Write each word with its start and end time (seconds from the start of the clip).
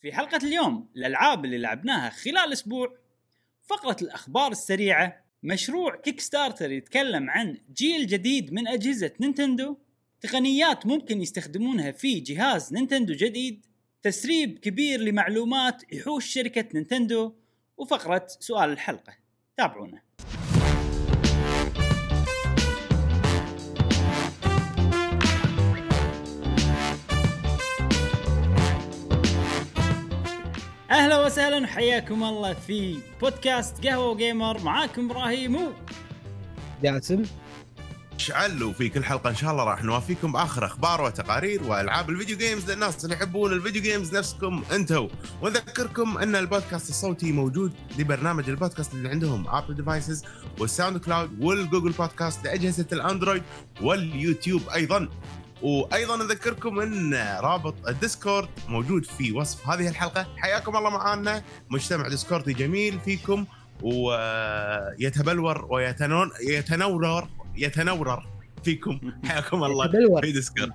في 0.00 0.12
حلقة 0.12 0.36
اليوم 0.36 0.88
الألعاب 0.96 1.44
اللي 1.44 1.58
لعبناها 1.58 2.10
خلال 2.10 2.52
أسبوع 2.52 2.96
فقرة 3.66 3.96
الأخبار 4.02 4.52
السريعة 4.52 5.24
مشروع 5.42 5.96
Kickstarter 5.96 6.72
يتكلم 6.72 7.30
عن 7.30 7.58
جيل 7.72 8.06
جديد 8.06 8.52
من 8.52 8.68
أجهزة 8.68 9.12
Nintendo 9.20 9.76
تقنيات 10.20 10.86
ممكن 10.86 11.22
يستخدمونها 11.22 11.90
في 11.90 12.20
جهاز 12.20 12.72
Nintendo 12.72 13.12
جديد 13.12 13.66
تسريب 14.02 14.58
كبير 14.58 15.00
لمعلومات 15.00 15.92
يحوش 15.92 16.26
شركة 16.26 16.68
Nintendo 16.74 17.34
وفقرة 17.76 18.26
سؤال 18.28 18.70
الحلقة. 18.70 19.12
تابعونا. 19.56 20.02
أهلا 30.90 31.26
وسهلا 31.26 31.64
وحياكم 31.64 32.22
الله 32.22 32.54
في 32.54 32.98
بودكاست 33.20 33.86
قهوة 33.86 34.16
Gamer 34.16 34.62
معاكم 34.62 35.10
إبراهيم. 35.10 35.54
و 35.56 35.72
جاسم. 36.82 37.22
مشعل 38.16 38.62
وفي 38.62 38.88
كل 38.88 39.04
حلقة 39.04 39.30
إن 39.30 39.36
شاء 39.36 39.50
الله 39.50 39.64
راح 39.64 39.84
نوافيكم 39.84 40.32
باخر 40.32 40.66
أخبار 40.66 41.02
وتقارير 41.02 41.62
وألعاب 41.62 42.10
ال 42.10 42.14
video 42.14 42.36
games 42.36 42.70
للناس 42.70 43.04
اللي 43.04 43.16
يحبون 43.16 43.52
ال 43.52 43.57
video 43.57 43.82
games 43.82 44.16
نفسكم 44.16 44.62
أنتم 44.72 45.08
ونذكركم 45.42 46.18
أن 46.18 46.36
البودكاست 46.36 46.88
الصوتي 46.90 47.32
موجود 47.32 47.72
لبرنامج 47.98 48.48
البودكاست 48.48 48.94
اللي 48.94 49.08
عندهم 49.08 49.48
Apple 49.48 49.74
devices 49.74 50.24
وال 50.58 50.98
SoundCloud 50.98 51.30
وال 51.40 51.53
Google 51.53 51.92
Podcast 51.92 52.44
لأجهزة 52.44 52.86
ال 52.92 52.98
Android 52.98 53.42
واليوتيوب 53.80 54.68
أيضا. 54.74 55.08
وأيضا 55.62 56.24
أذكركم 56.24 56.80
إن 56.80 57.14
رابط 57.40 57.74
ال 57.88 57.95
Discord 57.95 58.48
موجود 58.68 59.04
في 59.04 59.32
وصف 59.32 59.68
هذه 59.68 59.88
الحلقة. 59.88 60.26
حياكم 60.36 60.76
الله 60.76 60.90
معنا 60.90 61.42
مجتمع 61.70 62.08
ديسكوردي 62.08 62.52
جميل 62.52 63.00
فيكم 63.00 63.46
ويتبلور 63.82 65.66
ويتنون 65.70 66.30
يتنورر 66.46 67.28
يتنورر 67.56 68.26
فيكم. 68.64 69.00
حياكم 69.28 69.64
الله 69.64 69.84
يتبلور. 69.84 70.20
في 70.20 70.32
Discord. 70.32 70.72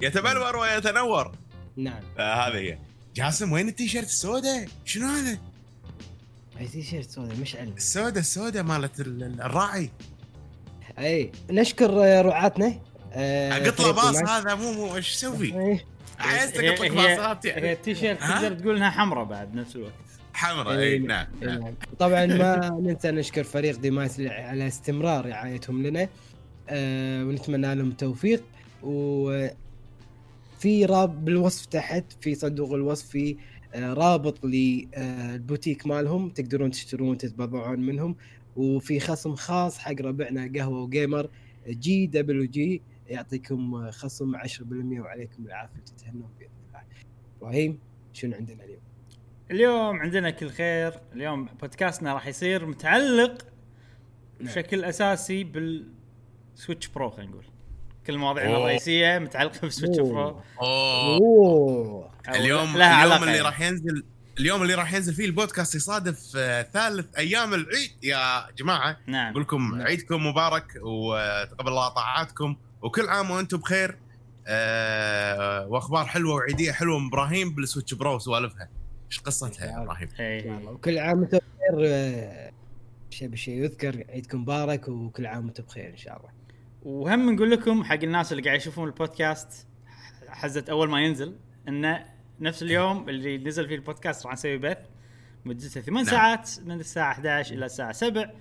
يتبلور 0.00 0.56
ويتنور. 0.56 1.32
نعم. 1.76 2.02
آه 2.18 2.34
هذه 2.48 2.56
هي. 2.56 2.78
جاسم 3.16 3.52
وين 3.52 3.68
التيشيرت 3.68 4.06
السوداء؟ 4.06 4.66
شنو 4.84 5.08
هذا؟ 5.08 5.38
أي 6.60 6.68
تي 6.68 6.82
شيرت 6.82 7.10
سوداء 7.10 7.36
مشعل 7.36 7.68
السوداء 7.76 8.18
السوداء 8.18 8.62
مالت 8.62 9.00
ال- 9.00 9.22
ال- 9.22 9.40
الراعي. 9.40 9.90
أي 10.98 11.32
نشكر 11.50 12.04
آه، 12.04 12.22
رعاتنا. 12.22 12.78
آه، 13.16 13.58
قط 13.58 13.80
له 13.80 13.92
فريق 13.92 14.22
باص. 14.22 14.30
هذا 14.30 14.54
مو 14.54 14.72
مو 14.72 14.96
إيش 14.96 15.16
تسوي؟ 15.16 15.46
إيه. 15.46 15.84
عايز 16.18 16.56
لك 16.56 16.90
باصات 16.92 17.44
يعني 17.44 17.72
التيشيرت 17.72 18.22
ها؟ 18.22 18.42
تقدر 18.42 18.58
تقول 18.58 18.76
إنها 18.76 18.90
حمراء 18.90 19.24
بعد 19.24 19.54
نفس 19.54 19.76
الوقت 19.76 19.92
حمراء 20.32 20.78
إيه، 20.78 20.92
اي 20.92 20.98
نعم 20.98 21.26
إيه، 21.42 21.48
نعم 21.48 21.60
نعم. 21.60 21.74
طبعا 21.98 22.26
ما 22.40 22.78
ننسى 22.82 23.10
نشكر 23.10 23.44
فريق 23.44 23.78
ديماس 23.78 24.20
على 24.20 24.66
استمرار 24.66 25.26
رعايتهم 25.26 25.86
لنا 25.86 26.08
آه، 26.68 27.24
ونتمنى 27.24 27.74
لهم 27.74 27.88
التوفيق 27.88 28.42
وفي 28.82 29.54
راب 30.84 31.24
بالوصف 31.24 31.66
تحت 31.66 32.04
في 32.20 32.34
صندوق 32.34 32.72
الوصف 32.72 33.06
في 33.08 33.36
آه، 33.74 33.92
رابط 33.92 34.44
للبوتيك 34.44 35.86
مالهم 35.86 36.28
تقدرون 36.28 36.70
تشترون 36.70 37.18
تتبضعون 37.18 37.80
منهم 37.80 38.16
وفي 38.56 39.00
خصم 39.00 39.34
خاص 39.34 39.78
حق 39.78 40.00
ربعنا 40.00 40.52
قهوة 40.54 40.82
وجيمر 40.82 41.30
جي 41.68 42.06
دبليو 42.06 42.44
جي 42.44 42.82
يعطيكم 43.06 43.90
خصم 43.90 44.36
10% 44.36 44.40
وعليكم 45.00 45.46
العافية 45.46 45.80
تتهنون 45.80 46.30
بإذن 46.38 46.50
الله. 46.68 46.82
إبراهيم 47.38 47.78
شنو 48.12 48.34
عندنا 48.34 48.64
اليوم؟ 48.64 48.80
اليوم 49.50 50.00
عندنا 50.00 50.30
كل 50.30 50.50
خير 50.50 51.00
اليوم 51.12 51.44
بودكاستنا 51.44 52.14
راح 52.14 52.26
يصير 52.26 52.66
متعلق 52.66 53.46
نعم. 54.40 54.48
بشكل 54.48 54.84
أساسي 54.84 55.44
بال 55.44 55.80
Switch 55.80 56.88
Pro 56.88 57.10
خلينا 57.10 57.30
نقول 57.30 57.44
كل 58.06 58.18
مواضيعنا 58.18 58.50
أوه. 58.50 58.58
الرئيسية 58.58 59.18
متعلقة 59.18 59.60
بال 59.60 59.70
Switch 59.70 59.98
أوه. 59.98 60.12
Pro 60.12 60.40
أوه 60.60 61.16
أوه 61.16 62.10
أو 62.28 62.34
اليوم 62.34 62.76
لها 62.76 63.04
اليوم 63.04 63.12
علاقة 63.12 63.22
اللي 63.22 63.36
يعني. 63.36 63.46
راح 63.46 63.60
ينزل 63.60 64.04
اليوم 64.40 64.62
اللي 64.62 64.74
راح 64.74 64.94
ينزل 64.94 65.14
فيه 65.14 65.24
البودكاست 65.24 65.74
يصادف 65.74 66.32
آه، 66.36 66.62
ثالث 66.62 67.16
أيام 67.18 67.54
العيد 67.54 67.90
يا 68.02 68.50
جماعة 68.58 68.96
نعم 69.06 69.30
أقول 69.30 69.42
لكم 69.42 69.74
نعم. 69.76 69.86
عيدكم 69.86 70.26
مبارك 70.26 70.72
وتقبل 70.82 71.68
الله 71.68 71.88
طاعاتكم 71.88 72.56
وكل 72.86 73.08
عام 73.08 73.30
وأنتم 73.30 73.56
بخير. 73.56 73.98
آه، 74.46 75.66
وأخبار 75.66 76.04
حلوة 76.04 76.34
وعيدية 76.34 76.72
حلوة 76.72 76.98
من 76.98 77.06
إبراهيم 77.06 77.54
بال 77.54 77.64
Switch 77.64 77.94
Pro 77.94 78.18
سوالفها 78.18 78.68
إيش 79.06 79.20
قصتها 79.20 79.66
يا 79.66 79.82
إبراهيم؟ 79.82 80.08
ان 80.20 80.24
اي 80.24 80.42
شاء 80.42 80.58
الله 80.58 80.72
وكل 80.72 80.98
عام 80.98 81.18
وأنتم 81.18 81.38
بخير 81.38 81.86
آه، 81.86 82.52
شيء 83.10 83.28
بشيء 83.28 83.54
يذكر 83.64 84.04
عيدكم 84.08 84.40
مبارك 84.40 84.88
وكل 84.88 85.26
عام 85.26 85.44
وأنتم 85.44 85.64
بخير 85.64 85.90
إن 85.90 85.96
شاء 85.96 86.16
الله. 86.16 86.30
وهم 86.82 87.34
نقول 87.34 87.50
لكم 87.50 87.84
حق 87.84 88.02
الناس 88.02 88.32
اللي 88.32 88.42
قاعد 88.42 88.56
يشوفون 88.56 88.88
البودكاست 88.88 89.66
حزه 90.28 90.64
أول 90.70 90.90
ما 90.90 91.00
ينزل 91.00 91.36
انه 91.68 92.04
نفس 92.40 92.62
اليوم 92.62 93.08
اللي 93.08 93.38
نزل 93.38 93.68
فيه 93.68 93.74
البودكاست 93.74 94.26
راح 94.26 94.32
نسوي 94.32 94.58
بث. 94.58 94.78
مدته 95.44 95.80
ثمان 95.80 96.04
نعم. 96.04 96.14
ساعات 96.14 96.50
من 96.64 96.80
الساعة 96.80 97.12
11 97.12 97.54
إلى 97.54 97.66
الساعة 97.66 97.92
7 97.92 98.32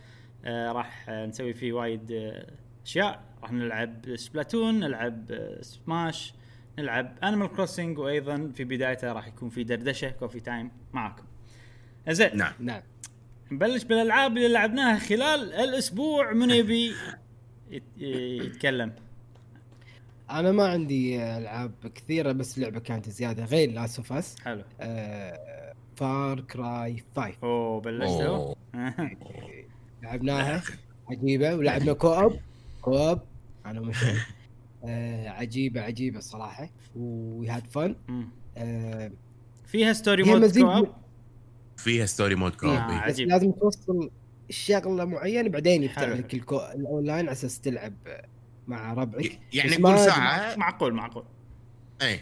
آه 0.46 0.72
راح 0.72 1.10
نسوي 1.10 1.54
فيه 1.54 1.74
وايد 1.74 2.12
آه، 2.12 2.65
أشياء. 2.86 3.24
راح 3.44 3.52
نلعب 3.52 4.16
Splatoon 4.16 4.80
نلعب 4.80 5.32
آه، 5.32 5.62
سماش 5.62 6.34
نلعب 6.80 7.16
Animal 7.24 7.48
Crossing 7.48 7.98
وأيضا 8.00 8.52
في 8.56 8.64
بدايته 8.64 9.14
راح 9.14 9.28
يكون 9.28 9.50
في 9.50 9.64
دردشة 9.64 10.10
coffee 10.10 10.40
time 10.40 10.72
معاكم. 10.94 11.24
زين 12.10 12.38
نعم. 12.38 12.54
نعم. 12.60 12.82
نبلش 13.52 13.84
بالألعاب 13.84 14.38
اللي 14.38 14.48
لعبناها 14.48 15.00
خلال 15.00 15.54
الأسبوع 15.54 16.34
من 16.34 16.50
يبي 16.52 16.94
يت- 17.72 17.84
يتكلم. 17.98 18.92
أنا 20.30 20.52
ما 20.52 20.68
عندي 20.68 21.22
آه، 21.22 21.38
ألعاب 21.38 21.72
كثيرة 21.96 22.32
بس 22.32 22.60
لعبة 22.60 22.80
كانت 22.80 23.10
زيادة 23.10 23.46
غير 23.46 23.72
Last 23.72 23.98
of 23.98 24.14
Us 24.14 24.36
حلو. 24.42 24.64
Far 25.96 26.40
Cry 26.42 27.04
5 27.16 27.34
أوه 27.44 27.82
بلشتوا. 27.82 28.56
لعبناها 30.04 30.64
عجيبة. 31.10 31.56
ولعبنا 31.56 31.94
co-op 31.94 32.40
co-op 32.86 33.20
أنا 33.66 33.82
مش 33.82 33.98
آه 34.86 35.30
عجيبة 35.30 35.82
عجيبة 35.82 36.18
الصراحه 36.18 36.70
we 36.96 37.48
had 37.50 37.68
fun. 37.68 37.96
آه 38.58 39.12
فيها 39.66 39.94
story 39.94 40.24
mode 40.24 40.58
co-op 40.58 40.88
فيها 41.78 42.06
story 42.06 42.36
mode 42.36 42.56
co-op 42.56 42.70
آه. 42.70 42.90
إيه. 42.92 42.98
عجيب. 42.98 43.28
لازم 43.28 43.52
توصل 43.52 44.12
الشغله 44.50 45.06
معينة 45.06 45.50
بعدين 45.50 45.84
يفتح 45.84 46.02
حلو. 46.02 46.14
لك 46.14 46.34
الكو... 46.34 46.58
الأونلاين 46.76 47.20
على 47.26 47.32
أساس 47.32 47.60
تلعب 47.62 47.94
مع 48.68 48.94
ربعك 48.94 49.40
يعني 49.54 49.78
كل 49.78 50.00
ساعة 50.00 50.56
معقول 50.56 50.94
معقول 50.94 51.26
اي 52.02 52.20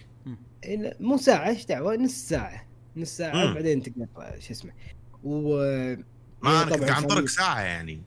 إيه، 0.63 0.97
مو 1.00 1.18
ساعة 1.18 1.50
إيش 1.50 1.66
دعوة 1.66 1.95
نص 1.95 2.12
ساعة 2.12 2.68
نص 2.97 3.18
ساعة 3.18 3.45
مم. 3.47 3.53
بعدين 3.53 3.84
تقدر 3.84 4.07
شو 4.40 4.51
اسمه 4.51 4.72
و 5.24 5.57
ما 6.44 6.51
هي 6.59 6.63
أنا 6.63 6.75
كنت 6.75 6.90
عن 6.90 7.09
خليط. 7.09 7.28
ساعة 7.30 7.62
يعني 7.62 8.01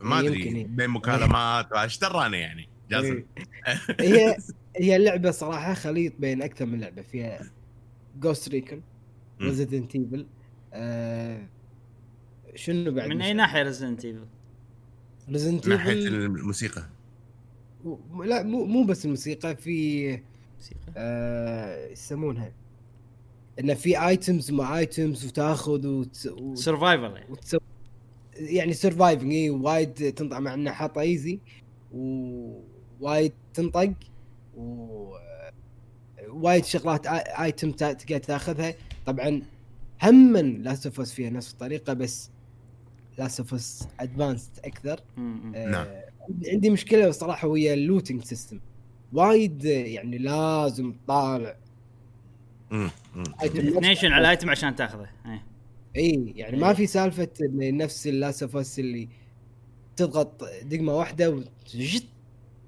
ما 0.00 0.20
إيه، 0.20 0.28
أدري 0.28 0.40
يمكن 0.40 0.56
إيه. 0.56 0.66
بين 0.66 0.90
مكالمات 0.90 1.72
إيش 1.72 1.98
درانا 1.98 2.36
يعني 2.36 2.68
جاسم. 2.90 3.22
هي 4.00 4.36
هي 4.76 4.96
اللعبه 4.96 5.30
صراحة 5.30 5.74
خليط 5.74 6.12
بين 6.18 6.42
أكثر 6.42 6.66
من 6.66 6.80
لعبة 6.80 7.02
فيها 7.02 7.50
Ghost 8.20 8.48
Recon 8.48 8.82
مم. 9.40 9.48
Resident 9.48 9.96
Evil 9.96 10.26
آه 10.72 11.46
شنو 12.54 12.92
بعد؟ 12.92 13.08
من 13.08 13.22
أي 13.22 13.32
ناحية 13.32 13.62
Resident 13.62 14.04
Evil 14.04 14.26
Resident 15.30 15.68
من 15.68 15.74
ناحية 15.74 15.92
Evil 15.92 16.14
الموسيقى. 16.14 16.82
لا 18.24 18.42
مو 18.42 18.64
مو 18.64 18.84
بس 18.84 19.04
الموسيقى 19.04 19.56
في 19.56 20.20
آه 20.96 21.88
يسمونها. 21.88 22.52
انه 23.60 23.74
في 23.74 24.06
items 24.08 24.50
مع 24.50 24.78
items 24.78 25.26
وتأخذ 25.26 25.86
وت... 25.86 26.26
وت... 26.26 26.58
survival 26.58 27.04
يعني. 27.04 27.26
وتسوي 27.30 27.60
يعني 28.40 28.72
surviving 28.72 29.32
اي 29.32 29.50
وايد 29.50 29.92
تنطق 29.92 30.38
مع 30.38 30.54
إنه 30.54 30.70
حاطه 30.70 31.00
easy 31.00 31.38
ووايد 31.92 33.32
تنطق 33.54 33.92
و 34.56 35.10
وايد 36.28 36.64
شغلات 36.64 37.06
item 37.06 37.72
تقدر 37.72 38.18
تاخذها 38.18 38.74
طبعا 39.06 39.42
هم 40.02 40.36
Last 40.36 40.86
of 40.86 41.00
Us 41.00 41.12
فيها 41.12 41.30
نفس 41.30 41.52
الطريقة 41.52 41.92
بس 41.92 42.30
Last 43.18 43.40
of 43.40 43.54
Us 43.54 43.88
advanced 44.00 44.50
أكثر. 44.64 45.00
آه، 45.18 45.66
نعم. 45.66 45.86
عندي 46.46 46.70
مشكلة 46.70 47.10
صراحة 47.10 47.48
ويا 47.48 47.74
ال 47.74 47.80
looting 47.80 48.24
system 48.24 48.60
وايد 49.12 49.64
يعني 49.64 50.18
لازم 50.18 50.92
تطالع. 50.92 51.56
item 53.42 53.78
نيشن 53.80 54.12
على 54.12 54.20
ال 54.20 54.26
item 54.26 54.50
عشان 54.50 54.76
تاخذه 54.76 55.08
إيه. 55.26 55.42
إي 55.96 56.32
يعني 56.36 56.56
ما 56.56 56.74
في 56.74 56.86
سالفة 56.86 57.28
إن 57.40 57.76
نفس 57.76 58.06
ال 58.06 58.13
Last 58.13 58.42
of 58.42 58.56
Us 58.56 58.78
اللي 58.78 59.08
تضغط 59.96 60.44
دقمة 60.62 60.94
واحدة 60.94 61.30
وجت 61.30 62.04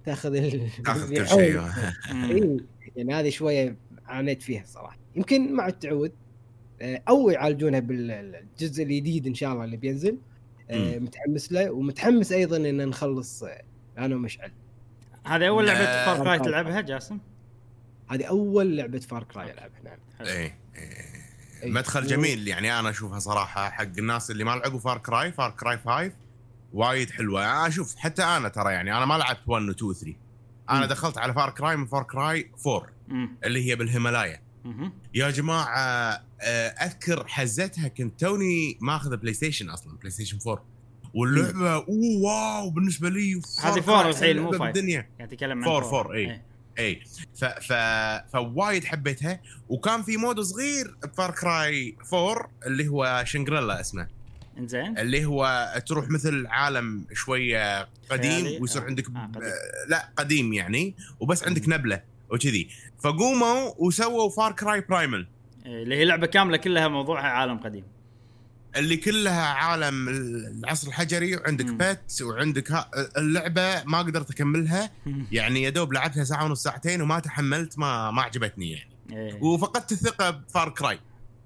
تاخذ 0.04 0.34
ال... 0.34 0.68
تاخذ 0.84 1.14
كل 1.14 1.28
شيء 1.28 1.60
مم. 2.12 2.30
إي 2.30 2.60
يعني 2.96 3.14
هذه 3.14 3.30
شوية 3.30 3.76
عانيت 4.06 4.42
فيها 4.42 4.64
صراحة 4.66 4.98
يمكن 5.16 5.52
مع 5.52 5.68
التعود 5.68 6.12
آه، 6.82 7.02
أو 7.08 7.30
يعالجونها 7.30 7.80
بالجزء 7.80 8.82
الجديد 8.82 9.26
إن 9.26 9.34
شاء 9.34 9.52
الله 9.52 9.64
اللي 9.64 9.76
بينزل 9.76 10.18
آه، 10.70 10.98
مم. 10.98 11.04
متحمس 11.04 11.52
له 11.52 11.70
ومتحمس 11.70 12.32
أيضا 12.32 12.56
إن 12.56 12.88
نخلص 12.88 13.42
آه، 13.42 13.62
أنا 13.98 14.16
ومشعل 14.16 14.52
هذه 15.26 15.48
أول 15.48 15.66
لعبة 15.66 15.80
آه، 15.80 16.14
Far 16.14 16.24
Cry. 16.24 16.38
تلعبها 16.38 16.80
جاسم 16.80 17.18
هذه 18.10 18.24
أول 18.24 18.76
لعبة 18.76 18.98
Far 18.98 19.24
Cry 19.24 19.52
ألعبها 19.52 19.80
نعم. 19.84 19.98
إيه 20.20 20.58
إيه. 20.76 21.11
مدخل 21.64 22.04
و- 22.04 22.06
جميل 22.06 22.48
يعني 22.48 22.78
أنا 22.78 22.90
أشوفها 22.90 23.18
صراحة 23.18 23.70
حق 23.70 23.82
الناس 23.98 24.30
اللي 24.30 24.44
ما 24.44 24.50
لعبوا 24.50 24.78
Far 24.78 24.98
Cry 24.98 25.32
Far 25.32 25.50
Cry 25.50 25.78
5 25.78 26.12
وايد 26.72 27.10
حلوة 27.10 27.44
أنا 27.44 27.66
أشوف 27.66 27.96
حتى 27.96 28.22
أنا 28.24 28.48
ترى 28.48 28.72
يعني 28.72 28.96
أنا 28.96 29.04
ما 29.06 29.14
لعبت 29.18 29.40
1 29.46 29.62
و 29.62 29.70
2 29.70 29.90
و 29.90 29.92
3 29.92 30.14
أنا 30.70 30.80
مم. 30.80 30.84
دخلت 30.84 31.18
على 31.18 31.34
Far 31.34 31.50
Cry 31.50 31.76
من 31.76 31.86
Far 31.86 32.02
Cry 32.02 32.50
4 32.66 32.86
مم. 33.08 33.36
اللي 33.44 33.70
هي 33.70 33.76
بالهيمالايا. 33.76 34.42
يا 35.14 35.30
جماعة 35.30 36.22
آه، 36.40 36.66
أذكر 36.68 37.26
حزتها 37.28 37.88
كنت 37.88 38.20
توني 38.20 38.78
ماخذ 38.80 39.16
PlayStation 39.16 39.70
أصلا 39.70 39.96
PlayStation 39.98 40.38
4 40.48 40.64
واللعبة 41.14 41.74
oh 41.74 41.86
wow 42.24 42.70
بالنسبة 42.70 43.08
لي 43.08 43.34
هذه 43.34 43.40
Far 43.80 43.82
Cry 43.82 43.82
four 43.82 44.08
الحين 44.10 44.36
مو 44.38 44.42
لعبة 44.52 44.58
five. 44.58 44.74
بالدنيا 44.74 45.08
قاعد 45.18 45.42
عن 45.42 45.64
four- 45.64 45.82
four، 45.84 46.14
إيه. 46.14 46.42
إي. 46.78 47.02
ف 47.34 47.44
ف 47.44 47.72
فوايد 48.32 48.84
حبيتها. 48.84 49.40
وكان 49.68 50.02
في 50.02 50.16
mode 50.16 50.40
صغير 50.40 50.96
ب 51.02 51.09
Far 51.09 51.30
Cry 51.30 51.96
4 52.12 52.50
اللي 52.66 52.88
هو 52.88 53.22
Shangri-La 53.26 53.80
اسمه. 53.80 54.08
إنزين. 54.58 54.98
اللي 54.98 55.24
هو 55.24 55.72
تروح 55.86 56.10
مثل 56.10 56.46
عالم 56.46 57.04
شوية؟ 57.12 57.88
قديم 58.10 58.62
ويصير 58.62 58.82
آه. 58.82 58.86
عندك 58.86 59.06
آه، 59.06 59.26
قديم. 59.34 59.42
آه، 59.42 59.88
لا 59.88 60.08
قديم 60.16 60.52
يعني. 60.52 60.94
وبس 61.20 61.44
عندك 61.44 61.68
نبلة 61.68 62.02
وكذي. 62.30 62.68
فقوموا 63.00 63.72
وسووا 63.78 64.30
Far 64.30 64.52
Cry 64.52 64.80
Primal. 64.80 65.26
إيه، 65.66 65.82
اللي 65.82 65.96
هي 65.96 66.04
لعبة 66.04 66.26
كاملة 66.26 66.56
كلها 66.56 66.88
موضوعها 66.88 67.26
عالم 67.26 67.58
قديم. 67.58 67.84
اللي 68.76 68.96
كلها 68.96 69.46
عالم 69.46 70.08
العصر 70.08 70.88
الحجري 70.88 71.36
وعندك 71.36 71.64
مم. 71.66 71.76
بيت 71.76 72.22
وعندك 72.22 72.86
اللعبة 73.16 73.84
ما 73.84 73.98
قدرت 73.98 74.30
أكملها 74.30 74.90
يعني 75.32 75.62
يا 75.62 75.70
دوب 75.70 75.92
لعبتها 75.92 76.24
ساعة 76.24 76.44
ونص 76.44 76.62
ساعتين 76.62 77.02
وما 77.02 77.18
تحملت 77.18 77.78
ما 77.78 78.10
ما 78.10 78.22
عجبتني 78.22 78.70
يعني 78.70 78.90
إيه. 79.12 79.42
وفقدت 79.42 79.92
الثقة 79.92 80.30
بفار 80.30 80.68
كراي 80.68 80.98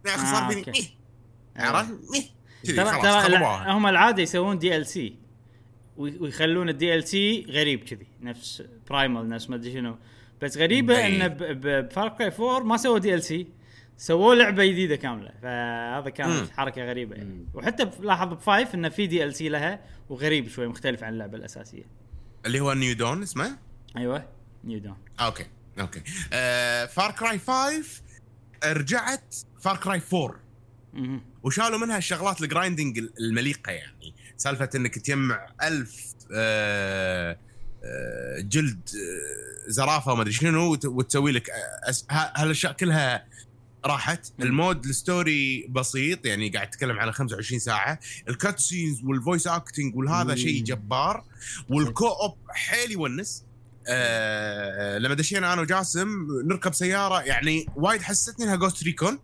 يا 0.07 0.15
أخي 0.15 0.27
صار 0.27 0.45
آه، 0.45 0.49
فيني. 0.49 0.65
إيه. 0.77 0.85
عرفت؟ 1.57 1.95
إيه. 2.15 2.77
ترى 2.77 3.03
ترى 3.03 3.65
هم 3.73 3.87
العادة 3.87 4.23
يسوون 4.23 4.59
DLC 4.59 4.64
ويخلون 4.64 4.77
ال 4.77 4.87
DLC 4.87 7.47
غريب 7.51 7.85
كذي 7.85 8.07
نفس 8.23 8.63
Primal 8.91 9.29
نفس 9.29 9.51
ما 9.51 9.57
أدري 9.57 9.73
شنو 9.73 9.97
بس 10.43 10.57
غريبة 10.57 10.97
أي. 10.97 11.23
إن 11.23 11.29
ب 11.39 11.56
Far 11.56 12.09
Cry 12.09 12.33
4 12.39 12.59
ما 12.59 12.77
سووا 12.77 12.99
DLC 12.99 13.47
سووا 13.99 14.35
لعبة 14.35 14.65
جديدة 14.67 14.97
كاملة. 14.97 15.31
فهذا 15.43 16.11
كانت. 16.11 16.51
حركة 16.51 16.85
غريبة 16.85 17.17
يعني. 17.17 17.47
وحتى 17.55 17.91
لاحظ 18.01 18.29
ب 18.35 18.43
five 18.43 18.75
إنه 18.75 18.89
في 18.89 19.07
DLC 19.07 19.49
لها 19.49 19.81
وغريب 20.09 20.49
شوي 20.49 20.67
مختلف 20.69 21.05
عن 21.05 21.13
اللعبة 21.13 21.37
الأساسية. 21.39 21.83
اللي 22.47 22.61
هو 22.61 22.73
New 22.73 22.95
Dawn 22.95 23.23
اسمه؟ 23.23 23.59
أيوه 23.97 24.29
New 24.65 24.79
Dawn 24.79 24.97
أوكي 25.21 25.47
أوكي. 25.81 26.03
آه 26.33 26.87
Far 26.87 27.11
Cry 27.11 27.39
5 27.39 28.03
رجعت 28.65 29.35
Far 29.61 29.77
Cry 29.77 30.01
4 30.15 30.41
مهم. 30.95 31.21
وشالوا 31.43 31.79
منها 31.79 31.99
الشغلات 31.99 32.41
ال 32.43 32.49
grinding 32.49 32.99
المليقة 33.21 33.73
يعني. 33.73 34.15
سالفة 34.37 34.71
إنك 34.75 34.99
تجمع 34.99 35.47
ألف 35.63 36.15
آه 36.35 37.37
آه 37.85 38.41
جلد 38.41 38.89
آه 38.95 39.71
زرافة 39.71 40.13
وما 40.13 40.23
أدري 40.23 40.33
شنو 40.33 40.73
وت- 40.73 40.85
وتسوي 40.87 41.33
لك 41.33 41.51
هالأشياء 42.11 42.73
كلها 42.73 43.27
راحت. 43.87 44.33
ال 44.41 44.50
mode 44.50 44.85
ال 44.85 44.98
story 44.98 45.67
بسيط 45.71 46.27
يعني 46.27 46.49
قاعد 46.49 46.71
تتكلم 46.71 46.99
على 46.99 47.13
25 47.13 47.59
ساعة 47.59 47.99
ال 48.29 48.36
cut 48.36 48.59
scenes 48.61 49.05
وال 49.05 49.17
voice 49.17 49.47
acting 49.47 49.97
والهذا. 49.97 50.35
شيء 50.35 50.65
جبار 50.65 51.25
وال 51.71 52.07
co-op 52.09 52.37
حيل 52.49 52.91
يونس 52.93 53.45
آه 53.89 54.99
لما 54.99 55.15
دشينا 55.15 55.53
أنا 55.53 55.61
وجاسم 55.63 56.09
نركب 56.45 56.75
سيارة 56.75 57.21
يعني 57.23 57.67
وايد 57.77 58.03
حسستني 58.03 58.45
إنها 58.45 58.57
Ghost 58.57 58.85
Recon. 58.85 59.19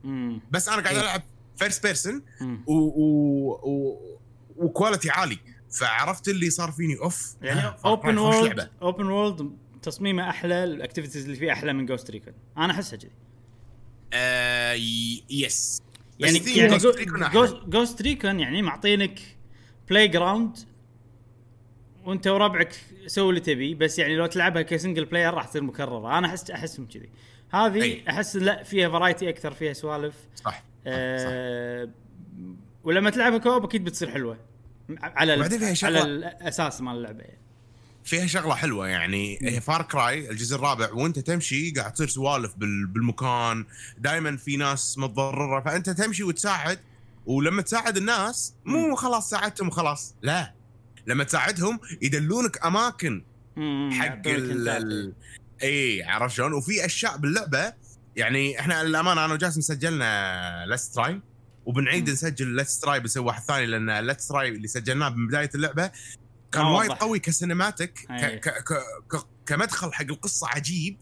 بس 0.51 0.69
أنا 0.69 0.83
قاعد 0.83 0.95
إيه. 0.97 1.03
ألعب 1.03 1.23
first 1.57 1.83
person 1.87 2.23
مم. 2.41 2.63
و 2.67 2.73
و 2.75 3.51
و 3.63 3.99
و 4.57 4.63
quality 4.63 5.11
عالي 5.11 5.39
فعرفت 5.71 6.29
اللي 6.29 6.51
صار 6.51 6.73
فيني 6.73 6.97
أوف 7.03 7.35
يعني 7.43 7.75
اوبن 7.85 8.19
وورلد. 8.19 8.71
اوبن 8.83 9.07
وورلد 9.07 9.51
تصميمه 9.83 10.31
أحلى 10.31 10.65
ال 10.65 10.70
activities 10.70 11.25
اللي 11.25 11.37
فيه 11.37 11.53
أحلى 11.53 11.73
من 11.73 11.87
Ghost 11.87 12.11
Recon 12.11 12.33
أنا 12.59 12.73
أحسها 12.73 12.97
كذي 12.99 13.11
آه 14.13 14.73
yes 15.31 15.83
بس 16.21 16.47
يعني 16.47 16.59
يعني. 16.59 16.79
Ghost 17.67 18.03
Recon 18.03 18.41
يعني 18.41 18.63
معطينك 18.63 19.21
playground 19.89 20.57
وانت 22.05 22.27
وربعك 22.27 22.75
سووا 23.07 23.31
اللي 23.31 23.41
تبي 23.41 23.75
بس 23.75 23.99
يعني 23.99 24.17
لو 24.17 24.27
تلعبها 24.27 24.63
ك 24.63 24.69
single 24.69 25.05
player 25.05 25.35
راح 25.35 25.47
تصير 25.47 25.63
مكررة. 25.63 26.19
أنا 26.19 26.27
احس 26.27 26.51
أحسهم 26.51 26.87
كذي. 26.87 27.11
هذه 27.51 27.83
أي. 27.83 28.03
أحس 28.09 28.37
لا 28.37 28.63
فيها 28.63 28.89
variety 28.89 29.29
أكثر 29.29 29.53
فيها 29.53 29.73
سوالف. 29.73 30.15
صح. 30.35 30.45
صح. 30.45 30.63
آه 30.87 31.89
ولما 32.85 33.11
تلعبها 33.11 33.39
co-op 33.39 33.65
أكيد 33.65 33.85
بتصير 33.85 34.11
حلوة. 34.11 34.39
على 35.03 35.45
فيها 35.45 35.75
شغلة- 35.75 35.85
على 35.85 36.03
الأساس 36.03 36.81
مال 36.81 36.97
اللعبة 36.97 37.21
يعني. 37.23 37.39
فيها 38.05 38.27
شغلة 38.27 38.55
حلوة 38.55 38.89
يعني. 38.89 39.39
هي 39.43 39.61
Far 39.61 39.83
Cry 39.83 40.31
الجزء 40.31 40.57
الرابع 40.57 40.93
وانت 40.93 41.19
تمشي 41.19 41.71
قاعد 41.71 41.93
تصير 41.93 42.09
سوالف 42.09 42.55
بال- 42.57 42.87
بالمكان. 42.87 43.65
دائما 43.99 44.37
في 44.37 44.57
ناس 44.57 44.99
متضررة 44.99 45.61
فأنت 45.61 45.91
تمشي 45.91 46.23
وتساعد. 46.25 46.79
ولما 47.27 47.63
تساعد 47.63 47.97
الناس 47.97 48.55
مو 48.65 48.97
خلاص 48.97 49.31
ساعدتهم 49.31 49.69
وخلاص. 49.69 50.15
لا 50.23 50.55
لما 51.07 51.25
تساعدهم 51.25 51.81
يدلونك 52.03 52.67
أماكن 52.67 53.25
حق 53.93 54.23
ال 54.27 55.13
اي 55.63 56.03
عرفت 56.03 56.35
شلون؟ 56.37 56.53
وفي 56.53 56.85
أشياء 56.85 57.17
باللعبة 57.17 57.73
يعني 58.17 58.61
إحنا 58.61 58.85
للامانه 58.85 59.25
أنا 59.25 59.35
وجاسم 59.35 59.61
سجلنا 59.61 60.65
let's 60.69 60.91
try 60.91 61.21
وبنعيد 61.67 62.07
مم. 62.07 62.13
نسجل 62.13 62.47
let's 62.47 62.81
try 62.81 63.01
بنسوي 63.01 63.25
واحد 63.25 63.43
ثاني 63.43 63.67
لأن 63.67 63.91
let's 64.07 64.29
try 64.29 64.49
اللي 64.49 64.69
سجلناه 64.69 65.09
من 65.09 65.27
بداية 65.27 65.51
اللعبة 65.55 65.91
كان 66.53 66.65
وايد. 66.67 66.91
قوي 66.91 67.19
ك 67.19 67.26
cinematic 67.26 67.93
ك 67.99 68.11
أي. 68.11 68.39
ك 68.39 68.49
ك 68.49 68.73
ك 69.17 69.25
كمدخل 69.47 69.93
حق 69.93 70.05
القصة 70.05 70.49
عجيب. 70.49 70.97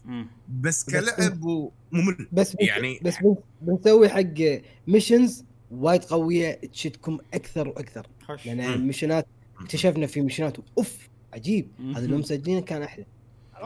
بس 0.61 0.83
كلعب 0.83 1.43
وممل 1.43 2.27
بس 2.31 2.55
يعني- 2.59 2.99
بس 3.03 3.15
بن- 3.21 3.35
بنسوي 3.61 4.09
حق 4.09 4.61
missions 4.87 5.43
وايد 5.71 6.03
قوية 6.03 6.61
تشدكم 6.73 7.19
أكثر 7.33 7.67
وأكثر 7.67 8.07
لأن 8.45 8.57
مم. 8.67 8.73
المشنات 8.73 9.27
اكتشفنا 9.61 10.07
في 10.07 10.21
مشنات 10.21 10.57
أوف 10.77 10.97
عجيب. 11.33 11.67
هذا 11.95 12.07
لو 12.07 12.17
مسجلينه 12.17 12.61
كان 12.61 12.81
أحلى؟ 12.81 13.05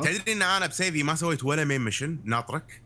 تدري 0.03 0.33
إن 0.33 0.41
أنا 0.41 0.67
بسيفي 0.67 1.03
ما 1.03 1.15
سويت 1.15 1.43
ولا 1.43 1.63
main 1.65 1.81
mission 1.81 2.17
ناطرك 2.23 2.81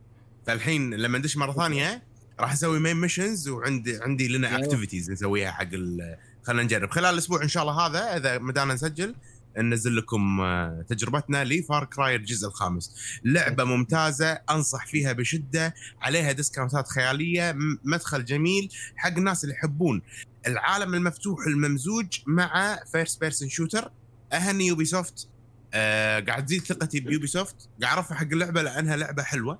فالحين 0.47 0.93
لما 0.93 1.17
ندش 1.17 1.37
مرة 1.37 1.51
ثانية 1.51 2.03
راح 2.39 2.51
أسوي 2.53 2.79
main 2.79 2.95
missions 2.95 3.47
وعندي 3.49 3.97
عندي 4.01 4.27
لنا. 4.27 4.59
activities 4.59 5.11
نسويها 5.11 5.51
حق 5.51 5.67
ال- 5.73 6.17
خلينا 6.43 6.63
نجرب. 6.63 6.89
خلال 6.89 7.13
الأسبوع 7.13 7.43
إن 7.43 7.47
شاء 7.47 7.63
الله 7.63 7.87
هذا 7.87 8.17
إذا 8.17 8.37
مدانا 8.37 8.73
نسجل 8.73 9.15
ننزل 9.57 9.95
لكم 9.95 10.41
آه، 10.41 10.85
تجربتنا 10.89 11.43
ل 11.43 11.54
Far 11.54 11.85
Cry 11.85 12.15
الجزء 12.15 12.47
الخامس. 12.47 12.95
لعبة 13.23 13.63
ممتازة 13.63 14.31
أنصح 14.31 14.85
فيها 14.85 15.13
بشدة 15.13 15.73
عليها 16.01 16.31
ديسكاونتات 16.31 16.87
خيالية 16.87 17.55
مدخل 17.83 18.25
جميل 18.25 18.69
حق 18.95 19.17
الناس 19.17 19.43
اللي 19.43 19.55
يحبون. 19.55 20.01
العالم 20.47 20.93
المفتوح 20.93 21.47
الممزوج 21.47 22.07
مع 22.25 22.79
first 22.91 23.19
person 23.21 23.49
shooter 23.49 23.91
أهني 24.33 24.67
Ubisoft 24.67 25.27
آه 25.73 26.19
قاعد 26.19 26.45
تزيد 26.45 26.63
ثقتي 26.63 26.99
ب 26.99 27.27
Ubisoft 27.27 27.55
قاعد 27.81 27.97
أرفع 27.97 28.15
حق 28.15 28.27
اللعبة 28.31 28.61
لأنها 28.61 28.95
لعبة 28.95 29.23
حلوة 29.23 29.59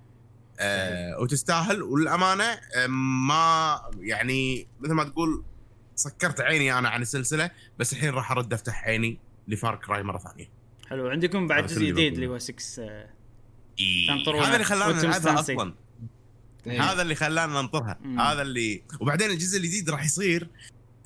آه 0.60 1.20
وتستاهل. 1.20 1.84
والأمانة 1.84 2.44
آه 2.44 2.88
ما 2.88 3.82
يعني 4.00 4.68
مثل 4.80 4.94
ما 4.94 5.04
تقول 5.04 5.44
سكرت 6.00 6.42
عيني 6.42 6.80
أنا 6.80 6.90
عن 6.90 7.02
السلسلة 7.02 7.52
بس 7.80 7.94
الحين 7.94 8.10
راح 8.10 8.32
أرد 8.32 8.54
أفتح 8.54 8.84
عيني 8.84 9.20
ل 9.48 9.55
Far 9.55 9.76
Cry 9.76 10.04
مرة 10.04 10.18
ثانية 10.18 10.50
حلو 10.90 11.08
عندكم 11.08 11.48
بعد 11.48 11.66
جزء 11.66 11.86
جديد. 11.86 12.14
اللي 12.14 12.28
هو 12.28 12.38
6 12.38 12.84
آه، 12.84 13.10
إيه. 13.80 14.12
هذا 14.12 14.54
اللي 14.54 14.64
خلانا 14.64 15.02
نلعبها. 15.02 15.40
أصلا 15.40 15.74
إيه. 16.68 16.84
هذا 16.84 17.02
اللي 17.02 17.16
خلانا 17.16 17.62
ننطرها 17.62 18.00
مم. 18.02 18.20
هذا 18.20 18.42
اللي 18.42 18.84
وبعدين 19.00 19.30
الجزء 19.30 19.58
الجديد 19.58 19.90
راح 19.90 20.06
يصير 20.06 20.48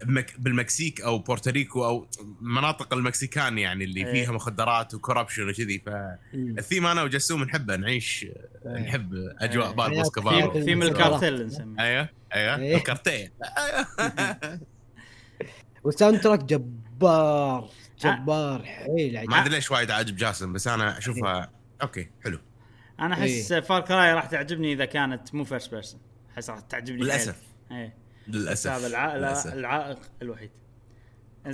بمك... 0.04 0.40
بالمكسيك 0.40 1.02
أو 1.02 1.20
بورتوريكو 1.20 1.86
أو 1.86 2.08
مناطق 2.42 2.94
المكسيكان 2.94 3.58
يعني 3.58 3.84
اللي 3.84 4.06
إيه. 4.06 4.12
فيها 4.12 4.32
مخدرات 4.32 4.94
و 4.94 4.99
corruption 4.99 5.50
وكذي 5.50 5.82
فالثيم 5.86 6.86
أنا 6.86 7.04
وجسوم 7.04 7.44
نحبه 7.44 7.76
نعيش 7.76 8.26
إيه. 8.66 8.80
نحب 8.80 9.14
أجواء 9.40 9.92
إيه. 9.92 10.02
اسكوبار 10.02 10.34
حياة 10.34 10.48
في 10.48 10.76
من 10.76 10.84
المسكرة. 10.84 11.06
الكارتيل 11.08 11.46
نسميه 11.46 11.80
أيوه 11.80 12.10
أيوه 12.34 12.58
إيه. 12.58 12.84
وال 15.84 16.22
soundtrack 16.22 16.44
جبار 16.44 17.70
جبار 18.02 18.64
حيل 18.66 19.14
ما 19.14 19.20
عجيب 19.20 19.34
أدري 19.34 19.56
ليش 19.56 19.72
وايد 19.72 19.92
عاجب 19.92 20.16
جاسم 20.16 20.54
بس 20.54 20.68
أنا 20.68 20.98
اشوفها 20.98 21.52
okay 21.82 22.10
حلو. 22.24 22.40
أنا 23.00 23.14
أحس 23.14 23.54
Far 23.54 23.82
Cry 23.82 24.14
راح 24.14 24.26
تعجبني 24.26 24.74
إذا 24.74 24.86
كانت 24.86 25.36
مو 25.36 25.44
first 25.44 25.72
person 25.72 26.00
أحس 26.34 26.50
راح 26.50 26.60
تعجبني 26.60 27.02
للأسف. 27.02 27.36
إيه. 27.72 27.96
للأسف. 28.28 28.70
هذا. 28.72 29.54
العائق 29.54 30.00
الوحيد. 30.22 30.50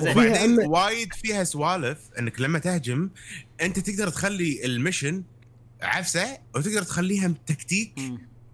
وبعدين 0.02 0.60
وايد 0.60 1.14
فيها 1.14 1.44
سوالف 1.44 2.00
إنك 2.20 2.42
لما 2.42 2.60
تهجم 2.60 3.10
أنت 3.62 3.80
تقدر 3.80 4.10
تخلي 4.10 4.66
ال 4.66 4.73
mission 4.73 5.24
عفسة 5.82 6.38
وتقدر 6.56 6.84
تخليها 6.84 7.34
تكتيك. 7.46 8.00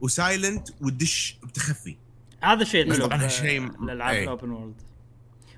و 0.01 0.11
silent 0.11 0.69
وتدش 0.82 1.39
بتخفي. 1.44 1.98
هذا 2.41 2.62
الشيء 2.62 2.86
الحلو 2.86 3.05
طبعاً 3.05 3.25
هالشيء- 3.25 3.84
الألعاب 3.84 4.13
إيه. 4.15 4.24
الاوبن 4.24 4.50
world 4.51 4.81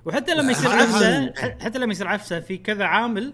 وحتى 0.06 0.36
لما 0.36 0.52
يصير 0.52 0.70
هذا- 0.70 0.82
عفسة 0.84 1.34
حتى 1.66 1.80
لما 1.80 1.92
يصير 1.92 2.08
عفسة 2.08 2.40
في 2.40 2.58
كذا 2.58 2.86
عامل 2.86 3.34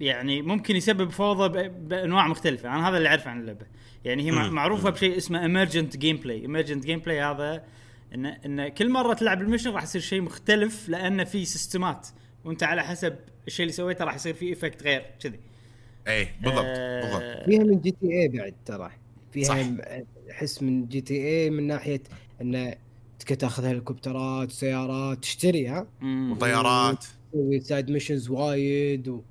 يعني 0.00 0.42
ممكن 0.42 0.76
يسبب 0.76 1.10
فوضى 1.10 1.48
ب- 1.68 1.88
بأنواع 1.88 2.28
مختلفة. 2.28 2.68
أنا 2.68 2.88
هذا 2.88 2.96
اللي 2.96 3.08
أعرفه 3.08 3.30
عن 3.30 3.40
اللعبة. 3.40 3.66
يعني 4.04 4.26
هي. 4.26 4.30
معروفة 4.50 4.90
بشيء 4.90 5.16
اسمه 5.16 5.42
emergent 5.42 5.96
gameplay 5.96 6.40
emergent 6.40 6.86
gameplay 6.86 7.20
هذا 7.22 7.64
ان 8.14 8.26
إن 8.26 8.68
كل 8.68 8.90
مرة 8.90 9.14
تلعب 9.14 9.42
ال 9.42 9.46
mission 9.46 9.70
راح 9.70 9.82
يصير 9.82 10.00
شيء 10.00 10.20
مختلف 10.20 10.88
لأن 10.88 11.24
في 11.24 11.44
سيستمات 11.44 12.08
وأنت 12.44 12.62
على 12.62 12.82
حسب 12.82 13.16
الشيء 13.46 13.62
اللي 13.64 13.72
سويته 13.72 14.04
راح 14.04 14.14
يصير 14.14 14.34
فيه 14.34 14.52
effect 14.52 14.82
غير 14.82 15.02
كذي. 15.22 15.40
اي 16.08 16.28
بالضبط 16.42 16.64
آه، 16.66 17.00
بالضبط. 17.02 17.44
فيها 17.44 17.64
من 17.64 17.80
GTA 17.80 18.28
بعد 18.28 18.54
ترى. 18.66 18.90
فيها 19.32 19.76
احس 20.30 20.62
من 20.62 20.86
GTA 20.88 21.50
من 21.50 21.66
ناحية 21.66 22.00
انه 22.40 22.74
تاخذ 23.22 23.64
هليكوبترات 23.64 24.52
سيارات 24.52 25.18
تشتريها. 25.18 25.86
وطيارات. 26.02 27.04
تسوي 27.32 27.60
side 27.60 27.90
missions 27.90 28.30
وايد 28.30 29.08
و... 29.08 29.22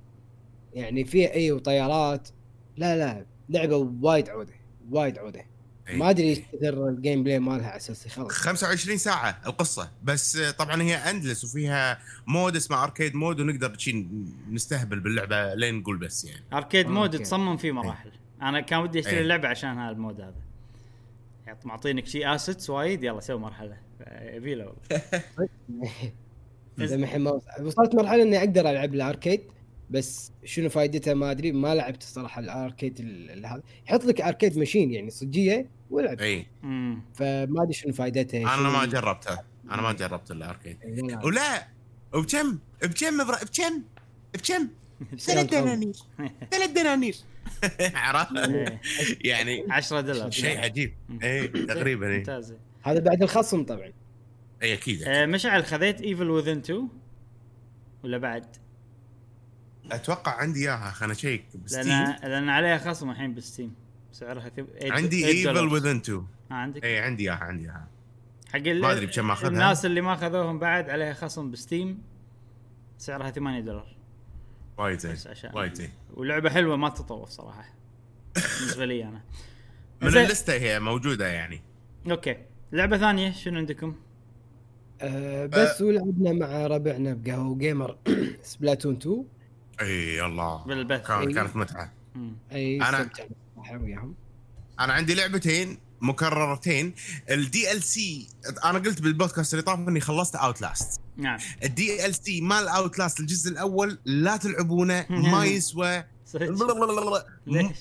يعني 0.74 1.06
فيها 1.06 1.34
إي 1.34 1.52
وطيارات. 1.52 2.30
لا 2.78 2.98
لا 2.98 3.26
لعبة 3.50 3.76
وايد 4.02 4.30
عودة 4.30 4.54
وايد 4.90 5.18
عودة. 5.18 5.46
ما 5.94 6.10
أدري 6.10 6.30
إيش 6.30 6.40
كثر 6.40 6.90
ال 6.90 7.24
gameplay 7.24 7.40
مالها 7.40 7.68
على 7.68 7.78
أساس 7.78 8.06
يخلص 8.06 8.32
25 8.32 8.98
ساعة 8.98 9.42
القصة. 9.48 9.92
بس 10.04 10.38
طبعا 10.38 10.82
هي 10.82 10.96
endless 10.96 11.44
وفيها 11.44 12.00
mode 12.28 12.56
اسمه 12.56 12.84
arcade 12.84 13.16
mode 13.16 13.40
ونقدر 13.40 13.78
نستهبل 14.52 15.00
باللعبة 15.00 15.54
لين 15.54 15.76
نقول 15.76 15.98
بس 15.98 16.26
يعني. 16.26 16.44
arcade 16.54 16.88
mode. 16.88 17.20
تصمم 17.20 17.58
فيه 17.58 17.72
مراحل. 17.72 18.12
أنا 18.42 18.62
كان 18.62 18.80
ودي 18.80 19.00
أشتري. 19.00 19.22
اللعبه 19.22 19.48
عشان 19.48 19.70
هذا 19.70 19.92
ال 19.92 19.98
mode 19.98 20.22
هذا. 20.22 20.47
معطينك 21.66 22.06
شيء 22.08 22.36
assets 22.36 22.70
وايد 22.70 23.04
يلا 23.04 23.20
سوي 23.20 23.40
مرحله 23.40 23.78
يبي 24.22 24.56
له 24.56 24.74
والله 26.78 27.42
وصلت 27.62 27.96
مرحلة 27.96 28.24
إني 28.24 28.38
أقدر 28.40 28.70
ألعب 28.70 28.94
ال 28.94 29.01
arcade 29.01 29.42
بس 29.90 30.32
شنو 30.46 30.70
فائدتها 30.70 31.14
ما 31.14 31.32
أدري 31.32 31.52
ما 31.52 31.76
لعبت 31.76 32.02
الصراحه 32.02 32.40
ال 32.40 32.48
arcade 32.48 33.00
ال- 33.00 33.32
ال- 33.32 33.46
هذا. 33.46 33.64
يحط 33.88 34.06
لك 34.06 34.22
arcade 34.22 34.58
machine 34.58 34.92
يعني 34.92 35.10
صجية 35.10 35.70
والعب. 35.90 36.20
إي. 36.22 36.48
فما 37.14 37.64
أدري 37.64 37.74
شنو 37.74 37.94
فائدتها 37.94 38.42
أنا 38.42 38.56
شنو- 38.56 38.72
ما 38.72 38.86
جربتها 38.86 39.44
أنا 39.72 39.82
ما 39.82 39.92
جربت 39.94 40.32
ال 40.32 40.38
Arcade. 40.38 40.78
ولا- 41.24 41.68
وبكم؟ 42.14 42.60
بكم 42.84 43.18
برا- 43.28 43.44
بكم؟ 43.44 43.82
بكم؟ 44.34 44.68
ثلاث 45.20 45.46
دنانير. 45.52 45.96
ثلاث 46.52 46.70
دنانير. 46.70 47.16
عرفت؟ 47.96 48.38
إيه. 48.38 48.82
يعني 49.22 49.66
10 49.70 50.02
دولار. 50.02 50.32
شيء 50.32 50.60
عجيب. 50.60 50.94
اي 51.24 51.48
تقريبا 51.48 52.08
اي 52.08 52.18
ممتاز. 52.18 52.54
هذا 52.84 53.00
بعد 53.00 53.24
الخصم 53.24 53.64
طبعا. 53.64 53.92
اي 54.64 54.74
أكيد 54.74 55.04
آه، 55.04 55.26
مشعل 55.26 55.66
خذيت 55.66 56.02
Evil 56.02 56.30
Within 56.30 56.58
2 56.58 56.88
ولا 58.04 58.18
بعد؟ 58.18 58.46
أتوقع 59.92 60.32
عندي 60.42 60.60
إياها 60.70 60.92
خلنا 60.92 61.14
اشيك 61.14 61.46
ب 61.66 61.68
Steam. 61.68 61.82
لأن 61.94 62.16
لأن 62.32 62.50
عليها 62.50 62.78
خصم 62.78 63.10
الحين 63.10 63.34
ب 63.34 63.40
Steam. 63.40 63.76
سعرها 64.12 64.52
eight- 64.58 64.92
عندي 64.92 65.28
Evil. 65.28 65.58
Within 65.68 65.96
2 65.98 66.18
آه 66.52 66.54
عندك؟ 66.54 66.84
اي 66.86 67.00
عندي 67.00 67.24
إياها 67.24 67.38
عندي 67.44 67.64
إياها. 67.64 67.88
حق 68.54 68.60
ما 68.60 68.92
أدري 68.92 69.06
بكم 69.06 69.32
آخذها. 69.32 69.50
الناس 69.50 69.86
اللي 69.86 70.02
ما 70.02 70.14
أخذوهم 70.14 70.60
بعد 70.60 70.90
عليها 70.90 71.14
خصم 71.14 71.52
ب 71.52 71.60
Steam 71.60 72.02
سعرها 72.98 73.32
8 73.32 73.60
دولار. 73.60 73.97
وايد 74.78 75.00
زين 75.00 75.18
وايد 75.54 75.74
زين. 75.74 75.90
ولعبة 76.14 76.50
حلوة 76.50 76.76
ما 76.76 76.90
تطوف 76.90 77.30
صراحة. 77.30 77.74
بالنسبة 78.36 78.86
لي 78.86 79.04
أنا. 79.04 79.22
من. 80.02 80.08
اللسته 80.08 80.54
هي 80.54 80.80
موجودة 80.80 81.28
يعني. 81.28 81.62
أوكي. 82.12 82.38
لعبة 82.72 82.98
ثانية 82.98 83.32
شنو 83.32 83.58
عندكم؟ 83.58 83.96
آه 85.02 85.46
بس 85.46 85.82
ولعبنا 85.82 86.34
مع 86.34 86.68
ربعنا 86.68 87.14
بقهوة 87.14 87.58
gamer 87.58 87.98
Splatoon 88.44 88.96
2 88.96 89.26
إي 89.82 90.26
الله 90.26 90.64
بالبث. 90.66 91.08
كان. 91.08 91.34
كانت 91.34 91.56
متعة. 91.56 91.94
إي 92.52 92.80
صراحة 92.80 93.78
وياهم. 93.78 94.16
أنا 94.80 94.94
عندي 94.94 95.16
لعبتين 95.16 95.78
مكررتين. 96.02 96.94
ال 97.30 97.84
DLC 97.84 98.28
أنا 98.66 98.80
قلت 98.80 99.02
بالبودكاست 99.02 99.54
اللي 99.54 99.64
طاف 99.64 99.80
اني 99.80 100.00
خلصت 100.00 100.36
Outlast 100.36 101.02
نعم 101.18 102.06
ال 102.06 102.16
DLC 102.16 102.42
مال 102.42 102.68
Outlast 102.68 103.20
الجزء 103.20 103.52
الأول 103.52 104.00
لا 104.06 104.38
تلعبونه 104.38 105.06
ما 105.34 105.46
يسوى 105.46 106.04
ليش؟ 107.48 107.78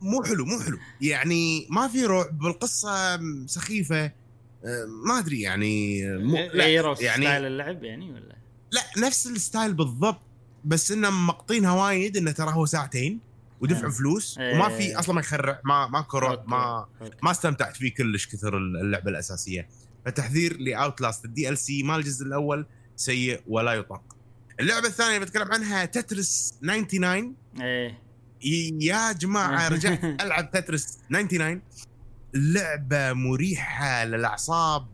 مو 0.00 0.22
حلو 0.22 0.44
مو 0.44 0.60
حلو 0.60 0.78
يعني 1.00 1.66
ما 1.70 1.88
في 1.88 2.06
رعب 2.06 2.38
بالقصة 2.38 3.20
سخيفة 3.46 4.12
ما 5.06 5.18
أدري 5.18 5.40
يعني 5.40 6.02
مو 6.18 6.36
غيروا 6.36 6.94
لا 6.94 7.02
يعني 7.02 7.26
style 7.26 7.44
اللعب 7.46 7.84
يعني 7.84 8.10
ولا؟ 8.10 8.36
لا 8.70 8.82
نفس 8.98 9.26
ال 9.26 9.34
style 9.34 9.74
بالضبط 9.74 10.20
بس 10.64 10.92
انهم 10.92 11.26
مقطينها 11.26 11.72
وايد 11.72 12.16
إنه 12.16 12.30
ترى 12.30 12.52
هو 12.52 12.66
ساعتين 12.66 13.20
ودفع. 13.60 13.88
فلوس. 13.88 14.38
وما 14.38 14.68
في 14.68 14.98
أصلا 14.98 15.14
ما 15.14 15.20
يخرع 15.20 15.60
ما 15.64 15.86
ماكو 15.86 16.18
رعب. 16.18 16.48
ما. 16.48 16.86
ما 17.22 17.30
استمتعت 17.30 17.76
فيه 17.76 17.94
كلش 17.94 18.26
كثر 18.26 18.56
اللعبة 18.56 19.10
الأساسية 19.10 19.68
فتحذير 20.06 20.56
ل 20.60 21.00
Outlast 21.00 21.48
ال 21.48 21.58
DLC 21.58 21.82
مال 21.82 21.96
الجزء 21.98 22.26
الأول 22.26 22.66
سيء 22.96 23.40
ولا 23.46 23.72
يطاق. 23.72 24.16
اللعبة 24.60 24.86
الثانية 24.86 25.14
اللي 25.14 25.26
بتكلم 25.26 25.52
عنها 25.52 25.84
Tetris 25.84 26.54
99 26.62 27.34
إيه. 27.60 27.98
يا 28.80 29.12
جماعة 29.12 29.68
رجعت 29.68 30.04
ألعب 30.22 30.50
Tetris 30.50 30.98
99 31.10 31.62
لعبة 32.34 33.12
مريحة 33.12 34.04
للأعصاب 34.04 34.86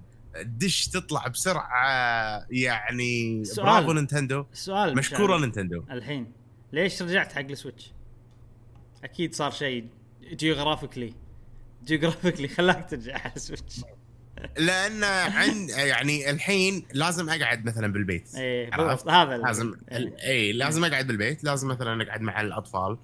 دش 0.42 0.88
تطلع 0.88 1.26
بسرعة 1.26 2.46
يعني 2.50 3.44
سؤال. 3.44 3.66
برافو 3.66 3.92
Nintendo. 3.92 4.47
السؤال 4.52 4.96
مشكورة 4.96 5.38
Nintendo. 5.38 5.83
الحين 5.90 6.32
ليش 6.72 7.02
رجعت 7.02 7.32
حق 7.32 7.40
ال 7.40 7.47
Switch؟ 7.47 7.92
أكيد 9.04 9.34
صار 9.34 9.50
شيء 9.50 9.88
geographically 10.23 11.14
geographically 11.85 12.49
خلاك 12.48 12.90
ترجع 12.90 13.18
على 13.18 13.32
ال 13.37 13.42
Switch. 13.42 13.80
لأن 14.59 15.05
عن 15.05 15.69
يعني 15.69 16.31
الحين 16.31 16.83
لازم 16.93 17.31
أقعد 17.31 17.64
مثلا 17.64 17.93
بالبيت؟ 17.93 18.28
بالضبط، 18.76 19.09
هذا 19.09 19.37
لازم 19.37 19.75
إيه. 19.93 20.16
اي 20.26 20.52
لازم 20.52 20.85
أقعد 20.85 21.07
بالبيت 21.07 21.45
لازم 21.45 21.69
مثلا 21.69 22.02
أقعد 22.02 22.21
مع 22.21 22.40
الأطفال 22.40 22.99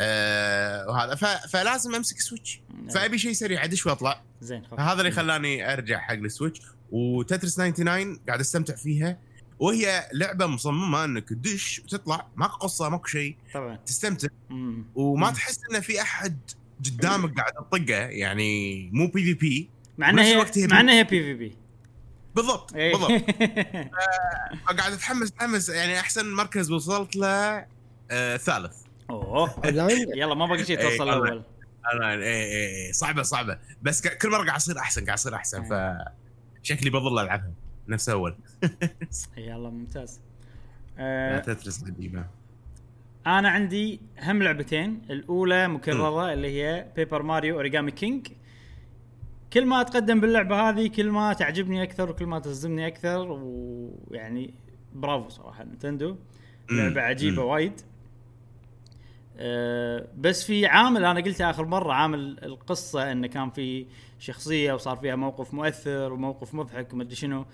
آه 0.00 0.86
وهذا. 0.88 1.14
فلازم 1.48 1.94
أمسك 1.94 2.20
Switch 2.20 2.60
فأبي 2.94 3.18
شيء 3.18 3.32
سريع 3.32 3.64
أدش 3.64 3.86
وأطلع. 3.86 4.22
زين. 4.40 4.62
فهذا 4.76 5.00
اللي 5.00 5.10
خلاني 5.10 5.72
أرجع 5.72 5.98
حق 5.98 6.12
ال 6.14 6.20
Switch. 6.20 6.60
و 6.90 6.99
Tetris 6.99 7.54
99 7.54 8.16
قاعد 8.28 8.40
أستمتع 8.40 8.74
فيها. 8.76 9.18
وهي 9.58 10.08
لعبة 10.12 10.46
مصممة 10.46 11.04
إنك 11.04 11.28
تدش 11.28 11.80
وتطلع. 11.84 12.26
ماكو 12.36 12.56
قصة 12.56 12.88
ماكو 12.88 13.06
شيء 13.06 13.36
طبعا. 13.54 13.76
تستمتع. 13.86 14.28
مم. 14.50 14.84
وما 14.94 15.28
مم. 15.28 15.34
تحس 15.34 15.60
انه 15.70 15.80
في 15.80 16.00
أحد 16.02 16.38
قدامك 16.86 17.36
قاعد 17.36 17.52
تطقه 17.52 17.94
يعني 17.94 18.82
مو 18.92 19.06
PvP 19.06 19.70
مع 19.98 20.10
انها 20.10 20.24
هي 20.24 20.66
مع 20.66 20.80
انها 20.80 20.94
هي 20.94 21.04
PvP 21.04 21.56
بالضبط 22.34 22.74
إيه. 22.74 22.92
بالضبط. 22.92 23.10
قاعد 24.78 24.92
أتحمس 24.92 25.32
أتحمس 25.32 25.68
يعني 25.68 26.00
أحسن 26.00 26.32
مركز 26.32 26.70
وصلت 26.70 27.16
له 27.16 27.66
آه 28.10 28.36
ثالث. 28.36 28.76
أوه. 29.10 29.54
يلا 30.16 30.34
ما 30.34 30.46
باقي 30.46 30.64
شيء 30.64 30.78
إيه، 30.78 30.88
توصل 30.90 31.02
الله. 31.02 31.14
الأول. 31.24 31.42
أنا 31.94 32.12
اي 32.12 32.22
اي 32.24 32.86
اي 32.86 32.92
صعبة 32.92 33.22
صعبة. 33.22 33.58
بس 33.82 34.02
ك- 34.06 34.18
كل 34.18 34.30
مرة 34.30 34.44
قاعد 34.44 34.56
أصير 34.56 34.78
أحسن 34.78 35.04
قاعد 35.04 35.18
أصير 35.18 35.34
أحسن 35.34 35.62
ف 35.64 35.72
شكلي 36.62 36.90
بظل 36.90 37.18
ألعبها 37.18 37.52
نفس 37.88 38.08
أول. 38.08 38.36
يلا 39.36 39.70
ممتاز. 39.70 40.20
لا 40.98 41.04
آه 41.04 41.38
Tetris 41.38 41.84
عجيبه 41.84 42.24
أنا 43.26 43.48
عندي 43.48 44.00
هم 44.22 44.42
لعبتين. 44.42 45.02
الأولى 45.10 45.68
مكررة 45.68 46.32
اللي 46.32 46.62
هي 46.62 46.86
Paper 46.96 47.22
Mario 47.22 47.54
Origami 47.56 47.90
King 47.90 48.26
كل 49.54 49.66
ما 49.66 49.80
اتقدم 49.80 50.20
باللعبة 50.20 50.68
هذه 50.70 50.86
كل 50.86 51.10
ما 51.10 51.32
تعجبني 51.32 51.82
أكثر 51.82 52.10
وكل 52.10 52.26
ما 52.26 52.38
تصدمني 52.38 52.86
أكثر 52.86 53.26
ويعني 53.30 54.54
برافو 54.94 55.28
صراحة 55.28 55.64
Nintendo. 55.64 56.16
لعبة 56.70 57.00
عجيبة. 57.00 57.44
وايد. 57.44 57.80
أه 59.36 60.08
بس 60.18 60.44
في 60.44 60.66
عامل 60.66 61.04
أنا 61.04 61.20
قلته 61.20 61.50
آخر 61.50 61.64
مرة 61.66 61.92
عامل 61.92 62.44
القصة 62.44 63.12
إنه 63.12 63.26
كان 63.26 63.50
في 63.50 63.86
شخصية 64.18 64.72
وصار 64.72 64.96
فيها 64.96 65.16
موقف 65.16 65.54
مؤثر 65.54 66.12
وموقف 66.12 66.54
مضحك 66.54 66.92
وما 66.92 67.02
أدري 67.02 67.14
شنو. 67.14 67.46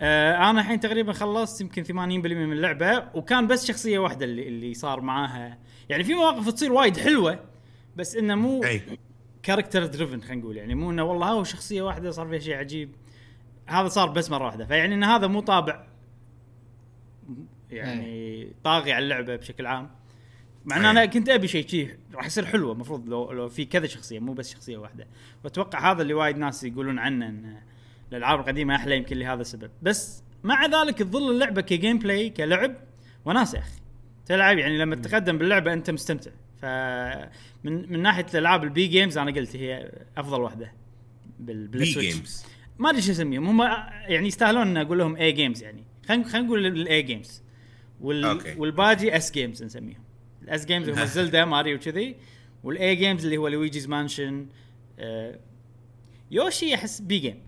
أه 0.00 0.50
أنا 0.50 0.60
الحين 0.60 0.80
تقريبا 0.80 1.12
خلصت 1.12 1.60
يمكن 1.60 1.84
80% 1.84 1.90
من 1.90 2.52
اللعبة 2.52 3.04
وكان 3.14 3.46
بس 3.46 3.66
شخصية 3.66 3.98
واحدة 3.98 4.24
اللي 4.24 4.48
اللي 4.48 4.74
صار 4.74 5.00
معاها. 5.00 5.58
يعني 5.88 6.04
في 6.04 6.14
مواقف 6.14 6.50
تصير 6.50 6.72
وايد 6.72 6.96
حلوة 6.96 7.38
بس 7.96 8.16
إنه 8.16 8.34
مو 8.34 8.64
أي. 8.64 8.82
كاركتر 9.46 9.86
دريفن 9.86 10.20
خلينا 10.20 10.42
نقول 10.42 10.56
يعني 10.56 10.74
مو 10.74 10.90
إنه 10.90 11.02
والله 11.02 11.28
هو 11.28 11.44
شخصية 11.44 11.82
واحدة 11.82 12.10
صار 12.10 12.28
فيها 12.28 12.38
شيء 12.38 12.54
عجيب. 12.54 12.90
هذا 13.66 13.88
صار 13.88 14.10
بس 14.10 14.30
مرة 14.30 14.44
واحدة. 14.44 14.66
فيعني 14.66 14.94
إن 14.94 15.04
هذا 15.04 15.26
مو 15.26 15.40
طابع 15.40 15.86
يعني 17.70 18.52
طاغي 18.64 18.92
على 18.92 19.04
اللعبة 19.04 19.36
بشكل 19.36 19.66
عام. 19.66 19.90
مع 20.64 20.76
إن 20.76 20.84
أي. 20.84 20.90
أنا 20.90 21.06
كنت 21.06 21.28
أبي 21.28 21.48
شيء 21.48 21.66
شيء 21.66 21.98
راح 22.14 22.26
يصير 22.26 22.46
حلو 22.46 22.72
المفروض 22.72 23.08
لو 23.08 23.32
لو 23.32 23.48
في 23.48 23.64
كذا 23.64 23.86
شخصية 23.86 24.18
مو 24.18 24.32
بس 24.32 24.52
شخصية 24.52 24.76
واحدة. 24.76 25.06
وأتوقع 25.44 25.92
هذا 25.92 26.02
اللي 26.02 26.14
وايد 26.14 26.38
ناس 26.38 26.64
يقولون 26.64 26.98
عنه 26.98 27.26
إن 27.26 27.56
الألعاب 28.12 28.40
القديمة 28.40 28.76
أحلى 28.76 28.96
يمكن 28.96 29.16
لهذا 29.16 29.40
السبب. 29.40 29.70
بس 29.82 30.22
مع 30.44 30.66
ذلك 30.66 30.98
تظل 30.98 31.30
اللعبة 31.30 31.60
ك 31.60 31.98
gameplay 31.98 32.30
كلعب 32.30 32.76
وناس 33.24 33.54
يا 33.54 33.58
أخي. 33.58 33.80
تلعب 34.26 34.58
يعني 34.58 34.78
لما 34.78 34.96
تتقدم 34.96 35.38
باللعبة 35.38 35.72
أنت 35.72 35.90
مستمتع. 35.90 36.30
ف 36.60 36.64
من 37.64 37.92
من 37.92 38.02
ناحية 38.02 38.26
الألعاب 38.34 38.64
ال 38.64 38.75
B 38.75 38.86
games 38.86 39.18
أنا 39.18 39.30
قلت 39.30 39.56
هي 39.56 39.92
أفضل 40.16 40.40
واحدة 40.40 40.72
بال 41.38 41.68
B 41.68 41.78
بال 41.78 41.87
Switch 41.87 42.14
games 42.14 42.44
ما 42.78 42.90
أدري 42.90 43.02
شو 43.02 43.12
اسميهم 43.12 43.46
هم 43.60 43.62
يعني 44.08 44.28
يستاهلون 44.28 44.62
إن 44.62 44.76
أقول 44.76 44.98
لهم 44.98 45.16
A 45.16 45.32
games 45.32 45.62
يعني. 45.62 45.84
خلينا 46.08 46.24
خلينا 46.28 46.46
نقول 46.46 46.66
ال 46.66 47.02
A 47.02 47.09
games 47.09 47.42
وال 48.00 48.24
أوكي. 48.24 48.54
والباقي 48.58 49.16
S 49.16 49.32
games 49.32 49.62
نسميهم. 49.64 50.02
ال 50.42 50.53
S 50.53 50.64
games 50.66 50.88
هم 50.88 51.04
Zelda 51.16 51.44
Mario 51.44 51.76
وكذي. 51.76 52.16
وال 52.64 52.96
A 52.96 53.01
games 53.01 53.24
اللي 53.24 53.36
هو 53.36 53.48
Luigi's 53.48 53.88
Mansion 53.88 54.46
آه 54.98 55.38
Yoshi 56.30 56.74
أحس 56.74 57.00
B 57.00 57.18
game 57.18 57.42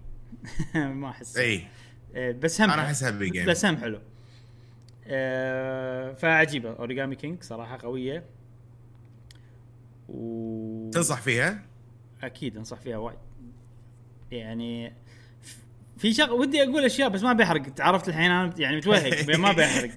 ما 1.00 1.11
أحس. 1.11 1.37
إي. 1.37 1.62
آه 2.15 2.33
بس 2.33 2.61
هم 2.61 2.71
أنا 2.71 2.83
أحسها 2.83 3.11
B 3.11 3.30
game 3.30 3.47
بس 3.47 3.65
هم 3.65 3.77
حلو. 3.77 4.00
آه 5.07 6.12
فعجيبة. 6.12 6.71
Origami 6.73 7.16
King 7.16 7.42
صراحة 7.43 7.79
قوية. 7.83 8.25
و 10.09 10.91
تنصح 10.91 11.21
فيها؟ 11.21 11.62
أكيد 12.23 12.57
أنصح 12.57 12.81
فيها 12.81 12.97
وايد. 12.97 13.19
يعني 14.31 14.93
في 15.99 16.12
شغله 16.12 16.33
ودي 16.35 16.62
أقول 16.62 16.85
أشياء 16.85 17.09
بس 17.09 17.23
ما 17.23 17.33
بيحرق. 17.33 17.62
عرفت 17.81 18.09
الحين 18.09 18.31
أنا 18.31 18.55
يعني 18.59 18.77
متوهق 18.77 19.29
ما 19.38 19.53
بيحرق. 19.53 19.91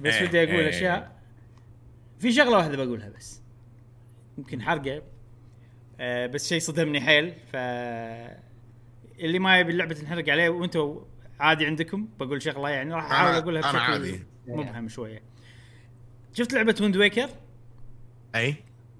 بس 0.00 0.14
إيه، 0.14 0.28
ودي 0.28 0.42
أقول 0.42 0.54
إيه. 0.54 0.68
أشياء. 0.68 1.22
في 2.18 2.32
شغلة 2.32 2.56
واحدة 2.56 2.76
بقولها 2.76 3.08
بس. 3.08 3.42
يمكن 4.38 4.62
حرقة. 4.62 5.02
آه 6.00 6.26
بس 6.26 6.48
شيء 6.48 6.60
صدمني 6.60 7.00
حيل. 7.00 7.34
ف 7.52 7.56
اللي 9.18 9.38
ما 9.38 9.58
يبي 9.58 9.72
اللعبة 9.72 9.94
تنحرق 9.94 10.28
عليه 10.28 10.48
وأنتم 10.48 11.04
عادي 11.40 11.66
عندكم 11.66 12.08
بقول 12.18 12.42
شغلة 12.42 12.68
يعني 12.70 12.94
راح 12.94 13.12
أحاول 13.12 13.34
أقولها 13.34 13.60
بشكل 13.62 13.78
عادي. 13.78 14.22
مبهم 14.46 14.88
شوية. 14.88 15.22
شفت 16.32 16.52
لعبة 16.52 16.74
ويند 16.80 16.96
ويكر 16.96 17.28
أي. 18.34 18.54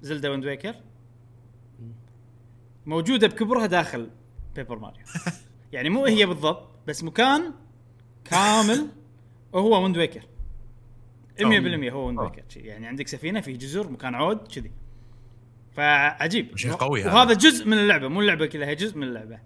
Zelda 0.06 0.28
Wind 0.30 0.44
Waker. 0.44 0.74
موجودة 2.86 3.26
بكبرها 3.26 3.66
داخل 3.66 4.10
Paper 4.56 4.78
Mario. 4.78 5.04
يعني 5.72 5.88
مو 5.88 6.04
هي 6.04 6.26
بالضبط 6.26 6.68
بس 6.86 7.04
مكان 7.04 7.52
كامل 8.24 8.86
وهو 9.52 9.82
Wind 9.82 9.96
Waker. 9.96 10.20
100% 11.40 11.42
هو 11.42 12.06
Wind 12.06 12.18
أوه. 12.18 12.30
Waker. 12.30 12.42
يعني 12.56 12.86
عندك 12.86 13.08
سفينة 13.08 13.40
فيه 13.40 13.56
جزر 13.58 13.90
مكان 13.90 14.14
عود 14.14 14.48
كذي. 14.52 14.70
فعجيب. 15.76 16.56
شيء 16.56 16.72
قوي 16.72 17.02
هذا. 17.02 17.12
وهذا 17.14 17.34
جزء 17.34 17.66
من 17.66 17.78
اللعبة 17.78 18.08
مو 18.08 18.20
اللعبة 18.20 18.46
كلها 18.46 18.68
هي 18.68 18.74
جزء 18.74 18.96
من 18.98 19.02
اللعبة. 19.02 19.38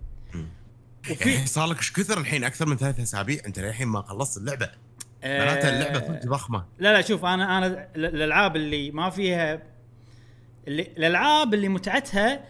وفي 1.11 1.31
يعني 1.33 1.47
صار 1.47 1.67
لك 1.67 1.76
إيش 1.79 1.93
كثر 1.93 2.19
الحين؟ 2.21 2.45
أكثر 2.45 2.67
من 2.69 2.76
ثلاث 2.76 3.00
أسابيع. 3.00 3.40
أنت 3.47 3.59
للحين 3.59 3.88
ما 3.88 4.02
خلصت 4.02 4.37
اللعبة. 4.38 4.71
معناتها 5.25 5.71
اللعبة 5.71 5.99
آه، 6.17 6.21
ضخمة. 6.26 6.67
لا 6.79 6.93
لا 6.93 7.00
شوف 7.00 7.25
أنا 7.25 7.59
أنا 7.59 7.67
ال- 7.67 8.05
الالعاب 8.07 8.57
اللي 8.57 8.90
ما 8.90 9.11
فيها 9.11 9.62
اللي 10.69 10.83
الألعاب 10.83 11.55
اللي 11.55 11.69
متعتها 11.69 12.45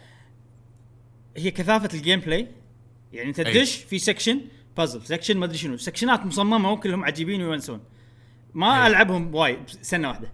هي 1.37 1.51
كثافة 1.51 1.89
ال 1.93 2.19
gameplay 2.19 2.47
يعني 3.13 3.29
أنت. 3.29 3.41
تدش 3.41 3.75
في 3.75 3.99
section 3.99 4.41
puzzle 4.77 5.01
section 5.01 5.37
ما 5.37 5.45
أدري 5.45 5.57
شنو. 5.57 5.77
سكشنات 5.77 6.25
مصممة 6.25 6.71
وكلهم 6.71 7.05
عجيبين 7.05 7.41
ويونسون. 7.41 7.83
ما 8.53 8.83
أي. 8.83 8.87
ألعبهم 8.87 9.35
وايد 9.35 9.69
سنة 9.81 10.07
واحدة. 10.07 10.31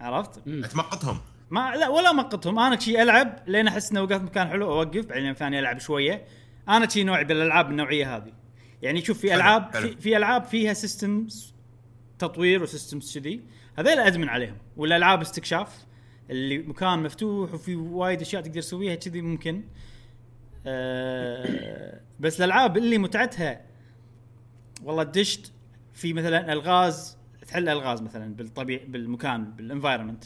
عرفت؟ 0.00 0.38
تمقطهم 0.48 1.20
ما 1.50 1.76
لا 1.76 1.88
ولا 1.88 2.12
مقطهم 2.12 2.58
أنا 2.58 2.78
شي 2.78 3.02
ألعب 3.02 3.42
لين 3.46 3.68
أحس 3.68 3.90
إنه 3.90 4.02
وقفت 4.02 4.22
مكان 4.22 4.48
حلو 4.48 4.72
أوقف. 4.72 5.06
بعدين 5.06 5.34
ثاني 5.34 5.58
ألعب 5.58 5.78
شوية. 5.78 6.24
أنا 6.68 6.88
شي 6.88 7.04
نوعي 7.04 7.24
بالألعاب 7.24 7.70
النوعية 7.70 8.16
هذه. 8.16 8.32
يعني 8.82 9.04
شوف 9.04 9.18
في 9.18 9.30
حلو، 9.30 9.40
ألعاب 9.40 9.70
حلو. 9.72 9.88
في, 9.88 9.96
في 9.96 10.16
ألعاب 10.16 10.44
فيها 10.44 10.72
systems 10.72 11.54
تطوير 12.18 12.62
و 12.62 12.69
systems 12.69 13.18
كذي. 13.18 13.40
هذول 13.78 13.98
ادمن 13.98 14.28
عليهم. 14.28 14.56
والألعاب 14.76 15.20
استكشاف. 15.20 15.87
اللي 16.30 16.58
مكان 16.58 17.02
مفتوح 17.02 17.54
وفي 17.54 17.76
وايد 17.76 18.20
أشياء 18.20 18.42
تقدر 18.42 18.60
تسويها 18.60 18.94
كذي 18.94 19.20
ممكن. 19.22 19.64
أه 20.66 22.00
بس 22.20 22.40
الألعاب 22.40 22.76
اللي 22.76 22.98
متعتها 22.98 23.60
والله 24.84 25.02
دشت 25.02 25.52
في 25.94 26.12
مثلا 26.12 26.52
ألغاز 26.52 27.18
تحل 27.48 27.68
ألغاز 27.68 28.02
مثلا 28.02 28.34
بالطبيعي 28.34 28.84
بالمكان 28.86 29.44
بال 29.44 29.56
environment 29.56 30.24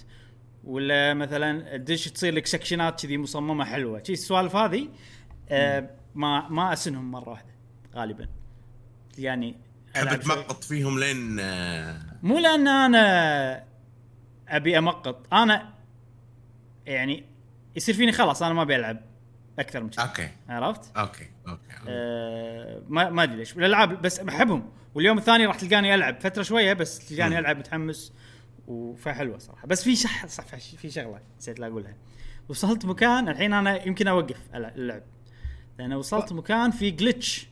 ولا 0.64 1.14
مثلا 1.14 1.76
تدش 1.76 2.08
تصير 2.08 2.34
لك 2.34 2.46
سكشنات 2.46 3.02
كذي 3.02 3.18
مصممة 3.18 3.64
حلوة. 3.64 4.02
شي 4.02 4.12
السوالف 4.12 4.56
هذه 4.56 4.88
آه 5.50 5.90
ما 6.14 6.48
ما 6.48 6.72
أسنهم 6.72 7.10
مرة 7.10 7.30
واحدة 7.30 7.52
غالبا. 7.94 8.28
يعني 9.18 9.56
تحب. 9.94 10.20
تمقط 10.20 10.64
فيهم 10.64 10.98
لين 10.98 11.40
آه، 11.40 11.98
مو 12.22 12.38
لأن 12.38 12.68
أنا 12.68 13.64
أبي 14.48 14.78
أمقط. 14.78 15.32
أنا 15.32 15.74
يعني 16.86 17.24
يصير 17.76 17.94
فيني 17.94 18.12
خلاص 18.12 18.42
أنا 18.42 18.54
ما 18.54 18.62
أبي 18.62 18.76
ألعب 18.76 19.00
أكثر 19.58 19.82
من 19.82 19.90
كذا 19.90 20.04
okay. 20.04 20.28
عرفت؟ 20.48 20.96
okay 20.96 21.30
okay 21.48 21.62
آه 21.88 22.82
ما 22.88 23.10
ما 23.10 23.22
أدري 23.22 23.36
ليش 23.36 23.56
الألعاب 23.56 24.02
بس 24.02 24.20
أحبهم. 24.20 24.68
واليوم 24.94 25.18
الثاني 25.18 25.46
راح 25.46 25.56
تلقاني 25.56 25.94
ألعب 25.94 26.20
فترة 26.20 26.42
شوية 26.42 26.72
بس 26.72 27.08
تلقاني. 27.08 27.38
ألعب 27.38 27.58
متحمس 27.58 28.12
وفحلوة 28.68 29.38
صراحة. 29.38 29.66
بس 29.66 29.84
في 29.84 29.96
شح 29.96 30.26
صح 30.26 30.44
في- 30.56 30.90
شغلة 30.90 31.20
نسيت 31.38 31.58
لا 31.60 31.66
أقولها. 31.66 31.96
وصلت 32.48 32.86
مكان 32.86 33.28
الحين 33.28 33.52
أنا 33.52 33.86
يمكن 33.86 34.08
أوقف 34.08 34.40
اللعب. 34.54 35.02
لأن 35.78 35.92
وصلت 35.92 36.32
مكان 36.32 36.70
في 36.70 36.90
glitch 36.90 37.48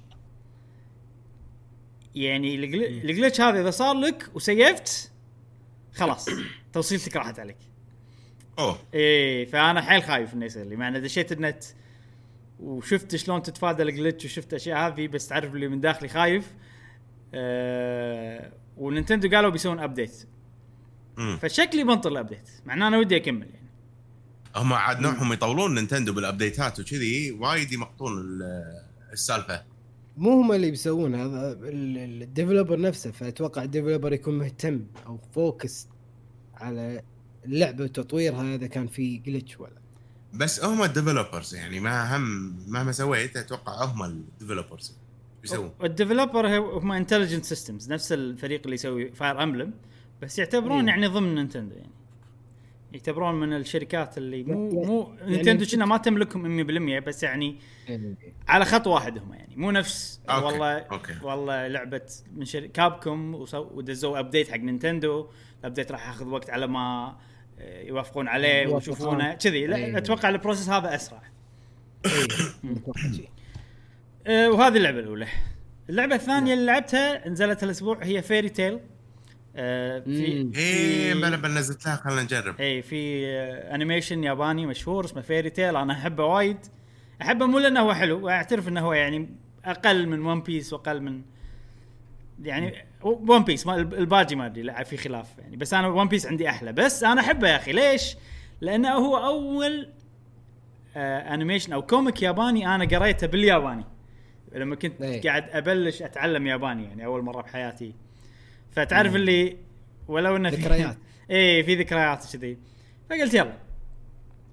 يعني 2.14 2.54
الجل- 2.54 2.84
الجلتش 3.10 3.40
هذا 3.40 3.60
إذا 3.60 3.70
صار 3.70 3.94
لك 3.96 4.30
وسيفت 4.34 5.12
خلاص 5.94 6.26
توصيلتك 6.72 7.16
راحت 7.16 7.38
عليك. 7.38 7.56
أوه. 8.60 8.78
إيه 8.94 9.46
فأنا 9.46 9.82
حيل 9.82 10.02
خايف 10.02 10.34
إنه 10.34 10.46
يصير 10.46 10.64
لي. 10.64 10.76
مع 10.76 10.88
ان 10.88 11.02
دشيت 11.02 11.32
النت 11.32 11.64
وشفت 12.60 13.16
شلون 13.16 13.42
تتفادى 13.42 13.82
الجلتش 13.82 14.24
وشفت 14.24 14.54
أشياء 14.54 14.78
هذه 14.78 15.08
بس 15.08 15.28
تعرف 15.28 15.54
اللي 15.54 15.68
من 15.68 15.80
داخلي 15.80 16.08
خايف. 16.08 16.54
آه 17.34 18.52
ونينتندو 18.76 19.30
قالوا 19.30 19.50
بيسوون 19.50 19.78
ابديت. 19.78 20.26
فشكلي 21.40 21.84
بنطر 21.84 22.10
ال 22.10 22.16
update 22.16 22.50
مع 22.66 22.74
ان 22.74 22.82
أنا 22.82 22.98
ودي 22.98 23.16
أكمل 23.16 23.46
يعني. 23.54 23.70
هم 24.56 24.72
عاد 24.72 25.00
نوعهم 25.00 25.32
يطولون 25.32 25.74
Nintendo 25.74 26.12
بالابديتات 26.12 26.80
وكذي 26.80 27.30
وايد 27.32 27.72
يمقطون 27.72 28.12
ال- 28.20 28.82
السالفة. 29.12 29.62
مو 30.16 30.40
هم 30.40 30.52
اللي 30.52 30.70
بيسوون 30.70 31.14
هذا 31.14 31.52
ال- 31.52 32.22
ال 32.22 32.28
developer 32.28 32.80
نفسه 32.80 33.10
فأتوقع 33.10 33.62
ال 33.62 33.67
developer 33.67 34.12
يكون 34.12 34.38
مهتم 34.38 34.86
أو 35.06 35.18
focus 35.34 35.88
على 36.56 37.02
اللعبه 37.44 37.84
وتطويرها 37.84 38.54
إذا 38.54 38.66
كان 38.66 38.86
في 38.86 39.16
glitch 39.16 39.60
ولا. 39.60 39.80
بس 40.34 40.64
هم 40.64 40.82
ال 40.82 40.89
developers 40.89 41.54
يعني 41.54 41.80
ما 41.80 42.16
هم 42.16 42.54
مهما 42.68 42.92
سويت 42.92 43.36
أتوقع 43.36 43.84
هم 43.84 44.02
ال 44.02 44.11
developers 44.11 44.96
يسوون. 45.44 45.70
وال 45.80 45.92
developer 45.92 46.48
هو- 46.56 46.78
هم 46.78 46.92
Intelligent 46.92 47.44
Systems 47.44 47.92
نفس 47.92 48.12
الفريق 48.12 48.60
اللي 48.64 48.74
يسوي 48.74 49.12
Fire 49.12 49.42
Emblem 49.42 49.72
بس 50.22 50.38
يعتبرون 50.38 50.80
إيه. 50.80 50.86
يعني 50.88 51.06
ضمن 51.06 51.34
Nintendo 51.34 51.76
يعني. 51.76 51.90
يعتبرون 52.92 53.34
من 53.34 53.52
الشركات 53.56 54.18
اللي 54.18 54.42
مو 54.44 54.66
يعني- 54.66 54.86
مو 54.86 55.12
يعني 55.20 55.30
Nintendo 55.36 55.66
كنا 55.66 55.84
ما 55.84 55.96
تملكهم 55.96 56.42
100% 56.56 56.98
بس 57.06 57.22
يعني 57.22 57.56
على 58.48 58.64
خط 58.64 58.86
واحد 58.86 59.18
هم 59.18 59.32
يعني. 59.34 59.56
مو 59.56 59.70
نفس 59.70 60.20
okay، 60.30 60.44
والله 60.46 60.78
okay. 60.78 61.14
والله 61.22 61.66
لعبة 61.68 62.02
من 62.36 62.44
شركه 62.44 62.66
Capcom 62.72 63.34
وسو- 63.34 63.54
ودزوا 63.72 64.18
update 64.18 64.50
حق 64.50 64.56
Nintendo 64.56 65.26
ال 65.60 65.65
update 65.65 65.92
راح 65.92 66.06
ياخذ 66.08 66.26
وقت 66.26 66.50
على 66.50 66.66
ما 66.66 66.80
آه، 66.80 67.18
يوافقون 67.84 68.28
عليه. 68.28 68.66
ويشوفونه. 68.66 69.34
كذي. 69.34 69.66
لا 69.66 69.76
إيه. 69.76 69.98
أتوقع 69.98 70.28
ال 70.28 70.33
process 70.33 70.68
هذا 70.68 70.94
أسرع. 70.94 71.22
إيه،. 72.06 72.26
آه، 74.26 74.50
وهذه 74.50 74.76
اللعبة 74.76 74.98
الأولى. 74.98 75.26
اللعبة 75.88 76.14
الثانية 76.14 76.54
اللي 76.54 76.66
لعبتها 76.66 77.28
نزلت 77.28 77.62
الأسبوع 77.62 77.98
هي 78.02 78.22
Fairy 78.22 78.48
Tail 78.48 78.80
آه 79.56 80.00
في. 80.00 80.50
إيه 80.56 81.14
بلا 81.14 81.36
بلا 81.36 81.60
نزلت 81.60 81.86
لها 81.86 81.96
خلينا 81.96 82.22
نجرب. 82.22 82.60
اي 82.60 82.82
في 82.82 83.26
animation 83.74 84.24
ياباني 84.24 84.66
مشهور 84.66 85.04
اسمه 85.04 85.22
Fairy 85.22 85.50
Tail 85.50 85.76
أنا 85.76 85.92
أحبه 85.92 86.24
وايد. 86.24 86.58
أحبه 87.22 87.46
مو 87.46 87.58
لأنه 87.58 87.80
هو 87.80 87.94
حلو 87.94 88.26
واعترف 88.26 88.68
إنه 88.68 88.80
هو 88.80 88.92
يعني 88.92 89.28
أقل 89.64 90.06
من 90.06 90.26
One 90.26 90.42
Piece 90.42 90.72
وأقل 90.72 91.00
من 91.00 91.22
يعني 92.42 92.74
One 93.02 93.44
Piece 93.44 93.66
ما 93.66 93.74
الباقي 93.76 94.34
ما 94.36 94.46
أدري 94.46 94.84
في 94.84 94.96
خلاف 94.96 95.38
يعني 95.38 95.56
بس 95.56 95.74
أنا 95.74 95.88
One 95.88 96.08
Piece 96.08 96.26
عندي 96.26 96.48
أحلى 96.48 96.72
بس 96.72 97.04
أنا 97.04 97.20
أحبه 97.20 97.48
يا 97.48 97.56
أخي 97.56 97.72
ليش؟ 97.72 98.16
لأنه 98.60 98.88
هو 98.92 99.16
أول 99.16 99.88
آه 100.96 101.34
animation 101.34 101.72
أو 101.72 101.82
comic 101.82 102.22
ياباني 102.22 102.74
أنا 102.74 102.84
قريته 102.84 103.26
بالياباني 103.26 103.84
لما 104.52 104.76
كنت 104.76 105.02
إيه. 105.02 105.22
قاعد 105.22 105.50
أبلش 105.50 106.02
أتعلم 106.02 106.46
ياباني 106.46 106.84
يعني 106.84 107.04
أول 107.04 107.22
مرة 107.22 107.42
بحياتي 107.42 107.94
فتعرف 108.72 109.10
مم. 109.10 109.16
اللي 109.16 109.56
ولو 110.08 110.36
إنه 110.36 110.50
في- 110.50 110.56
ذكريات. 110.56 110.96
إيه 111.30 111.62
في 111.62 111.74
ذكريات 111.74 112.36
كذي 112.36 112.58
فقلت 113.10 113.34
يلا 113.34 113.56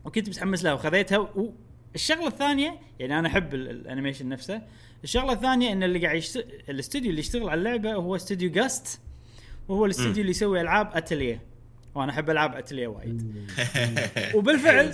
وكنت 0.05 0.29
متحمس 0.29 0.63
لها 0.63 0.73
وخذيتها 0.73 1.17
والشغلة 1.93 2.27
الثانية 2.27 2.79
يعني 2.99 3.19
أنا 3.19 3.27
أحب 3.27 3.53
ال- 3.53 3.69
ال 3.69 3.75
animation 3.75 4.29
نفسه 4.29 4.61
الشغلة 5.03 5.33
الثانية 5.33 5.71
إن 5.71 5.83
اللي 5.83 5.99
قاعد 6.05 6.17
يشت... 6.17 6.37
الاستوديو 6.69 7.09
اللي 7.09 7.19
يشتغل 7.19 7.49
على 7.49 7.59
اللعبة 7.59 7.93
هو 7.93 8.15
استوديو 8.15 8.51
Gust 8.51 9.01
وهو 9.67 9.85
الاستوديو 9.85 10.21
اللي 10.21 10.29
يسوي 10.31 10.61
ألعاب 10.61 10.89
أتلية. 10.93 11.41
وأنا 11.95 12.11
أحب 12.11 12.29
ألعاب 12.29 12.55
أتلية 12.55 12.87
وايد. 12.87 13.35
وبالفعل 14.35 14.93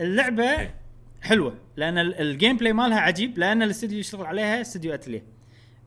اللعبة 0.00 0.70
حلوة 1.22 1.54
لأن 1.76 1.98
ال- 1.98 2.14
ال 2.20 2.56
gameplay 2.56 2.72
مالها 2.72 3.00
عجيب 3.00 3.38
لأن 3.38 3.62
الاستوديو 3.62 3.90
اللي 3.90 4.00
يشتغل 4.00 4.26
عليها 4.26 4.60
استوديو 4.60 4.94
أتلية. 4.94 5.22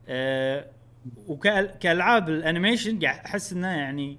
أه 0.08 0.66
وكالعاب 1.26 2.28
ال 2.28 2.35
animation 2.35 2.98
قاعد 2.98 3.18
أحس 3.24 3.52
إنها 3.52 3.76
يعني 3.76 4.18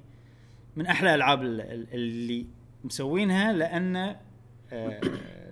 من 0.75 0.85
أحلى 0.85 1.09
الالعاب 1.09 1.41
ال- 1.41 1.61
ال- 1.61 1.87
اللي 1.93 2.45
مسوينها 2.83 3.53
لأن 3.53 3.95
أه 4.71 5.01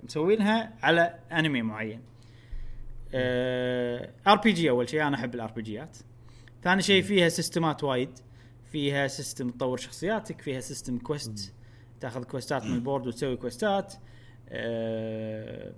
مسوينها 0.04 0.74
على 0.84 1.16
أنمي 1.32 1.62
معين. 1.62 2.02
RPG 3.14 4.70
أول 4.70 4.90
شيء 4.90 5.08
أنا 5.08 5.16
أحب 5.16 5.36
ال 5.36 5.52
RPG 5.52 5.62
ات 5.62 5.98
ثاني 6.64 6.82
شيء 6.82 7.02
فيها 7.04 7.30
سيستمات 7.30 7.84
وايد. 7.84 8.10
فيها 8.72 9.08
system 9.08 9.50
تطور 9.50 9.78
شخصياتك 9.78 10.42
فيها 10.42 10.60
system 10.60 10.98
quest 10.98 11.54
تاخذ 12.02 12.24
كويستات 12.24 12.64
من 12.64 12.74
ال 12.74 12.79
board 12.79 13.08
وتسوي 13.08 13.38
كويستات 13.38 13.94
آه، 14.50 15.74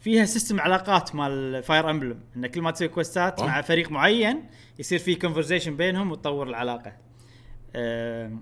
فيها 0.00 0.24
system 0.24 0.60
علاقات 0.60 1.14
مال 1.14 1.62
Fire 1.62 1.90
Emblem 1.90 2.20
إن 2.36 2.46
كل 2.46 2.62
ما 2.62 2.70
تسوي 2.70 2.88
كويستات. 2.88 3.40
مع 3.40 3.60
فريق 3.60 3.90
معين 3.90 4.44
يصير 4.78 4.98
في 4.98 5.14
conversation 5.14 5.76
بينهم 5.76 6.10
وتطور 6.10 6.48
العلاقة. 6.48 6.96
آه، 7.76 8.38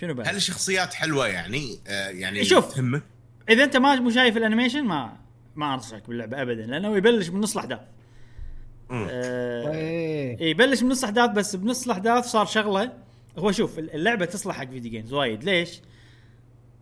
شنو 0.00 0.14
بعد؟ 0.14 0.28
هل 0.28 0.36
الشخصيات 0.36 0.94
حلوة 0.94 1.26
يعني؟ 1.28 1.78
آه 1.88 2.08
يعني 2.08 2.44
شوف. 2.44 2.74
تهمك؟ 2.74 3.02
إذا 3.48 3.64
أنت 3.64 3.76
ما 3.76 3.94
مو 3.94 4.10
شايف 4.10 4.36
ال 4.36 4.41
animation 4.41 4.84
ما 4.84 5.16
ما 5.56 5.74
أنصحك 5.74 6.08
باللعبه 6.08 6.42
ابدا 6.42 6.66
لأنه 6.66 6.96
يبلش 6.96 7.28
من 7.28 7.40
نص 7.40 7.52
الأحداث. 7.52 7.80
آه، 8.90 9.72
إيه 9.72 10.40
اي 10.40 10.50
يبلش 10.50 10.82
من 10.82 10.88
نص 10.88 10.98
الأحداث 11.04 11.30
بس 11.30 11.56
بنص 11.56 11.84
الأحداث 11.84 12.24
صار 12.24 12.46
شغلة 12.46 12.92
هو 13.38 13.52
شوف 13.52 13.78
اللعبة 13.78 14.24
تصلح 14.24 14.56
حق 14.56 14.68
video 14.70 14.90
games 14.90 15.12
وايد 15.12 15.44
ليش؟ 15.44 15.80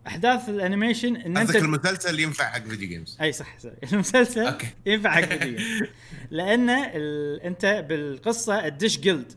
أحداث 0.07 0.49
ال 0.49 0.55
animation 0.55 1.17
إن 1.17 1.37
أنت 1.37 1.49
قصدك 1.51 1.63
المسلسل 1.63 2.21
ينفع 2.21 2.45
حق 2.45 2.63
video 2.63 2.89
games 2.89 3.19
أي 3.21 3.33
صح 3.33 3.59
صح 3.59 3.71
المسلسل 3.93 4.47
okay. 4.47 4.69
ينفع 4.87 5.11
حق 5.11 5.21
video 5.39 5.57
games. 5.57 5.89
لأن 6.31 6.71
ال... 6.71 7.41
أنت 7.41 7.85
بالقصة 7.89 8.67
تدش 8.67 8.99
guild 8.99 9.33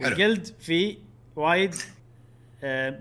حلو. 0.00 0.08
وال 0.08 0.19
guild 0.19 0.46
في 0.60 0.98
وايد 1.36 1.74
آه، 2.62 3.00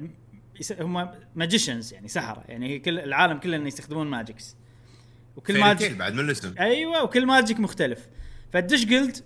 هم 0.79 1.09
magicians 1.35 1.93
يعني 1.93 2.07
سحرة 2.07 2.43
يعني 2.47 2.79
كل 2.79 2.99
العالم 2.99 3.37
كله 3.37 3.57
يستخدمون 3.57 4.07
magics 4.07 4.55
وكل 5.35 5.59
magic 5.59 5.91
بعد 5.91 6.13
من 6.13 6.19
الاسم. 6.19 6.55
أيوه 6.59 7.03
وكل 7.03 7.25
magic 7.25 7.59
مختلف. 7.59 8.07
فتدش 8.53 8.85
guild 8.85 9.17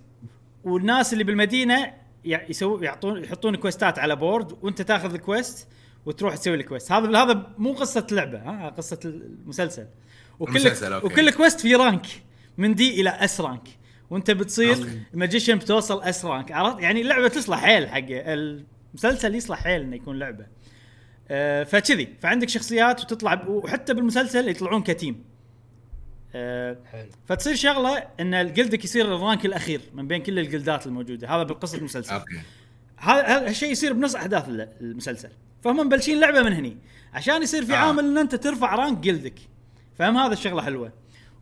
والناس 0.64 1.12
اللي 1.12 1.24
بالمدينة 1.24 1.92
يسوي 2.24 2.84
يعطون 2.86 3.24
يحطون 3.24 3.56
كويستات 3.56 3.98
على 3.98 4.16
board 4.16 4.52
وانت 4.62 4.82
تاخذ 4.82 5.14
ال 5.14 5.23
quest 5.23 5.68
وتروح 6.06 6.36
تسوي 6.36 6.54
ال 6.54 6.60
quest 6.60 6.92
هذا 6.92 7.22
هذا 7.22 7.46
مو 7.58 7.72
قصة 7.72 8.06
لعبة 8.10 8.38
ها؟ 8.38 8.68
قصة 8.68 8.98
المسلسل. 9.04 9.86
وكل. 10.40 10.72
وكل 11.02 11.30
quest 11.30 11.60
في 11.60 11.74
rank 11.74 12.06
من 12.58 12.74
D 12.74 13.00
إلى 13.00 13.10
S 13.10 13.40
rank 13.40 13.68
وانت 14.10 14.30
بتصير. 14.30 14.76
magician 15.14 15.58
بتوصل 15.58 16.02
S 16.02 16.24
rank 16.24 16.52
عرفت؟ 16.52 16.80
يعني 16.80 17.00
اللعبة 17.00 17.28
تصلح 17.28 17.58
حيل 17.58 17.88
حق 17.88 18.06
المسلسل 18.08 19.34
يصلح 19.34 19.62
حيل 19.62 19.80
إنه 19.80 19.96
يكون 19.96 20.18
لعبة. 20.18 20.46
آه 21.28 21.64
فكذي. 21.64 22.08
فعندك 22.20 22.48
شخصيات 22.48 23.00
وتطلع 23.00 23.44
وحتى 23.48 23.94
بالمسلسل 23.94 24.48
يطلعون 24.48 24.82
ك 24.82 24.89
team. 24.89 25.24
آه 26.34 26.76
حلو 26.92 27.08
فتصير 27.26 27.54
شغلة 27.54 27.98
إن 28.20 28.52
guild 28.52 28.79
ك 28.79 28.84
يصير 28.84 29.16
ال 29.16 29.22
rank 29.22 29.46
الأخير 29.46 29.80
من 29.94 30.08
بين 30.08 30.22
كل 30.22 30.38
الجلدات 30.38 30.86
الموجودة. 30.86 31.28
هذا 31.28 31.42
بالقصة 31.42 31.78
المسلسل. 31.78 32.14
okay. 32.14 32.40
هذا 32.96 33.48
الشيء 33.48 33.70
يصير 33.72 33.92
بنص 33.92 34.14
أحداث 34.14 34.48
ال- 34.48 34.68
المسلسل. 34.80 35.28
فهم 35.64 35.76
مبلشين 35.76 36.20
لعبة 36.20 36.42
من 36.42 36.52
هني. 36.52 36.76
عشان 37.12 37.42
يصير 37.42 37.64
في 37.64 37.72
آه. 37.72 37.76
عامل 37.76 38.04
إن 38.04 38.18
أنت 38.18 38.34
ترفع 38.34 38.74
rank 38.74 38.98
guild 38.98 39.28
ك 39.28 39.34
فهم 39.98 40.16
هذا 40.16 40.32
الشغلة 40.32 40.62
حلوة. 40.62 40.92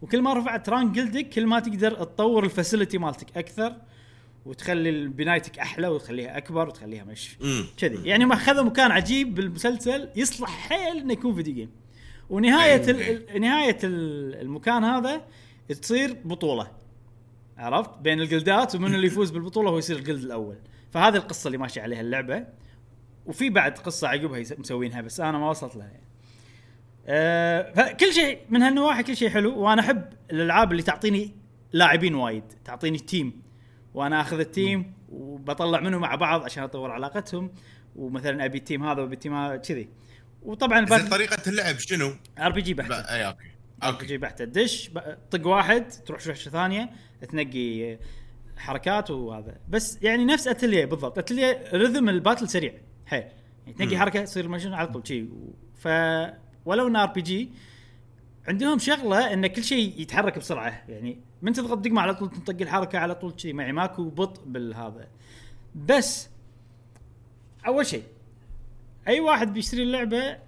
وكل 0.02 0.22
ما 0.22 0.34
رفعت 0.34 0.68
rank 0.68 0.94
guild 0.94 1.23
ك 1.23 1.28
كل 1.28 1.46
ما 1.46 1.60
تقدر 1.60 1.90
تطور 1.94 2.44
ال 2.44 2.50
facility 2.50 2.98
مالتك 2.98 3.36
أكثر 3.36 3.76
وتخلي 4.46 5.08
بنايتك 5.08 5.58
أحلى 5.58 5.88
وتخليها 5.88 6.36
أكبر 6.36 6.68
وتخليها 6.68 7.04
مش 7.04 7.36
كذي. 7.76 8.08
يعني 8.08 8.24
ما 8.24 8.34
اخذوا 8.34 8.64
مكان 8.64 8.90
عجيب 8.90 9.34
بالمسلسل 9.34 10.08
يصلح 10.16 10.50
حيل 10.68 10.96
إنه 10.98 11.12
يكون 11.12 11.34
فيديو 11.34 11.54
جيم 11.54 11.70
ونهاية 12.30 12.90
ال- 12.90 13.30
ال- 13.36 13.40
نهاية 13.40 13.78
ال- 13.84 14.40
المكان 14.40 14.84
هذا 14.84 15.22
تصير 15.82 16.16
بطولة. 16.24 16.70
عرفت؟ 17.58 17.98
بين 17.98 18.20
الجلدات 18.20 18.74
ومن 18.74 18.94
اللي 18.94 19.06
يفوز 19.06 19.30
بالبطولة 19.30 19.70
هو 19.70 19.78
يصير 19.78 19.96
الجلد 19.96 20.24
الأول. 20.24 20.56
فهذه 20.90 21.16
القصة 21.16 21.46
اللي 21.46 21.58
ماشي 21.58 21.80
عليها 21.80 22.00
اللعبة. 22.00 22.46
وفي 23.26 23.50
بعد 23.50 23.78
قصة 23.78 24.08
عقبها 24.08 24.42
مسوينها 24.58 25.00
بس 25.00 25.20
أنا 25.20 25.38
ما 25.38 25.50
وصلت 25.50 25.76
لها. 25.76 25.86
يعني. 25.86 26.02
أه 27.06 27.72
فكل 27.72 28.12
شيء 28.12 28.38
من 28.50 28.62
هالنواحي 28.62 29.02
كل 29.02 29.16
شيء 29.16 29.28
حلو 29.28 29.58
وأنا 29.58 29.80
أحب 29.80 30.04
الألعاب 30.30 30.72
اللي 30.72 30.82
تعطيني 30.82 31.34
لاعبين 31.72 32.14
وايد 32.14 32.44
تعطيني 32.64 32.98
تيم 32.98 33.42
وأنا 33.94 34.20
أخذ 34.20 34.38
ال 34.40 34.51
team 34.51 34.92
وبطلع 35.08 35.80
منهم 35.80 36.00
مع 36.00 36.14
بعض 36.14 36.42
عشان 36.44 36.62
أطور 36.62 36.90
علاقتهم. 36.90 37.50
ومثلا 37.96 38.44
أبي 38.44 38.58
ال 38.58 38.63
team 38.63 38.84
هذا 38.84 39.00
وأبي 39.00 39.14
ال 39.14 39.18
team 39.18 39.34
هذا 39.34 39.56
كذي. 39.56 39.88
وطبعا 40.44 40.86
زين 40.86 41.08
طريقة 41.08 41.50
اللعب 41.50 41.78
شنو؟ 41.78 42.12
RPG 42.38 42.74
بحته 42.74 42.88
لا 42.88 43.14
أي 43.14 43.26
okay. 43.26 43.50
RPG 43.82 44.18
بحته 44.18 44.44
دش 44.44 44.90
طق 45.30 45.46
واحد 45.46 45.88
تروح 45.88 46.20
شوشه 46.20 46.50
ثانية 46.50 46.90
تنقي 47.28 47.98
حركات 48.56 49.10
وهذا. 49.10 49.56
بس 49.68 49.98
يعني 50.02 50.24
نفس 50.24 50.48
أتلية 50.48 50.84
بالضبط. 50.84 51.18
Atelier 51.18 51.64
rhythm 51.74 52.08
ال 52.08 52.14
battle 52.14 52.48
سريع. 52.48 52.74
حيل. 53.06 53.24
يعني 53.66 53.78
تنقي. 53.78 53.98
حركة 53.98 54.24
تصير 54.24 54.48
ماشين 54.48 54.74
على 54.74 54.88
طول 54.88 55.08
شي. 55.08 55.24
ف 55.74 55.88
ولو 56.64 56.88
ان 56.88 56.96
RPG 56.96 57.50
عندهم 58.48 58.78
شغلة 58.78 59.32
إن 59.32 59.46
كل 59.46 59.64
شيء 59.64 60.00
يتحرك 60.00 60.38
بسرعة. 60.38 60.84
يعني 60.88 61.18
من 61.42 61.52
تضغط 61.52 61.78
دقمة 61.78 62.02
على 62.02 62.14
طول 62.14 62.30
تنطق 62.30 62.56
الحركة 62.60 62.98
على 62.98 63.14
طول 63.14 63.40
شي. 63.40 63.52
معي 63.52 63.72
ماكو 63.72 64.10
بطء 64.10 64.42
بالهذا. 64.44 65.08
بس 65.74 66.28
أول 67.66 67.86
شيء 67.86 68.02
أي 69.08 69.20
واحد 69.20 69.52
بيشتري 69.52 69.82
اللعبة 69.82 70.38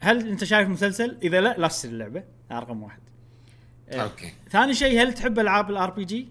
هل 0.00 0.28
أنت 0.28 0.44
شايف 0.44 0.68
مسلسل؟ 0.68 1.18
إذا 1.22 1.40
لا 1.40 1.54
لا 1.58 1.68
تشتري 1.68 1.92
اللعبة 1.92 2.24
هذا 2.50 2.58
رقم 2.58 2.82
واحد. 2.82 3.00
آه، 3.88 3.96
أوكي 3.96 4.32
ثاني 4.50 4.74
شيء 4.74 5.02
هل 5.02 5.14
تحب 5.14 5.38
ألعاب 5.38 5.70
ال 5.70 5.90
RPG؟ 5.90 6.28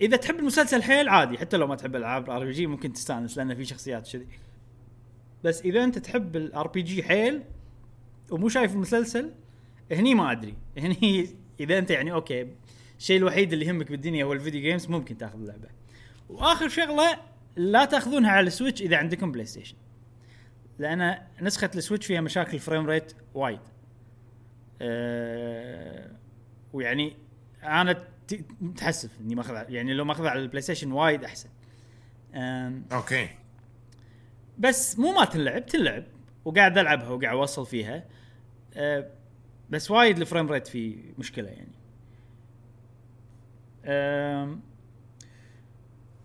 إذا 0.00 0.16
تحب 0.16 0.38
المسلسل 0.38 0.82
حيل 0.82 1.08
عادي 1.08 1.38
حتى 1.38 1.56
لو 1.56 1.66
ما 1.66 1.74
تحب 1.74 1.96
ألعاب 1.96 2.24
ال 2.24 2.44
RPG 2.44 2.66
ممكن 2.66 2.92
تستأنس 2.92 3.36
لأن 3.38 3.54
في 3.54 3.64
شخصيات 3.64 4.12
كذي. 4.12 4.26
بس 5.44 5.62
إذا 5.62 5.84
أنت 5.84 5.98
تحب 5.98 6.36
ال 6.36 6.68
RPG 6.68 7.02
حيل 7.02 7.42
ومو 8.30 8.48
شايف 8.48 8.72
المسلسل 8.72 9.30
هني 9.92 10.14
ما 10.14 10.32
أدري 10.32 10.54
هني 10.78 11.28
إذا 11.60 11.78
أنت 11.78 11.90
يعني 11.90 12.12
أوكي 12.12 12.46
الشيء 12.98 13.16
الوحيد 13.16 13.52
اللي 13.52 13.66
يهمك 13.66 13.90
بالدنيا 13.90 14.24
هو 14.24 14.32
ال 14.32 14.37
video 14.37 14.60
games 14.60 14.88
ممكن 14.88 15.18
تاخذ 15.18 15.38
اللعبة. 15.38 15.68
وآخر 16.28 16.68
شغلة 16.68 17.31
لا 17.56 17.84
تاخذونها 17.84 18.30
على 18.30 18.46
السويتش 18.46 18.82
إذا 18.82 18.96
عندكم 18.96 19.32
بلاي 19.32 19.46
ستيشن. 19.46 19.76
لأن 20.78 21.18
نسخة 21.40 21.70
السويتش 21.74 22.06
فيها 22.06 22.20
مشاكل 22.20 22.58
frame 22.58 22.86
rate 22.86 23.12
وايد. 23.34 23.60
أه 24.82 26.10
ويعني 26.72 27.16
أنا 27.62 28.04
متحسف 28.60 29.20
إني 29.20 29.34
ماخذ 29.34 29.64
يعني 29.68 29.94
لو 29.94 30.04
ماخذها 30.04 30.30
على 30.30 30.40
البلاي 30.40 30.62
ستيشن 30.62 30.92
وايد 30.92 31.24
أحسن. 31.24 31.48
أوكي 32.92 33.28
بس 34.58 34.98
مو 34.98 35.12
ما 35.12 35.24
تنلعب 35.24 35.66
تنلعب 35.66 36.04
وقاعد 36.44 36.78
ألعبها 36.78 37.08
وقاعد 37.08 37.36
أوصل 37.36 37.66
فيها 37.66 38.04
أه 38.74 39.10
بس 39.70 39.90
وايد 39.90 40.18
ال 40.18 40.24
frame 40.24 40.52
rate 40.52 40.66
فيه 40.66 40.96
مشكلة 41.18 41.48
يعني 41.48 41.72
أم، 43.84 44.60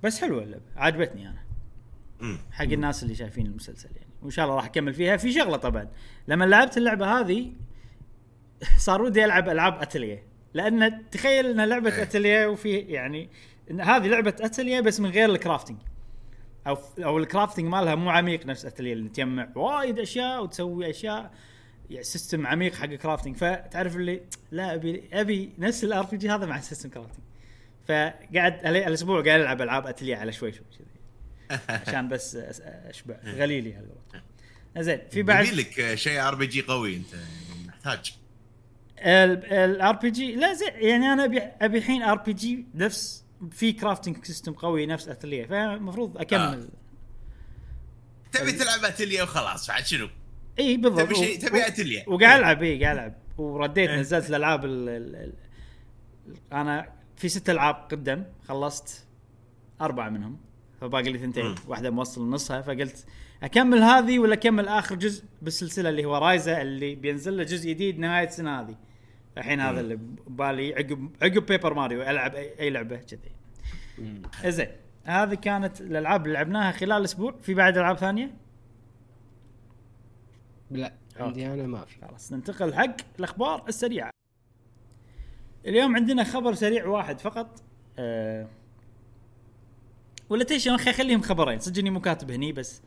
بس 0.04 0.22
حلوة 0.22 0.44
اللعبة 0.44 0.64
عجبتني 0.76 1.30
أنا. 1.30 1.48
حق 2.52 2.64
الناس 2.64 3.04
اللي 3.04 3.16
شايفين 3.16 3.46
المسلسل 3.46 3.90
يعني. 3.96 4.08
وإن 4.22 4.32
شاء 4.32 4.46
الله 4.46 4.56
راح 4.56 4.66
أكمل 4.66 4.94
فيها. 4.94 5.18
في 5.18 5.32
شغلة 5.32 5.58
طبعا. 5.58 5.88
لما 6.28 6.46
لعبت 6.46 6.78
اللعبة 6.78 7.20
هذه 7.20 7.52
صار 8.78 9.02
ودي 9.02 9.26
ألعب 9.26 9.50
ألعاب 9.50 9.82
أتلية. 9.82 10.24
لأن 10.54 11.10
تخيل 11.12 11.46
انها 11.46 11.66
لعبة 11.66 11.96
إيه. 11.96 12.02
أتلية 12.02 12.48
وفي 12.48 12.78
يعني 12.78 13.30
إن 13.72 13.82
هذه 13.82 14.08
لعبة 14.08 14.36
أتلية 14.40 14.80
بس 14.80 15.00
من 15.00 15.10
غير 15.10 15.30
ال 15.30 15.34
crafting. 15.34 15.78
أو 16.68 16.78
أو 17.04 17.18
ال 17.18 17.23
crafting 17.23 17.66
مالها 17.66 17.96
مو 17.96 18.10
عميق 18.10 18.46
نفس 18.46 18.66
أتلية 18.66 18.94
اللي 18.94 19.10
تجمع 19.10 19.50
وايد 19.56 20.00
أشياء 20.00 20.44
وتسوي 20.44 20.90
أشياء. 20.90 21.32
يعني 21.90 22.04
system 22.04 22.48
عميق 22.48 22.76
حق 22.76 22.86
crafting 22.86 23.36
فتعرف 23.36 23.96
اللي 23.96 24.22
لا 24.52 24.74
أبي 24.74 25.04
أبي 25.14 25.54
نفس 25.58 25.84
ال 25.84 26.06
RPG 26.06 26.30
هذا 26.30 26.46
مع 26.46 26.60
system 26.60 26.90
crafting 26.90 27.24
فقعد 27.88 28.66
الأسبوع 28.66 29.24
قاعد 29.24 29.40
العب 29.42 29.62
ألعاب 29.62 29.88
أتلية 29.88 30.16
على 30.16 30.32
شوي 30.32 30.52
شوي 30.52 30.66
كذي. 30.78 30.88
عشان 31.88 32.10
بس 32.10 32.36
أشبع. 32.36 33.16
غليلي 33.26 33.74
هالوقت. 33.74 34.24
زين 34.78 35.00
في 35.12 35.24
بعد 35.24 35.46
يبي 35.46 35.56
لك 35.56 35.96
شيء 35.96 36.28
RPG 36.28 36.62
قوي 36.62 36.96
أنت 36.96 37.14
يعني 37.14 37.68
محتاج. 37.68 38.14
ال 39.00 39.96
RPG 39.96 40.36
لا 40.36 40.54
زين 40.54 40.68
يعني 40.74 41.06
أنا 41.14 41.24
أبي 41.26 41.40
أبي 41.40 41.78
الحين 41.78 42.04
RPG 42.04 42.66
نفس 42.76 43.24
في 43.52 43.72
crafting 43.72 44.26
system 44.26 44.54
قوي 44.54 44.86
نفس 44.86 45.08
أتلية 45.08 45.46
فالمفروض 45.46 46.18
أكمل. 46.18 46.40
آه. 46.40 46.68
تبي 48.32 48.52
تلعب 48.52 48.86
أتلية 48.86 49.22
وخلاص 49.24 49.68
بعد 49.68 49.86
شنو؟ 49.86 50.10
إي 50.60 50.78
بالضبط. 50.78 51.00
تبي 51.06 51.16
شيء 51.16 51.40
تبي 51.40 51.68
أتلية. 51.68 52.04
وقاعد 52.08 52.40
ألعب 52.40 52.64
إي 52.64 52.84
قاعد 52.84 52.98
ألعب. 52.98 53.14
ورديت 53.38 53.90
إيه. 53.90 54.00
نزلت 54.00 54.30
الألعاب 54.30 54.66
ال 54.66 54.90
ال 54.90 55.16
ال 55.16 55.34
أنا 56.54 56.90
في 57.18 57.30
ست 57.30 57.50
ألعاب 57.50 57.76
قدم 57.76 58.24
خلصت 58.48 59.08
أربعة 59.82 60.10
منهم 60.10 60.38
فباقي 60.82 61.12
لي 61.12 61.18
ثنتين. 61.18 61.56
واحدة 61.68 61.90
موصل 61.90 62.30
نصها 62.30 62.62
فقلت 62.62 63.06
أكمل 63.44 63.78
هذه 63.78 64.20
ولا 64.20 64.34
أكمل 64.34 64.68
آخر 64.68 64.96
جزء 64.96 65.24
بالسلسلة 65.42 65.90
اللي 65.90 66.06
هو 66.06 66.18
رايزا 66.18 66.62
اللي 66.62 66.96
بينزل 66.96 67.38
له 67.38 67.44
جزء 67.44 67.70
جديد 67.70 68.00
نهاية 68.00 68.28
السنة 68.28 68.60
هذه. 68.62 68.76
الحين 69.38 69.60
هذا 69.60 69.80
اللي 69.80 69.96
ببالي 69.96 70.74
عقب 70.74 71.10
عقب 71.22 71.46
بيبر 71.46 71.74
ماريو 71.74 72.02
ألعب 72.02 72.36
اي, 72.36 72.60
أي 72.60 72.70
لعبة 72.70 72.98
كذي. 72.98 73.32
زين 74.46 74.72
هذه 75.04 75.34
كانت 75.36 75.82
الألعاب 75.82 76.26
اللي 76.26 76.34
لعبناها 76.34 76.72
خلال 76.72 77.04
أسبوع. 77.04 77.36
في 77.42 77.54
بعد 77.54 77.78
ألعاب 77.78 77.98
ثانية؟ 77.98 78.38
لا 80.72 80.94
عندي 81.20 81.48
أنا 81.48 81.68
ما 81.68 81.86
في. 81.86 82.02
خلاص 82.02 82.34
ننتقل 82.34 82.74
حق 82.74 82.96
الأخبار 83.20 83.64
السريعة. 83.68 84.12
اليوم 85.68 85.96
عندنا 85.96 86.24
خبر 86.24 86.54
سريع 86.54 86.88
واحد 86.88 87.20
فقط 87.20 87.62
أه 88.00 88.48
ولا 90.30 90.44
تيشن 90.44 90.78
خلي 90.78 90.94
خليهم 90.94 91.22
خبرين. 91.22 91.60
صدق 91.60 91.80
إني 91.80 91.90
مو 91.90 92.02
كاتب 92.02 92.32
هني 92.32 92.52
بس 92.52 92.82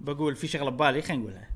بقول 0.00 0.36
في 0.36 0.46
شغلة 0.46 0.70
ببالي 0.70 1.02
خلينا 1.02 1.22
نقولها. 1.22 1.48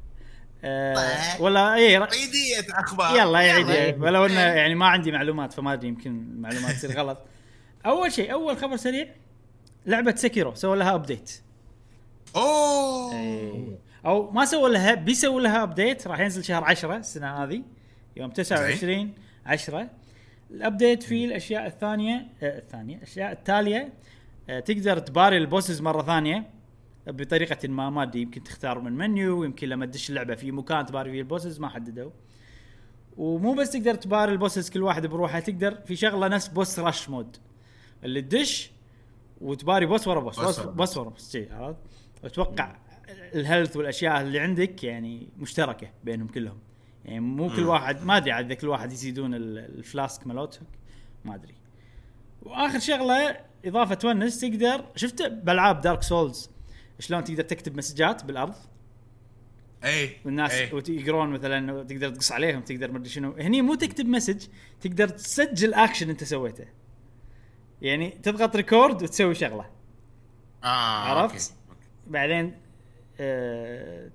أه 0.64 1.42
ولا 1.42 1.74
اي 1.74 1.96
عيدية 1.96 2.66
أخبار. 2.70 3.16
يلا 3.16 3.40
يا 3.40 3.52
عيدي 3.52 4.00
ولو 4.00 4.26
انه 4.26 4.40
يعني 4.40 4.74
ما 4.74 4.86
عندي 4.86 5.12
معلومات 5.12 5.52
فما 5.52 5.72
أدري 5.72 5.88
يمكن 5.88 6.10
المعلومات 6.10 6.74
تصير 6.74 6.98
غلط. 6.98 7.18
أول 7.86 8.12
شيء 8.12 8.32
أول 8.32 8.56
خبر 8.56 8.76
سريع 8.76 9.08
لعبة 9.86 10.14
سيكيرو 10.14 10.54
سووا 10.54 10.76
لها 10.76 10.94
update 10.94 11.40
أوه. 12.36 13.78
أو 14.06 14.30
ما 14.30 14.44
سووا 14.44 14.68
لها 14.68 14.94
بيسووا 14.94 15.40
لها 15.40 15.62
update 15.62 16.06
راح 16.06 16.20
ينزل 16.20 16.44
شهر 16.44 16.64
10 16.64 16.96
السنة 16.96 17.44
هذه 17.44 17.62
يوم 18.16 18.30
29 18.30 19.12
10 19.46 19.88
ال 20.52 20.59
update 20.59 21.02
فيه 21.02 21.24
الأشياء 21.26 21.66
الثانية 21.66 22.26
آه 22.42 22.58
الثانية 22.58 22.96
الأشياء 22.96 23.32
التالية 23.32 23.92
آه 24.50 24.60
تقدر 24.60 24.98
تباري 24.98 25.36
ال 25.36 25.42
bosses 25.42 25.80
مرة 25.80 26.02
ثانية 26.02 26.50
بطريقة 27.06 27.68
ما 27.68 27.90
ما 27.90 28.02
أدري 28.02 28.22
يمكن 28.22 28.42
تختار 28.42 28.80
من 28.80 28.92
منيو 28.92 29.44
يمكن 29.44 29.68
لما 29.68 29.86
تدش 29.86 30.10
اللعبة 30.10 30.34
في 30.34 30.52
مكان 30.52 30.86
تباري 30.86 31.10
فيه 31.10 31.20
ال 31.20 31.26
bosses 31.26 31.60
ما 31.60 31.68
حددوا. 31.68 32.10
ومو 33.16 33.54
بس 33.54 33.70
تقدر 33.70 33.94
تباري 33.94 34.32
ال 34.32 34.38
bosses 34.38 34.70
كل 34.70 34.82
واحد 34.82 35.06
بروحه 35.06 35.40
تقدر 35.40 35.74
في 35.74 35.96
شغلة 35.96 36.28
نفس 36.28 36.48
boss 36.48 36.78
rush 36.78 37.08
mode. 37.08 37.36
اللي 38.04 38.22
تدش 38.22 38.70
وتباري 39.40 39.86
boss 39.86 40.08
ورا 40.08 40.20
boss 40.20 40.40
boss 40.40 40.60
boss, 40.60 40.96
ورا 40.96 41.08
boss 41.08 41.36
عرفت؟ 41.36 41.76
واتوقع 42.24 42.76
ال 43.34 43.40
health 43.40 43.76
والأشياء 43.76 44.20
اللي 44.20 44.40
عندك 44.40 44.84
يعني 44.84 45.28
مشتركة 45.38 45.90
بينهم 46.04 46.28
كلهم. 46.28 46.58
يعني 47.04 47.20
مو 47.20 47.48
كل. 47.48 47.62
واحد 47.64 48.04
ما 48.04 48.16
أدري 48.16 48.32
عاد 48.32 48.44
إذا 48.44 48.54
كل 48.54 48.68
واحد 48.68 48.92
يزيدون 48.92 49.34
ال- 49.34 49.58
ال 49.58 49.69
flask 49.69 50.26
مالتهم 50.26 50.66
ما 51.24 51.34
أدري 51.34 51.54
وآخر 52.42 52.78
شغلة 52.78 53.36
إضافة 53.64 53.94
تونس 53.94 54.40
تقدر 54.40 54.84
شفت 54.96 55.22
بألعاب 55.22 55.80
دارك 55.80 56.02
سولز 56.02 56.50
شلون 56.98 57.24
تقدر 57.24 57.42
تكتب 57.42 57.76
مسجات 57.76 58.24
بالأرض 58.24 58.54
اي 59.84 60.16
والناس 60.24 60.52
إيه. 60.52 60.74
وت- 60.74 60.88
يقرون 60.88 61.28
مثلا 61.28 61.82
تقدر 61.82 62.10
تقص 62.10 62.32
عليهم 62.32 62.60
تقدر 62.60 62.92
مدري 62.92 63.08
شنو 63.08 63.32
هني 63.32 63.62
مو 63.62 63.74
تكتب 63.74 64.06
message 64.06 64.46
تقدر 64.80 65.08
تسجل 65.08 65.74
اكشن 65.74 66.10
أنت 66.10 66.24
سويته 66.24 66.64
يعني 67.82 68.10
تضغط 68.10 68.56
record 68.56 69.02
وتسوي 69.02 69.34
شغلة 69.34 69.66
آه 70.64 70.66
عرفت؟ 70.66 71.34
أوكي. 71.68 71.80
بعدين 72.06 72.54
آه 73.20 74.10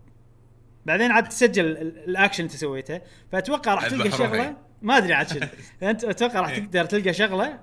بعدين 0.88 1.12
عاد 1.12 1.30
تسجل 1.30 1.66
ال- 1.66 1.98
الأكشن 2.10 2.44
اللي 2.44 2.52
أنت 2.54 2.60
سويته. 2.62 3.02
فأتوقع 3.32 3.74
راح 3.74 3.88
تلقى 3.88 4.12
شغلة. 4.12 4.56
ما 4.82 4.98
أدري 4.98 5.14
عاد 5.14 5.28
شنو. 5.28 5.48
انت 5.90 6.04
أتوقع 6.04 6.40
راح 6.40 6.50
إيه. 6.50 6.60
تقدر 6.60 6.86
تلقى 6.86 7.14
شغلة 7.14 7.60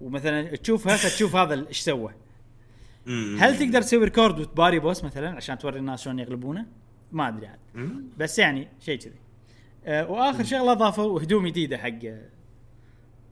ومثلا 0.00 0.56
تشوفها 0.56 0.96
فتشوف 0.96 1.36
هذا 1.36 1.68
إيش 1.68 1.80
سوى. 1.80 2.14
هل 3.38 3.58
تقدر 3.58 3.82
تسوي 3.82 4.04
record 4.04 4.40
وتباري 4.40 4.78
boss 4.78 5.04
مثلا 5.04 5.36
عشان 5.36 5.58
توري 5.58 5.78
الناس 5.78 6.02
شلون 6.02 6.18
يغلبونه؟ 6.18 6.66
ما 7.12 7.28
أدري 7.28 7.46
عاد. 7.46 7.58
بس 8.18 8.38
يعني 8.38 8.68
شيء 8.80 8.98
كذي. 8.98 9.12
آه 9.84 10.10
وآخر 10.10 10.44
شغلة 10.44 10.72
أضافوا 10.72 11.22
هدوم 11.22 11.46
جديدة 11.48 11.78
حق 11.78 11.98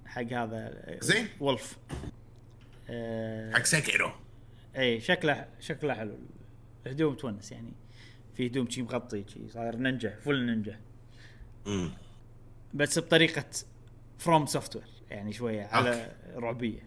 حق 0.07 0.23
هذا 0.33 0.57
آه، 0.57 0.99
زين. 1.01 1.29
ولف 1.41 1.79
آه 2.91 3.53
حق 3.53 3.65
سيكيرو 3.65 4.11
اي 4.77 5.01
شكله 5.01 5.47
شكله 5.61 5.95
حلو. 5.95 6.19
الهدوم 6.87 7.15
تونس 7.15 7.53
يعني. 7.53 7.73
في 8.35 8.47
هدوم 8.47 8.71
شي 8.71 8.83
مغطي 8.83 9.25
شي 9.29 9.49
صاير 9.49 9.77
نينجا 9.77 10.19
full 10.25 10.47
نينجا 10.47 10.79
مم. 11.67 11.91
بس 12.75 12.99
بطريقة 12.99 13.45
فروم 14.19 14.47
سوفت 14.47 14.77
وير 14.77 14.85
يعني 15.11 15.33
شوية 15.33 15.63
على 15.67 16.13
رعبية. 16.37 16.83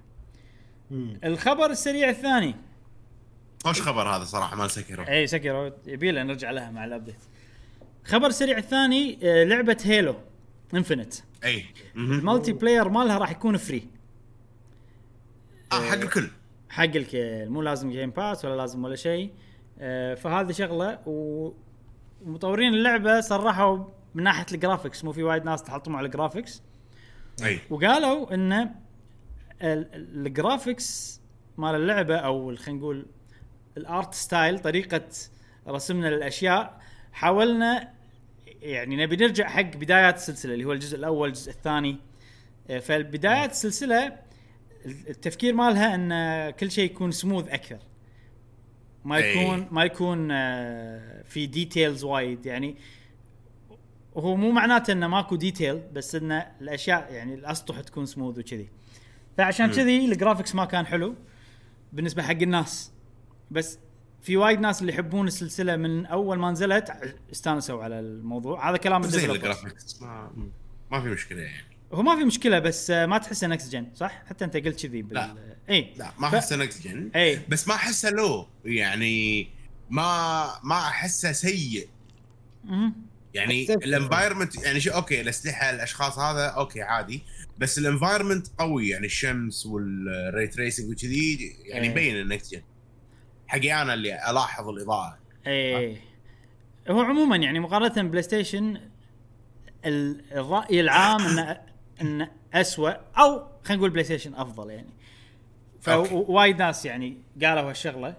مم. 0.92 1.20
الخبر 1.24 1.66
السريع 1.72 2.10
الثاني. 2.10 2.56
خوش 3.64 3.82
خبر 3.82 4.10
هذا 4.10 4.24
صراحة؟ 4.24 4.56
مال 4.56 4.72
سيكيرو 4.72 5.04
اي 5.04 5.28
سيكيرو 5.28 5.72
يبي 5.88 6.12
له 6.12 6.24
نرجع 6.24 6.52
لها 6.52 6.72
مع 6.72 6.86
ال 6.86 6.90
update 6.90 7.16
الخبر 8.06 8.28
السريع 8.28 8.58
الثاني 8.58 9.20
آه، 9.24 9.44
لعبة 9.44 9.78
هيلو 9.84 10.16
انفنت 10.74 11.14
اي. 11.44 11.66
ال 11.96 12.54
multiplayer 12.54 12.90
مالها 12.90 13.18
راح 13.18 13.32
يكون 13.32 13.58
free 13.58 13.88
آه 15.72 15.90
حق 15.90 15.94
الكل. 15.98 16.30
حق 16.70 16.84
الكل. 16.84 17.50
مو 17.50 17.62
لازم 17.62 17.92
جيم 17.92 18.10
باس 18.10 18.46
ولا 18.46 18.56
لازم 18.56 18.84
ولا 18.84 18.96
شيء. 18.96 19.30
آه، 19.30 19.32
فهذه 20.16 20.52
شغلة 20.52 21.00
ومطورين 21.06 22.74
اللعبة 22.74 23.22
صرحوا 23.22 23.86
من 24.14 24.24
ناحية 24.24 24.46
ال 24.52 24.57
graphics 24.57 25.04
مو 25.04 25.12
في 25.12 25.24
وايد 25.24 25.46
ناس 25.46 25.64
تحطموا 25.64 25.98
على 25.98 26.06
ال 26.06 26.12
graphics 26.12 26.64
أي. 27.44 27.60
وقالوا 27.70 28.34
إن 28.34 28.54
ال- 28.54 28.70
ال- 29.62 30.28
ال 30.28 30.38
graphics 30.38 31.22
مال 31.58 31.76
اللعبة 31.76 32.16
أو 32.16 32.56
خلينا 32.56 32.80
نقول 32.80 33.06
ال 33.78 33.87
art 33.87 34.14
style 34.14 34.60
طريقة 34.60 35.02
رسمنا 35.68 36.08
للأشياء 36.08 36.82
حاولنا 37.14 37.90
يعني 38.62 39.06
نبي 39.06 39.16
نرجع 39.16 39.48
حق 39.48 39.62
بدايات 39.78 40.16
السلسلة 40.16 40.54
اللي 40.54 40.66
هو 40.66 40.72
الجزء 40.74 40.98
الأول 40.98 41.28
الجزء 41.28 41.52
الثاني. 41.52 41.98
آه، 42.70 42.80
فالبدايات 42.80 43.52
السلسلة 43.52 44.18
التفكير 44.86 45.54
مالها 45.54 45.96
إن 45.96 46.50
كل 46.50 46.72
شيء 46.72 46.86
يكون 46.92 47.12
سموث 47.12 47.48
أكثر. 47.50 47.78
ما 49.06 49.18
أي. 49.18 49.32
يكون 49.32 49.68
ما 49.72 49.84
يكون 49.84 50.32
آه، 50.32 51.24
في 51.24 51.46
details 51.46 52.04
وايد. 52.04 52.46
يعني 52.46 52.76
هو 54.18 54.36
مو 54.36 54.52
معناته 54.52 54.92
إنه 54.92 55.08
ماكو 55.08 55.36
detail 55.36 55.80
بس 55.94 56.16
انه 56.16 56.48
الأشياء 56.62 57.14
يعني 57.14 57.34
الأسطح 57.34 57.82
تكون 57.82 58.06
سموث 58.06 58.38
وكذي. 58.38 58.70
فعشان. 59.38 59.72
كذي 59.72 60.06
ال 60.06 60.11
graphics 60.11 60.56
ما 60.56 60.66
كان 60.66 60.86
حلو 60.86 61.16
بالنسبة 61.94 62.24
حق 62.24 62.32
الناس. 62.32 62.92
بس 63.52 63.80
في 64.22 64.38
وايد 64.38 64.60
ناس 64.60 64.82
اللي 64.82 64.94
يحبون 64.94 65.28
السلسلة 65.28 65.76
من 65.76 66.06
أول 66.06 66.40
ما 66.40 66.52
نزلت 66.52 66.92
استانسوا 67.32 67.84
على 67.84 68.00
الموضوع. 68.00 68.70
هذا 68.70 68.78
كلام 68.78 69.04
زين. 69.04 69.30
ال 69.32 69.39
graphics 69.39 70.02
ما 70.02 70.32
ما 70.92 71.02
في 71.02 71.08
مشكلة 71.08 71.42
يعني. 71.42 71.75
هو 71.96 72.02
ما 72.02 72.16
في 72.16 72.24
مشكلة 72.24 72.60
بس 72.60 72.90
ما 72.92 73.18
تحسه 73.18 73.48
next 73.48 73.72
gen 73.72 73.88
صح؟ 73.96 74.24
حتى 74.30 74.46
أنت 74.46 74.58
قلت 74.58 74.86
كذي 74.86 75.02
بال... 75.02 75.14
لا. 75.14 75.36
إي. 75.70 75.94
لا 75.98 76.12
ما 76.20 76.30
ف- 76.30 76.36
احسه 76.36 76.56
next 76.56 76.88
gen 76.88 77.12
إي. 77.16 77.40
بس 77.50 77.68
ما 77.68 77.74
أحسه 77.76 78.10
لو 78.10 78.48
يعني 78.66 79.48
ما 79.90 80.46
ما 80.64 80.80
أحسه 80.80 81.32
سيء. 81.32 81.88
يعني. 83.34 83.74
ال 83.74 83.81
environment 83.81 84.64
يعني 84.64 84.80
شو 84.80 84.92
أوكي 84.92 85.22
الأسلحة 85.22 85.70
الأشخاص 85.70 86.20
هذا 86.20 86.46
أوكي 86.46 86.82
عادي. 86.82 87.24
بس 87.58 87.78
ال 87.78 87.83
environment 87.83 88.48
قوي 88.60 88.90
يعني 88.90 89.06
الشمس 89.06 89.66
وال 89.66 89.98
ray 89.98 90.48
tracing 90.48 90.90
وكذي 90.92 91.56
يعني. 91.66 91.88
يبين 91.88 92.16
ال 92.22 92.28
next 92.28 92.54
gen 92.56 92.62
حقي 93.48 93.82
أنا 93.82 93.94
اللي 93.94 94.30
ألاحظ 94.32 94.68
الإضاءة. 94.70 95.18
إيه 95.48 95.98
هو 96.90 97.02
عموما 97.02 97.36
يعني 97.38 97.60
مقارنة 97.60 98.10
بلاي 98.10 98.24
ستيشن 98.24 98.78
ال- 99.86 100.22
الرأي 100.32 100.82
العام 100.82 101.22
إنه 101.22 101.62
انه 102.02 102.32
اسوء 102.54 102.98
أو 103.18 103.44
خلينا 103.64 103.80
نقول 103.80 103.90
بلاي 103.90 104.04
ستيشن 104.04 104.36
أفضل 104.36 104.70
يعني. 104.70 104.90
فوايد 105.82 106.60
ناس 106.62 106.86
يعني 106.86 107.18
قالوا 107.44 107.70
هالشغلة. 107.70 108.16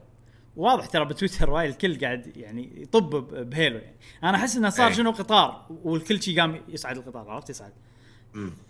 واضح 0.56 0.86
ترى 0.86 1.04
بتويتر 1.04 1.50
وايد 1.50 1.70
الكل 1.70 2.00
قاعد 2.00 2.36
يعني 2.36 2.82
يطب 2.82 3.10
ب 3.50 3.56
Halo 3.56 3.78
يعني. 3.78 3.96
أنا 4.24 4.36
أحس 4.36 4.56
إنه 4.56 4.68
صار 4.68 4.86
أي. 4.88 4.94
شنو 4.94 5.10
قطار 5.10 5.66
والكل 5.84 6.22
شي 6.22 6.40
قام 6.40 6.60
يصعد 6.68 6.96
القطار 6.96 7.30
عرفت؟ 7.30 7.50
يصعد. 7.50 7.72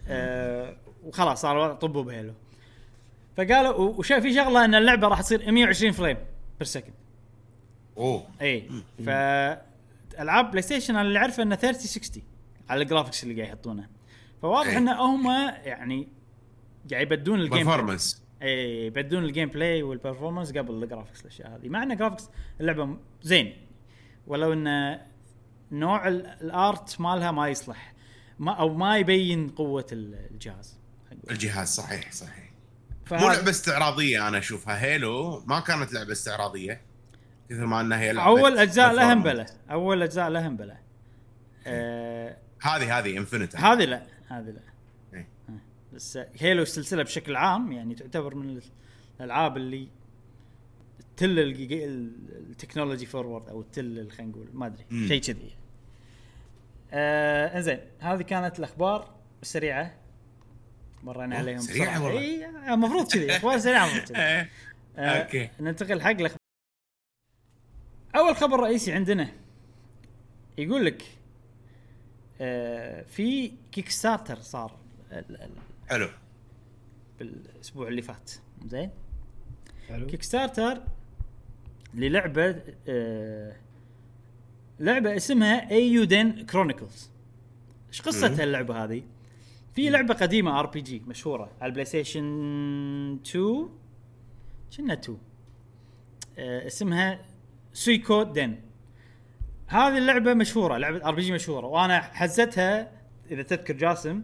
آه 0.09 0.77
وخلاص 1.05 1.41
صار 1.43 1.73
طبوا 1.75 2.03
ب 2.03 2.08
Halo. 2.08 2.33
فقالوا 3.37 3.73
و- 3.75 3.95
وش 3.99 4.13
في 4.13 4.35
شغلة 4.35 4.65
إن 4.65 4.75
اللعبة 4.75 5.09
راح 5.09 5.21
تصير 5.21 5.53
120 5.53 5.93
frame 5.93 6.17
per 6.59 6.67
second 6.67 6.95
أوه. 7.97 8.27
إي. 8.43 8.69
ف 9.05 9.09
ألعاب 10.21 10.51
بلاي 10.51 10.63
ستيشن 10.63 10.97
أنا 10.97 11.09
اللي 11.09 11.19
أعرفه 11.19 11.43
إنه 11.43 11.57
30 11.57 11.81
60 11.87 12.23
على 12.69 12.83
ال 12.83 12.87
graphics 12.87 13.23
اللي 13.25 13.35
قاعد 13.35 13.49
يحطونه. 13.49 13.89
فواضح 14.47 14.69
إي. 14.69 14.77
إن 14.79 14.89
هم 14.89 15.27
يعني 15.65 16.09
قاعد 16.91 17.03
يبدون 17.03 17.39
ال 17.41 17.51
gameplay. 17.51 17.65
performance 17.65 18.23
اي 18.43 18.87
يبدون 18.87 19.25
ال 19.25 19.49
gameplay 19.49 19.83
وال 19.83 19.93
performance 19.93 20.53
قبل 20.53 20.83
ال 20.83 20.87
graphics 20.87 21.21
الاشياء 21.21 21.57
هذه. 21.57 21.69
مع 21.69 21.83
إن 21.83 21.97
graphics 21.97 22.31
اللعبة 22.61 22.97
زين. 23.23 23.57
ولو 24.27 24.53
إن 24.53 24.99
نوع 25.73 26.09
ال- 26.09 26.27
ال 26.27 26.45
art 26.45 27.01
مالها 27.01 27.31
ما 27.31 27.49
يصلح. 27.49 27.93
ما 28.39 28.53
أو 28.53 28.75
ما 28.75 28.99
يبين 28.99 29.49
قوة 29.49 29.87
ال- 29.93 30.27
الجهاز. 30.31 30.79
الجهاز 31.31 31.69
صحيح 31.69 32.13
صحيح. 32.13 32.51
مو 33.13 33.29
لعبة 33.29 33.51
استعراضية 33.51 34.29
أنا 34.29 34.39
أشوفها. 34.39 34.83
Halo 34.85 35.43
ما 35.47 35.61
كانت 35.61 35.93
لعبة 35.93 36.13
استعراضية. 36.13 36.81
كثر 37.51 37.67
ما 37.67 37.81
إنها 37.81 38.01
هي 38.01 38.13
لعبة 38.13 38.29
أول 38.29 38.59
أجزاء 38.59 38.93
لها. 38.95 39.15
مبله 39.15 39.47
أول 39.71 40.03
أجزاء 40.03 40.29
لها 40.29 40.49
مبله 40.49 40.79
آه 41.67 42.37
هذه 42.63 42.99
هذه 42.99 43.19
Infinite 43.19 43.57
هذه 43.57 43.85
لا. 43.85 44.03
هذه 44.29 44.51
لا 44.51 44.61
إيه. 45.15 45.29
آه. 45.49 45.53
بس 45.95 46.19
Halo 46.39 46.63
السلسلة 46.63 47.03
بشكل 47.03 47.37
عام 47.37 47.73
يعني 47.73 47.95
تعتبر 47.95 48.35
من 48.35 48.61
الألعاب 49.21 49.57
اللي 49.57 49.89
تل 51.17 51.39
ال 51.39 51.54
technology 51.54 53.07
forward 53.07 53.49
أو 53.49 53.63
تل 53.63 54.11
خلينا 54.11 54.33
نقول 54.33 54.49
ما 54.53 54.67
أدري. 54.67 54.85
شيء 55.09 55.21
كذي 55.21 55.51
آه 56.93 57.57
إنزين 57.57 57.79
هذه 57.99 58.23
كانت 58.23 58.59
الأخبار 58.59 59.15
السريعه 59.43 59.95
مرينا 61.03 61.37
عليهم 61.37 61.57
بسرعة. 61.59 62.05
والله. 62.05 62.21
اي 62.21 62.47
المفروض 62.75 63.13
كذي 63.13 63.37
أخبار 63.37 63.59
سريعة 63.59 63.85
المفروض 63.85 64.09
كذي 64.09 64.19
إيه. 64.23 64.51
آه، 64.97 65.23
okay. 65.23 65.51
ننتقل 65.61 66.01
حق 66.03 66.11
الأخبار 66.11 66.37
أول 68.17 68.37
خبر 68.37 68.61
رئيسي 68.61 68.93
عندنا 68.93 69.29
يقول 70.59 70.85
لك 70.85 71.03
آه 71.03 71.07
في 73.07 73.53
Kickstarter 73.73 74.37
صار 74.41 74.77
ال- 75.13 75.43
ال- 75.43 75.51
حلو. 75.89 76.09
بالأسبوع 77.19 77.89
اللي 77.89 78.03
فات. 78.03 78.31
زين؟ 78.67 78.91
حلو. 79.89 80.07
Kickstarter 80.07 80.83
للعبة 81.95 82.63
آه 82.89 83.57
لعبة 84.81 85.17
اسمها 85.17 85.71
Eiyuden 85.71 86.45
Chronicles 86.47 87.11
إيش 87.89 88.03
قصة 88.03 88.29
مم. 88.29 88.41
اللعبه 88.41 88.85
هذه؟ 88.85 89.03
في 89.75 89.91
لعبة 89.91 90.15
قديمة 90.15 90.61
RPG 90.61 91.03
مشهورة 91.07 91.51
على 91.61 91.69
البلاي 91.69 91.85
ستيشن 91.85 92.25
2 93.27 93.69
كنا 94.77 94.93
2 94.93 95.19
آه 96.39 96.67
اسمها 96.67 97.25
Suikoden 97.73 98.57
هذه 99.67 99.99
اللعبة 99.99 100.35
مشهورة 100.35 100.77
لعبة 100.77 101.09
RPG 101.09 101.33
مشهورة 101.33 101.67
وأنا 101.67 102.01
حزتها 102.01 102.91
إذا 103.31 103.43
تذكر 103.43 103.75
جاسم. 103.75 104.23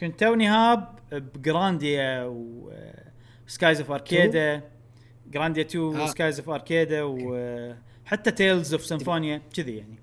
كنت 0.00 0.20
توني 0.20 0.46
هاب 0.46 0.98
ب 1.12 1.26
Grandia 1.26 2.24
و 3.46 3.52
Skies 3.52 3.80
of 3.80 3.90
Arcadia 3.90 4.62
Grandia 5.30 5.62
2 5.62 5.96
آه. 5.96 6.04
و 6.04 6.10
Skies 6.10 6.38
of 6.38 6.48
Arcadia 6.50 7.02
وحتى 7.02 8.30
Tales 8.30 8.72
of 8.74 8.84
Symphonia 8.84 9.42
كذي 9.56 9.76
يعني. 9.76 9.98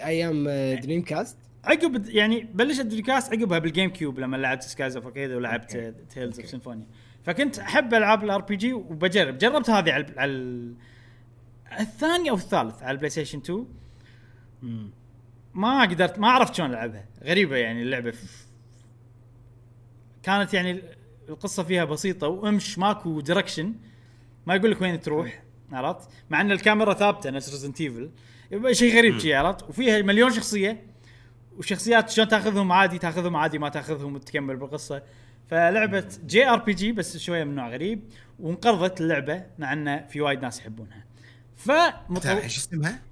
أيام 0.00 0.44
Dreamcast 0.82 1.36
عقب 1.64 2.08
يعني 2.08 2.48
بلشت 2.54 2.80
Dreamcast 2.86 3.32
عقبها 3.34 3.58
بال 3.58 3.90
GameCube 3.90 4.18
لما 4.18 4.36
لعبت 4.36 4.62
Skies 4.62 4.96
of 4.96 5.06
Arcadia 5.06 5.36
ولعبت. 5.36 5.94
Tales 6.10 6.40
of. 6.40 6.48
Symphonia 6.48 6.86
فكنت 7.24 7.58
أحب 7.58 7.94
ألعاب 7.94 8.24
ال 8.24 8.40
RPG 8.42 8.72
وبجرب. 8.72 9.38
جربت 9.38 9.70
هذه 9.70 9.92
على 9.92 10.06
على 10.16 10.30
ال- 10.32 10.74
الثاني 11.80 12.30
أو 12.30 12.34
الثالث 12.34 12.82
على 12.82 12.90
البلاي 12.90 13.10
ستيشن 13.10 13.38
2 13.38 13.66
ما 15.54 15.82
قدرت 15.82 16.18
ما 16.18 16.28
عرفت 16.28 16.54
شلون 16.54 16.70
ألعبها. 16.70 17.04
غريبة 17.24 17.56
يعني 17.56 17.82
اللعبة. 17.82 18.10
ف- 18.10 18.46
كانت 20.22 20.54
يعني 20.54 20.82
القصة 21.28 21.62
فيها 21.62 21.84
بسيطة 21.84 22.26
وأمش 22.28 22.78
ماكو 22.78 23.20
direction 23.20 23.74
ما 24.46 24.54
يقول 24.54 24.70
لك 24.70 24.80
وين 24.82 25.00
تروح 25.00 25.42
عرفت؟ 25.72 26.08
مع 26.30 26.40
إن 26.40 26.52
الكاميرا 26.52 26.94
ثابتة 26.94 27.30
نفس 27.30 27.50
Resident 27.50 27.80
Evil 27.80 28.10
شيء 28.72 28.96
غريب 28.98 29.18
شيء 29.18 29.34
عرفت؟ 29.34 29.62
وفيها 29.62 30.02
مليون 30.02 30.32
شخصية 30.32 30.82
وشخصيات 31.56 32.10
شلون 32.10 32.28
تاخذهم؟ 32.28 32.72
عادي 32.72 32.98
تاخذهم 32.98 33.36
عادي 33.36 33.58
ما 33.58 33.68
تاخذهم 33.68 34.14
وتكمل 34.14 34.56
بالقصة. 34.56 35.02
فلعبة 35.50 36.08
JRPG 36.26 36.92
بس 36.92 37.16
شوية 37.16 37.44
من 37.44 37.54
نوع 37.54 37.68
غريب 37.68 38.02
وانقرضت 38.38 39.00
اللعبة 39.00 39.42
مع 39.58 39.72
إن 39.72 40.06
في 40.06 40.20
وايد 40.20 40.42
ناس 40.42 40.58
يحبونها. 40.60 41.04
تعرف 42.20 42.44
إيش 42.44 42.56
اسمها؟ 42.58 43.02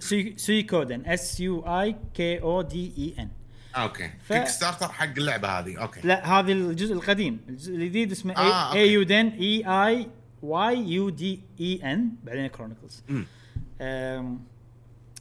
سي 0.00 0.34
Suikoden 0.36 1.06
S 1.06 1.40
U 1.40 1.60
I 1.60 1.96
K 2.14 2.42
O 2.42 2.62
D 2.62 2.92
E 2.98 3.22
N 3.22 3.28
okay. 3.76 4.10
ف- 4.22 4.32
كيك 4.32 4.48
ستارتر 4.48 4.88
حق 4.88 5.18
اللعبة 5.18 5.48
هذه 5.48 5.76
okay. 5.76 6.00
لا 6.04 6.26
هذه 6.26 6.52
الجزء 6.52 6.94
القديم. 6.94 7.40
الجزء 7.48 7.74
الجديد 7.74 8.12
اسمه 8.12 8.36
آه،. 8.36 8.72
Eiyuden 8.72 9.28
E 9.28 9.64
I 9.66 10.06
Y 10.42 10.92
U 10.92 11.08
D 11.08 11.40
E 11.60 11.92
N 11.92 12.08
بعدين 12.24 12.46
Chronicles. 12.46 13.02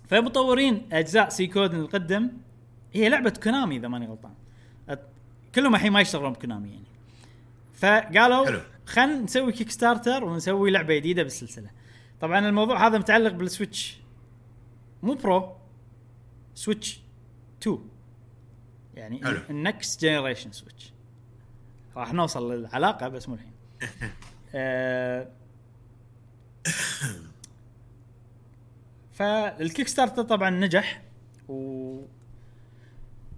فمطورين 0.07 0.89
أجزاء 0.91 1.29
Suikoden 1.29 1.79
القدم. 1.79 2.29
هي 2.93 3.09
لعبة 3.09 3.33
كونامي 3.43 3.77
إذا 3.77 3.87
ماني 3.87 4.07
غلطان. 4.07 4.31
كلهم 5.55 5.75
الحين 5.75 5.91
ما 5.91 6.01
يشتغلون 6.01 6.33
بكونامي 6.33 6.69
يعني. 6.69 6.83
فقالوا. 7.73 8.59
خلينا 8.85 9.19
نسوي 9.19 9.51
Kickstarter 9.51 10.23
ونسوي 10.23 10.71
لعبة 10.71 10.95
جديدة 10.95 11.23
بالسلسلة. 11.23 11.69
طبعا 12.21 12.49
الموضوع 12.49 12.87
هذا 12.87 12.97
متعلق 12.97 13.31
بال 13.31 13.46
Switch. 13.46 13.98
مو 15.03 15.13
Pro 15.13 15.55
Switch 16.55 17.01
2 17.61 17.79
يعني 18.95 19.25
حلو. 19.25 19.39
ال 19.49 19.60
next 19.60 20.01
generation 20.01 20.51
Switch 20.51 20.93
راح 21.95 22.13
نوصل 22.13 22.51
للعلاقة 22.53 23.07
بس 23.07 23.29
مو 23.29 23.35
الحين. 23.35 23.51
آه، 24.55 25.27
فال 29.11 29.87
Kickstarter 29.87 30.23
طبعا 30.23 30.49
نجح 30.49 31.01
و 31.49 31.99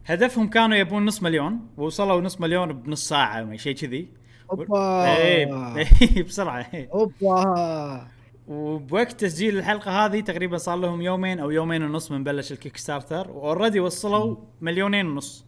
هدفهم 0.06 0.50
كانوا 0.50 0.78
يبون 0.78 1.06
نص 1.06 1.24
مليون 1.24 1.68
ووصلوا 1.78 2.22
نص 2.22 2.42
مليون 2.42 2.74
بنص 2.74 3.10
ساعة 3.10 3.44
ما 3.44 3.58
شيء 3.58 3.76
كذي. 3.76 4.10
أوبا. 4.52 5.18
إيه، 5.18 6.24
بسرعة. 6.28 6.66
أوبا. 6.94 8.08
وبوقت 8.52 9.12
تسجيل 9.12 9.58
الحلقة 9.58 10.06
هذه 10.06 10.20
تقريبا 10.20 10.58
صار 10.58 10.78
لهم 10.78 11.02
يومين 11.02 11.40
أو 11.40 11.52
يومين 11.52 11.84
ونص 11.84 12.12
من 12.12 12.24
بلش 12.24 12.52
ال 12.52 12.78
Kickstarter 12.78 13.32
و 13.32 13.38
already 13.38 13.80
وصلوا 13.80 14.36
مليونين 14.62 15.08
ونص. 15.08 15.46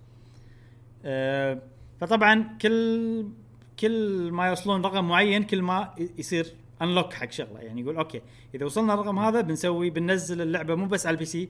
آه، 1.06 1.62
فطبعا 2.02 2.58
كل 2.62 3.28
كل 3.80 4.30
ما 4.32 4.48
يوصلون 4.48 4.82
رقم 4.82 5.08
معين 5.08 5.44
كل 5.44 5.62
ما 5.62 5.96
يصير 6.18 6.54
unlock 6.82 7.14
حق 7.14 7.32
شغلة. 7.32 7.60
يعني 7.60 7.82
يقول 7.82 7.98
okay 7.98 8.22
إذا 8.56 8.66
وصلنا 8.66 8.94
الرقم 8.94 9.20
هذا 9.20 9.42
بنسوي 9.42 9.90
بننزل 9.90 10.42
اللعبة 10.42 10.76
مو 10.76 10.86
بس 10.86 11.06
على 11.06 11.14
ال 11.14 11.26
PC 11.26 11.50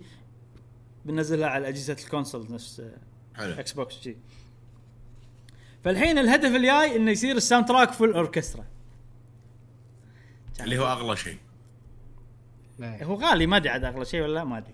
بننزلها 1.06 1.48
على 1.48 1.68
أجهزة 1.68 1.98
ال 2.06 2.12
console 2.12 2.52
نفس 2.52 2.80
آه، 2.80 2.98
حلو. 3.36 3.54
Xbox 3.54 4.00
جي. 4.04 4.18
فالحين 5.84 6.18
الهدف 6.18 6.56
الجاي 6.56 6.96
إنه 6.96 7.12
يصير 7.12 7.36
ال 7.36 7.66
soundtrack 7.66 7.92
full 7.92 8.14
orchestra 8.14 8.73
اللي 10.60 10.78
هو 10.80 10.86
أغلى 10.86 11.16
شيء. 11.16 11.38
لا. 12.80 13.04
هو 13.04 13.16
غالي 13.16 13.48
ما 13.48 13.58
أدري 13.58 13.70
عاد 13.70 13.84
أغلى 13.84 14.06
شيء 14.06 14.22
ولا 14.22 14.34
لا 14.34 14.44
ما 14.44 14.58
أدري. 14.58 14.74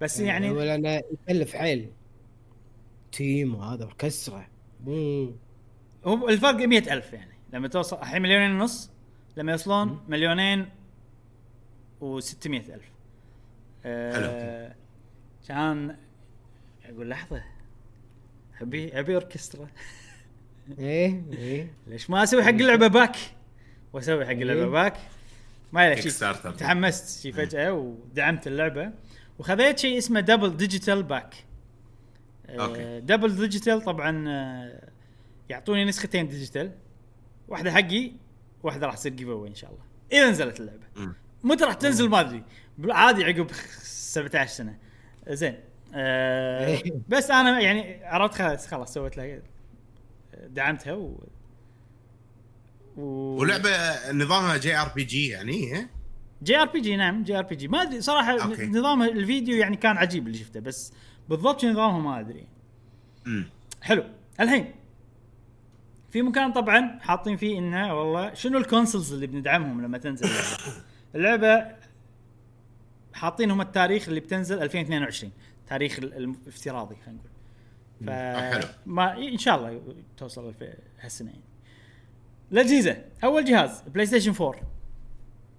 بس 0.00 0.20
يعني 0.20 0.50
ولا 0.50 0.74
أنا 0.74 1.02
يكلف 1.12 1.56
حيل. 1.56 1.90
team 3.12 3.54
وهذا 3.54 3.84
اوركسترا 3.84 4.46
مو. 4.84 5.32
هو 6.04 6.28
الفرق 6.28 6.54
مئة 6.54 6.92
ألف 6.92 7.12
يعني. 7.12 7.32
لما 7.52 7.68
توصل 7.68 7.96
الحين 7.96 8.22
مليونين 8.22 8.50
ونص 8.60 8.90
لما 9.36 9.52
يوصلون 9.52 10.04
مليونين 10.08 10.68
و600 12.00 12.46
ألف. 12.46 12.90
آه 13.84 14.74
كان 15.48 15.96
أقول 16.84 17.08
لحظة. 17.10 17.42
أبي 18.60 18.98
أبي 18.98 19.14
أوركسترا. 19.14 19.68
إيه 20.78 21.22
إيه. 21.32 21.72
ليش 21.86 22.10
ما 22.10 22.22
أسوي 22.22 22.42
حق 22.44 22.48
اللعبة 22.48 22.86
pack؟ 22.86 23.16
وأسوي 23.92 24.26
حق 24.26 24.30
اللعبة 24.30 24.60
إيه. 24.60 24.66
pack. 24.66 24.96
ما 25.72 26.00
starter 26.00 26.52
تحمست 26.52 27.22
شي 27.22 27.32
فجأة 27.32 27.72
ودعمت 27.72 28.46
اللعبة. 28.46 28.92
وخذيت 29.38 29.78
شيء 29.78 29.98
اسمه 29.98 30.20
double 30.20 30.56
digital 30.56 31.02
pack 31.02 31.34
okay. 32.48 33.00
double 33.00 33.36
digital 33.36 33.82
طبعا 33.82 34.24
آه، 34.28 34.88
يعطوني 35.48 35.84
نسختين 35.84 36.28
digital. 36.28 36.72
واحدة 37.48 37.72
حقي 37.72 38.12
واحدة 38.62 38.86
راح 38.86 38.94
تصير 38.94 39.12
جيف 39.12 39.28
إن 39.28 39.54
شاء 39.54 39.70
الله. 39.70 39.82
إذا 40.12 40.30
نزلت 40.30 40.60
اللعبة. 40.60 41.12
متى 41.44 41.64
راح 41.64 41.74
تنزل 41.74 42.08
ما 42.08 42.20
أدري. 42.20 42.44
عادي 42.90 43.24
عقب 43.24 43.52
17 43.82 44.50
سنة. 44.50 44.78
زين. 45.28 45.60
آه 45.94 46.66
إيه. 46.66 46.92
بس 47.08 47.30
أنا 47.30 47.60
يعني 47.60 48.04
عرفت 48.04 48.34
خلاص 48.34 48.66
خلاص 48.66 48.94
سويت 48.94 49.16
لها 49.16 49.42
دعمتها 50.46 51.10
و 52.96 53.02
ولعبة 53.40 53.70
نظامها 54.12 54.56
جي 54.56 54.76
آر 54.76 54.88
بي 54.88 55.04
جي 55.04 55.28
يعني 55.28 55.72
ها؟ 55.74 55.88
جي 56.42 56.56
آر 56.56 56.66
بي 56.66 56.80
جي 56.80 56.96
نعم 56.96 57.22
جي 57.24 57.38
آر 57.38 57.42
بي 57.42 57.56
جي. 57.56 57.68
ما 57.68 57.82
أدري 57.82 58.00
صراحة 58.00 58.42
أوكي. 58.42 58.66
نظام 58.66 59.02
الفيديو 59.02 59.56
يعني 59.56 59.76
كان 59.76 59.96
عجيب 59.96 60.26
اللي 60.26 60.38
شفته 60.38 60.60
بس 60.60 60.92
بالضبط 61.28 61.64
نظامه 61.64 61.98
ما 61.98 62.20
أدري. 62.20 62.46
امم 63.26 63.44
حلو. 63.82 64.04
الحين 64.40 64.74
في 66.10 66.22
مكان 66.22 66.52
طبعا 66.52 66.98
حاطين 67.02 67.36
فيه 67.36 67.58
إنه 67.58 67.94
والله 67.94 68.34
شنو 68.34 68.58
ال 68.58 68.64
consoles 68.64 69.12
اللي 69.12 69.26
بندعمهم 69.26 69.80
لما 69.82 69.98
تنزل 69.98 70.26
اللعبة؟ 70.26 70.56
اللعبة 71.14 71.76
حاطين 73.14 73.50
هم 73.50 73.60
التاريخ 73.60 74.08
اللي 74.08 74.20
بتنزل 74.20 74.62
2022 74.62 75.32
تاريخ 75.68 75.98
ال- 75.98 76.14
الافتراضي 76.14 76.96
خلينا 77.06 77.18
نقول. 77.20 77.30
ف 78.06 78.08
آه،. 78.10 78.74
ما 78.86 79.18
إن 79.18 79.38
شاء 79.38 79.56
الله 79.58 79.82
توصل 80.16 80.54
هالسنة 81.00 81.30
يعني. 81.30 81.42
الاجهزه 82.52 82.96
أول 83.24 83.44
جهاز 83.44 83.82
PlayStation 83.82 84.32
4 84.44 84.60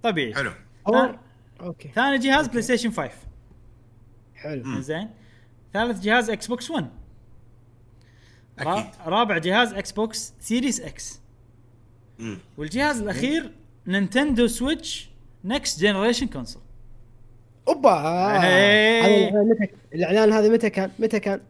طبيعي. 0.02 0.34
حلو. 0.34 0.52
أوكي. 1.60 1.88
ثاني 1.94 2.18
جهاز 2.18 2.48
PlayStation 2.48 2.90
5 2.90 3.10
حلو. 4.34 4.80
زين. 4.80 5.08
ثالث 5.72 6.00
جهاز 6.00 6.30
Xbox 6.30 6.70
1 6.70 6.88
را- 8.60 8.78
أكيد. 8.78 8.90
رابع 9.06 9.38
جهاز 9.38 9.72
Xbox 9.72 10.34
Series 10.40 10.80
X 10.80 11.20
مم. 12.18 12.38
والجهاز 12.56 13.00
الأخير 13.02 13.52
Nintendo 13.86 14.46
Switch 14.46 15.10
next 15.44 15.80
generation 15.80 16.26
console 16.26 16.62
أوبا. 17.68 17.90
هذا 17.90 18.48
الإعلان 19.28 19.48
متى 19.48 19.68
الإعلان 19.94 20.32
هذا 20.32 20.48
متى 20.48 20.70
كان؟ 20.70 20.90
متى 20.98 21.20
كان؟ 21.20 21.40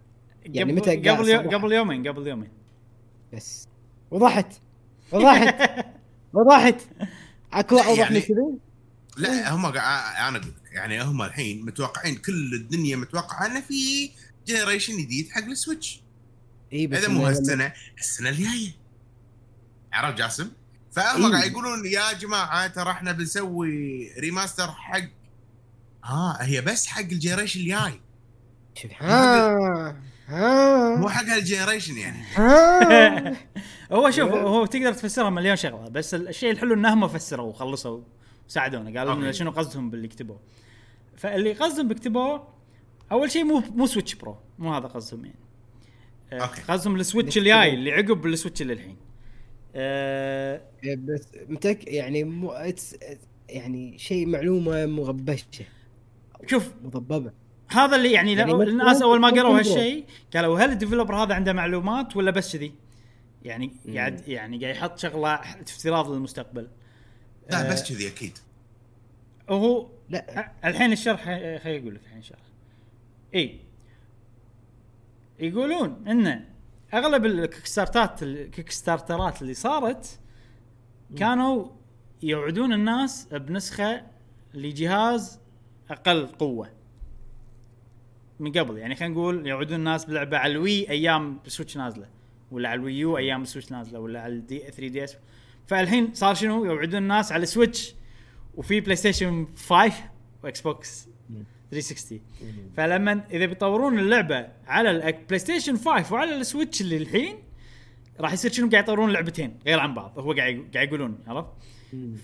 يعني 0.44 0.72
متى 0.72 0.96
قبل 0.96 1.28
يو... 1.28 1.40
قبل 1.40 1.72
يومين 1.72 2.08
قبل 2.08 2.26
يومين. 2.26 2.48
بس 3.32 3.68
وضحت. 4.10 4.60
وضحت 5.12 5.86
وضحت 6.32 6.74
اكو 7.52 7.78
أوضح 7.78 7.98
يعني- 7.98 8.20
كذي؟ 8.20 8.58
لا 9.16 9.54
هم 9.54 9.72
قا- 9.72 9.76
أنا 9.76 10.38
أقول 10.38 10.52
يعني 10.72 11.02
هم 11.02 11.22
الحين 11.22 11.64
متوقعين 11.66 12.16
كل 12.16 12.54
الدنيا 12.54 12.96
متوقعة 12.96 13.46
انه 13.46 13.60
في 13.60 14.10
generation 14.46 14.96
جديد 14.96 15.30
حق 15.30 15.42
ال 15.44 15.51
Switch. 15.51 16.00
إي 16.72 16.86
بس 16.86 17.08
مو 17.08 17.26
هالسنة 17.26 17.72
السنة 17.98 18.28
الجاية. 18.28 18.70
عرفت 19.92 20.18
جاسم؟ 20.18 20.50
فهم 20.92 21.24
إيه. 21.26 21.32
قاعد 21.32 21.50
يقولون 21.50 21.86
يا 21.86 22.12
جماعة 22.12 22.66
ترى 22.66 22.90
إحنا 22.90 23.12
بنسوي 23.12 24.10
remaster 24.18 24.70
حق 24.70 25.08
ها 26.04 26.38
هي 26.40 26.60
بس 26.60 26.86
حق 26.86 27.00
ال 27.00 27.06
generation 27.06 27.60
الجاي. 27.60 28.00
ها 29.00 29.96
مو 30.30 31.08
حق 31.08 31.24
هال 31.24 31.36
generation 31.36 31.96
يعني 31.96 32.22
هو 33.92 34.10
شوف 34.10 34.32
إيه. 34.34 34.40
هو 34.40 34.66
تقدر 34.66 34.92
تفسرها 34.92 35.30
مليون 35.30 35.56
شغلة 35.56 35.88
بس 35.88 36.14
الشيء 36.14 36.50
الحلو 36.50 36.74
انهم 36.74 37.08
فسروا 37.08 37.46
وخلصوا 37.46 38.00
وساعدونا 38.48 38.98
قالوا 38.98 39.14
لنا. 39.14 39.32
شنو 39.32 39.50
قصدهم 39.50 39.90
باللي 39.90 40.08
كتبوه 40.08 40.40
فاللي 41.16 41.52
قصدهم 41.52 41.88
بكتبوه 41.88 42.48
أول 43.12 43.30
شيء 43.30 43.44
مو 43.44 43.62
مو 43.74 43.86
Switch 43.86 44.14
Pro 44.14 44.36
مو 44.58 44.74
هذا 44.74 44.86
قصدهم 44.86 45.24
يعني 45.24 45.38
آه، 46.32 46.40
أوكي. 46.42 46.62
قصدهم 46.62 46.96
ال 46.96 47.02
Switch 47.02 47.38
next. 47.38 47.42
الجاي 47.42 47.74
اللي 47.74 47.92
عقب 47.92 48.26
السويتش 48.26 48.62
اللي 48.62 48.72
الحين 48.72 48.96
آه، 49.74 50.62
بس 50.98 51.28
متك 51.48 51.86
يعني 51.92 52.24
مو 52.24 52.54
يعني 53.48 53.98
شيء 53.98 54.26
معلومة 54.26 54.86
مغبشة 54.86 55.64
شوف 56.46 56.68
مضببة 56.84 57.32
هذا 57.70 57.96
اللي 57.96 58.12
يعني, 58.12 58.32
يعني 58.32 58.52
الناس 58.52 59.02
أول 59.02 59.20
ما 59.20 59.28
قروا 59.28 59.58
هالشيء 59.58 60.04
قالوا 60.34 60.60
هل 60.60 60.70
ال 60.70 60.75
developer 60.75 61.14
هذا 61.14 61.34
عنده 61.34 61.52
معلومات 61.52 62.16
ولا 62.16 62.30
بس 62.30 62.56
كذي؟ 62.56 62.74
يعني. 63.42 63.72
قاعد 63.94 64.28
يعني 64.28 64.58
قاعد 64.58 64.76
يحط 64.76 64.98
شغلة 64.98 65.34
افتراض 65.34 66.10
للمستقبل. 66.10 66.68
لا 67.50 67.68
آه، 67.68 67.72
بس 67.72 67.92
كذي 67.92 68.08
أكيد. 68.08 68.38
وهو 69.48 69.88
لا. 70.08 70.52
الحين 70.64 70.92
الشرح 70.92 71.24
خليني 71.24 71.78
أقول 71.78 71.94
لك 71.94 72.00
الحين 72.06 72.22
شرح 72.22 72.38
إي. 73.34 73.60
يقولون 75.38 76.08
إن 76.08 76.44
أغلب 76.94 77.26
ال 77.26 77.66
Kickstarter 77.66 78.18
ات 78.18 78.22
ال 78.22 78.70
Kickstarter 78.70 79.36
ات 79.36 79.42
اللي 79.42 79.54
صارت 79.54 80.20
كانوا 81.16 81.68
يوعدون 82.22 82.72
الناس 82.72 83.28
بنسخة 83.32 84.02
لجهاز 84.54 85.40
أقل 85.90 86.26
قوة. 86.26 86.77
من 88.40 88.52
قبل. 88.52 88.78
يعني 88.78 88.94
خلينا 88.94 89.14
نقول 89.14 89.46
يوعدون 89.46 89.78
الناس 89.78 90.04
بلعبة 90.04 90.38
على 90.38 90.52
ال 90.52 90.62
Wii 90.62 90.90
أيام 90.90 91.38
ال 91.46 91.51
Switch 91.51 91.76
نازلة 91.76 92.06
ولا 92.50 92.68
على 92.68 92.78
ال 92.78 92.86
Wii 92.86 93.10
U 93.10 93.18
أيام 93.18 93.42
ال 93.42 93.47
Switch 93.47 93.72
نازلة 93.72 94.00
ولا 94.00 94.20
على 94.20 94.32
ال 94.32 94.58
3DS 94.58 95.16
فالحين 95.66 96.14
صار 96.14 96.34
شنو؟ 96.34 96.64
يوعدون 96.64 97.02
الناس 97.02 97.32
على 97.32 97.42
ال 97.42 97.50
Switch 97.50 97.94
وفي 98.54 98.80
PlayStation 98.80 99.46
5 99.68 99.92
و 100.44 100.60
Xbox 100.60 101.08
360 101.70 102.20
فلما 102.76 103.24
إذا 103.30 103.46
بيطورون 103.46 103.98
اللعبة 103.98 104.48
على 104.66 104.90
ال 104.90 105.38
PlayStation 105.38 105.76
5 105.76 106.14
وعلى 106.14 106.36
ال 106.36 106.43
Switch 106.43 106.80
اللي 106.80 106.96
الحين 106.96 107.36
راح 108.20 108.32
يصير 108.32 108.52
شنو؟ 108.52 108.68
قاعد 108.70 108.84
يطورون 108.84 109.10
لعبتين 109.10 109.58
غير 109.66 109.80
عن 109.80 109.94
بعض. 109.94 110.18
هو 110.18 110.32
قاعد 110.32 110.68
قاعد 110.74 110.88
يقولون 110.88 111.18
عرفت؟ 111.26 111.48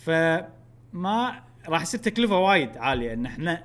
فما 0.01 1.43
راح 1.69 1.83
يصير 1.83 2.01
تكلفة 2.01 2.39
وايد 2.39 2.77
عالية 2.77 3.13
إن 3.13 3.27
إحنا 3.27 3.65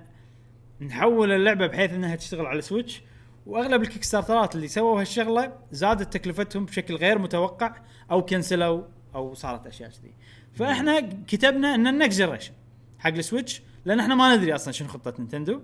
نحول 0.81 1.31
اللعبة 1.31 1.67
بحيث 1.67 1.93
إنها 1.93 2.15
تشتغل 2.15 2.45
على 2.45 2.61
Switch 2.61 3.01
وأغلب 3.45 3.81
ال 3.81 4.03
Kickstarter 4.03 4.51
ات 4.51 4.55
اللي 4.55 4.67
سووا 4.67 5.01
هالشغلة 5.01 5.53
زادت 5.71 6.13
تكلفتهم 6.13 6.65
بشكل 6.65 6.95
غير 6.95 7.19
متوقع 7.19 7.75
أو 8.11 8.25
كنسلوا 8.25 8.83
أو 9.15 9.33
صارت 9.33 9.67
أشياء 9.67 9.89
كذي. 9.89 10.13
فإحنا 10.53 10.99
كتبنا 11.27 11.75
إن 11.75 11.87
ال 11.87 11.93
next 11.93 12.19
generation 12.19 12.53
حق 12.99 13.09
ال 13.09 13.16
Switch 13.16 13.61
لأن 13.85 13.99
إحنا 13.99 14.15
ما 14.15 14.35
ندري 14.35 14.55
أصلا 14.55 14.73
شنو 14.73 14.87
خطة 14.87 15.13
Nintendo. 15.19 15.61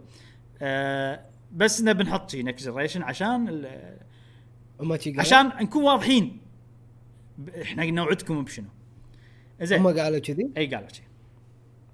آه 0.62 1.26
بس 1.52 1.82
إنه 1.82 1.92
بنحط 1.92 2.30
شي 2.30 2.44
next 2.44 2.68
generation 2.68 3.02
عشان؟ 3.02 3.68
عشان 5.18 5.48
نكون 5.48 5.84
واضحين. 5.84 6.42
إحنا 7.62 7.86
نوعدكم 7.86 8.44
بشنو. 8.44 8.68
زين. 9.62 9.80
هم 9.80 10.00
قالوا 10.00 10.20
كذي؟ 10.20 10.50
إي 10.58 10.66
قالوا 10.76 10.90
شي. 10.90 11.04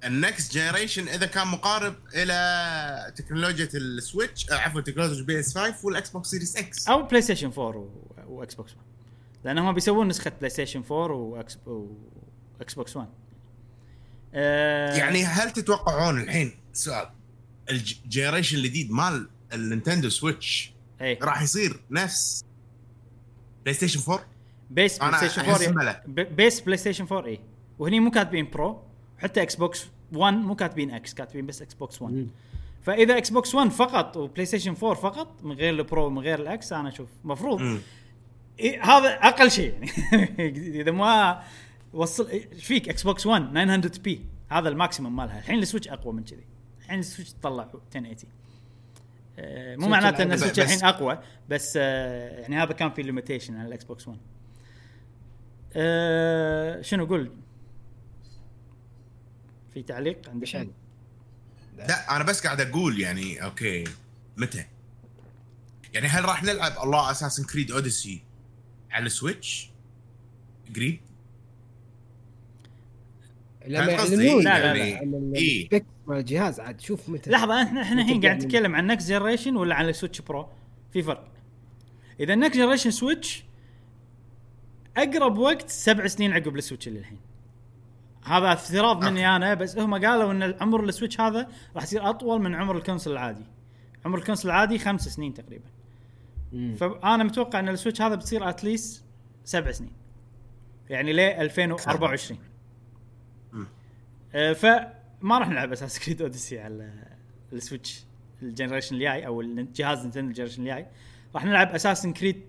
ال 0.06 0.15
next 0.15 0.54
generation 0.54 1.08
إذا 1.08 1.26
كان 1.26 1.48
مقارب 1.48 1.96
إلى 2.16 3.14
تكنولوجيا 3.16 3.70
ال 3.74 3.85
Switch 3.85 4.52
آه، 4.52 4.56
عفوا 4.56 4.82
تكنولوجيا 4.82 5.24
PS 5.26 5.58
5 5.58 5.76
وال 5.86 6.10
Xbox 6.10 6.30
Series 6.30 6.56
X. 6.58 6.88
أو 6.88 7.04
PlayStation 7.04 7.48
4 7.58 7.68
و- 7.78 7.90
و 8.28 8.56
Xbox 8.56 8.72
1 8.72 8.82
لأن 9.46 9.58
هم 9.58 9.74
بيسوون 9.74 10.08
نسخة 10.08 10.32
PlayStation 10.38 10.84
4 10.92 11.12
و 11.16 11.30
X 11.30 11.44
و 11.44 11.58
Xbox 12.60 12.98
1 12.98 13.08
آه 14.34 14.96
يعني 14.96 15.26
هل 15.26 15.52
تتوقعون 15.52 16.22
الحين 16.22 16.52
سؤال 16.74 17.10
ال 17.70 17.78
generation 17.78 18.58
الجديد 18.58 18.92
مال 18.92 19.28
ال 19.54 19.60
Nintendo 19.60 20.10
Switch 20.10 20.74
اي 21.02 21.18
راح 21.22 21.42
يصير 21.42 21.80
نفس 21.92 22.44
PlayStation 23.64 24.00
4 24.12 24.26
base 24.70 24.98
PlayStation 24.98 25.42
أحس 25.42 25.62
4 25.68 25.70
ملل. 25.84 25.96
ب- 26.08 26.36
base 26.36 26.60
PlayStation 26.60 27.06
4 27.12 27.26
اي 27.26 27.40
وهني 27.80 28.00
مو 28.00 28.12
كاتبين 28.12 28.50
Pro 28.50 28.84
حتى 29.22 29.42
Xbox 29.42 29.88
1 30.14 30.34
مو 30.34 30.56
كاتبين 30.56 30.92
X 30.92 31.14
كاتبين 31.14 31.46
بس 31.46 31.62
Xbox 31.62 32.02
1 32.02 32.14
مم. 32.14 32.28
فإذا 32.82 33.18
Xbox 33.18 33.56
1 33.56 33.70
فقط 33.70 34.18
و 34.18 34.46
PlayStation 34.46 34.76
4 34.84 34.94
فقط 34.94 35.44
من 35.44 35.56
غير 35.56 35.74
ال 35.74 35.82
Pro 35.82 36.06
ومن 36.06 36.22
غير 36.22 36.40
ال 36.40 36.57
X 36.57 36.74
أنا 36.74 36.90
أشوف 36.90 37.10
مفروض. 37.24 37.62
مم. 37.62 37.80
إيه 38.60 38.84
هذا 38.84 39.10
أقل 39.10 39.52
شيء. 39.52 39.74
يعني 40.12 40.80
إذا 40.82 40.92
ما 40.92 41.44
وصل 41.94 42.28
إيش 42.30 42.66
فيك 42.66 42.90
Xbox 42.90 43.26
1 43.26 43.54
900 43.54 43.82
p 44.04 44.26
هذا 44.50 44.70
ال 44.70 44.76
maximum 44.76 45.16
مالها. 45.16 45.40
الحين 45.40 45.60
ال 45.60 45.64
Switch 45.64 45.88
أقوى 45.88 46.14
من 46.14 46.24
كذي. 46.24 46.46
الحين 46.80 47.00
ال 47.00 47.05
Switch 47.05 47.34
تطلع 47.34 47.64
1080 47.64 48.16
آه، 49.40 49.76
مو 49.76 49.88
معناته 49.88 50.24
إن. 50.24 50.32
ال 50.32 50.36
Switch 50.36 50.60
الحين 50.60 50.84
أقوى 50.84 51.20
بس 51.50 51.74
آه، 51.82 52.40
يعني 52.42 52.56
هذا 52.56 52.74
كان 52.74 52.92
في 52.92 53.02
limitation 53.02 53.56
على 53.56 53.68
ال 53.68 53.84
Xbox 53.84 54.08
1 54.08 54.20
آه، 55.74 56.82
شنو 56.82 57.06
قول 57.06 57.32
في 59.74 59.84
تعليق 59.84 60.30
عندك 60.30 60.42
إيش 60.42 60.56
عندك؟ 60.56 60.74
لا 61.78 62.16
أنا 62.16 62.24
بس 62.24 62.44
قاعد 62.44 62.62
أقول 62.62 63.00
يعني 63.00 63.44
أوكي 63.44 63.84
متى؟ 64.38 64.66
يعني 65.94 66.08
هل 66.08 66.26
راح 66.26 66.44
نلعب 66.44 66.84
الله 66.84 67.12
Assassin's 67.12 67.44
Creed 67.44 67.72
Odyssey 67.72 68.24
على 68.92 69.06
ال 69.06 69.14
Switch؟ 69.14 69.70
قريب؟ 70.76 71.00
لما 73.68 73.92
يعلنون 73.92 74.44
لا، 74.44 74.60
لا، 74.60 74.74
لا. 74.74 74.98
عن 74.98 75.32
إيه. 75.36 75.70
مال 76.08 76.18
الجهاز 76.18 76.60
عاد 76.60 76.82
شوف 76.82 77.10
متى 77.10 77.30
لحظة 77.30 77.64
إحنا 77.64 77.82
إحنا 77.82 78.02
الحين 78.02 78.22
قاعد 78.22 78.36
يعني؟ 78.36 78.46
نتكلم 78.46 78.76
عن 78.76 78.88
next 78.88 79.10
generation 79.10 79.56
ولا 79.56 79.76
عن 79.76 79.90
ال 79.90 79.94
Switch 79.94 80.22
Pro 80.22 80.48
في 80.94 81.04
فرق 81.04 81.32
إذا 82.20 82.34
ال 82.34 82.39
next 82.39 82.58
generation 82.58 82.92
Switch 82.92 83.44
أقرب 84.98 85.38
وقت 85.38 85.70
سبع 85.70 86.08
سنين 86.08 86.34
عقب 86.34 86.58
ال 86.58 86.62
Switch 86.62 86.88
اللي 86.88 87.00
الحين 87.00 87.20
هذا 88.26 88.54
افتراض. 88.54 89.06
مني 89.06 89.36
أنا 89.36 89.54
بس 89.54 89.78
هم 89.78 90.06
قالوا 90.06 90.32
إن 90.32 90.56
عمر 90.62 90.84
ال 90.84 90.89
Switch 90.89 91.22
هذا 91.22 91.48
راح 91.76 91.84
يصير 91.84 92.10
أطول 92.10 92.42
من 92.42 92.56
عمر 92.56 92.78
ال 92.78 92.82
console 92.82 93.12
العادي 93.12 93.46
عمر 94.06 94.18
ال 94.18 94.22
console 94.22 94.50
العادي 94.50 94.80
خمس 94.80 95.08
سنين 95.08 95.34
تقريبا 95.34 95.66
مم. 96.54 96.76
فأنا 96.76 97.24
متوقع 97.24 97.60
إن 97.60 97.70
ال 97.70 97.74
Switch 97.74 98.02
هذا 98.02 98.16
بتصير 98.16 98.50
at 98.50 98.65
least 98.65 99.04
سبع 99.44 99.72
سنين 99.72 99.94
يعني 100.90 101.14
ل 101.14 101.20
2024 101.20 102.40
مم. 103.54 103.68
آه، 104.36 104.54
فما 104.54 105.38
راح 105.40 105.50
نلعب 105.50 105.72
Assassin's 105.72 106.00
Creed 106.00 106.22
Odyssey 106.22 106.60
على 106.60 106.94
ال 107.54 107.61
Switch 107.61 108.04
ال 108.42 108.47
generation 108.47 108.96
الجاي 108.96 109.28
أو 109.28 109.42
الجهاز 109.42 110.02
Nintendo 110.02 110.30
ال 110.30 110.33
generation 110.33 110.62
الجاي 110.62 110.88
راح 111.36 111.46
نلعب 111.46 111.68
Assassin's 111.76 112.14
Creed 112.14 112.42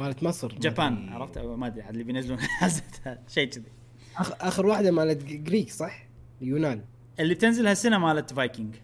مالت 0.00 0.22
مصر. 0.22 0.54
جابان. 0.60 1.08
عرفت؟ 1.08 1.36
أو 1.36 1.56
ما 1.56 1.66
أدري 1.66 1.82
عاد 1.82 1.92
اللي 1.92 2.04
بينزلون 2.04 2.38
شيء 3.28 3.48
كذي. 3.48 3.64
آخر, 4.16 4.34
آخر 4.40 4.66
واحدة 4.66 4.90
مالت 4.90 5.24
جريك 5.24 5.70
صح؟ 5.70 6.06
اليونان. 6.42 6.84
اللي 7.20 7.34
بتنزل 7.34 7.66
هالسنة 7.66 7.98
مالت 7.98 8.32
فايكنج. 8.32 8.74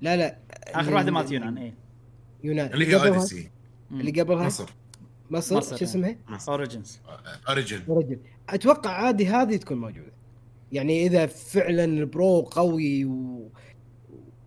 لا 0.00 0.16
لا. 0.16 0.38
آخر 0.66 0.94
واحدة 0.94 1.10
مالت 1.12 1.30
يونان 1.32 1.58
اي 1.58 1.74
يونان. 2.44 2.72
اللي 2.72 2.86
هي 2.86 2.94
قبلها- 2.94 3.08
Odyssey 3.14 3.50
اللي 3.90 4.20
قبلها؟ 4.20 4.46
مصر. 4.46 4.70
مصر, 5.30 5.56
مصر، 5.56 5.76
شو 5.76 5.84
اسمها؟ 5.84 6.16
Origins 6.48 7.00
Origin 7.48 7.80
رجل 7.88 8.18
أتوقع 8.48 8.90
عادي 8.90 9.26
هذه 9.26 9.56
تكون 9.56 9.78
موجودة. 9.80 10.12
يعني 10.72 11.06
إذا 11.06 11.26
فعلا 11.26 11.84
ال 11.84 11.98
Pro 11.98 12.40
قوي 12.40 13.04
و 13.04 13.48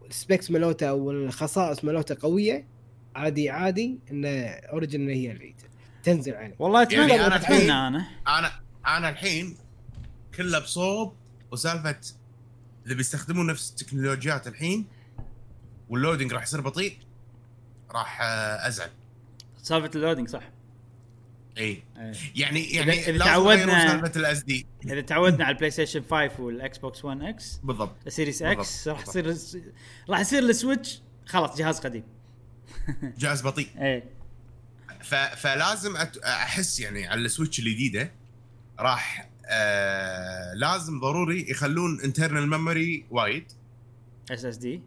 ال 0.10 0.17
specs 0.17 0.52
مالوته 0.52 0.90
أو 0.90 1.12
الخصائص 1.12 1.84
مالوته 1.84 2.18
قوية 2.22 2.66
عادي 3.16 3.50
عادي 3.50 4.00
إن 4.12 4.26
Origin 4.72 5.10
هي 5.10 5.32
اللي 5.32 5.56
تنزل 6.04 6.34
عليه 6.36 6.56
والله 6.60 6.82
أتمنى 6.82 7.00
يعني 7.00 7.12
يعني 7.14 7.28
أنا 7.28 7.36
اتمنى 7.36 7.58
الحين- 7.58 7.72
أنا 7.72 8.08
أنا 8.28 8.52
أنا 8.98 9.10
الحين 9.10 9.58
كله 10.36 10.60
بصوب 10.60 11.14
وسالفة 11.52 12.00
اذا 12.88 12.96
بيستخدمون 12.96 13.48
نفس 13.48 13.70
التكنولوجيات 13.72 14.48
الحين 14.48 14.88
وال 15.90 15.99
loading 15.99 16.34
راح 16.34 16.44
يصير 16.44 16.62
بطيء 16.62 16.98
راح 17.92 18.22
آه، 18.22 18.68
أزعل. 18.68 18.90
سالفة 19.62 19.92
ال 19.96 20.00
loading 20.00 20.30
صح. 20.30 20.50
إي. 21.58 21.84
إيه. 21.98 22.14
يعني 22.36 22.72
يعني 22.72 22.92
إذا 22.94 23.12
لازم 23.12 23.24
تعودنا- 23.24 23.88
سالفة 23.92 24.20
ال 24.20 24.44
SSD 24.44 24.66
إذا 24.86 25.02
تعودنا 25.02 25.46
على 25.46 25.54
ال 25.54 25.72
PlayStation 25.72 26.04
5 26.12 26.40
وال 26.42 26.78
Xbox 26.78 27.06
One 27.06 27.22
X 27.24 27.60
بالضبط 27.64 27.96
ال 28.08 28.12
Series 28.12 28.42
X 28.42 28.88
راح. 28.88 29.02
يصير 29.08 29.36
راح 30.10 30.20
يصير 30.20 30.44
ال 30.44 30.52
Switch 30.52 31.02
خلاص 31.26 31.58
جهاز 31.58 31.80
قديم. 31.80 32.04
جهاز 33.20 33.42
بطيء. 33.42 33.68
إيه. 33.78 34.04
ف... 35.04 35.16
فلازم. 35.16 35.96
أحس 36.26 36.80
يعني 36.80 37.08
على 37.08 37.22
السويتش 37.22 37.60
الجديدة 37.60 38.12
راح 38.80 39.30
آه... 39.46 40.54
لازم 40.54 41.00
ضروري 41.00 41.50
يخلون 41.50 42.02
internal 42.02 42.50
memory 42.50 43.06
وايد. 43.12 43.46
اس 44.32 44.46
اس 44.46 44.58
دي 44.58 44.82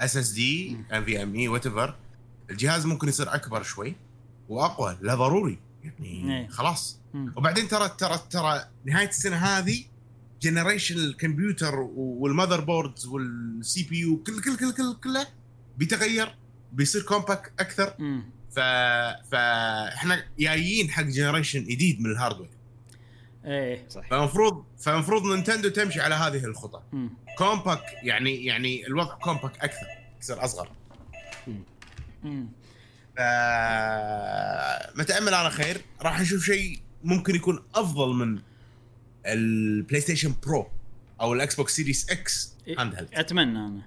اس 0.00 0.16
اس 0.16 0.30
دي 0.30 0.76
ام 0.92 1.04
في 1.04 1.22
ام 1.22 1.34
اي 1.34 1.48
وات 1.48 1.66
ايفر 1.66 1.94
الجهاز 2.50 2.86
ممكن 2.86 3.08
يصير 3.08 3.34
أكبر 3.34 3.62
شوي 3.62 3.94
وأقوى 4.48 4.98
لا 5.00 5.14
ضروري. 5.14 5.58
يعني 5.84 6.40
إيه. 6.40 6.48
خلاص. 6.48 6.98
مم. 7.14 7.32
وبعدين 7.36 7.68
ترى 7.68 7.88
ترى 7.98 8.20
ترى 8.30 8.64
نهاية 8.84 9.08
السنة 9.08 9.36
هذه 9.36 9.84
generation 10.42 10.96
الكمبيوتر 10.96 11.74
وال 11.96 12.60
motherboards 12.60 13.06
وال 13.06 13.82
CPU 13.82 14.22
كل 14.22 14.42
كل 14.42 14.56
كل 14.56 14.72
كل 14.72 14.96
كله 15.04 15.26
بيتغير 15.76 16.34
بيصير 16.72 17.02
compact 17.02 17.52
أكثر. 17.60 17.94
مم. 17.98 18.24
ف 18.50 18.58
فاحنا 19.30 20.24
جايين 20.38 20.90
حق 20.90 21.02
generation 21.02 21.64
جديد 21.64 22.00
من 22.00 22.10
ال 22.10 22.14
hardware 22.14 22.50
إيه. 23.44 23.88
صح 23.88 24.08
فالمفروض 24.08 24.64
فالمفروض 24.78 25.22
Nintendo 25.26 25.68
تمشي 25.68 26.00
على 26.00 26.14
هذه 26.14 26.44
الخطى. 26.44 26.82
compact 27.38 27.82
يعني 28.02 28.44
يعني 28.44 28.86
الوضع 28.86 29.14
compact 29.14 29.58
أكثر 29.64 29.86
يصير 30.20 30.44
أصغر. 30.44 30.70
مم. 32.22 32.48
ف 33.16 33.20
متامل 34.98 35.34
أنا 35.34 35.48
خير. 35.48 35.80
راح 36.02 36.20
نشوف 36.20 36.44
شيء 36.44 36.80
ممكن 37.04 37.34
يكون 37.34 37.62
أفضل 37.74 38.14
من 38.14 38.42
ال 39.26 39.41
Play 39.41 40.00
Station 40.00 40.34
Pro 40.46 40.70
أو 41.20 41.34
ال 41.34 41.54
Xbox 41.54 41.76
Series 41.76 42.10
X 42.10 42.54
handheld 42.78 43.08
أتمنى 43.14 43.58
أنا. 43.58 43.82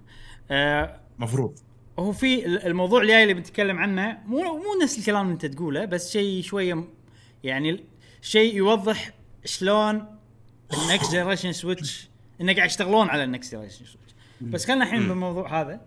آه 0.52 1.00
مفروض. 1.20 1.60
هو 2.00 2.12
في 2.12 2.46
الموضوع 2.46 3.02
الجاي 3.02 3.24
اللي 3.24 3.34
بنتكلم 3.34 3.78
عنه 3.78 4.18
مو 4.26 4.38
مو 4.38 4.84
نفس 4.84 5.00
الكلام 5.00 5.22
اللي 5.22 5.34
انت 5.34 5.46
تقوله 5.46 5.86
بس 5.86 6.12
شيء 6.12 6.42
شوية 6.42 6.88
يعني 7.44 7.84
شيء 8.22 8.56
يوضح 8.56 9.12
شلون 9.46 10.06
ال 10.74 10.81
next 10.81 11.12
generation 11.12 11.52
Switch 11.52 12.10
إنه 12.42 12.54
قاعد 12.54 12.70
يشتغلون 12.70 13.10
على 13.10 13.24
ال 13.24 13.30
next 13.30 13.56
generation 13.56 13.86
Switch 13.86 14.16
بس 14.42 14.66
خلينا 14.66 14.84
الحين. 14.84 15.08
بالموضوع 15.08 15.62
هذا. 15.62 15.82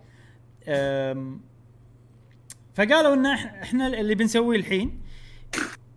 فقالوا 2.75 3.15
إن 3.15 3.27
إحنا 3.27 3.87
اللي 3.87 4.15
بنسويه 4.15 4.59
الحين 4.59 5.01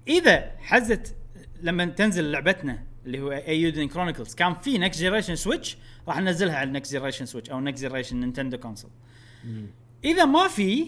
إذا 0.08 0.52
حزت 0.60 1.16
لما 1.62 1.86
تنزل 1.86 2.32
لعبتنا 2.32 2.84
اللي 3.06 3.22
هو 3.22 3.32
Eiyuden 3.32 3.88
Chronicles 3.88 4.36
كان 4.36 4.54
في 4.56 4.78
next 4.78 5.02
generation 5.02 5.36
Switch 5.36 5.78
راح 6.08 6.20
ننزلها 6.20 6.56
على 6.56 6.68
ال 6.68 6.73
next 6.73 6.94
generation 6.94 7.26
Switch 7.26 7.50
أو 7.50 7.60
next 7.60 7.84
generation 7.84 8.20
Nintendo 8.20 8.58
console 8.58 8.92
إذا 10.06 10.26
ما 10.26 10.48
في 10.48 10.88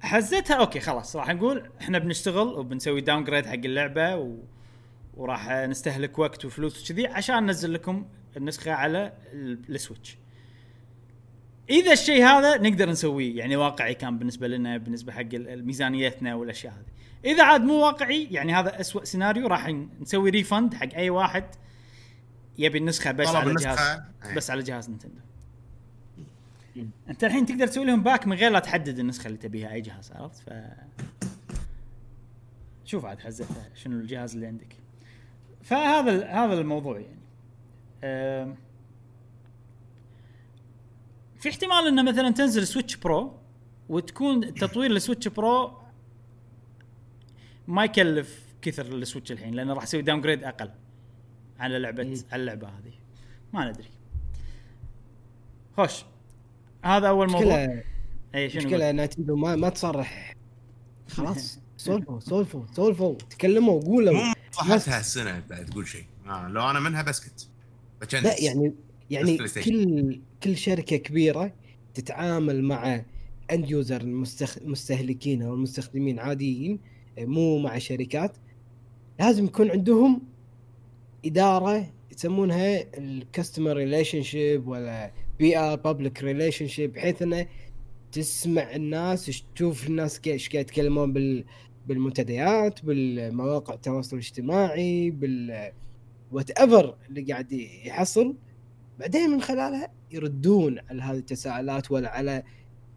حزتها 0.00 0.56
okay 0.56 0.80
خلاص 0.80 1.16
راح 1.16 1.28
نقول 1.28 1.70
إحنا 1.80 1.98
بنشتغل 1.98 2.46
وبنسوي 2.48 3.00
downgrade 3.00 3.46
حق 3.46 3.52
اللعبة 3.54 4.16
و... 4.16 4.36
وراح 5.14 5.48
نستهلك 5.50 6.18
وقت 6.18 6.44
وفلوس 6.44 6.84
وكذي 6.84 7.06
عشان 7.06 7.42
ننزل 7.42 7.72
لكم 7.74 8.06
النسخة 8.36 8.72
على 8.72 9.12
ال- 9.32 9.74
Switch 9.74 10.18
إذا 11.70 11.92
الشيء 11.92 12.24
هذا 12.24 12.56
نقدر 12.56 12.90
نسويه 12.90 13.38
يعني 13.38 13.56
واقعي 13.56 13.94
كان 13.94 14.18
بالنسبة 14.18 14.48
لنا 14.48 14.76
بالنسبة 14.76 15.12
حق 15.12 15.34
ميزانيتنا 15.34 16.34
والأشياء 16.34 16.72
هذه 16.72 17.32
إذا 17.32 17.44
عاد 17.44 17.60
مو 17.60 17.74
واقعي 17.74 18.24
يعني 18.30 18.54
هذا 18.54 18.80
أسوأ 18.80 19.04
سيناريو 19.04 19.46
راح 19.46 19.68
نسوي 20.00 20.30
refund 20.30 20.74
حق 20.74 20.94
أي 20.94 21.10
واحد 21.10 21.44
يبي 22.58 22.78
النسخة 22.78 23.12
بس 23.12 23.28
على. 23.28 23.54
جهاز 23.54 24.00
إيه. 24.24 24.34
بس 24.36 24.50
على 24.50 24.62
جهاز 24.62 24.90
Nintendo 24.90 25.20
انت 27.08 27.24
الحين 27.24 27.46
تقدر 27.46 27.66
تسوي 27.66 27.84
لهم 27.84 28.02
back 28.02 28.26
من 28.26 28.36
غير 28.36 28.50
لا 28.50 28.58
تحدد 28.58 28.98
النسخة 28.98 29.26
اللي 29.26 29.38
تبيها 29.38 29.72
أي 29.72 29.80
جهاز 29.80 30.12
عرفت؟ 30.12 30.36
ف 30.38 30.50
شوف 32.84 33.04
عاد 33.04 33.20
حزتها 33.20 33.68
شنو 33.74 33.96
الجهاز 34.00 34.34
اللي 34.34 34.46
عندك. 34.46 34.76
فهذا 35.62 36.10
ال- 36.10 36.24
هذا 36.24 36.60
الموضوع 36.60 36.98
يعني. 37.00 37.18
أم، 38.04 38.56
في 41.40 41.48
احتمال 41.48 41.86
انه 41.88 42.02
مثلا 42.02 42.30
تنزل 42.30 42.66
Switch 42.66 42.96
Pro 42.96 43.36
وتكون 43.88 44.54
تطوير 44.54 44.90
ال 44.90 44.95
Switch 44.95 45.28
Pro 45.28 45.78
ما 47.68 47.84
يكلف 47.84 48.44
كثر 48.62 48.86
ال 48.86 48.93
Switch 48.93 49.32
الحين 49.32 49.54
لأنه 49.54 49.72
راح 49.74 49.82
يسوي 49.82 50.02
downgrade 50.02 50.44
أقل 50.44 50.70
على 51.58 51.78
لعبه 51.78 52.04
مم. 52.04 52.14
على 52.32 52.40
اللعبة 52.40 52.68
هذه. 52.68 52.92
ما 53.52 53.70
ندري. 53.70 53.88
خوش. 55.76 56.04
هذا 56.84 57.08
أول 57.08 57.30
موضوع. 57.30 57.66
مشكلة 57.66 57.82
اي 58.34 58.50
شنو 58.50 58.62
مشكلة 58.62 58.90
Nintendo 58.90 59.36
ما 59.36 59.56
ما 59.56 59.68
تصرح. 59.68 60.34
خلاص 61.08 61.60
سولفوا 61.76 62.20
سولفوا 62.20 62.62
سولفوا 62.72 63.14
تكلموا 63.30 63.80
مو 63.80 63.86
قولوا 63.86 64.32
مصلحتها 64.52 65.00
السنة 65.00 65.42
بعد 65.50 65.66
تقول 65.66 65.86
شيء. 65.86 66.04
آه 66.26 66.48
لو 66.48 66.70
أنا 66.70 66.80
منها 66.80 67.02
بسكت 67.02 67.48
بتشنس. 68.00 68.24
لا 68.24 68.40
يعني 68.40 68.74
يعني. 69.10 69.38
كل 69.64 70.20
كل 70.42 70.56
شركة 70.56 70.96
كبيرة 70.96 71.52
تتعامل 71.94 72.64
مع 72.64 73.04
end 73.52 73.70
user 73.70 74.00
المستخ... 74.00 74.58
المستهلكين 74.58 75.42
أو 75.42 75.54
المستخدمين 75.54 76.18
عاديين 76.18 76.78
مو 77.18 77.58
مع 77.58 77.78
شركات. 77.78 78.36
لازم 79.20 79.44
يكون 79.44 79.70
عندهم 79.70 80.22
إدارة 81.24 81.90
يسمونها 82.12 82.98
ال 82.98 83.76
customer 83.76 84.22
relationship 84.22 84.68
ولا 84.68 85.12
PR 85.38 85.76
public 85.76 86.22
relationship 86.22 86.92
بحيث 86.92 87.22
إنه 87.22 87.46
تسمع 88.12 88.74
الناس 88.74 89.42
تشوف 89.54 89.86
الناس 89.86 90.20
إيش 90.26 90.48
قاعد 90.48 90.64
يتكلمون 90.64 91.12
بال 91.12 91.44
بالمنتديات 91.86 92.84
بالمواقع 92.84 93.74
التواصل 93.74 94.16
الاجتماعي 94.16 95.10
بال 95.10 95.72
whatever 96.32 96.96
اللي 97.08 97.22
قاعد 97.32 97.52
يحصل. 97.52 98.36
بعدين 98.98 99.30
من 99.30 99.40
خلالها 99.42 99.92
يردون 100.10 100.78
على 100.90 101.02
هذه 101.02 101.16
التساؤلات 101.16 101.90
ولا 101.90 102.10
على 102.10 102.42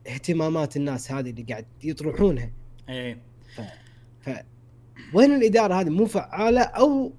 اهتمامات 0.07 0.77
الناس 0.77 1.11
هذه 1.11 1.29
اللي 1.29 1.43
قاعد 1.43 1.65
يطرحونها. 1.83 2.51
إيه. 2.89 3.21
ف 4.21 4.29
وين 5.13 5.31
الإدارة 5.35 5.73
هذه؟ 5.73 5.89
مو 5.89 6.05
فعالة 6.05 6.61
أو 6.61 7.13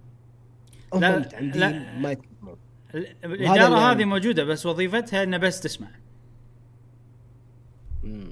لا- 1.01 1.18
لا. 1.59 1.99
ما 1.99 2.16
يتكلمون 2.95 3.05
ال- 3.05 3.07
وهذا 3.24 3.34
اللي- 3.34 3.45
يعني- 3.45 3.57
الاداره 3.66 3.93
هذه 3.93 4.05
موجودة 4.05 4.45
بس 4.45 4.66
وظيفتها 4.66 5.22
إنه 5.22 5.36
بس 5.36 5.61
تسمع. 5.61 5.88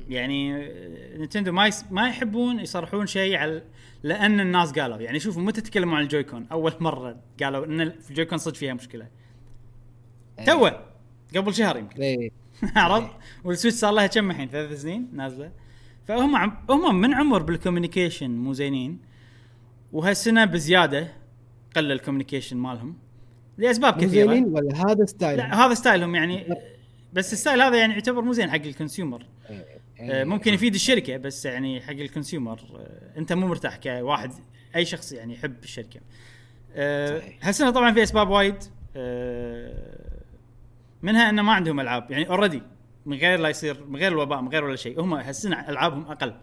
يعني 0.09 0.53
مم. 0.53 0.59
آه، 0.63 1.17
نينتندو 1.17 1.53
ما 1.53 1.67
يس... 1.67 1.85
ما 1.91 2.09
يحبون 2.09 2.61
يصرحون 2.61 3.07
شيء 3.07 3.37
على 3.37 3.63
لأن 4.03 4.41
الناس 4.41 4.73
قالوا. 4.73 4.97
يعني 4.99 5.21
شوفوا 5.21 5.43
متى 5.43 5.61
تكلموا 5.61 5.97
عن 5.97 6.03
الجويكون. 6.03 6.47
أول 6.53 6.73
مرة 6.81 7.17
قالوا 7.43 7.67
إن 7.67 7.81
ال 7.81 7.88
Joy-Con 7.88 8.39
صدق 8.39 8.55
فيها 8.57 8.75
مشكلة. 8.75 9.07
إيه. 10.39 10.45
تو 10.47 10.71
قبل 11.37 11.55
شهر 11.55 11.77
يمكن. 11.77 12.03
إيه. 12.03 12.31
عرفت؟ 12.77 13.11
وال 13.45 13.53
Switch 13.53 13.77
صار 13.79 13.93
لها 13.93 14.07
كم 14.07 14.31
الحين؟ 14.31 14.49
ثلاث 14.49 14.83
سنين 14.83 15.09
نازلة. 15.13 15.53
فهم 16.09 16.37
عم... 16.37 16.57
هم 16.71 17.01
من 17.01 17.15
عمر 17.15 17.43
بال 17.43 17.55
communication 17.55 18.31
مو 18.31 18.53
زينين. 18.53 18.99
وهالسنة 19.93 20.45
بزيادة 20.45 21.09
قل 21.77 21.93
ال 21.93 21.97
communication 21.97 22.57
مالهم. 22.57 22.97
لأسباب 23.61 23.95
مو 23.95 24.01
كثيرة. 24.01 24.27
زينين 24.27 24.45
ولا 24.45 24.91
هذا 24.91 25.05
style؟ 25.05 25.37
لا 25.39 25.67
هذا 25.67 25.75
style 25.75 26.03
هم 26.03 26.15
يعني 26.15 26.55
بس 27.13 27.33
ال 27.33 27.38
style 27.38 27.63
هذا 27.63 27.77
يعني 27.79 27.93
يعتبر 27.93 28.23
مو 28.23 28.33
زين 28.33 28.51
حق 28.51 28.57
ال 28.57 28.64
consumer. 28.64 29.27
آه، 30.01 30.25
ممكن 30.25 30.55
يفيد 30.55 30.75
الشركة 30.75 31.17
بس 31.17 31.45
يعني 31.45 31.81
حق 31.81 31.91
ال 31.91 31.99
consumer 31.99 32.61
آه، 32.61 33.19
أنت 33.19 33.33
مو 33.33 33.47
مرتاح 33.47 33.77
كواحد 33.77 34.33
أي 34.77 34.85
شخص 34.85 35.13
يعني 35.13 35.35
يحب 35.35 35.55
الشركة. 35.63 36.01
آه، 36.75 37.19
صحيح. 37.19 37.39
هالسنه 37.43 37.71
طبعا 37.71 37.93
في 37.95 38.03
أسباب 38.03 38.29
وايد؟ 38.29 38.57
آه، 38.97 40.21
منها 41.03 41.31
انه 41.31 41.43
ما 41.43 41.53
عندهم 41.53 41.81
ألعاب. 41.81 42.11
يعني 42.11 42.29
اوريدي 42.29 42.63
من 43.07 43.17
غير 43.17 43.39
لا 43.39 43.49
يصير 43.49 43.85
من 43.85 43.97
غير 43.97 44.13
الوباء 44.13 44.41
من 44.41 44.49
غير 44.49 44.65
ولا 44.65 44.77
شيء. 44.77 45.01
هم 45.01 45.15
هالسنة 45.15 45.69
ألعابهم 45.69 46.05
أقل. 46.07 46.35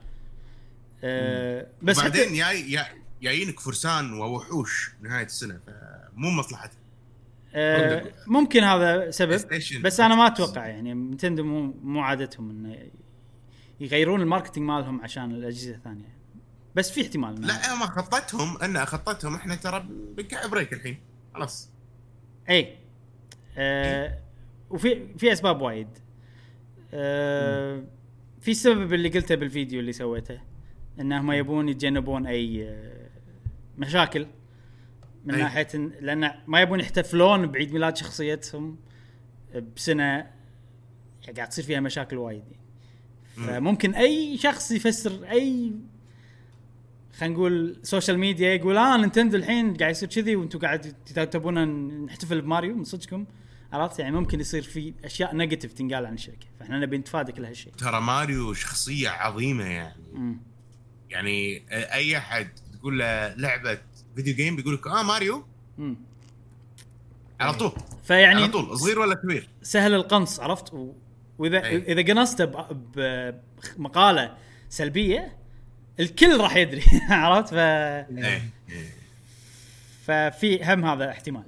آه، 1.03 1.67
بس 1.81 1.99
بعدين 1.99 2.43
جايينك 3.21 3.59
فرسان 3.59 4.13
ووحوش 4.13 4.91
نهاية 5.01 5.25
السنة 5.25 5.59
فمو 5.67 6.29
مصلحتك. 6.29 6.77
آه، 7.55 8.05
ممكن 8.27 8.63
هذا 8.63 9.11
سبب. 9.11 9.39
بس 9.81 9.99
أنا 9.99 10.15
ما 10.15 10.27
أتوقع 10.27 10.67
يعني 10.67 10.93
نتندو 10.93 11.43
مو 11.43 11.73
مو 11.83 12.01
عادتهم 12.01 12.49
إنه 12.49 12.77
يغيرون 13.79 14.21
ال 14.21 14.26
marketing 14.26 14.67
مالهم 14.67 15.01
عشان 15.01 15.31
الأجهزة 15.31 15.75
الثانية. 15.75 16.17
بس 16.75 16.91
في 16.91 17.01
احتمال 17.01 17.41
لا 17.41 17.75
ما 17.75 17.85
خطتهم 17.85 18.57
إن 18.57 18.85
خطتهم 18.85 19.35
إحنا 19.35 19.55
ترى 19.55 19.85
بنقع 19.89 20.45
break 20.47 20.73
الحين 20.73 20.97
خلاص. 21.33 21.69
إي. 22.49 22.77
آه 23.57 24.17
وفي 24.69 25.17
في 25.17 25.33
أسباب 25.33 25.61
وايد. 25.61 25.87
آه 26.93 27.83
في 28.41 28.51
السبب 28.51 28.93
اللي 28.93 29.09
قلته 29.09 29.35
بالفيديو 29.35 29.79
اللي 29.79 29.91
سويته 29.91 30.41
إنهم 30.99 31.31
يبون 31.31 31.69
يتجنبون 31.69 32.27
أي 32.27 32.69
آه، 32.69 33.09
مشاكل. 33.77 34.27
من 35.25 35.33
أي. 35.35 35.41
ناحية 35.41 35.67
إن- 35.67 36.01
لأن 36.03 36.31
ما 36.47 36.61
يبون 36.61 36.79
يحتفلون 36.79 37.47
بعيد 37.47 37.73
ميلاد 37.73 37.97
شخصيتهم 37.97 38.77
بسنة 39.75 40.03
يعني 40.03 41.35
قاعد 41.35 41.49
تصير 41.49 41.63
فيها 41.65 41.79
مشاكل 41.79 42.17
وايد 42.17 42.43
يعني. 42.51 43.47
فممكن 43.47 43.93
أي 43.95 44.37
شخص 44.37 44.71
يفسر 44.71 45.23
أي 45.31 45.71
خلينا 47.17 47.33
نقول 47.35 47.79
social 47.83 48.19
media 48.19 48.53
يقول 48.53 48.77
آه 48.77 48.97
Nintendo 48.97 49.37
الحين 49.37 49.73
قاعد 49.75 49.91
يصير 49.91 50.09
كذي 50.09 50.35
وأنتم 50.35 50.59
قاعد 50.59 50.81
تبون 51.31 51.63
نحتفل 52.05 52.41
بماريو؟ 52.41 52.75
من 52.75 52.83
صدقكم. 52.83 53.25
عرفت؟ 53.73 53.99
يعني 53.99 54.15
ممكن 54.15 54.39
يصير 54.39 54.61
في 54.63 54.93
أشياء 55.05 55.35
negative 55.35 55.73
تنقال 55.73 56.05
عن 56.05 56.13
الشركة. 56.13 56.47
فإحنا 56.59 56.79
نبي 56.79 56.97
نتفادى 56.97 57.31
كل 57.31 57.45
هالشيء 57.45 57.73
ترى 57.73 58.01
ماريو 58.01 58.53
شخصية 58.53 59.09
عظيمة 59.09 59.63
يعني. 59.65 60.03
مم. 60.13 60.39
يعني 61.09 61.63
أي 61.71 62.17
أحد 62.17 62.49
تقول 62.79 62.99
له 62.99 63.33
لعبة 63.35 63.77
video 64.17 64.35
game 64.35 64.55
بيقول 64.55 64.73
لك 64.73 64.87
آه 64.87 65.03
ماريو 65.03 65.45
مم. 65.77 65.95
على 67.39 67.53
طول 67.53 67.71
فيعني 68.03 68.41
على 68.43 68.51
طول 68.51 68.77
صغير 68.77 68.99
ولا 68.99 69.15
كبير 69.15 69.49
سهل 69.61 69.93
القنص 69.93 70.39
عرفت 70.39 70.73
و... 70.73 70.93
وإذا 71.37 71.65
أي. 71.65 71.77
إذا 71.77 72.13
قنصته 72.13 72.45
ب- 72.45 73.39
بمقاله 73.77 74.37
سلبية 74.69 75.37
الكل 75.99 76.37
راح 76.39 76.55
يدري 76.55 76.83
عرفت 77.09 77.49
ف 77.49 77.53
إيه 77.53 78.41
إيه. 78.69 78.93
ففي 80.05 80.63
هم 80.73 80.85
هذا 80.85 81.09
احتمال. 81.11 81.43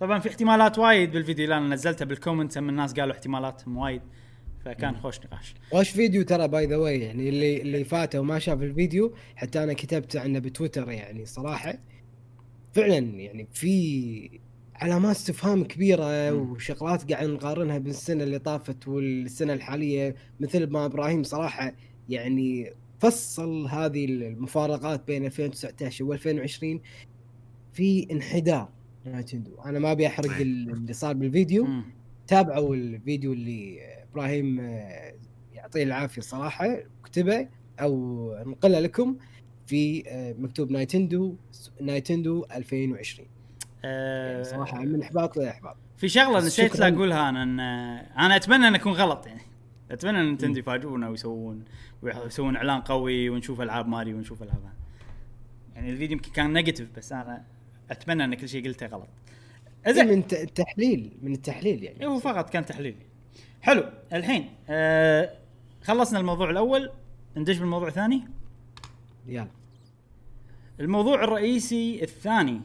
طبعا 0.00 0.18
في 0.18 0.28
احتمالات 0.28 0.78
وايد 0.78 1.12
بالفيديو 1.12 1.44
اللي 1.44 1.56
أنا 1.56 1.74
نزلته 1.74 2.04
بال 2.04 2.16
comment 2.16 2.58
هم 2.58 2.68
الناس 2.68 2.92
قالوا 2.94 3.14
احتمالاتهم 3.14 3.76
وايد 3.76 4.02
فكان 4.64 4.96
خوش 4.96 5.18
نقاش. 5.18 5.54
وش 5.72 5.90
فيديو 5.90 6.22
ترى 6.22 6.48
by 6.48 6.66
the 6.66 6.76
way 6.76 7.00
يعني 7.00 7.28
اللي 7.28 7.62
اللي 7.62 7.84
فاته 7.84 8.20
وما 8.20 8.38
شاف 8.38 8.62
الفيديو 8.62 9.14
حتى 9.36 9.62
أنا 9.62 9.72
كتبت 9.72 10.16
عنه 10.16 10.38
بتويتر 10.38 10.90
يعني 10.90 11.26
صراحة. 11.26 11.78
فعلا 12.72 12.98
يعني 12.98 13.48
في 13.52 14.40
علامات 14.74 15.16
استفهام 15.16 15.64
كبيرة 15.64 16.32
وشغلات 16.32 17.12
قاعد 17.12 17.28
نقارنها 17.28 17.78
بالسنة 17.78 18.24
اللي 18.24 18.38
طافت 18.38 18.88
والسنة 18.88 19.52
الحالية 19.52 20.14
مثل 20.40 20.66
ما 20.66 20.84
إبراهيم 20.84 21.22
صراحة 21.22 21.72
يعني 22.08 22.72
فصل 22.98 23.66
هذه 23.66 24.04
المفارقات 24.04 25.06
بين 25.06 25.24
2019 25.24 26.16
و2020 26.18 26.80
في 27.72 28.06
انحدار. 28.10 28.68
أنا 29.66 29.78
ما 29.78 29.92
أبي 29.92 30.06
أحرق. 30.06 30.36
اللي 30.40 30.92
صار 30.92 31.14
بالفيديو. 31.14 31.68
تابعوا 32.26 32.74
الفيديو 32.74 33.32
اللي 33.32 33.80
إبراهيم 34.16 34.60
آه، 34.60 35.14
يعطيه 35.54 35.82
العافية 35.82 36.22
صراحة 36.22 36.66
اكتبه 37.00 37.48
أو 37.80 37.94
نقله 38.46 38.80
لكم 38.80 39.16
في 39.66 40.08
آه، 40.08 40.32
مكتوب 40.38 40.70
نينتندو 40.70 41.34
نينتندو 41.80 42.46
2020 42.54 43.28
آه، 43.84 44.32
يعني 44.32 44.44
صراحة 44.44 44.78
من 44.80 45.02
إحباط 45.02 45.36
لاحباط 45.36 45.76
في 45.96 46.08
شغلة 46.08 46.38
نسيت. 46.38 46.76
لا 46.76 46.88
أقولها 46.88 47.28
أنا 47.28 47.42
إن 47.42 47.60
أنا 48.18 48.36
أتمنى 48.36 48.68
إن 48.68 48.74
أكون 48.74 48.92
غلط 48.92 49.26
يعني. 49.26 49.40
أتمنى 49.90 50.20
إن 50.20 50.32
نينتندو 50.32 50.58
يفاجئونا 50.58 51.08
ويسوون 51.08 51.64
ويسوون 52.02 52.56
إعلان 52.56 52.80
قوي 52.80 53.28
ونشوف 53.30 53.60
ألعاب 53.60 53.88
ماريو 53.88 54.16
ونشوف 54.16 54.42
ألعاب. 54.42 54.72
يعني 55.74 55.90
الفيديو 55.90 56.16
يمكن 56.16 56.32
كان 56.32 56.52
negative 56.52 56.88
بس 56.96 57.12
أنا 57.12 57.44
أتمنى 57.90 58.24
إن 58.24 58.34
كل 58.34 58.48
شيء 58.48 58.64
قلته 58.64 58.86
غلط. 58.86 59.08
زين 59.88 60.06
من 60.06 60.18
الت- 60.18 60.32
التحليل 60.34 61.12
من 61.22 61.32
التحليل 61.32 61.82
يعني. 61.84 62.00
إيه، 62.00 62.06
هو 62.06 62.18
فقط 62.18 62.50
كان 62.50 62.64
تحليل. 62.66 62.96
حلو. 63.62 63.84
الحين 64.12 64.50
آه 64.68 65.32
خلصنا 65.82 66.18
الموضوع 66.18 66.50
الأول. 66.50 66.90
ندش 67.36 67.58
بالموضوع 67.58 67.88
الثاني. 67.88 68.22
يلا. 69.26 69.48
الموضوع 70.80 71.24
الرئيسي 71.24 72.02
الثاني 72.02 72.60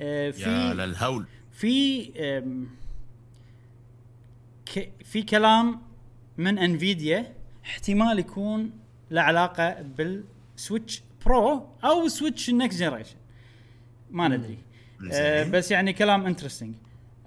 آه 0.00 0.26
يا 0.26 0.32
في 0.32 0.74
للهول. 0.74 1.26
في 1.52 2.04
ك 4.74 4.90
في 5.04 5.22
كلام 5.22 5.80
من 6.38 6.58
انفيديا 6.58 7.34
احتمال 7.64 8.18
يكون 8.18 8.70
له 9.10 9.20
علاقة 9.20 9.82
بالسويتش 9.82 11.02
برو 11.26 11.68
أو 11.84 12.08
سويتش 12.08 12.48
ال 12.48 12.54
next 12.54 12.80
generation 12.80 13.16
ما 14.10 14.28
ندري. 14.28 14.58
آه. 15.12 15.44
بس 15.44 15.70
يعني 15.70 15.92
كلام 15.92 16.26
interesting 16.26 16.74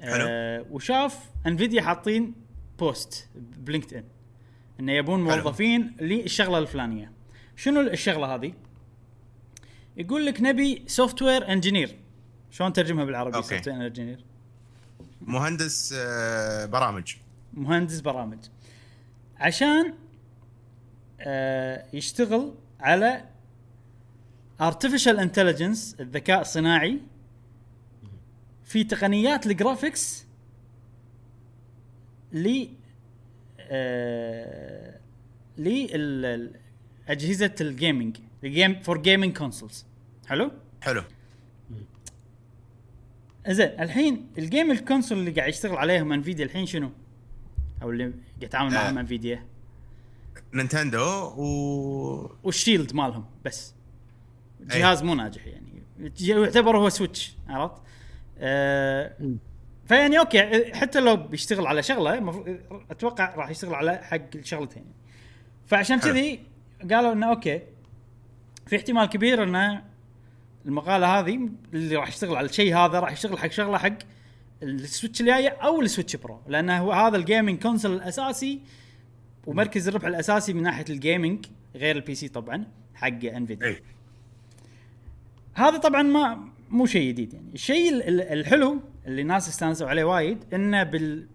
حلو. 0.02 0.26
آه 0.30 0.66
وشاف 0.72 1.20
انفيديا 1.48 1.82
حاطين 1.82 2.34
post 2.80 3.28
ب 3.36 3.94
LinkedIn 3.98 4.04
انه 4.80 4.92
يبون. 4.92 5.24
موظفين 5.24 5.96
للشغلة 6.02 6.58
الفلانية 6.58 7.12
شنو 7.56 7.82
الشغلة 7.82 8.36
هذه؟ 8.36 8.54
يقول 9.98 10.26
لك 10.26 10.42
نبي 10.42 10.84
software 10.88 11.52
engineer 11.52 11.96
شلون 12.52 12.74
ترجمها 12.74 13.06
بالعربي. 13.06 13.34
software 13.34 13.78
engineer 13.88 14.20
مهندس 15.22 15.94
آه، 15.98 16.66
برامج. 16.66 17.16
مهندس 17.54 18.00
برامج. 18.00 18.40
عشان 19.38 19.94
آه 21.20 21.86
يشتغل 21.94 22.54
على 22.80 23.26
artificial 24.62 25.18
intelligence 25.18 26.00
الذكاء 26.00 26.42
الصناعي 26.42 27.00
في 28.66 28.84
تقنيات 28.84 29.48
ال 29.48 29.57
graphics 29.57 30.26
ل 32.34 32.66
آه 33.60 35.00
أجهزة 37.08 37.56
ال 37.62 37.70
gaming 37.70 38.18
ال 38.44 38.51
game 38.51 38.80
for 38.82 38.98
gaming 39.02 39.38
consoles 39.38 39.86
حلو؟ 40.28 40.52
حلو. 40.82 41.04
زين 43.48 43.68
الحين 43.68 44.28
ال 44.38 44.45
game 44.45 44.72
ال 44.72 44.78
console 44.78 45.18
اللي 45.18 45.32
قاعد 45.32 45.50
يشتغل 45.50 45.76
عليهم 45.76 46.14
انفيديا 46.14 46.46
الحين 46.46 46.66
شنو؟ 46.66 46.92
أو 47.82 47.90
اللي 47.90 48.04
قاعد 48.04 48.22
يتعامل 48.42 48.74
معهم 48.74 48.98
آه. 48.98 49.02
انفيديا 49.02 49.46
نينتندو 50.54 51.34
و 51.38 52.38
والشيلد 52.44 52.94
مالهم 52.94 53.26
بس 53.46 53.74
جهاز 54.62 55.04
مو 55.04 55.16
ناجح 55.16 55.48
يعني 55.48 55.84
يعتبر 56.20 56.78
هو 56.78 56.90
سويتش 56.90 57.36
عرفت؟ 57.50 57.82
آه 58.40 59.14
مم. 59.20 59.38
فيعني 59.86 60.20
okay 60.20 60.74
حتى 60.74 61.00
لو 61.00 61.16
بيشتغل 61.16 61.68
على 61.68 61.84
شغلة 61.84 62.42
أتوقع 62.92 63.36
راح 63.36 63.50
يشتغل 63.50 63.76
على 63.76 63.98
حق 64.04 64.36
الشغلتين 64.36 64.86
فعشان. 65.68 66.00
كذي 66.00 66.40
قالوا 66.92 67.14
إنه 67.14 67.30
okay 67.30 67.62
في 68.68 68.76
احتمال 68.76 69.06
كبير 69.06 69.44
إنه 69.44 69.84
المقالة 70.66 71.20
هذه 71.20 71.50
اللي 71.74 71.96
راح 71.96 72.08
يشتغل 72.08 72.36
على 72.36 72.46
الشيء 72.50 72.76
هذا 72.78 73.00
راح 73.00 73.12
يشتغل 73.12 73.40
حق 73.40 73.52
شغلة 73.52 73.78
حق 73.78 73.94
السويتش 74.64 75.22
الجاية 75.22 75.50
أو 75.50 75.82
السويتش 75.82 76.16
برو. 76.16 76.42
لأنه 76.48 76.78
هو 76.80 76.92
هذا 76.92 77.18
ال 77.18 77.24
gaming 77.24 77.62
console 77.62 77.94
الأساسي 77.94 78.62
ومركز 79.48 79.88
الربح 79.88 80.06
الأساسي 80.06 80.54
من 80.54 80.64
ناحية 80.64 80.86
ال 80.90 80.98
gaming 80.98 81.46
غير 81.76 81.96
ال 81.96 82.16
PC 82.16 82.28
طبعا 82.28 82.68
حق 82.96 83.08
انفيديا 83.26 83.68
هذا 85.54 85.78
طبعا 85.78 86.02
ما 86.02 86.48
مو 86.70 86.86
شيء 86.86 87.08
جديد 87.10 87.34
يعني. 87.34 87.54
الشيء 87.54 87.90
ال- 87.94 88.04
ال- 88.04 88.22
الحلو 88.40 88.82
اللي 89.08 89.22
الناس 89.22 89.50
استانسوا 89.50 89.88
عليه 89.88 90.04
وايد 90.04 90.54
إنه 90.54 90.84
بال 90.84 91.28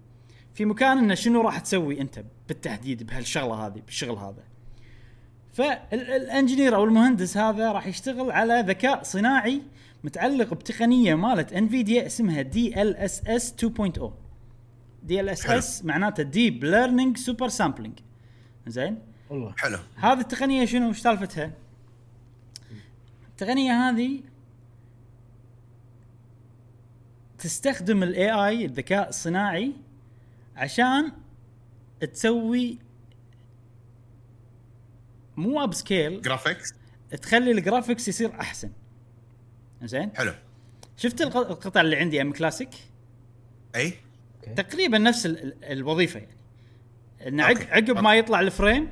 في 0.54 0.64
مكان 0.64 0.98
إنه 0.98 1.14
شنو 1.14 1.40
راح 1.40 1.58
تسوي 1.58 2.00
أنت 2.00 2.24
بالتحديد 2.48 3.02
بهالشغلة 3.06 3.54
هذه 3.66 3.82
بالشغل 3.86 4.16
هذا. 4.18 4.42
فال 5.56 5.80
engineer 5.80 6.76
أو 6.76 6.84
المهندس 6.84 7.36
هذا 7.36 7.72
راح 7.72 7.86
يشتغل 7.86 8.30
على 8.30 8.64
ذكاء 8.66 9.02
صناعي 9.02 9.62
متعلق 10.04 10.54
بتقنية 10.54 11.14
مالت 11.14 11.52
انفيديا 11.52 12.06
اسمها 12.06 12.42
دي 12.42 12.82
ال 12.82 12.96
اس 12.96 13.26
اس 13.26 13.54
2.0 13.64 14.00
دي 15.02 15.20
ال 15.20 15.28
اس 15.28 15.46
اس 15.46 15.84
معناته 15.84 16.22
deep 16.22 16.64
learning 16.64 17.16
super 17.16 17.48
sampling 17.48 17.98
زين؟ 18.66 18.98
والله. 19.30 19.54
حلو. 19.58 19.78
هذه 19.96 20.20
التقنية 20.20 20.64
شنو؟ 20.64 20.88
وش 20.88 20.98
سالفتها؟ 20.98 21.52
التقنية 23.28 23.72
هذه 23.72 24.20
تستخدم 27.38 28.02
ال 28.02 28.30
AI 28.30 28.64
الذكاء 28.64 29.08
الصناعي 29.08 29.72
عشان 30.56 31.12
تسوي 32.12 32.85
مو 35.36 35.64
upscale. 35.64 36.22
graphics 36.22 36.74
تخلي 37.22 37.50
ال 37.50 37.57
graphics 37.57 38.08
يصير 38.08 38.40
أحسن. 38.40 38.70
زين؟ 39.82 40.10
حلو. 40.16 40.32
شفت 40.96 41.20
الق- 41.22 41.36
القطع 41.36 41.80
اللي 41.80 41.96
عندي 41.96 42.22
mClassic؟ 42.22 42.70
أي؟ 43.76 43.92
تقريبا 44.56 44.98
نفس 44.98 45.26
ال- 45.26 45.42
ال- 45.44 45.64
الوظيفة 45.64 46.20
يعني. 46.20 46.36
إن. 47.26 47.40
عقب 47.40 47.98
ما 47.98 48.14
يطلع 48.14 48.40
ال 48.40 48.48
frame 48.48 48.88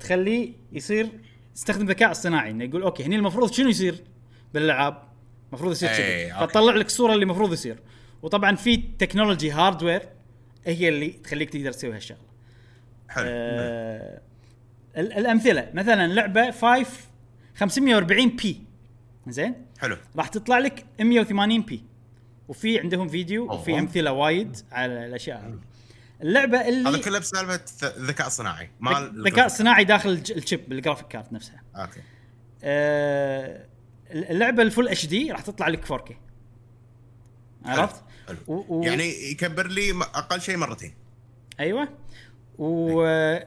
تخليه 0.00 0.52
يصير 0.72 1.08
تستخدم 1.54 1.86
ذكاء 1.86 2.10
اصطناعي. 2.10 2.50
إنه 2.50 2.64
يقول 2.64 2.82
okay 2.82 3.04
هني 3.04 3.16
المفروض 3.16 3.52
شنو 3.52 3.68
يصير 3.68 4.04
بالألعاب؟ 4.54 5.02
المفروض 5.48 5.72
يصير 5.72 5.88
كذي. 5.88 6.30
فتطلع 6.40 6.74
لك 6.74 6.86
الصورة 6.86 7.12
اللي 7.12 7.22
المفروض 7.22 7.52
يصير. 7.52 7.78
وطبعا 8.22 8.56
في 8.56 8.76
technology 8.76 9.50
hardware 9.50 10.02
هي 10.66 10.88
اللي 10.88 11.08
تخليك 11.08 11.50
تقدر 11.50 11.72
تسوي 11.72 11.94
هالشغلة. 11.96 12.28
حلو. 13.08 13.24
آه 13.28 14.20
الأمثلة. 14.98 15.70
مثلا 15.74 16.06
لعبة 16.06 16.50
5 16.50 16.86
540 17.56 18.28
p 18.28 18.62
زين؟ 19.28 19.54
حلو. 19.78 19.96
راح 20.16 20.28
تطلع 20.28 20.58
لك 20.58 20.86
180 21.00 21.62
p 21.62 21.84
وفي 22.48 22.80
عندهم 22.80 23.08
فيديو. 23.08 23.52
وفي 23.52 23.78
أمثلة 23.78 24.12
وايد 24.12 24.56
على 24.72 25.06
الأشياء. 25.06 25.38
هذه 25.40 25.58
اللعبة 26.22 26.68
اللي 26.68 26.88
هذا 26.88 26.98
كله 27.02 27.18
بسالفة 27.18 27.60
ذكاء 27.98 28.28
صناعي. 28.28 28.70
مال 28.80 29.22
ذكاء 29.26 29.48
صناعي 29.48 29.84
داخل 29.84 30.10
ال 30.30 30.38
chip 30.38 30.68
بال 30.68 30.77
graphic 30.77 31.08
card 31.08 31.32
نفسها. 31.32 31.62
okay. 31.76 32.00
آه 32.64 33.66
اللعبة 34.10 34.62
ال 34.62 34.88
full 34.88 35.06
HD 35.06 35.32
راح 35.32 35.40
تطلع 35.40 35.68
لك 35.68 35.84
4K 35.92 36.12
عرفت؟ 37.64 38.02
حلو. 38.28 38.36
و- 38.46 38.64
و- 38.78 38.82
يعني 38.82 39.30
يكبر 39.30 39.66
لي 39.66 39.90
أقل 40.14 40.40
شيء 40.40 40.56
مرتين. 40.56 40.94
أيوه. 41.60 41.88
و 42.58 43.02
ال- 43.06 43.46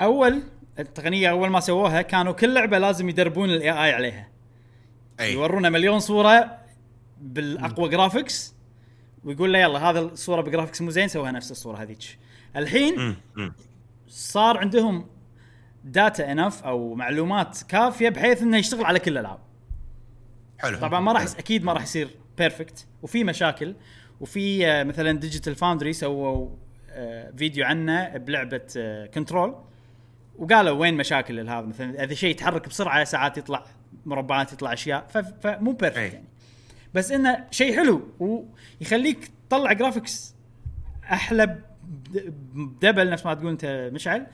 أول 0.00 0.42
التقنية 0.78 1.30
أول 1.30 1.48
ما 1.48 1.60
سووها 1.60 2.02
كانوا 2.02 2.32
كل 2.32 2.54
لعبة 2.54 2.78
لازم 2.78 3.08
يدربون 3.08 3.50
ال 3.50 3.70
AI 3.70 3.92
عليها. 3.92 4.28
أي. 5.20 5.32
يورونه 5.32 5.70
مليون 5.70 5.98
صورة 5.98 6.58
بالأقوى 7.20 7.88
graphics 7.88 8.54
ويقول 9.24 9.52
له 9.52 9.58
يلا 9.58 9.90
هذا 9.90 10.00
الصورة 10.00 10.40
ب 10.40 10.45
graphics 10.45 10.82
مو 10.82 10.90
زين 10.90 11.08
سويها 11.08 11.30
نفس 11.30 11.50
الصورة 11.50 11.76
هذيك. 11.76 12.18
الحين 12.56 12.98
أمم، 13.00 13.16
أمم. 13.36 13.52
صار 14.08 14.58
عندهم 14.58 15.06
data 15.84 16.32
enough 16.32 16.64
أو 16.64 16.94
معلومات 16.94 17.62
كافية 17.68 18.08
بحيث 18.08 18.42
إنه 18.42 18.56
يشتغل 18.56 18.84
على 18.84 18.98
كل 18.98 19.12
الالعاب 19.12 19.38
حلو. 20.58 20.78
طبعا 20.78 21.00
ما 21.00 21.12
راح. 21.12 21.22
أكيد 21.22 21.64
ما 21.64 21.72
راح 21.72 21.82
يصير 21.82 22.08
perfect 22.38 22.86
وفي 23.02 23.24
مشاكل 23.24 23.74
وفي 24.20 24.66
آه، 24.66 24.84
مثلا 24.84 25.12
Digital 25.12 25.54
Foundry 25.54 25.92
سووا 25.92 26.48
فيديو 27.36 27.64
عنه 27.64 28.16
بلعبة 28.16 28.62
Control. 29.14 29.54
وقالوا 30.38 30.78
وين 30.78 30.94
مشاكل 30.94 31.48
هذا 31.48 31.60
مثلا؟ 31.60 32.04
إذا 32.04 32.14
شيء 32.14 32.30
يتحرك 32.30 32.68
بسرعة 32.68 33.04
ساعات 33.04 33.38
يطلع 33.38 33.64
مربعات 34.06 34.52
يطلع 34.52 34.72
أشياء 34.72 35.06
فمو 35.42 35.72
perfect. 35.72 35.96
يعني. 36.12 36.24
بس 36.94 37.12
إنه 37.12 37.44
شيء 37.50 37.76
حلو 37.76 38.08
ويخليك 38.18 39.30
تطلع 39.48 39.72
graphics 39.72 40.34
أحلى 41.04 41.46
بد- 41.46 42.34
ب 42.54 42.62
double 42.62 43.10
نفس 43.10 43.26
ما 43.26 43.34
تقول 43.34 43.50
أنت 43.50 43.90
مشعل. 43.92 44.26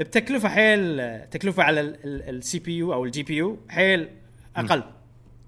بتكلفة 0.00 0.48
حيل 0.48 1.00
تكلفة 1.28 1.62
على 1.62 1.80
ال 2.04 2.58
CPU 2.58 2.92
أو 2.92 3.04
ال 3.04 3.22
GPU 3.22 3.58
حيل 3.68 4.08
أقل. 4.56 4.82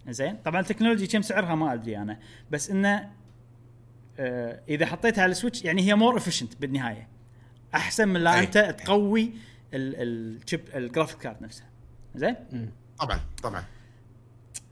زين؟ 0.09 0.37
طبعا 0.45 0.61
ال 0.61 0.65
technology 0.65 1.07
كم 1.07 1.23
سعرها 1.23 1.55
ما 1.55 1.75
أدري 1.75 1.99
أنا. 1.99 2.19
بس 2.51 2.71
إنه 2.71 2.95
آه 2.95 3.11
إذا 4.69 4.87
حطيتها 4.87 5.23
على 5.23 5.33
السويتش 5.33 5.65
يعني 5.65 5.83
هي 5.83 5.95
more 5.95 6.17
efficient 6.17 6.57
بالنهاية. 6.57 7.09
أحسن 7.75 8.09
من 8.09 8.21
لا 8.21 8.35
أي. 8.35 8.41
أنت 8.41 8.59
تقوي 8.59 9.33
ال 9.75 9.92
chip 9.92 10.61
ال 10.75 10.80
graphic 10.80 11.19
card 11.19 11.43
نفسها. 11.43 11.67
زين؟ 12.15 12.37
طبعا 12.99 13.21
طبعا. 13.43 13.65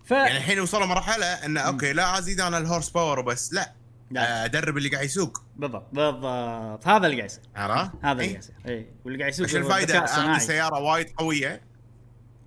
ف 0.05 0.11
يعني 0.11 0.37
الحين 0.37 0.61
وصلوا 0.61 0.87
مرحلة 0.87 1.27
انه 1.27 1.61
okay 1.61 1.93
لا 1.93 2.19
أزيد 2.19 2.41
أنا 2.41 2.59
ال 2.59 2.64
horse 2.64 2.91
power 2.91 3.19
وبس 3.19 3.53
لا. 3.55 3.73
لا. 4.11 4.45
أدرب 4.45 4.77
اللي 4.77 4.89
قاعد 4.89 5.05
يسوق. 5.05 5.43
بالضبط 5.57 5.87
بالضبط. 5.93 6.87
هذا 6.89 7.07
اللي 7.07 7.17
قاعد 7.17 7.31
يصير. 7.31 7.43
عرفت؟ 7.57 7.93
هذا 8.03 8.13
اللي 8.13 8.23
إي. 8.23 8.29
قاعد 8.29 8.43
يصير. 8.43 8.55
اي 8.67 8.87
واللي 9.05 9.19
قاعد 9.19 9.33
يسوق 9.33 9.47
وش 9.47 9.55
هو 9.57 9.61
الفائده 9.61 10.05
الصناعي. 10.05 10.41
سيارة 10.41 10.81
وايد 10.81 11.11
قوية 11.11 11.61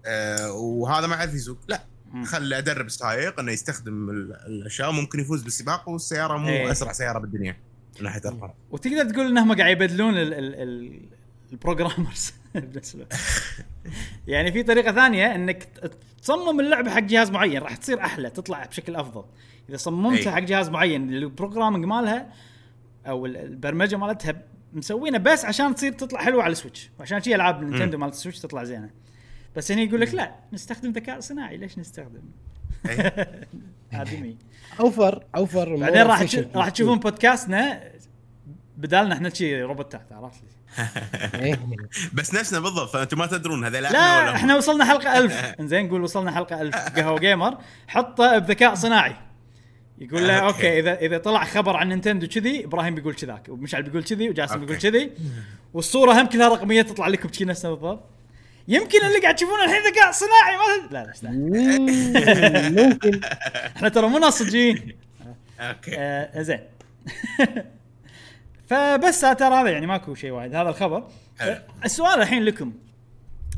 آه 0.05 0.51
وهذا 0.51 1.07
ما 1.07 1.15
يعرف 1.15 1.33
يسوق. 1.33 1.59
لا. 1.67 1.83
خلي 2.25 2.57
ادرب 2.57 2.85
السائق 2.85 3.39
انه 3.39 3.51
يستخدم 3.51 4.09
ال- 4.09 4.33
الاشياء 4.47 4.91
ممكن 4.91 5.19
يفوز 5.19 5.43
بالسباق 5.43 5.89
والسيارة 5.89 6.37
مو 6.37 6.47
إيه. 6.49 6.71
أسرع 6.71 6.91
سيارة 6.91 7.19
بالدنيا 7.19 7.57
من 7.97 8.03
ناحية 8.03 8.21
ارقام 8.25 8.51
وتقدر 8.71 9.09
تقول 9.09 9.25
انهم 9.27 9.53
قاعد 9.55 9.71
يبدلون 9.71 10.13
ال 10.17 10.33
ال 10.33 10.55
ال 10.55 10.99
ال 11.51 11.58
programmers 11.58 12.33
بنفس. 12.55 12.97
يعني 14.27 14.51
في 14.51 14.63
طريقة 14.63 14.91
ثانية 14.91 15.35
إنك 15.35 15.67
تصمم 16.21 16.59
اللعبة 16.59 16.91
حق 16.91 16.99
جهاز 16.99 17.31
معين 17.31 17.61
راح 17.61 17.75
تصير 17.75 18.01
أحلى 18.01 18.29
تطلع 18.29 18.65
بشكل 18.65 18.95
أفضل. 18.95 19.23
إذا 19.69 19.77
صممتها 19.77 20.29
أي. 20.29 20.31
حق 20.31 20.39
جهاز 20.39 20.69
معين 20.69 21.13
ال 21.13 21.19
programming 21.19 21.85
مالها 21.85 22.33
أو 23.07 23.25
ال- 23.25 23.37
البرمجة 23.37 23.95
مالتها 23.95 24.41
مسوينه 24.73 25.17
بس 25.17 25.45
عشان 25.45 25.75
تصير 25.75 25.91
تطلع 25.93 26.19
حلوة 26.19 26.43
على 26.43 26.51
السويتش. 26.51 26.89
وعشان 26.99 27.21
شي 27.21 27.35
ألعاب 27.35 27.63
نينتندو 27.63 27.97
مالت 27.97 28.13
السويتش 28.13 28.39
تطلع 28.39 28.63
زينة. 28.63 28.89
بس 29.55 29.71
هني 29.71 29.83
يقول 29.83 30.01
لك 30.01 30.13
لا 30.13 30.35
نستخدم 30.53 30.91
ذكاء 30.91 31.19
صناعي 31.19 31.57
ليش 31.57 31.79
نستخدم 31.79 32.21
إيه. 32.89 33.47
ادمي 33.93 34.37
over 34.79 35.23
over 35.35 35.75
بعدين 35.75 36.01
راح. 36.01 36.25
راح 36.55 36.69
تشوفون 36.69 36.99
بودكاستنا 36.99 37.81
بدالنا 38.77 39.13
إحنا 39.15 39.29
شي 39.29 39.61
روبوتات 39.61 40.11
عرفت 40.11 40.41
لي 40.43 40.59
إيه. 41.39 41.59
بس 42.13 42.33
نفسنا 42.33 42.59
بالضبط 42.59 42.89
فأنتم 42.89 43.17
ما 43.17 43.25
تدرون 43.25 43.65
هذا 43.65 43.81
لا 43.81 43.91
لا 43.91 44.29
هم. 44.29 44.35
إحنا 44.35 44.57
وصلنا 44.57 44.85
حلقة 44.85 45.17
ألف 45.17 45.33
إنزين 45.59 45.85
نقول 45.85 46.01
وصلنا 46.01 46.31
حلقة 46.31 46.61
ألف 46.61 46.75
قهوة 46.75 47.19
gamer 47.19 47.57
حطه 47.87 48.37
بذكاء 48.37 48.75
صناعي 48.75 49.15
يقول 49.97 50.27
له 50.27 50.33
okay. 50.33 50.55
okay 50.55 50.79
اذا 50.79 50.99
إذا 50.99 51.17
طلع 51.17 51.43
خبر 51.43 51.75
عن 51.75 51.89
نينتندو 51.89 52.27
كذي 52.27 52.65
إبراهيم 52.65 52.95
بيقول 52.95 53.13
كذاك 53.13 53.49
ومشعل 53.49 53.83
بيقول 53.83 54.03
كذي 54.03 54.29
وجاسم. 54.29 54.59
بيقول 54.59 54.77
كذي 54.77 55.11
والصورة 55.73 56.21
هم 56.21 56.25
كلها 56.25 56.47
رقمية 56.47 56.81
تطلع 56.81 57.07
لكم 57.07 57.29
كذي 57.29 57.45
نفسها 57.45 57.71
بالضبط 57.71 58.18
يمكن 58.69 59.05
اللي 59.05 59.19
قاعد 59.19 59.35
تشوفونه 59.35 59.63
الحين 59.63 59.81
ذكاء 59.91 60.11
صناعي 60.11 60.57
ما 60.57 60.87
لا 60.91 61.03
لا 61.05 61.11
استنى. 61.11 61.49
ممكن. 62.83 63.21
إحنا 63.75 63.89
ترى 63.89 64.07
مو 64.07 64.17
ناصجين. 64.17 64.97
okay. 65.59 65.91
آه 65.97 66.41
زين. 66.41 66.59
فبس 68.69 69.21
ترى 69.21 69.55
هذا 69.55 69.69
يعني 69.69 69.87
ماكو 69.87 70.15
شيء 70.15 70.31
وايد. 70.31 70.55
هذا 70.55 70.69
الخبر. 70.69 71.09
حلو. 71.39 71.51
آه، 71.51 71.63
السؤال 71.85 72.21
الحين 72.21 72.43
لكم. 72.43 72.73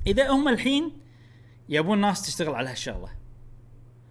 إذا 0.08 0.30
هم 0.30 0.48
الحين 0.48 0.92
يبون 1.70 2.02
ناس 2.02 2.26
تشتغل 2.26 2.56
على 2.56 2.70
هالشغلة. 2.70 3.10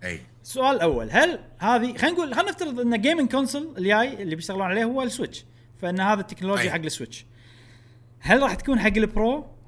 أي. 0.05 0.20
السؤال 0.42 0.76
الأول 0.76 1.11
هل 1.11 1.40
هذه 1.59 1.96
خلينا 1.96 2.16
نقول 2.16 2.34
خلينا 2.34 2.51
نفترض 2.51 2.80
إن 2.80 3.01
gaming 3.01 3.30
console 3.30 3.74
الجاي 3.78 4.22
اللي 4.22 4.36
بيشتغلون 4.36 4.62
عليه 4.62 4.84
هو 4.84 5.03
السويتش. 5.03 5.44
فإن 5.82 6.01
هذا 6.01 6.20
التكنولوجيا. 6.20 6.70
حق 6.70 6.76
السويتش. 6.78 7.26
هل 8.20 8.42
راح 8.42 8.55
تكون 8.55 8.80
حق 8.80 8.96
ال 8.96 9.12
Pro 9.12 9.59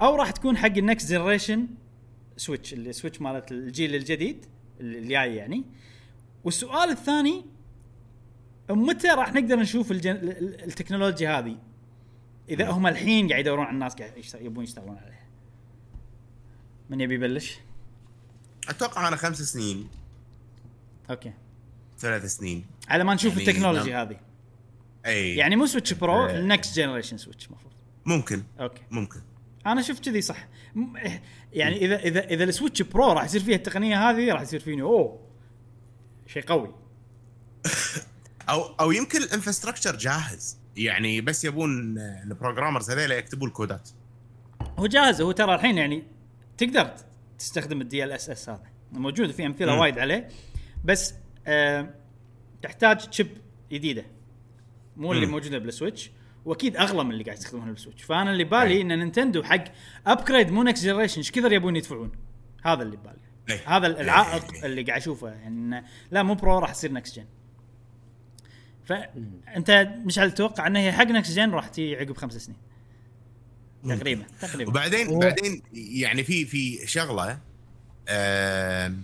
أو 0.00 0.16
راح 0.16 0.30
تكون 0.30 0.56
حق 0.56 0.66
ال 0.76 0.83
next 0.83 1.10
generation 1.10 1.66
سويتش 2.36 2.74
السويتش 2.74 3.20
مالت 3.20 3.52
الجيل 3.52 3.94
الجديد 3.94 4.46
اللي 4.80 5.08
جاي 5.08 5.36
يعني. 5.36 5.64
والسؤال 6.44 6.90
الثاني 6.90 7.44
متى 8.70 9.08
راح 9.08 9.32
نقدر 9.32 9.56
نشوف 9.56 9.90
الجن... 9.92 10.10
ال- 10.16 10.38
ال- 10.38 10.64
التكنولوجيا 10.64 11.38
هذه؟ 11.38 11.58
إذا 12.48 12.70
هم 12.70 12.86
الحين 12.86 13.28
قاعد 13.28 13.40
يدورون 13.40 13.64
على 13.64 13.74
الناس 13.74 13.94
قاعد 13.94 14.16
يشت- 14.16 14.40
يبون 14.40 14.64
يشتغلون 14.64 14.96
عليها. 14.96 15.26
من 16.90 17.00
يبي 17.00 17.14
يبلش؟ 17.14 17.58
أتوقع 18.68 19.08
أنا 19.08 19.16
خمس 19.16 19.42
سنين. 19.42 19.88
okay. 21.10 21.32
ثلاث 21.98 22.24
سنين. 22.24 22.66
على 22.88 23.04
ما 23.04 23.14
نشوف 23.14 23.36
يعني 23.36 23.50
التكنولوجيا 23.50 23.92
نعم. 23.92 24.06
هذه. 24.08 24.20
اي 25.06 25.36
يعني 25.36 25.56
مو 25.56 25.66
سويتش 25.66 25.92
برو. 25.92 26.26
ال 26.26 26.36
next 26.36 26.76
generation 26.76 27.16
سويتش 27.16 27.46
المفروض 27.46 27.72
ممكن. 28.06 28.42
okay. 28.60 28.82
ممكن. 28.90 29.20
أنا 29.66 29.82
شفت 29.82 30.04
كذي 30.04 30.20
صح. 30.20 30.48
يعني 31.52 31.76
اذا 31.76 31.96
اذا 31.96 32.24
إذا 32.24 32.44
السويتش 32.44 32.82
برو 32.82 33.12
راح 33.12 33.24
يصير 33.24 33.40
فيها 33.40 33.56
التقنية 33.56 34.10
هذه 34.10 34.32
راح 34.32 34.42
يصير 34.42 34.60
فيني 34.60 34.82
أوه 34.82 35.20
شيء 36.26 36.42
قوي. 36.42 36.74
أو 38.48 38.62
أو 38.62 38.92
يمكن 38.92 39.22
ال 39.22 39.27
infrastructure 39.27 39.96
جاهز. 39.96 40.58
يعني 40.76 41.20
بس 41.20 41.44
يبون 41.44 41.98
ال 41.98 42.06
programmers 42.06 42.90
هذول 42.90 43.12
يكتبوا 43.12 43.46
ال 43.46 43.52
codeات. 43.52 43.90
هو 44.78 44.86
جاهز 44.86 45.20
هو 45.20 45.32
ترى 45.32 45.54
الحين 45.54 45.78
يعني 45.78 46.04
تقدر 46.58 46.94
تستخدم 47.38 47.80
ال 47.80 48.12
DLSS 48.12 48.48
هذا. 48.48 48.66
موجود 48.92 49.30
في 49.30 49.46
أمثلة. 49.46 49.80
وايد 49.80 49.98
عليه. 49.98 50.28
بس 50.84 51.14
آه 51.46 51.94
تحتاج 52.62 52.96
chip 52.96 53.28
جديدة. 53.72 54.04
مو 54.96 55.12
اللي. 55.12 55.26
موجودة 55.26 55.58
بالسويتش. 55.58 56.10
واكيد 56.44 56.76
اغلى 56.76 57.04
من 57.04 57.10
اللي 57.10 57.24
قاعد 57.24 57.36
يستخدمونه 57.38 57.72
بالسويتش. 57.72 58.02
فانا 58.02 58.30
اللي 58.30 58.44
بالي 58.44 58.80
إن 58.80 58.98
نينتندو 58.98 59.42
حق 59.42 59.64
upgrade 60.06 60.50
مو 60.50 60.62
next 60.62 60.84
generation 60.84 61.16
إيش 61.16 61.30
كثر 61.30 61.52
يبون 61.52 61.76
يدفعون؟ 61.76 62.12
هذا 62.64 62.82
اللي 62.82 62.96
ببالي 62.96 63.16
إيه. 63.50 63.76
هذا 63.76 63.86
العائق 63.86 64.54
إيه. 64.54 64.66
اللي 64.66 64.82
قاعد 64.82 65.00
أشوفه 65.00 65.28
يعني 65.28 65.84
لا 66.10 66.22
مو 66.22 66.34
برو 66.34 66.58
راح 66.58 66.70
يصير 66.70 66.92
next 66.92 67.16
gen 67.16 67.24
فانت 68.84 69.88
مشعل 70.04 70.32
تتوقع 70.32 70.66
انها 70.66 70.82
هي 70.82 70.92
حق 70.92 71.04
next 71.06 71.32
gen 71.36 71.50
راح 71.50 71.68
تجي 71.68 71.96
عقب 71.96 72.16
خمس 72.16 72.32
سنين؟ 72.36 72.56
تقريبا 73.98 74.24
تقريبا. 74.40 74.70
وبعدين 74.70 75.06
هو- 75.06 75.18
بعدين 75.18 75.62
يعني 75.72 76.24
في 76.24 76.44
في 76.44 76.86
شغلة 76.86 77.38
آم، 78.08 79.02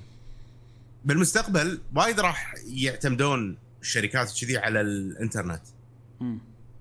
بالمستقبل 1.05 1.81
وايد 1.97 2.21
راح 2.21 2.55
يعتمدون 2.67 3.57
الشركات 3.83 4.33
كذي 4.41 4.59
على 4.59 4.81
الإنترنت. 4.81 5.63
مم. 6.21 6.39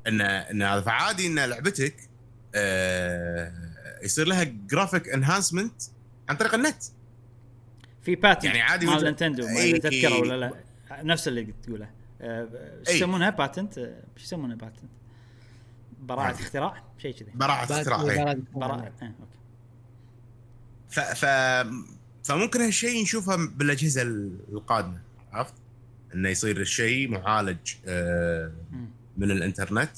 ان 0.10 0.22
إن 0.22 0.62
هذا 0.62 0.82
فعادي 0.82 1.28
إن 1.28 1.40
لعبتك 1.40 1.96
آه، 2.56 3.54
يصير 4.04 4.28
لها 4.28 4.44
graphic 4.44 5.10
enhancement 5.10 5.82
عن 6.30 6.36
طريق 6.36 6.54
النت 6.54 6.84
في 8.02 8.16
patent 8.16 8.44
يعني 8.44 8.62
عادي 8.62 8.86
مال 8.86 9.04
نينتندو 9.04 9.48
ما 9.48 9.54
إي- 9.56 9.58
إذا 9.58 9.78
تذكره. 9.90 10.20
ولا 10.20 10.36
لا 10.40 10.54
نفس 11.04 11.28
اللي 11.28 11.54
تقوله 11.64 11.90
آه، 12.22 12.48
إي. 12.88 12.96
يسمونها 12.96 13.30
patent 13.30 13.74
شو 14.18 14.24
يسمونها 14.24 14.56
patent 14.56 14.90
براءة 16.02 16.26
عادي. 16.26 16.44
اختراع 16.44 16.84
شيء 16.98 17.16
كذي 17.16 17.32
اختراع 17.64 18.02
إيه. 18.12 18.24
بعد- 18.26 18.44
براءة 18.54 18.92
okay 19.02 19.14
ف 20.90 21.00
ف 21.00 21.26
فممكن 22.24 22.62
هالشيء 22.62 23.02
نشوفه 23.02 23.36
بالأجهزة 23.36 24.02
القادمة 24.02 25.02
عرفت؟ 25.32 25.54
إنه 26.16 26.30
يصير 26.30 26.58
الشيء 26.62 27.10
معالج 27.10 27.58
آه،. 27.88 28.52
من 29.20 29.32
الانترنت 29.32 29.92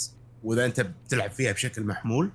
وإذا 0.44 0.66
أنت 0.66 0.82
بتلعب 0.82 1.32
فيها 1.32 1.52
بشكل 1.52 1.84
محمول 1.84 2.32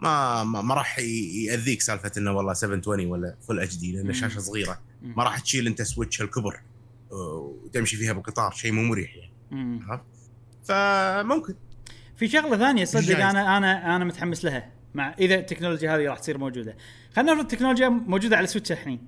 ما 0.00 0.44
ما, 0.44 0.62
ما 0.62 0.74
راح 0.74 0.98
يأذيك 0.98 1.80
سالفة 1.80 2.12
إنه 2.18 2.32
والله 2.32 2.52
720 2.52 3.06
ولا 3.06 3.34
full 3.48 3.60
HD 3.60 3.92
لأن. 3.92 4.10
الشاشة 4.10 4.38
صغيرة. 4.38 4.80
ما 5.02 5.24
راح 5.24 5.38
تشيل 5.38 5.66
أنت 5.66 5.82
سويتش 5.82 6.22
الكبر 6.22 6.60
وتمشي 7.10 7.96
فيها 7.96 8.12
بالقطار 8.12 8.50
شيء 8.50 8.72
مو 8.72 8.82
مريح 8.82 9.16
يعني. 9.16 9.82
عرفت؟ 9.88 10.04
فممكن 10.64 11.54
في 12.16 12.28
شغلة 12.28 12.56
ثانية 12.58 12.84
صدق. 12.84 13.16
أنا 13.16 13.56
أنا 13.56 13.96
أنا 13.96 14.04
متحمس 14.04 14.44
لها 14.44 14.72
مع 14.94 15.14
إذا 15.18 15.34
التكنولوجيا 15.34 15.96
هذه 15.96 16.08
راح 16.08 16.18
تصير 16.18 16.38
موجودة 16.38 16.76
خلينا 17.16 17.32
نفرض 17.32 17.44
التكنولوجيا 17.44 17.88
موجودة 17.88 18.36
على 18.36 18.46
سويتش 18.46 18.72
الحين 18.72 19.06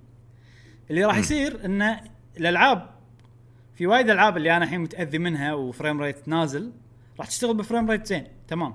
اللي 0.90 1.04
راح. 1.04 1.16
يصير 1.16 1.64
ان 1.64 1.96
الألعاب 2.36 2.90
في 3.74 3.86
وايد 3.86 4.10
ألعاب 4.10 4.36
اللي 4.36 4.56
أنا 4.56 4.64
الحين 4.64 4.80
متأذي 4.80 5.18
منها 5.18 5.54
و 5.54 5.62
frame 5.62 6.00
rate 6.00 6.28
نازل 6.28 6.72
راح 7.18 7.26
تشتغل 7.26 7.54
ب 7.54 7.60
frame 7.60 7.90
rate 7.90 8.06
زين 8.06 8.26
تمام 8.48 8.74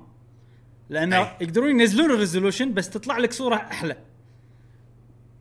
لأن 0.89 1.13
أي. 1.13 1.21
يقدرون 1.41 1.69
ينزلون 1.69 2.11
ال 2.11 2.17
resolution 2.17 2.73
بس 2.73 2.89
تطلع 2.89 3.17
لك 3.17 3.33
صورة 3.33 3.55
أحلى 3.55 3.97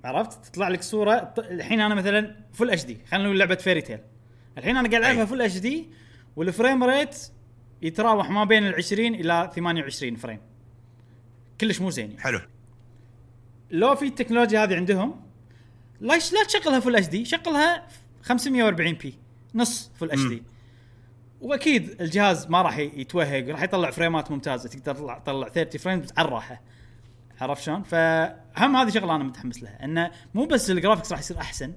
عرفت 0.05 0.47
تطلع 0.47 0.68
لك 0.68 0.82
صورة 0.82 1.34
الحين 1.38 1.80
أنا 1.80 1.94
مثلا 1.94 2.36
full 2.53 2.70
HD 2.70 2.99
خلينا 3.11 3.24
نقول 3.24 3.38
لعبة 3.38 3.55
Fairy 3.55 3.80
Tail 3.80 3.99
الحين 4.59 4.76
أنا 4.76 4.88
قاعد 4.88 5.03
ألعبها. 5.05 5.24
full 5.24 5.43
HD 5.43 5.59
وال 5.59 5.89
frame 6.37 6.84
rate 6.84 7.16
يتراوح 7.82 8.30
ما 8.30 8.44
بين 8.44 8.66
ال 8.66 8.74
20 8.74 9.14
إلى 9.14 9.51
28 9.55 10.16
frame 10.16 10.41
كلش 11.61 11.80
مو 11.80 11.90
زين 11.90 12.11
يعني. 12.11 12.20
حلو 12.20 12.40
لو 13.70 13.94
في 13.94 14.05
التكنولوجيا 14.05 14.64
هذه 14.64 14.76
عندهم 14.76 15.20
ليش 16.01 16.32
لا 16.32 16.44
تشغلها 16.44 16.80
full 16.80 16.97
HD 16.97 17.24
شغلها 17.24 17.86
540 18.22 18.92
p 18.93 19.14
نص 19.55 19.90
full 19.95 20.11
HD. 20.11 20.43
واكيد 21.47 22.01
الجهاز 22.01 22.47
ما 22.47 22.62
راح 22.62 22.78
يتوهق 22.78 23.49
راح 23.49 23.62
يطلع 23.62 23.90
frameات 23.91 24.30
ممتازة 24.30 24.68
تقدر 24.68 24.94
تطلع 24.94 25.18
تطلع 25.18 25.49
30 25.49 25.80
frames 25.80 26.12
على 26.16 26.28
الراحة. 26.28 26.62
عرفت 27.40 27.62
شلون؟ 27.62 27.82
فهم 27.82 28.76
هذه 28.76 28.90
شغلة 28.90 29.16
أنا 29.16 29.24
متحمس 29.24 29.62
لها 29.62 29.84
إنه 29.84 30.11
مو 30.34 30.44
بس 30.44 30.70
ال 30.70 30.75
graphics 30.75 31.12
راح 31.12 31.20
يصير 31.20 31.38
أحسن 31.38 31.72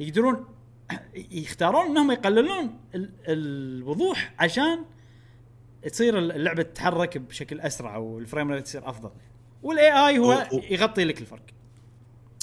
يقدرون 0.00 0.44
يختارون 1.14 1.86
إنهم 1.86 2.10
يقللون 2.10 2.80
ال- 2.94 3.12
الوضوح 3.28 4.34
عشان 4.38 4.84
تصير 5.92 6.18
اللعبة 6.18 6.62
تتحرك 6.62 7.18
بشكل 7.18 7.60
أسرع 7.60 7.96
وال 7.96 8.11
frame 8.11 8.50
rate 8.52 8.66
يصير 8.66 8.88
أفضل. 8.88 9.10
وال 9.62 9.92
AI 10.08 10.18
هو 10.18 10.46
يغطي 10.70 11.04
لك 11.04 11.20
الفرق. 11.20 11.42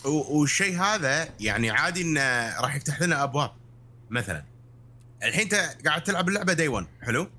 والشيء 0.05 0.81
هذا 0.81 1.27
يعني 1.39 1.69
عادي 1.69 2.01
إنه 2.01 2.59
راح 2.61 2.75
يفتح 2.75 3.01
لنا 3.01 3.23
أبواب 3.23 3.51
مثلا. 4.09 4.54
الحين 5.25 5.41
انت 5.41 5.77
قاعد 5.85 6.03
تلعب 6.03 6.29
اللعبة 6.29 6.53
day 6.53 6.67
1 6.67 6.87
حلو؟ 7.01 7.29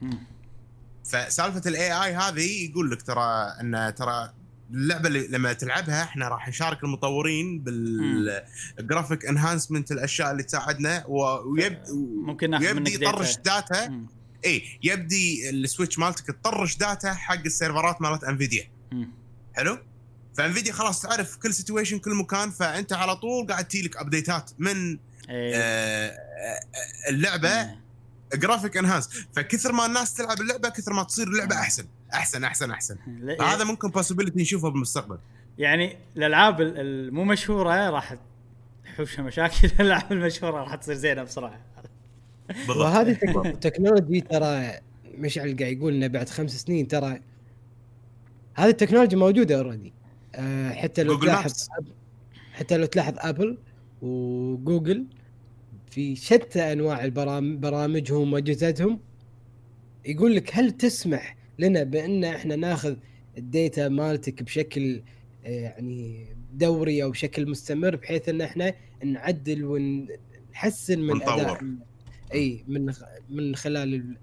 فسالفة 1.04 1.62
ال 1.66 1.92
AI 2.04 2.14
هذه 2.14 2.70
يقول 2.70 2.90
لك 2.90 3.02
ترى 3.02 3.54
إن 3.60 3.94
ترى 3.96 4.32
اللعبة 4.70 5.08
اللي 5.08 5.28
لما 5.28 5.52
تلعبها 5.52 6.02
إحنا 6.02 6.28
راح 6.28 6.48
نشارك 6.48 6.84
المطورين 6.84 7.58
بال 7.58 7.95
graphic 7.95 9.26
enhancement 9.26 9.92
الأشياء 9.92 10.30
اللي 10.32 10.42
تساعدنا 10.42 11.04
ويب 11.06 11.78
ممكن 12.24 12.50
ناخذ 12.50 12.74
منك 12.74 12.92
يبدي 12.92 13.04
يطرش 13.04 13.36
data. 13.36 14.06
إي 14.44 14.78
يبدي 14.82 15.50
ال 15.50 15.57
Switch 15.57 15.98
مالتك 15.98 16.26
تطرش 16.26 16.76
data 16.76 17.14
حق 17.14 17.40
السيرفرات 17.46 18.02
مالت 18.02 18.24
Nvidia. 18.24 18.70
حلو 19.54 19.78
ف 20.36 20.41
Nvidia 20.41 20.72
خلاص 20.72 21.02
تعرف 21.02 21.36
كل 21.36 21.54
situation 21.54 21.98
كل 21.98 22.14
مكان 22.14 22.50
فأنت 22.50 22.92
على 22.92 23.16
طول 23.16 23.46
قاعد 23.46 23.68
تجيلك 23.68 23.96
ابديتات 23.96 24.50
من 24.58 24.98
إيه. 25.30 25.54
آه، 25.56 26.06
آه، 26.08 26.60
اللعبة 27.10 27.70
graphic 28.34 28.76
enhance 28.76 29.08
فكثر 29.32 29.72
ما 29.72 29.86
الناس 29.86 30.14
تلعب 30.14 30.40
اللعبة 30.40 30.68
كثر 30.68 30.92
ما 30.92 31.02
تصير 31.02 31.26
اللعبة 31.28 31.54
أحسن. 31.56 31.84
أحسن 32.14 32.44
أحسن 32.44 32.70
أحسن. 32.70 32.96
لا- 33.20 33.42
هذا 33.54 33.64
ممكن 33.64 33.88
possibility 33.90 34.42
نشوفه 34.42 34.68
بالمستقبل. 34.68 35.18
يعني 35.58 35.96
الألعاب 36.16 36.60
ال- 36.60 36.78
المو 36.80 37.24
مشهورة 37.24 37.90
راح 37.90 38.16
تحوشها 38.84 39.22
مشاكل. 39.22 39.68
الألعاب 39.80 40.12
المشهورة 40.12 40.60
راح 40.60 40.74
تصير 40.74 40.94
زينة 40.94 41.22
بسرعة. 41.22 41.60
بالضبط. 42.48 42.76
وهذه 42.76 43.12
ال 43.16 43.21
tech- 43.21 43.46
ال 43.46 43.53
technology 43.53 44.20
ترى 44.20 44.72
مشعل 45.18 45.56
قاعد 45.60 45.72
يقول 45.76 45.94
إنه 45.94 46.06
بعد 46.06 46.28
خمس 46.28 46.50
سنين 46.62 46.88
ترى 46.88 47.20
هذه 48.54 48.68
التكنولوجيا 48.68 49.18
موجودة 49.18 49.56
already 49.58 49.92
أه 50.34 50.70
حتى 50.72 51.02
لو 51.02 51.18
تلاحظ. 51.20 51.68
حتى 52.52 52.76
لو 52.76 52.86
تلاحظ 52.86 53.14
Apple 53.18 53.58
و 54.02 54.17
Google 54.17 55.06
في 55.90 56.16
شتى 56.16 56.72
أنواع 56.72 57.04
البرامج 57.04 57.58
برامجهم 57.58 58.32
وأجهزتهم 58.32 59.00
يقول 60.06 60.34
لك 60.36 60.50
هل 60.56 60.70
تسمح 60.70 61.36
لنا 61.58 61.82
بأن 61.82 62.24
إحنا 62.24 62.56
ناخذ 62.56 62.96
ال 63.38 63.48
data 63.48 63.88
مالتك 63.88 64.42
بشكل 64.42 65.02
آه، 65.46 65.48
يعني 65.60 66.26
دوري 66.54 67.02
أو 67.02 67.10
بشكل 67.10 67.50
مستمر 67.50 67.96
بحيث 67.96 68.28
إن 68.28 68.40
إحنا 68.40 68.74
نعدل 69.04 69.64
ونحسن 69.64 70.98
من. 71.00 71.22
أداء 71.22 71.64
إي 72.34 72.64
من 72.68 72.92
من 73.30 73.56
خلال 73.56 73.94
ال- 73.94 74.16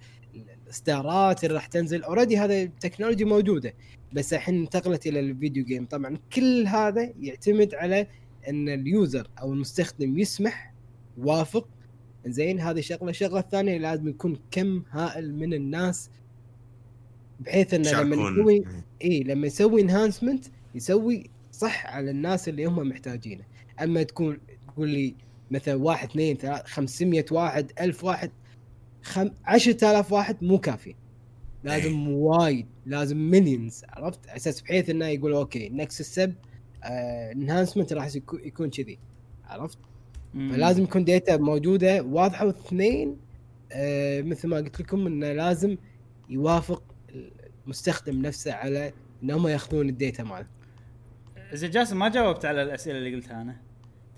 الإصدارات 0.64 1.44
اللي 1.44 1.56
راح 1.56 1.66
تنزل 1.68 2.04
already 2.04 2.38
هذا 2.38 2.62
التكنولوجيا 2.62 3.26
موجودة 3.26 3.74
بس 4.14 4.34
الحين 4.34 4.56
انتقلت 4.62 5.08
إلى 5.08 5.20
ال 5.20 5.27
video 5.27 5.66
game 5.66 5.86
طبعا 5.86 6.18
كل 6.36 6.68
هذا 6.68 7.14
يعتمد 7.20 7.76
على 7.76 8.08
إن 8.50 8.70
ال 8.70 8.81
user 8.81 9.28
أو 9.42 9.54
المستخدم 9.54 10.18
يسمح 10.18 10.74
وافق. 11.18 11.68
زين 12.26 12.60
هذه 12.60 12.80
شغلة. 12.80 13.10
الشغلة 13.10 13.40
الثانية 13.40 13.78
لازم 13.78 14.08
يكون 14.08 14.40
كم 14.52 14.84
هائل 14.92 15.36
من 15.36 15.54
الناس 15.54 16.10
بحيث 17.40 17.74
إنه 17.74 18.02
لما. 18.02 18.32
يسوي 18.32 18.64
إي 19.04 19.24
لما 19.24 19.48
يسوي 19.48 19.82
enhancement 19.82 20.46
يسوي 20.76 21.30
صح 21.52 21.86
على 21.86 22.12
الناس 22.12 22.50
اللي 22.50 22.66
هم 22.66 22.90
محتاجينه. 22.90 23.44
أما 23.82 24.04
تكون 24.04 24.38
تقول 24.68 24.90
لي 24.90 25.16
مثلا 25.52 25.76
واحد 25.76 26.10
اثنين 26.10 26.38
ثلاث 26.38 26.66
500 26.66 27.26
واحد 27.32 27.72
1000 27.80 28.04
واحد 28.04 28.32
خم... 29.04 29.30
10000 29.46 30.12
واحد 30.12 30.38
مو 30.42 30.58
كافي. 30.58 30.96
لازم 31.64 32.08
وايد 32.08 32.66
لازم 32.86 33.18
millions 33.18 33.82
عرفت؟ 33.90 34.28
على 34.28 34.38
أساس 34.38 34.62
بحيث 34.62 34.90
إنه 34.90 35.06
يقول 35.06 35.34
okay 35.34 35.70
next 35.70 36.02
step 36.02 36.34
enhancement 36.86 37.94
راح 37.94 38.16
يكون- 38.16 38.70
كذي 38.70 39.00
عرفت. 39.46 39.78
فلازم 40.34 40.84
يكون 40.84 41.04
data 41.04 41.38
موجودة 41.38 42.02
واضحة 42.04 42.46
واثنين 42.46 43.18
آه 43.72 44.22
مثل 44.22 44.48
ما 44.48 44.58
قلت 44.58 44.82
لكم 44.82 45.08
إنه 45.08 45.32
لازم 45.34 45.78
يوافق 46.30 46.84
المستخدم 47.66 48.22
نفسه 48.22 48.54
على 48.54 48.94
إن 49.24 49.32
هم 49.32 49.48
ياخذون 49.48 49.90
ال 49.90 49.96
data 49.96 50.24
ماله 50.24 50.46
زين 51.54 51.70
جاسم 51.72 52.00
ما 52.00 52.10
جاوبت 52.10 52.46
على 52.46 52.64
الأسئلة 52.64 52.98
اللي 52.98 53.16
قلتها 53.16 53.42
أنا 53.42 53.56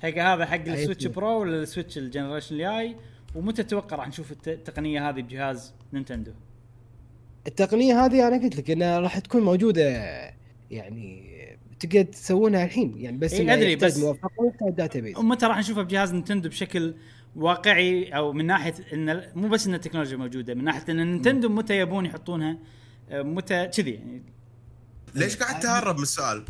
حق 0.04 0.18
هذا 0.18 0.46
حق 0.46 0.66
ال 0.68 0.73
Switch؟ 0.73 1.08
Pro 1.08 1.40
ولا 1.42 1.62
ال 1.62 1.67
Switch 1.67 1.98
ال 1.98 2.03
generation 2.03 2.56
الجاي 2.56 2.96
ومتى 3.36 3.64
تتوقع 3.64 3.96
راح 3.98 4.08
نشوف 4.08 4.32
الت- 4.32 4.48
التقنية 4.48 5.10
هذه 5.10 5.22
بجهاز 5.22 5.74
Nintendo؟ 5.94 6.32
التقنية 7.48 8.06
هذه 8.06 8.28
أنا 8.28 8.44
قلت 8.44 8.56
لك 8.56 8.72
إنها 8.72 9.00
راح 9.00 9.20
تكون 9.20 9.42
موجودة 9.42 9.84
يعني 10.72 11.35
تقدر 11.80 12.02
تسوونها 12.02 12.66
الحين 12.66 12.94
يعني 12.98 13.18
بس 13.18 13.34
إيه، 13.34 13.40
يحتاج 13.74 13.92
بس- 13.92 13.98
ومتى 15.18 15.46
راح 15.46 15.58
نشوفها 15.60 15.84
بجهاز 15.84 16.14
Nintendo 16.14 16.50
بشكل 16.50 16.96
واقعي 17.36 18.10
أو 18.10 18.34
من 18.34 18.46
ناحية 18.46 18.74
إن 18.94 19.24
مو 19.36 19.48
بس 19.48 19.68
إن 19.68 19.74
التكنولوجيا 19.74 20.18
موجودة 20.18 20.54
من 20.54 20.64
ناحية 20.64 20.92
إن 20.92 20.98
Nintendo 21.12 21.50
متى 21.50 21.80
يبون 21.80 22.06
يحطونها 22.06 22.58
آه، 23.10 23.22
متى 23.22 23.68
كذي 23.68 23.92
يعني 23.92 24.24
ليش 25.16 25.38
قاعد 25.38 25.60
تهرب 25.60 25.96
من 25.98 26.02
السؤال؟ 26.04 26.46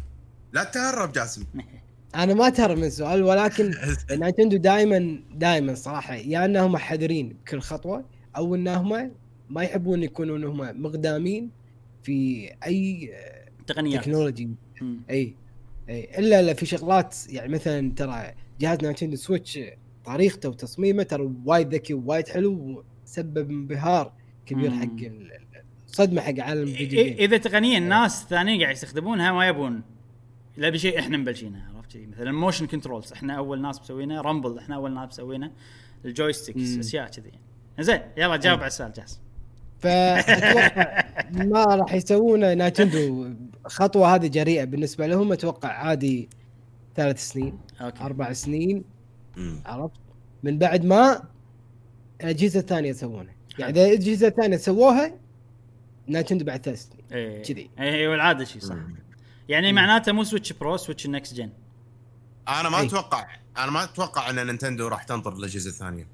لا 0.53 0.63
تهرب 0.63 1.11
جاسم 1.11 1.43
أنا 2.15 2.33
ما 2.33 2.49
تهرب 2.49 2.77
من 2.77 2.83
السؤال 2.83 3.23
ولكن 3.23 3.73
Nintendo 4.11 4.57
دائما 4.57 5.19
دائما 5.35 5.75
صراحة 5.75 6.15
يا 6.15 6.45
أنهم 6.45 6.77
حذرين 6.77 7.29
بكل 7.29 7.59
خطوة 7.59 8.05
أو 8.37 8.55
انهم 8.55 9.11
ما 9.49 9.63
يحبون 9.63 10.03
يكونون 10.03 10.43
هم 10.43 10.83
مقدامين 10.83 11.51
في 12.03 12.49
أي 12.65 13.13
تقنيات 13.67 14.01
technology. 14.01 14.49
اي 15.09 15.33
اي. 15.89 16.19
إلا 16.19 16.39
الا 16.39 16.53
في 16.53 16.65
شغلات 16.65 17.15
يعني 17.29 17.53
مثلا 17.53 17.91
ترى 17.95 18.33
جهاز 18.59 18.83
Nintendo 18.83 19.15
Switch 19.15 19.59
طريقته 20.05 20.49
وتصميمه 20.49 21.03
ترى 21.03 21.31
وايد 21.45 21.73
ذكي 21.73 21.93
ووايد 21.93 22.27
حلو 22.27 22.83
وسبب 23.05 23.49
انبهار 23.49 24.11
كبير 24.45 24.69
مم. 24.69 24.81
حق 24.81 25.11
صدمة 25.87 26.21
حق 26.21 26.39
عالم 26.39 26.63
ال 26.63 26.70
video 26.70 27.03
game 27.03 27.13
إذا 27.13 27.37
تقنيا 27.37 27.77
الناس 27.77 28.23
الثانيين 28.23 28.61
قاعد 28.61 28.75
يستخدمون 28.75 29.31
ما 29.31 29.47
يبون. 29.47 29.81
لا 30.57 30.69
بشيء 30.69 30.99
إحنا 30.99 31.17
مبلشينه 31.17 31.65
عرفت 31.75 31.93
كذي 31.93 32.07
مثلا 32.07 32.29
ال 32.29 32.35
motion 32.35 32.67
controls 32.67 33.11
إحنا 33.11 33.33
أول 33.33 33.61
ناس 33.61 33.81
مسوينه 33.81 34.21
rumble 34.21 34.57
إحنا 34.57 34.75
أول 34.75 34.93
ناس 34.93 35.07
مسوينه 35.07 35.51
ال 36.05 36.12
joysticks. 36.12 36.77
أشياء 36.77 37.07
كذي. 37.07 37.31
زين 37.79 38.01
يلا 38.17 38.35
جاوب 38.35 38.59
على 38.59 38.67
السؤال 38.67 38.93
جاس 38.93 39.19
فاتوقع 39.79 41.03
ما 41.31 41.63
راح 41.63 41.93
يسوون 41.93 42.57
Nintendo 42.57 43.33
خطوة 43.67 44.15
هذه 44.15 44.27
جريئة 44.27 44.63
بالنسبة 44.63 45.07
لهم 45.07 45.31
أتوقع 45.31 45.69
عادي 45.69 46.29
ثلاث 46.95 47.27
سنين 47.27 47.59
okay. 47.81 48.03
أربع 48.03 48.33
سنين 48.33 48.83
مم. 49.37 49.61
عرفت؟ 49.65 49.99
من 50.43 50.57
بعد 50.57 50.85
ما 50.85 51.23
الأجهزة 52.21 52.59
الثانية 52.59 52.89
يسوونها 52.89 53.35
يعني 53.59 53.71
إذا 53.71 53.85
الأجهزة 53.85 54.27
الثانية 54.27 54.57
سووها 54.57 55.15
Nintendo 56.07 56.45
بعد 56.45 56.61
ثلاث 56.61 56.87
سنين. 56.89 57.05
إيه 57.11 57.43
كذي. 57.43 57.69
إيه 57.79 58.07
والعادة 58.07 58.45
شيء 58.45 58.61
صح. 58.61 58.75
مم. 58.75 58.95
يعني 59.49 59.73
معناته 59.73 60.11
مو 60.11 60.23
Switch 60.23 60.53
Pro 60.53 60.77
Switch 60.77 61.05
ال 61.05 61.11
next 61.11 61.33
gen 61.33 61.49
أنا 62.47 62.69
ما 62.69 62.79
أي. 62.79 62.85
أتوقع 62.85 63.27
أنا 63.57 63.71
ما 63.71 63.83
أتوقع 63.83 64.29
إن 64.29 64.45
Nintendo 64.45 64.87
راح 64.87 65.03
تنطر 65.03 65.33
الأجهزة 65.33 65.69
الثانية. 65.69 66.07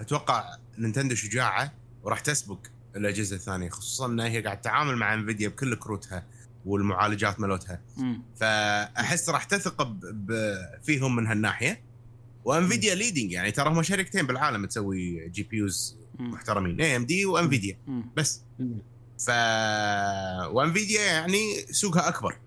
أتوقع 0.00 0.56
Nintendo 0.78 1.14
شجاعة 1.14 1.72
وراح 2.02 2.20
تسبق 2.20 2.58
الأجهزة 2.96 3.36
الثانية 3.36 3.68
خصوصا 3.68 4.06
إن 4.06 4.20
هي 4.20 4.40
قاعد 4.40 4.60
تتعامل 4.60 4.96
مع 4.96 5.14
Nvidia 5.14 5.48
بكل 5.48 5.74
كروتها. 5.74 6.24
والمعالجات 6.66 7.40
مالتها. 7.40 7.80
مم. 7.96 8.22
فأحس 8.36 9.30
راح 9.30 9.44
تثق. 9.44 9.96
فيهم 10.82 11.16
من 11.16 11.26
هالناحية. 11.26 11.82
و 12.44 12.51
Nvidia 12.51 12.94
leading 12.94 13.32
يعني. 13.32 13.50
ترى 13.50 13.68
هم 13.68 13.82
شركتين 13.82 14.26
بالعالم 14.26 14.66
تسوي 14.66 15.28
GPUs. 15.28 15.96
محترمين. 16.18 16.80
AMD 16.80 17.26
و 17.26 17.33
Nvidia. 17.33 17.78
بس. 18.16 18.42
ف 19.18 19.30
و 20.50 20.57
Nvidia 20.57 21.02
يعني 21.02 21.66
سوقها 21.70 22.08
أكبر. 22.08 22.38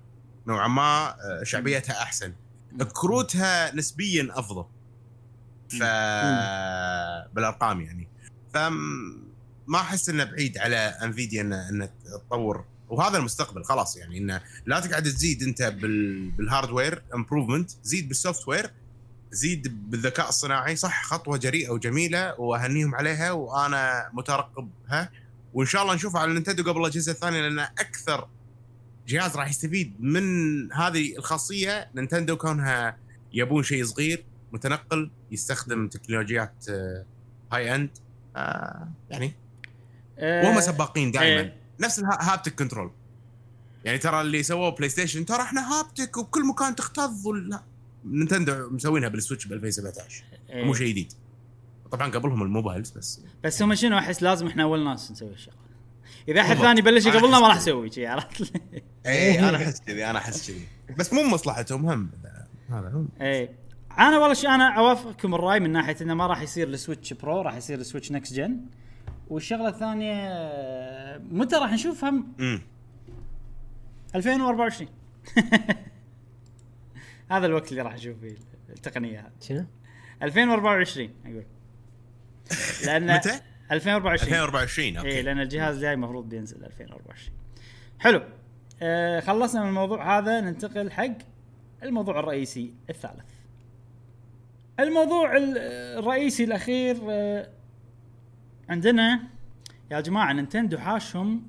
نوعا 0.48 0.68
ما 0.68 1.10
آه، 1.10 1.44
شعبيتها 1.44 2.02
أحسن. 2.02 2.34
كروتها 2.94 3.76
نسبيا 3.76 4.28
أفضل. 4.32 4.66
ف 5.70 5.84
بالأرقام 7.34 7.82
يعني. 7.82 8.08
فم 8.54 8.74
ما 9.68 9.80
أحس 9.80 10.10
إنه 10.10 10.24
بعيد 10.24 10.58
على 10.58 10.78
Nvidia 10.78 11.42
ان 11.42 11.54
ان 11.54 11.90
تطور 12.06 12.66
وهذا 12.90 13.18
المستقبل 13.18 13.64
خلاص 13.64 13.98
يعني 13.98 14.18
انه 14.18 14.42
لا 14.66 14.80
تقعد 14.80 15.04
تزيد 15.04 15.44
أنت 15.44 15.62
بال... 15.62 16.30
بال 16.32 16.46
hardware 16.46 17.04
improvement 17.16 17.72
زيد 17.84 18.08
بال 18.08 18.48
software 18.48 18.72
زيد 19.32 19.90
بالذكاء 19.92 20.30
الصناعي 20.30 20.76
صح 20.76 21.04
خطوة 21.04 21.38
جريئة 21.38 21.70
وجميلة 21.70 22.40
وأهنيهم 22.40 22.96
عليها 22.96 23.32
وأنا 23.32 24.10
مترقبها 24.14 25.10
وإن 25.54 25.68
شاء 25.68 25.84
الله 25.84 25.96
نشوفها 25.96 26.22
على 26.22 26.34
Nintendo 26.34 26.72
قبل 26.72 26.82
الأجهزة 26.82 27.12
الثانية 27.12 27.42
لأن 27.42 27.60
أكثر 27.60 28.28
جهاز 29.08 29.38
راح 29.38 29.50
يستفيد 29.50 29.94
من 30.00 30.24
هذه 30.74 31.18
الخاصية 31.18 31.90
Nintendo 31.96 32.38
كونها 32.38 32.98
يبون 33.34 33.64
شيء 33.64 33.86
صغير 33.86 34.26
متنقل 34.52 35.12
يستخدم 35.32 35.88
تكنولوجيات 35.88 36.66
آه، 36.70 37.06
high 37.52 37.76
end 37.76 37.90
آه، 38.36 38.88
يعني 39.10 39.34
آه، 40.20 40.46
وهم 40.46 40.60
سباقين 40.60 41.12
دائما 41.12 41.42
إيه. 41.42 41.59
نفس 41.80 42.00
ال 42.00 42.08
haptic 42.08 42.56
control. 42.56 42.92
يعني 43.86 43.98
ترى 43.98 44.22
اللي 44.22 44.44
سووه 44.44 44.70
PlayStation 44.70 45.26
ترى 45.26 45.42
إحنا 45.42 45.80
haptic 45.80 46.18
وبكل 46.18 46.48
مكان 46.48 46.76
تختض 46.76 47.26
ولا 47.26 47.64
Nintendo 48.06 48.70
مسوينها 48.70 49.10
بال 49.10 49.19
Switch 49.19 49.48
ب 49.48 49.54
2017 49.54 50.24
إيه. 50.50 50.66
مو 50.66 50.74
شيء 50.74 50.88
جديد. 50.88 51.14
طبعا 51.92 52.12
قبلهم 52.12 52.44
ال 52.44 52.49
mobiles 52.50 52.90
بس. 52.92 53.22
بس 53.44 53.62
هم 53.62 53.76
شنو 53.76 53.98
أحس 53.98 54.24
لازم 54.24 54.48
إحنا 54.48 54.64
أول 54.64 54.84
ناس 54.86 55.12
نسوي 55.12 55.34
الشغله 55.34 55.58
إذا 56.28 56.42
أحد. 56.42 56.58
ثاني 56.58 56.82
بلش 56.82 57.08
قبلنا 57.08 57.40
ما 57.40 57.48
راح 57.48 57.58
يسوي 57.58 57.92
شيء 57.92 58.08
عرفت؟ 58.08 58.52
اي 59.06 59.40
أنا 59.50 59.58
أحس 59.64 59.80
كذي 59.80 60.06
أنا 60.06 60.20
أحس 60.20 60.52
كذي. 60.52 60.68
بس 60.98 61.14
مو 61.14 61.24
مصلحتهم 61.24 61.86
هم. 61.90 62.10
هذا 62.70 62.88
هم. 62.90 63.10
إيه. 63.22 63.50
أنا 64.00 64.18
والله 64.18 64.56
أنا 64.56 64.78
أوافقكم 64.80 65.36
الرأي 65.36 65.60
من 65.60 65.72
ناحية 65.72 65.96
إنه 66.02 66.14
ما 66.14 66.28
راح 66.28 66.42
يصير 66.42 66.68
ال 66.68 66.74
Switch 66.74 67.14
Pro 67.14 67.42
راح 67.42 67.56
يصير 67.56 67.80
ال 67.80 67.84
Switch 67.84 68.12
next 68.12 68.34
gen 68.34 68.60
والشغلة 69.30 69.68
الثانية 69.70 70.30
متى 71.32 71.56
راح 71.56 71.72
نشوفها؟ 71.74 72.10
امم 72.10 72.62
2024 74.16 74.90
هذا 77.32 77.46
الوقت 77.46 77.72
اللي 77.72 77.82
راح 77.82 77.94
نشوف 77.94 78.20
فيه 78.20 78.36
التقنية 78.70 79.20
هذه. 79.20 79.32
شنو؟ 79.42 79.66
2024 80.24 81.10
أقول. 81.26 81.44
لأن 82.86 83.16
متى؟ 83.16 83.40
2024 83.72 84.34
2024 84.34 84.88
اي 84.88 84.98
أوكي. 84.98 85.22
لأن 85.22 85.40
الجهاز 85.40 85.76
الجاي 85.76 85.94
المفروض 85.94 86.30
بينزل 86.30 86.66
2024 86.66 87.38
حلو. 88.00 88.22
آه 88.82 89.20
خلصنا 89.20 89.62
من 89.62 89.68
الموضوع 89.70 90.18
هذا 90.20 90.42
ننتقل 90.42 90.92
حق 90.92 91.18
الموضوع 91.84 92.20
الرئيسي 92.20 92.74
الثالث. 92.90 93.26
الموضوع 94.80 95.38
ال- 95.38 95.58
الرئيسي 96.00 96.44
الأخير 96.44 96.98
آه 97.10 97.50
عندنا 98.70 99.20
يا 99.92 100.00
جماعة 100.02 100.34
نينتندو 100.34 100.78
حاشهم. 100.78 101.42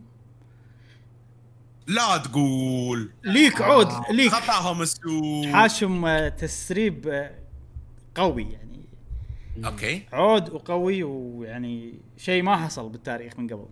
لا 1.86 2.16
تقول. 2.16 3.10
leak 3.24 3.60
عود 3.62 3.88
leak. 4.10 4.32
خطاهم 4.32 4.82
السوق 4.82 5.46
حاشهم 5.46 6.06
آه 6.06 6.28
تسريب 6.28 7.08
آه 7.08 7.30
قوي 8.14 8.42
يعني. 8.52 8.80
أوكي. 9.64 10.02
عود 10.12 10.50
وقوي 10.50 11.02
ويعني 11.02 11.94
شيء 12.16 12.42
ما 12.42 12.56
حصل 12.56 12.88
بالتاريخ 12.88 13.38
من 13.38 13.46
قبل. 13.46 13.66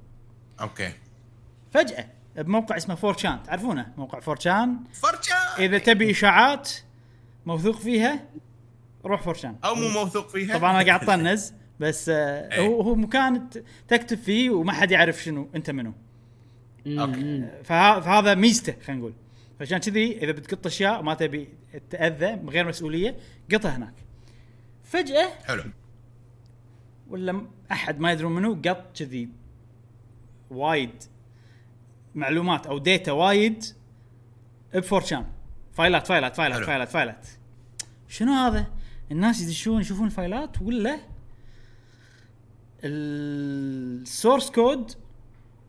أوكي. 0.60 0.92
فجأة 1.72 2.06
بموقع 2.36 2.76
اسمه 2.76 2.94
4chan 2.94 3.42
تعرفونه؟ 3.42 3.92
موقع 3.96 4.20
4chan. 4.20 4.76
فورجة 4.92 5.34
إذا 5.58 5.78
تبي 5.78 6.10
إشاعات 6.10 6.70
موثوق 7.46 7.76
فيها 7.76 8.24
روح 9.04 9.22
4chan. 9.22 9.56
أو 9.64 9.74
مو 9.74 9.88
موثوق 9.88 10.28
فيها. 10.28 10.58
طبعا 10.58 10.70
أنا 10.80 10.86
قاعد 10.86 11.06
طنز 11.06 11.52
بس 11.80 12.08
آه 12.08 12.52
إيه. 12.52 12.66
هو 12.66 12.80
هو 12.80 12.94
مكان 12.94 13.50
ت- 13.50 13.64
تكتب 13.88 14.16
فيه 14.18 14.50
وما 14.50 14.72
حد 14.72 14.90
يعرف 14.90 15.22
شنو 15.22 15.48
انت 15.54 15.70
منو. 15.70 15.92
أوكي. 16.86 17.48
فه- 17.64 18.00
فهذا 18.00 18.34
ميزته 18.34 18.74
خلينا 18.86 19.00
نقول. 19.00 19.14
فعشان 19.58 19.78
كذي 19.78 20.18
إذا 20.24 20.32
بتقط 20.32 20.66
أشياء 20.66 21.02
ما 21.02 21.14
تبي 21.14 21.48
تاذى 21.90 22.36
من 22.36 22.50
غير 22.50 22.68
مسؤولية 22.68 23.16
قطها 23.52 23.76
هناك. 23.76 23.94
فجأة 24.84 25.28
حلو. 25.44 25.62
ولا 27.10 27.46
أحد 27.72 28.00
ما 28.00 28.12
يدرون 28.12 28.34
منو 28.34 28.54
قط 28.66 28.96
كذي 28.98 29.28
وايد 30.50 30.90
معلومات 32.14 32.66
أو 32.66 32.78
data 32.78 33.12
وايد 33.12 33.64
ب 34.74 34.83
4chan 34.83 35.24
فايلات 35.72 36.06
فايلات 36.06 36.36
فايلات 36.36 36.56
حلو. 36.58 36.66
فايلات 36.66 36.88
فايلات. 36.88 37.26
شنو 38.08 38.32
هذا؟ 38.32 38.66
الناس 39.12 39.40
يدشون 39.42 39.80
يشوفون 39.80 40.06
الفايلات 40.06 40.62
ولا 40.62 40.98
ال 42.84 43.08
source 43.08 44.50
code 44.50 44.92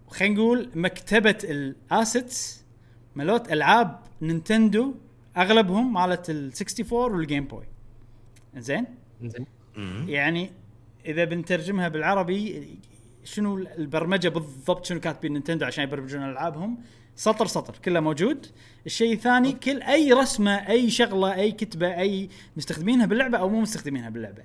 خلينا 0.07 0.35
نقول 0.35 0.69
مكتبة 0.75 1.37
ال 1.43 1.61
assets 1.61 2.65
مالوت 3.15 3.51
ألعاب 3.51 3.99
نينتندو 4.21 4.93
أغلبهم 5.37 5.93
مالت 5.93 6.29
ال 6.29 6.51
64 6.51 7.13
وال 7.13 7.24
Game 7.24 7.45
Boy 7.45 7.65
زين 8.57 8.85
زين. 9.23 9.45
يعني 10.09 10.51
إذا 11.05 11.23
بنترجمها 11.23 11.87
بالعربي 11.87 12.67
شنو 13.23 13.57
البرمجة 13.57 14.29
بالضبط 14.29 14.85
شنو 14.85 14.99
كاتبين 14.99 15.33
نينتندو 15.33 15.65
عشان 15.65 15.83
يبرمجون 15.83 16.23
ألعابهم؟ 16.23 16.77
سطر 17.15 17.47
سطر 17.47 17.75
كله 17.85 17.99
موجود. 17.99 18.45
الشيء 18.85 19.13
الثاني 19.13 19.51
كل 19.51 19.81
أي 19.81 20.13
رسمة 20.13 20.51
أي 20.69 20.89
شغلة 20.89 21.33
أي 21.33 21.51
كتبة 21.51 21.99
أي 21.99 22.29
مستخدمينها 22.57 23.05
باللعبة 23.05 23.37
أو 23.37 23.49
مو 23.49 23.61
مستخدمينها 23.61 24.09
باللعبة 24.09 24.43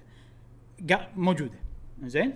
موجودة. 1.17 1.59
زين 2.05 2.35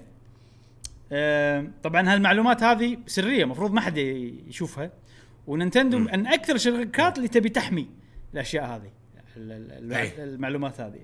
طبعا 1.82 2.14
هالمعلومات 2.14 2.62
هذه 2.62 2.98
سرية 3.06 3.44
المفروض 3.44 3.72
ما 3.72 3.80
حد 3.80 3.96
يشوفها. 3.96 4.90
ونينتندو 5.46 5.98
من 5.98 6.26
أكثر 6.26 6.54
الشركات 6.54 7.16
اللي 7.16 7.28
تبي 7.28 7.48
تحمي 7.48 7.88
الأشياء 8.34 8.64
هذه. 8.64 8.90
المعلومات 9.36 10.80
هذه. 10.80 11.00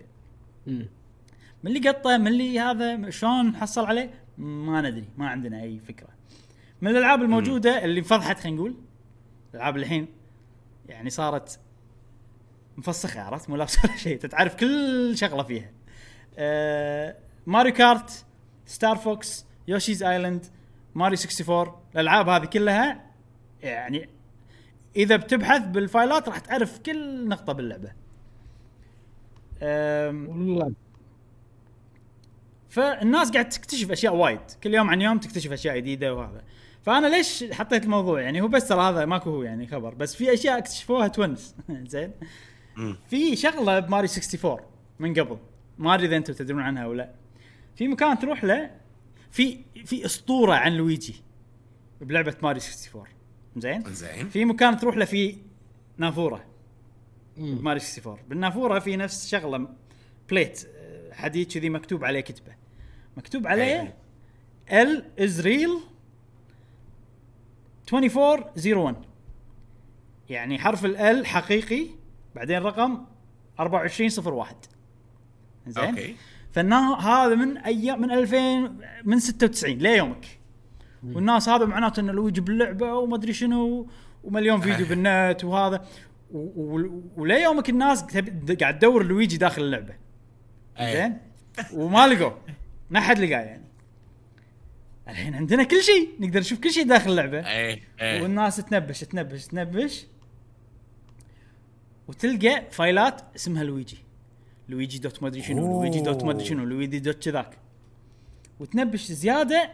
من 0.67 0.87
اللي 1.65 1.89
قطه 1.89 2.19
من 2.19 2.27
اللي 2.27 2.61
هذا 2.61 3.11
شلون 3.11 3.57
حصل 3.57 3.85
عليه؟ 3.85 4.11
ما 4.39 4.81
ندري 4.81 5.09
ما 5.17 5.29
عندنا 5.29 5.63
أي 5.63 5.79
فكرة. 5.79 6.09
من 6.81 6.91
الألعاب 6.91 7.23
الموجودة 7.23 7.85
اللي 7.85 7.99
انفضحت 7.99 8.39
خلينا 8.39 8.57
نقول 8.57 8.77
الألعاب 9.55 9.77
الحين 9.77 10.09
يعني 10.89 11.11
صارت 11.11 11.61
مفسخة 12.77 13.21
عرفت؟ 13.21 13.51
مو 13.51 13.57
لابسة 13.57 13.81
ولا 13.85 13.97
شيء 13.97 14.19
تتعرف 14.19 14.55
كل 14.55 15.13
شغلة 15.17 15.43
فيها. 15.43 15.71
آه 16.39 17.17
Mario 17.47 17.73
Kart 17.73 18.25
Star 18.67 18.97
Fox 18.97 19.47
Yoshi's 19.69 20.03
Island 20.03 20.47
ماريو 20.95 21.19
64 21.19 21.81
الألعاب 21.95 22.29
هذه 22.29 22.45
كلها 22.45 23.11
يعني 23.63 24.09
إذا 24.97 25.17
بتبحث 25.17 25.67
بالفايلات 25.67 26.29
راح 26.29 26.39
تعرف 26.39 26.79
كل 26.79 27.29
نقطة 27.29 27.53
باللعبة. 27.53 27.93
فالناس 32.69 33.31
قاعد 33.33 33.49
تكتشف 33.49 33.91
أشياء 33.91 34.15
وايد. 34.17 34.41
كل 34.65 34.75
يوم 34.75 34.91
عن 34.91 35.03
يوم 35.03 35.19
تكتشف 35.19 35.53
أشياء 35.53 35.77
جديدة 35.77 36.15
وهذا. 36.15 36.43
فأنا 36.83 37.07
ليش 37.07 37.45
حطيت 37.53 37.85
الموضوع؟ 37.85 38.21
يعني 38.21 38.41
هو 38.41 38.49
بس 38.49 38.69
ترى 38.69 38.81
هذا 38.81 39.05
ماكو 39.05 39.31
هو 39.31 39.43
يعني 39.43 39.67
خبر 39.67 39.95
بس 39.95 40.15
في 40.15 40.35
أشياء 40.35 40.59
اكتشفوها 40.59 41.09
تونس 41.09 41.57
زين. 41.95 42.13
في 43.09 43.37
شغلة 43.37 43.79
بماري 43.81 44.09
64 44.09 44.59
من 44.99 45.15
قبل. 45.15 45.39
ما 45.79 45.95
أدري 45.95 46.07
إذا 46.07 46.17
أنتم 46.17 46.33
تدرون 46.33 46.63
عنها 46.63 46.87
ولا 46.87 46.97
لأ. 46.97 47.11
في 47.77 47.89
مكان 47.89 48.19
تروح 48.19 48.45
له 48.45 48.71
في 49.35 49.59
في 49.85 50.07
أسطورة 50.07 50.53
عن 50.55 50.73
لويجي 50.73 51.15
بلعبة 52.01 52.37
ماري 52.43 52.61
64 52.61 53.07
زين 53.57 53.95
زين 53.95 54.29
في 54.29 54.45
مكان 54.45 54.79
تروح 54.79 54.97
له 54.97 55.05
في 55.05 55.37
نافورة. 55.99 56.45
ماري 57.37 57.81
64 57.81 58.19
بالنافورة 58.29 58.79
في 58.79 58.97
نفس 58.97 59.29
شغلة 59.29 59.69
بليت 60.31 60.65
آه، 60.77 61.13
حديد 61.13 61.53
كذي 61.53 61.71
مكتوب 61.71 62.05
عليه 62.05 62.21
كتبة. 62.21 62.55
مكتوب 63.17 63.47
عليه 63.47 63.97
L 64.73 65.05
is 65.19 65.41
real 65.41 65.71
2401 67.93 68.97
يعني 70.29 70.59
حرف 70.59 70.85
L 70.85 71.27
حقيقي 71.27 71.87
بعدين 72.35 72.59
رقم 72.59 73.05
2401 73.61 74.57
زين 75.67 75.85
أوكي. 75.85 76.17
فإلنا 76.55 77.01
هذا 77.01 77.35
من 77.35 77.59
أيام 77.59 78.01
من 78.01 78.11
2000 78.11 78.73
من 79.05 79.19
96 79.19 79.75
ليومك 79.75 80.39
والناس 81.03 81.49
هذا 81.49 81.65
معناته 81.65 82.01
إنه 82.01 82.13
لويجي 82.13 82.41
باللعبة 82.41 82.95
وما 82.95 83.17
أدري 83.17 83.33
شنو 83.33 83.89
ومليون 84.25 84.61
فيديو 84.61 84.87
بالنت 84.91 85.45
وهذا. 85.45 85.85
وليومك 87.17 87.69
الناس 87.69 88.03
قاعد 88.61 88.79
تدور 88.79 89.07
لويجي 89.07 89.37
داخل 89.37 89.63
اللعبة. 89.63 89.95
أي. 90.81 90.93
زين؟ 90.93 91.19
وما 91.73 92.07
لقوه 92.07 92.41
ما 92.91 93.01
حد 93.01 93.19
لقاه 93.19 93.41
يعني. 93.41 93.65
الحين 95.09 95.35
عندنا 95.35 95.63
كل 95.63 95.83
شيء. 95.83 96.09
نقدر 96.21 96.41
نشوف 96.41 96.59
كل 96.59 96.71
شيء 96.71 96.87
داخل 96.89 97.11
اللعبة. 97.11 97.39
أي 97.39 97.83
أي. 98.01 98.23
والناس 98.23 98.57
تنبش 98.57 99.01
تنبش 99.01 99.47
تنبش 99.47 100.07
وتلقى 102.09 102.65
فايلات 102.71 103.21
اسمها 103.37 103.65
لويجي. 103.65 104.04
لويجي 104.69 104.99
dot 104.99 105.23
ما 105.23 105.29
ادري 105.29 105.43
شنو 105.43 105.67
لويجي 105.81 106.01
dot 106.01 106.25
ما 106.25 106.31
ادري 106.31 106.45
شنو؟ 106.45 106.65
لويجي 106.65 106.99
dot 106.99 107.25
كذاك 107.25 107.59
وتنبش 108.61 109.13
زيادة 109.13 109.71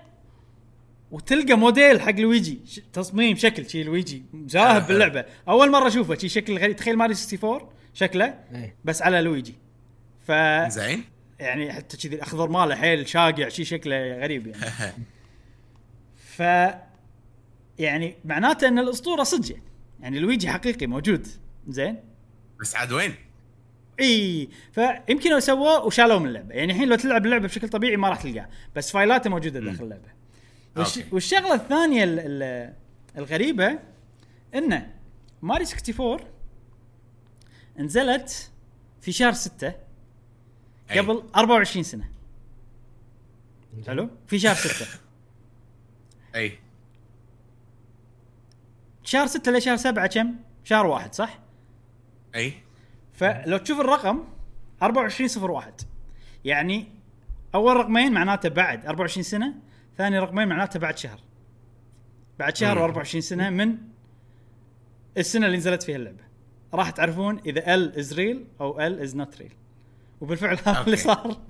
وتلقى 1.10 1.54
موديل 1.54 2.00
حق 2.00 2.10
لويجي. 2.10 2.58
ش- 2.66 2.80
تصميم 2.92 3.36
شكل 3.36 3.70
شي 3.70 3.82
لويجي 3.82 4.22
زاهب 4.46 4.86
باللعبة. 4.86 5.24
أول 5.48 5.70
مرة 5.70 5.88
أشوفه 5.88 6.14
شي 6.14 6.28
شكل 6.28 6.58
غريب. 6.58 6.76
تخيل 6.76 6.96
ماريو 6.96 7.14
64 7.14 7.68
شكله 7.94 8.24
إيه. 8.54 8.76
بس 8.84 9.02
على 9.02 9.20
لويجي. 9.20 9.54
ف 10.26 10.32
زين. 10.68 11.04
يعني 11.40 11.72
حتى 11.72 11.96
كذي 11.96 12.14
الأخضر 12.16 12.48
ماله 12.48 12.74
حيل 12.76 13.08
شاقع 13.08 13.48
شي 13.48 13.64
شكله 13.64 14.18
غريب 14.18 14.46
يعني. 14.46 14.64
ف 16.36 16.40
يعني 17.78 18.14
معناته 18.24 18.68
إن 18.68 18.78
الأسطورة 18.78 19.22
صدق. 19.22 19.56
يعني 20.00 20.18
لويجي 20.18 20.48
حقيقي 20.48 20.86
موجود. 20.86 21.26
زين؟ 21.68 21.96
بس 22.60 22.76
عاد 22.76 22.92
وين؟ 22.92 23.14
إي 24.00 24.48
فيمكن 24.72 25.30
لو 25.30 25.40
سووه 25.40 25.84
وشالوه 25.86 26.18
من 26.18 26.26
اللعبة. 26.26 26.54
يعني 26.54 26.72
الحين 26.72 26.88
لو 26.88 26.96
تلعب 26.96 27.24
اللعبة 27.26 27.46
بشكل 27.46 27.68
طبيعي 27.68 27.96
ما 27.96 28.08
راح 28.08 28.22
تلقاه 28.22 28.48
بس 28.76 28.90
فايلاته 28.90 29.30
موجودة 29.30 29.60
داخل 29.60 29.84
اللعبة. 29.84 30.08
والش... 30.76 30.98
أوكي. 30.98 31.08
والشغلة 31.14 31.54
الثانية 31.54 32.04
ال... 32.04 32.18
ال... 32.20 32.72
الغريبة 33.18 33.78
إنه 34.54 34.90
ماري 35.42 35.64
64 35.64 36.18
نزلت 37.78 38.50
في 39.00 39.12
شهر 39.12 39.32
6 39.32 39.72
أي. 40.90 40.98
قبل 40.98 41.22
24 41.36 41.82
سنة. 41.82 42.10
حلو؟ 43.86 44.10
في 44.26 44.38
شهر 44.38 44.54
6 44.54 44.86
أي. 46.34 46.58
شهر 49.04 49.26
6 49.26 49.52
لشهر 49.52 49.76
7 49.76 50.06
كم؟ 50.06 50.34
شهر 50.64 50.86
واحد 50.86 51.14
صح؟ 51.14 51.38
أي. 52.34 52.54
فلو 53.20 53.56
تشوف 53.56 53.80
الرقم 53.80 54.24
2401 54.82 55.80
يعني 56.44 56.88
أول 57.54 57.76
رقمين 57.76 58.12
معناته 58.12 58.48
بعد 58.48 58.86
24 58.86 59.22
سنة 59.22 59.54
ثاني 59.98 60.18
رقمين 60.18 60.48
معناته 60.48 60.80
بعد 60.80 60.98
شهر. 60.98 61.20
بعد 62.38 62.56
شهر 62.56 62.88
مم. 62.88 62.94
و24 62.94 63.18
سنة 63.18 63.50
من 63.50 63.76
السنة 65.18 65.46
اللي 65.46 65.56
نزلت 65.56 65.82
فيها 65.82 65.96
اللعبة. 65.96 66.24
راح 66.74 66.90
تعرفون 66.90 67.40
إذا 67.46 67.74
L 67.74 67.98
is 67.98 68.12
real 68.12 68.44
أو 68.60 68.80
L 68.80 69.00
is 69.00 69.16
not 69.16 69.38
real 69.38 69.52
وبالفعل 70.20 70.58
هذا. 70.66 70.84
اللي 70.86 70.96
صار. 70.96 71.40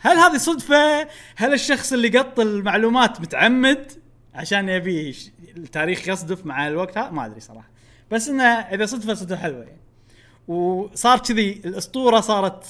هل 0.00 0.16
هذه 0.16 0.36
صدفة؟ 0.36 1.08
هل 1.36 1.52
الشخص 1.52 1.92
اللي 1.92 2.18
قط 2.18 2.40
المعلومات 2.40 3.20
متعمد 3.20 3.92
عشان 4.34 4.68
يبي 4.68 5.16
التاريخ 5.56 6.08
يصدف 6.08 6.46
مع 6.46 6.68
الوقت؟ 6.68 6.98
هذا 6.98 7.10
ما 7.10 7.26
أدري 7.26 7.40
صراحة. 7.40 7.70
بس 8.10 8.28
إنه 8.28 8.44
إذا 8.44 8.86
صدفة 8.86 9.14
صدفة 9.14 9.36
حلوة 9.36 9.64
يعني. 9.64 9.81
وصار 10.48 11.18
كذي 11.18 11.52
الأسطورة 11.64 12.20
صارت 12.20 12.66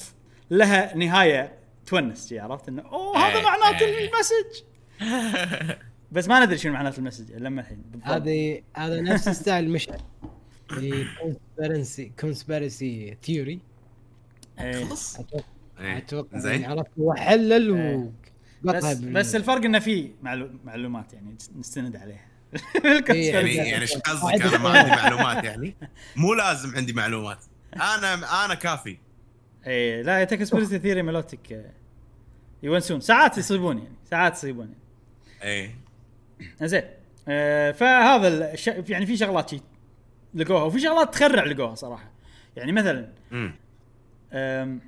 لها 0.51 0.95
نهاية 0.97 1.53
تونس 1.85 2.33
عرفت 2.33 2.67
إنه 2.67 2.81
أوه 2.81 3.17
هذا 3.17 3.37
إيه، 3.37 3.43
معناته 3.43 3.85
إيه. 3.85 4.09
ال 4.09 4.16
message 4.16 4.63
بس 6.11 6.27
ما 6.27 6.45
ندري 6.45 6.57
شنو 6.57 6.73
معناته 6.73 6.99
ال 6.99 7.03
message 7.03 7.31
لما 7.31 7.61
الحين 7.61 7.81
بالضبط. 7.91 8.09
هذه 8.09 8.61
هذا 8.75 9.01
نفس 9.01 9.29
style 9.29 9.69
مشعل 9.69 9.99
conspiracy 10.69 12.11
conspiracy 12.19 13.17
theory. 13.23 13.59
خلص 14.59 15.19
أتوقع 15.19 15.43
إيه. 15.79 15.97
أتوقع 15.97 16.37
زين. 16.37 16.61
يعني 16.61 16.65
عرفت 16.65 16.91
هو 16.99 17.13
حلل 17.13 17.75
إيه. 17.75 18.11
وقطها 18.63 18.93
بس 18.93 18.97
بس 18.97 19.35
الفرق 19.35 19.65
إنه 19.65 19.79
في 19.79 20.11
معلو... 20.23 20.49
معلومات 20.65 21.13
يعني 21.13 21.35
نستند 21.59 21.95
عليها 21.95 22.25
يعني- 23.09 23.55
يعني 23.55 23.81
إيش 23.81 23.97
قصدك 23.97 24.41
أنا 24.41 24.57
ما 24.57 24.69
عندي 24.69 24.91
معلومات 24.91 25.43
يعني؟ 25.43 25.75
مو 26.15 26.33
لازم 26.33 26.75
عندي 26.75 26.93
معلومات 26.93 27.45
أنا 27.75 28.45
أنا 28.45 28.53
كافي. 28.53 28.97
إيه 29.67 30.01
لا 30.01 30.17
هي 30.17 30.25
conspiracy 30.25 30.79
theory 30.79 31.01
مالوتك 31.01 31.71
يونسون 32.63 33.01
ساعات 33.01 33.37
يصيبون 33.37 33.77
يعني 33.77 33.95
ساعات 34.09 34.33
يصيبون 34.33 34.73
يعني 35.41 35.53
اي 35.63 35.75
زين 36.67 36.83
آه 37.27 37.71
فهذا 37.71 38.53
الش... 38.53 38.67
يعني 38.67 39.05
في 39.05 39.17
شغلات 39.17 39.49
شي 39.49 39.61
لقوها 40.33 40.63
وفي 40.63 40.79
شغلات 40.79 41.13
تخرع 41.13 41.43
لقوها 41.43 41.75
صراحة. 41.75 42.11
يعني 42.55 42.71
مثلا 42.71 43.09
امم 43.31 43.55
آم، 44.33 44.79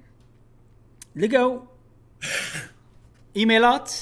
لقوا 1.15 1.59
إيميلات 3.37 3.93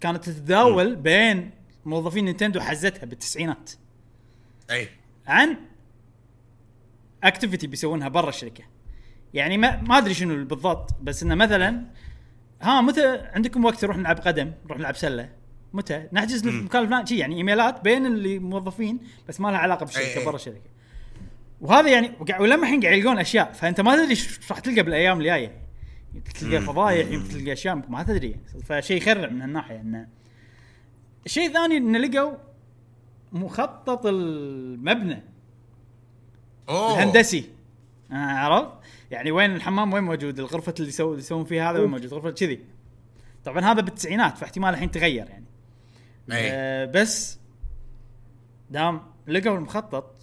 كانت 0.00 0.24
تتداول 0.24 0.96
بين 0.96 1.50
موظفين 1.84 2.24
نينتندو 2.24 2.60
حزتها 2.60 3.06
بالتسعينات. 3.06 3.70
اي 4.70 4.88
عن 5.26 5.56
activity 7.24 7.66
بيسوونها 7.66 8.08
برا 8.08 8.28
الشركة. 8.28 8.64
يعني 9.34 9.58
ما 9.58 9.82
ما 9.82 9.98
أدري 9.98 10.14
شنو 10.14 10.44
بالضبط 10.44 10.90
بس 11.02 11.22
إنه 11.22 11.34
مثلا 11.34 11.84
ها 12.62 12.80
متى 12.80 13.18
عندكم 13.34 13.64
وقت 13.64 13.84
نروح 13.84 13.96
نلعب 13.96 14.18
قدم 14.18 14.52
نروح 14.66 14.78
نلعب 14.78 14.96
سلة؟ 14.96 15.32
متى؟ 15.72 16.08
نحجز. 16.12 16.46
المكان 16.46 16.82
الفلاني 16.82 17.06
شي 17.06 17.18
يعني 17.18 17.36
إيميلات 17.36 17.84
بين 17.84 18.06
اللي 18.06 18.38
موظفين 18.38 18.98
بس 19.28 19.40
ما 19.40 19.48
لها 19.48 19.58
علاقة 19.58 19.86
بالشركة. 19.86 20.24
برا 20.24 20.34
الشركة. 20.34 20.60
وهذا 21.60 21.88
يعني 21.88 22.12
ولما 22.40 22.62
الحين 22.62 22.80
قاعد 22.80 22.98
يلقون 22.98 23.18
أشياء 23.18 23.52
فأنت 23.52 23.80
ما 23.80 23.96
تدري 23.96 24.10
إيش 24.10 24.50
راح 24.50 24.58
تلقى 24.58 24.82
بالأيام 24.82 25.20
الجاية. 25.20 25.62
تلقى. 26.40 26.60
فضايح 26.60 27.08
تلقى 27.30 27.52
أشياء 27.52 27.82
ما 27.88 28.02
تدري. 28.02 28.36
فشيء 28.64 28.96
يخرع 28.96 29.30
من 29.30 29.42
هالناحية 29.42 29.80
انه 29.80 30.06
الشيء 31.26 31.46
الثاني 31.48 31.76
انه 31.76 31.98
لقوا 31.98 32.32
مخطط 33.32 34.06
المبنى. 34.06 35.22
أوه 36.68 36.94
الهندسي 36.94 37.50
آه 38.12 38.14
عرفت؟ 38.14 38.72
يعني 39.10 39.30
وين 39.30 39.56
الحمام 39.56 39.92
وين 39.92 40.04
موجود؟ 40.04 40.38
الغرفة 40.38 40.74
اللي 40.78 40.88
يسوون 40.88 41.10
اللي 41.10 41.22
يسوون 41.22 41.44
فيها 41.44 41.70
هذا 41.70 41.78
وين 41.78 41.90
موجود؟ 41.90 42.14
غرفة 42.14 42.30
كذي. 42.30 42.60
طبعا 43.44 43.60
هذا 43.72 43.80
بالتسعينات 43.80 44.38
فاحتمال 44.38 44.74
الحين 44.74 44.90
تغير 44.90 45.28
يعني. 45.28 45.44
أي. 46.32 46.48
آه 46.52 46.84
بس 46.84 47.38
دام 48.70 49.02
لقوا 49.26 49.56
المخطط 49.56 50.14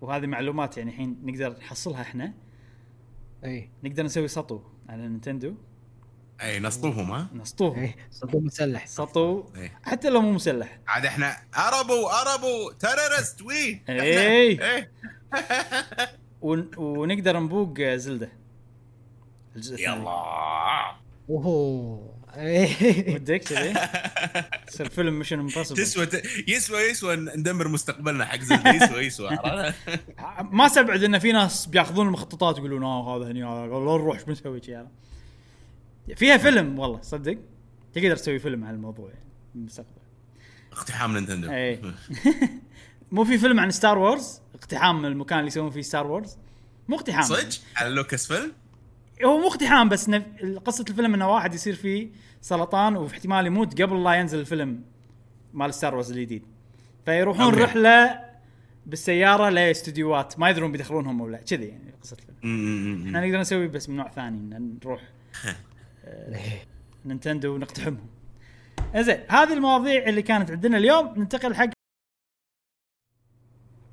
وهذه 0.00 0.26
معلومات 0.26 0.76
يعني 0.78 0.90
الحين 0.90 1.16
نقدر 1.24 1.56
نحصلها 1.58 2.00
إحنا 2.02 2.32
اي 3.44 3.70
نقدر 3.84 4.02
نسوي 4.02 4.28
سطو 4.28 4.60
على 4.88 5.02
نينتندو 5.08 5.54
اي 6.42 6.58
نسطوهم 6.60 7.10
ها 7.10 7.28
نسطوه 7.34 7.78
اي 7.80 7.94
سطو 8.10 8.42
مسلح 8.42 8.86
سطو 8.86 9.44
إي. 9.56 9.70
حتى 9.82 10.10
لو 10.10 10.20
مو 10.20 10.32
مسلح 10.32 10.78
عاد 10.86 11.06
إحنا 11.06 11.36
Arab 11.56 12.06
Arab 12.06 12.70
terrorist 12.78 13.42
وي 13.42 13.74
إحنا- 13.86 13.90
إي. 14.00 14.88
إيه. 15.34 16.08
ون... 16.40 16.70
ونقدر 16.76 17.40
نبوق 17.40 17.74
آه، 17.80 17.96
زلدة. 17.96 18.28
الجزء 19.56 19.74
الثاني. 19.74 20.00
يلا. 20.00 20.96
اوه. 21.30 22.20
ودك 23.14 23.40
كذي. 23.40 23.74
يصير 24.68 24.88
فيلم 24.88 25.18
Mission 25.18 25.38
Impossible 25.38 25.82
تسوى 25.82 26.08
يسوى 26.48 26.80
يسوى 26.80 27.16
ندمر 27.16 27.68
مستقبلنا 27.68 28.24
حق 28.24 28.40
زلدة. 28.40 28.70
يسوى 28.70 29.00
يسوى؟ 29.00 29.38
ما 30.40 30.66
استبعد 30.66 31.02
إن 31.02 31.18
في 31.18 31.32
ناس 31.32 31.66
بيأخذون 31.66 32.06
المخططات 32.06 32.54
ويقولون 32.54 32.84
آه 32.84 33.16
هذا 33.16 33.30
هني 33.30 33.44
هذا 33.44 33.66
لا 33.66 33.78
نروح 33.78 34.16
إيش 34.16 34.24
بنسوي 34.24 34.60
هذا 34.68 34.90
فيها 36.16 36.36
فيلم 36.36 36.78
والله 36.78 37.00
صدق. 37.02 37.38
تقدر 37.92 38.16
تسوي 38.16 38.38
فيلم 38.38 38.64
على 38.64 38.76
الموضوع 38.76 39.08
يعني 39.08 39.24
بالمستقبل 39.54 40.00
اقتحام 40.72 41.14
نينتندو. 41.14 41.50
اي 41.50 41.80
مو 43.12 43.24
في 43.24 43.38
فيلم 43.38 43.60
عن 43.60 43.70
ستار 43.70 43.98
وورز 43.98 44.40
اقتحام 44.54 45.04
المكان 45.04 45.38
اللي 45.38 45.48
يسوون 45.48 45.70
فيه 45.70 45.82
ستار 45.82 46.06
وورز 46.06 46.36
مو 46.88 46.96
اقتحام. 46.96 47.22
صدق؟ 47.22 47.48
على 47.76 47.90
لوكاس 47.90 48.32
فيلم؟ 48.32 48.52
هو 49.24 49.38
مو 49.38 49.48
اقتحام 49.48 49.88
بس 49.88 50.08
نف... 50.08 50.22
قصة 50.64 50.84
الفيلم 50.90 51.14
إنه 51.14 51.28
واحد 51.34 51.54
يصير 51.54 51.74
فيه 51.74 52.08
سرطان 52.40 52.96
واحتمال 52.96 53.46
يموت 53.46 53.82
قبل 53.82 54.04
لا 54.04 54.14
ينزل 54.14 54.38
الفيلم 54.38 54.82
مال 55.52 55.74
ستار 55.74 55.94
وورز 55.94 56.12
الجديد. 56.12 56.42
فيروحون 57.04 57.44
okay. 57.44 57.60
رحلة 57.60 58.20
بالسيارة 58.86 59.48
لاستديوهات 59.48 60.38
ما 60.38 60.50
يدرون 60.50 60.72
بيدخلونهم 60.72 61.20
ولا 61.20 61.38
كذي 61.38 61.66
يعني 61.66 61.94
قصة 62.02 62.16
الفيلم. 62.16 63.06
إحنا. 63.06 63.26
نقدر 63.26 63.40
نسوي 63.40 63.68
بس 63.68 63.88
من 63.88 63.96
نوع 63.96 64.10
ثاني 64.10 64.78
نروح. 64.84 65.00
نينتندو 67.04 67.54
ونقتحمهم. 67.54 68.06
زين 68.96 69.20
هذه 69.28 69.52
المواضيع 69.52 70.08
اللي 70.08 70.22
كانت 70.22 70.50
عندنا 70.50 70.78
اليوم. 70.78 71.14
ننتقل 71.16 71.54
حق 71.54 71.70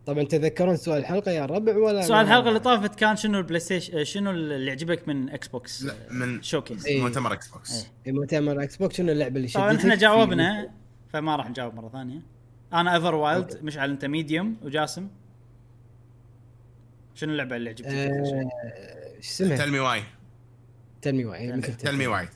طبعا 0.07 0.23
تذكرون 0.23 0.75
سؤال 0.77 0.97
الحلقة 0.99 1.31
يا 1.31 1.45
الربع 1.45 1.77
ولا 1.77 2.01
سؤال 2.01 2.25
الحلقة 2.25 2.47
اللي 2.49 2.59
طافت 2.59 2.95
كان 2.95 3.15
شنو 3.15 3.37
البلاي 3.37 3.59
ستيشن 3.59 4.03
شنو 4.03 4.31
اللي 4.31 4.71
عجبك 4.71 5.07
من 5.07 5.29
إكس 5.29 5.47
بوكس 5.47 5.83
لا، 5.83 5.93
من 6.11 6.41
showcase 6.41 6.85
إيه. 6.85 7.01
مؤتمر 7.01 7.33
إكس 7.33 7.47
بوكس 7.47 7.71
إيه. 7.75 7.91
في 8.03 8.11
مؤتمر 8.11 8.63
إكس 8.63 8.77
بوكس 8.77 8.95
شنو 8.97 9.11
اللعبة 9.11 9.35
اللي 9.37 9.47
طبعا 9.47 9.69
شدتك 9.71 9.79
إحنا 9.79 9.95
في- 9.95 10.01
جاوبنا 10.01 10.69
فما 11.13 11.35
راح 11.35 11.49
نجاوب 11.49 11.73
مرة 11.75 11.89
ثانية. 11.89 12.21
أنا 12.73 12.95
Everwild. 12.95 13.59
مشعل 13.63 13.89
أنت 13.89 14.05
Medium 14.05 14.57
وجاسم. 14.63 15.07
شنو 17.15 17.31
اللعبة 17.31 17.55
اللي 17.55 17.69
عجبتك؟ 17.69 17.85
آه، 17.87 19.15
إيش 19.17 19.27
اسمها؟ 19.29 19.57
Tell 19.57 19.71
Me 19.71 19.79
Why 19.79 20.03
Tell 21.01 21.17
Me 21.17 21.25
Why 21.25 21.51
مثل 21.51 21.73
Tell 21.73 21.95
Me 21.95 22.07
Why 22.07 22.27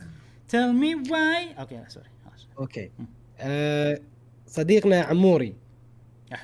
Tell 0.47 0.73
Me 0.73 0.95
Why 0.95 1.53
okay 1.59 1.83
sorry 1.87 2.05
okay. 2.59 2.91
آه، 3.39 3.99
صديقنا 4.47 5.01
عموري. 5.01 5.55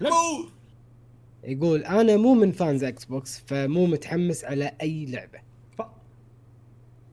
أوه. 0.01 0.56
يقول 1.43 1.83
أنا 1.83 2.17
مو 2.17 2.33
من 2.33 2.51
fans 2.51 2.83
إكس 2.83 3.05
بوكس 3.05 3.39
فمو 3.47 3.85
متحمس 3.85 4.43
على 4.43 4.71
أي 4.81 5.05
لعبة. 5.05 5.39
ف- 5.77 5.81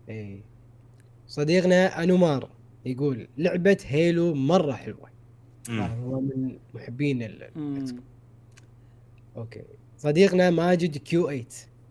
إي. 0.08 0.42
صديقنا 1.28 2.02
أنومار 2.02 2.48
يقول 2.86 3.28
لعبة 3.38 3.78
Halo 3.86 4.34
مرة 4.34 4.72
حلوة. 4.72 5.10
هو 5.70 6.20
من 6.20 6.58
محبين. 6.74 7.22
الاكس 7.22 7.52
بوكس 7.56 7.94
okay. 9.36 9.62
صديقنا 9.98 10.50
ماجد 10.50 10.96
Q 10.98 11.26
8 11.26 11.44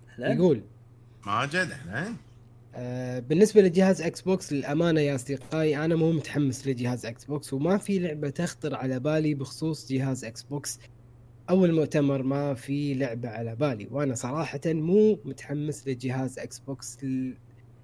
أحلى. 0.10 0.26
يقول 0.35 0.61
ماجد 1.26 1.55
إحنا 1.72 2.15
آه 2.76 3.19
بالنسبة 3.19 3.61
لجهاز 3.61 4.01
إكس 4.01 4.22
بوكس 4.22 4.53
للأمانة 4.53 5.01
يا 5.01 5.15
أصدقائي 5.15 5.85
أنا 5.85 5.95
مو 5.95 6.11
متحمس 6.11 6.68
لجهاز 6.68 7.05
إكس 7.05 7.26
بوكس 7.26 7.53
وما 7.53 7.77
في 7.77 7.99
لعبة 7.99 8.30
تخطر 8.30 8.76
على 8.76 8.99
بالي 8.99 9.34
بخصوص 9.34 9.91
جهاز 9.91 10.26
إكس 10.26 10.43
بوكس 10.43 10.80
اول 11.49 11.74
مؤتمر 11.74 12.24
ما 12.24 12.53
في 12.53 12.94
لعبة 12.94 13.30
على 13.30 13.56
بالي 13.56 13.88
وأنا 13.91 14.15
صراحة 14.15 14.60
مو 14.65 15.20
متحمس 15.26 15.88
لجهاز 15.88 16.40
إكس 16.40 16.60
بوكس 16.60 16.98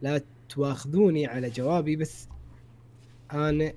لا 0.01 0.21
تواخذوني 0.49 1.27
على 1.27 1.49
جوابي 1.49 1.95
بس 1.95 2.27
أنا 3.33 3.73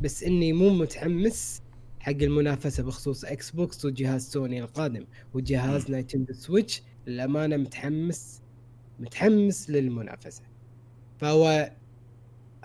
بس 0.00 0.22
إني 0.22 0.52
مو 0.52 0.70
متحمس 0.70 1.62
حق 2.00 2.12
المنافسة 2.12 2.82
بخصوص 2.82 3.24
إكس 3.24 3.50
بوكس 3.50 3.84
وجهاز 3.84 4.30
سوني 4.30 4.60
القادم 4.62 5.04
وجهاز 5.34 5.90
نايتندو 5.90 6.32
سويتش 6.32 6.82
للأمانة 7.06 7.56
متحمس 7.56 8.42
متحمس 9.00 9.70
للمنافسة. 9.70 10.42
فهو 11.18 11.72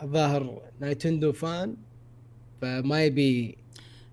الظاهر 0.04 0.62
نايتندو 0.80 1.32
fan 1.32 1.76
فما 2.62 3.06
يبي 3.06 3.58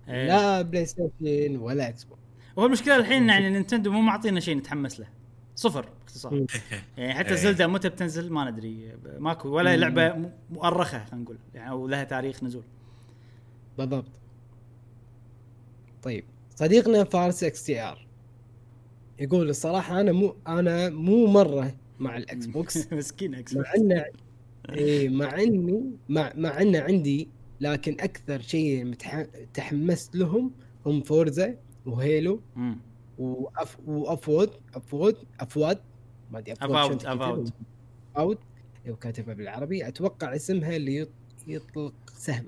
إيه. 0.09 0.27
لا 0.27 0.61
بلاي 0.61 0.85
ستيشن 0.85 1.57
ولا 1.57 1.89
إكس 1.89 2.03
بوكس 2.03 2.26
وهو 2.57 2.65
المشكلة 2.65 2.95
الحين 2.95 3.29
يعني 3.29 3.49
نينتندو 3.49 3.91
مو 3.91 4.01
معطينا 4.01 4.39
شيء 4.39 4.57
نتحمس 4.57 4.99
له. 4.99 5.07
صفر 5.55 5.89
باختصار. 6.01 6.45
يعني 6.97 7.13
حتى 7.13 7.29
إيه. 7.29 7.35
زلدا 7.35 7.67
متى 7.67 7.89
بتنزل؟ 7.89 8.31
ما 8.33 8.51
ندري. 8.51 8.93
ماكو 9.19 9.49
ولا 9.49 9.75
مم. 9.75 9.81
لعبة 9.81 10.31
مؤرخة 10.49 11.05
خلينا 11.05 11.23
نقول. 11.23 11.37
يعني 11.53 11.69
أو 11.69 11.87
لها 11.87 12.03
تاريخ 12.03 12.43
نزول. 12.43 12.63
بالضبط. 13.77 14.11
طيب. 16.03 16.23
صديقنا 16.55 17.03
فارس 17.03 17.43
XTR 17.43 18.07
يقول 19.19 19.49
الصراحة 19.49 20.01
أنا 20.01 20.11
مو 20.11 20.35
أنا 20.47 20.89
مو 20.89 21.27
مرة 21.27 21.75
مع 21.99 22.17
الإكس 22.17 22.45
بوكس. 22.45 22.87
مسكين 22.93 23.35
إكس 23.35 23.55
مع 23.55 23.73
إنه 23.77 24.05
إيه 24.69 25.09
مع 25.09 25.35
اني 25.41 25.91
مع 26.09 26.31
مع 26.35 26.61
إنه 26.61 26.79
عندي 26.79 27.29
لكن 27.61 27.97
أكثر 27.99 28.41
شيء 28.41 28.85
متح... 28.85 29.25
تحمست 29.53 30.15
لهم 30.15 30.51
هم 30.85 31.01
Forza 31.01 31.55
و 31.87 31.98
Halo 31.98 32.41
مم. 32.55 32.77
و 33.17 33.27
Av... 33.27 33.77
و 33.85 33.94
Avowed 33.94 34.51
Avowed 34.75 35.17
Avowed 35.39 35.79
ما 36.31 36.39
أدري 36.39 36.53
تكتب. 36.55 36.71
Avowed. 36.71 37.51
Avowed 38.13 38.37
لو 38.85 38.95
كاتبها 38.95 39.33
بالعربي 39.33 39.87
أتوقع 39.87 40.35
اسمها 40.35 40.75
اللي 40.75 40.95
يط... 40.95 41.09
يطلق 41.47 41.93
سهم. 42.17 42.45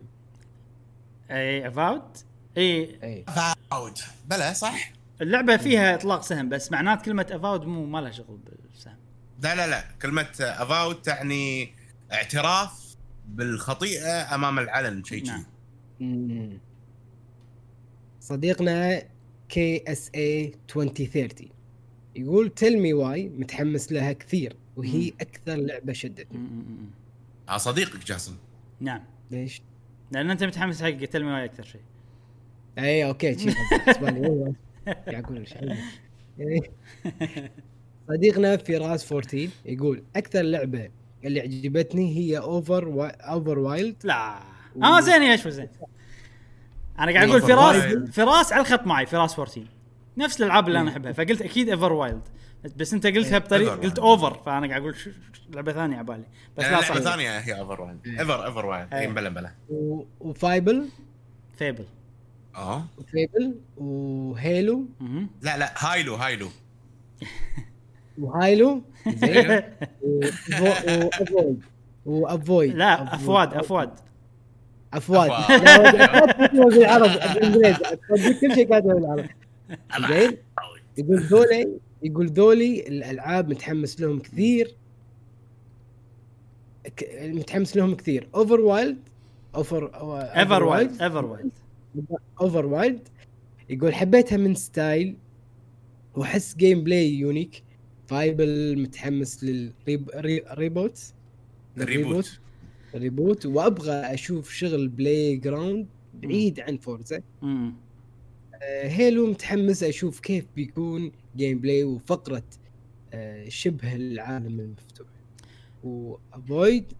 أي 1.32 1.68
Avowed 1.68 2.18
إي. 2.58 3.00
أي. 3.04 3.26
Avowed 3.72 3.98
بلا 4.30 4.54
صح؟ 4.54 4.94
اللعبة 5.22 5.58
فيها 5.58 5.96
إطلاق 5.96 6.22
سهم 6.22 6.50
بس 6.50 6.72
معنات 6.72 7.02
كلمة 7.06 7.28
Avowed 7.32 7.66
مو 7.66 7.86
ما 7.86 8.02
لها 8.02 8.12
شغل 8.12 8.40
بالسهم. 8.72 8.98
لا 9.44 9.56
لا 9.56 9.68
لا. 9.68 9.84
كلمة 10.02 10.28
Avowed 10.40 11.02
تعني 11.02 11.74
اعتراف 12.12 12.96
بالخطيئة 13.28 14.36
أمام 14.36 14.60
العلن 14.60 15.04
شيء 15.04 15.24
نعم. 15.26 16.60
صديقنا 18.20 19.04
KSA 19.50 20.54
2030 20.76 21.50
يقول 22.16 22.50
Tell 22.50 22.80
Me 22.80 22.94
Why 22.94 23.30
متحمس 23.30 23.92
لها 23.92 24.14
كثير. 24.14 24.56
وهي 24.76 25.06
مم. 25.06 25.18
أكثر 25.22 25.56
لعبة 25.56 25.94
شدتني. 25.94 26.38
م. 26.40 26.90
آه 27.50 27.58
صديقك 27.58 28.06
جاسم 28.06 28.36
نعم. 28.80 29.04
ليش؟ 29.32 29.62
لأن 30.12 30.30
أنت 30.32 30.44
متحمس 30.44 30.84
حق 30.84 30.90
Tell 31.06 31.23
Me 31.23 31.32
Why 31.32 31.46
أكثر 31.46 31.64
شيء. 31.64 31.82
اي 32.78 33.06
okay. 33.06 33.38
شي 33.40 33.46
بالنسبة 33.86 34.10
لي 34.12 34.20
والله. 34.20 34.56
قاعد 34.88 35.24
أقول 35.24 35.38
إيش 35.38 35.54
عندك؟ 35.58 35.78
إيه. 36.40 36.60
صديقنا 38.10 38.58
فراس 38.58 39.12
14 39.14 39.50
يقول 39.66 40.04
أكثر 40.16 40.42
لعبة 40.42 40.90
اللي 41.26 41.40
عجبتني 41.42 42.18
هي 42.18 42.38
Over 42.38 42.88
W... 42.88 43.04
Over 43.04 43.60
Wild 43.60 43.96
لا 44.04 44.40
آه 44.84 45.00
زين 45.00 45.24
يا 45.24 45.36
شوي 45.36 45.52
زين. 45.52 45.68
أنا 47.00 47.12
قاعد 47.12 47.30
أقول. 47.30 47.42
فراس 47.42 47.76
فراس. 48.12 48.54
على 48.54 48.62
الخط 48.62 48.88
معي 48.88 49.06
فراس 49.06 49.40
14 49.40 49.68
نفس 50.18 50.42
الألعاب 50.42 50.68
اللي 50.68 50.80
أنا 50.80 50.92
أحبها 50.92 51.12
فقلت 51.12 51.42
أكيد 51.42 51.70
Everwild 51.70 52.22
بس 52.78 52.94
أنت 52.94 53.08
قلتها 53.08 53.34
إيه، 53.34 53.38
بطريقه. 53.38 53.76
قلت 53.76 54.00
Over 54.00 54.34
فأنا 54.34 54.68
قاعد 54.68 54.82
أقول 54.82 54.96
لعبة 55.50 55.72
ثانية 55.72 55.96
على 55.96 56.06
بالي. 56.06 56.24
بس 56.58 56.64
لا 56.64 56.72
لعبة 56.72 57.00
ثانية 57.00 57.40
هي 57.40 57.60
Everwild 57.60 58.08
إيه. 58.08 58.20
Ever 58.20 58.46
Everwild 58.46 58.94
إيه. 58.94 59.00
اي 59.00 59.08
بلا 59.08 59.30
بلا. 59.30 59.52
و 60.20 60.31
Fable 60.31 60.90
Fable 61.58 61.86
آه. 62.56 62.86
و 62.98 63.07
Fable 63.07 63.56
و 63.78 63.96
Halo. 63.96 64.86
لا 65.42 65.58
لا 65.58 65.74
Halo 65.78 66.16
Halo 66.16 66.50
و 68.20 68.32
Halo 68.32 68.82
زين. 69.08 69.62
و 70.62 70.76
Avowed 70.76 71.64
و 72.06 72.16
Avowed 72.16 72.76
لا 72.76 73.16
Avowed 73.16 73.54
Avowed. 73.54 74.00
Avowed. 74.94 75.30
بالعربي 76.54 77.34
بالانجليزي 77.34 77.80
كل 78.42 78.56
شيء 78.56 78.70
كاتبه 78.70 78.94
بالعربي 78.94 79.30
زين؟ 80.08 80.38
يقول 80.98 81.20
ذولي 81.20 81.80
يقول 82.04 82.28
ذولي 82.28 82.88
الألعاب 82.88 83.50
متحمس 83.50 84.02
لهم 84.02 84.20
كثير. 84.20 84.76
ك- 86.98 87.20
متحمس 87.24 87.78
لهم 87.78 87.96
كثير. 87.96 88.28
Over 88.36 88.60
Wild 88.62 88.98
Over 89.56 89.86
Everwild 90.40 91.02
Everwild 91.02 91.52
Over 92.42 92.66
Wild 92.66 93.08
يقول 93.70 93.94
حبيتها 93.94 94.38
من 94.38 94.56
style 94.56 95.16
وأحس 96.16 96.56
gameplay 96.56 97.14
unique 97.14 97.64
Fable 98.08 98.80
متحمس 98.82 99.44
لل 99.44 99.81
reboot. 99.81 101.14
ال 101.78 101.86
reboot 101.86 102.40
reboot 102.96 103.46
وأبغى 103.46 103.92
أشوف 103.92 104.52
شغل 104.52 104.88
Playground 104.88 105.88
بعيد 106.14 106.60
عن 106.60 106.78
Forza 106.78 107.22
مم. 107.42 107.74
آه، 108.62 108.88
Halo 108.88 109.28
متحمس 109.28 109.84
أشوف 109.84 110.20
كيف 110.20 110.46
بيكون 110.56 111.12
gameplay 111.38 111.84
وفقرة 111.84 112.44
آه، 113.14 113.50
شبه 113.50 113.96
العالم 113.96 114.60
المفتوح. 114.60 115.08
و 115.84 115.99
Avowed 115.99 116.94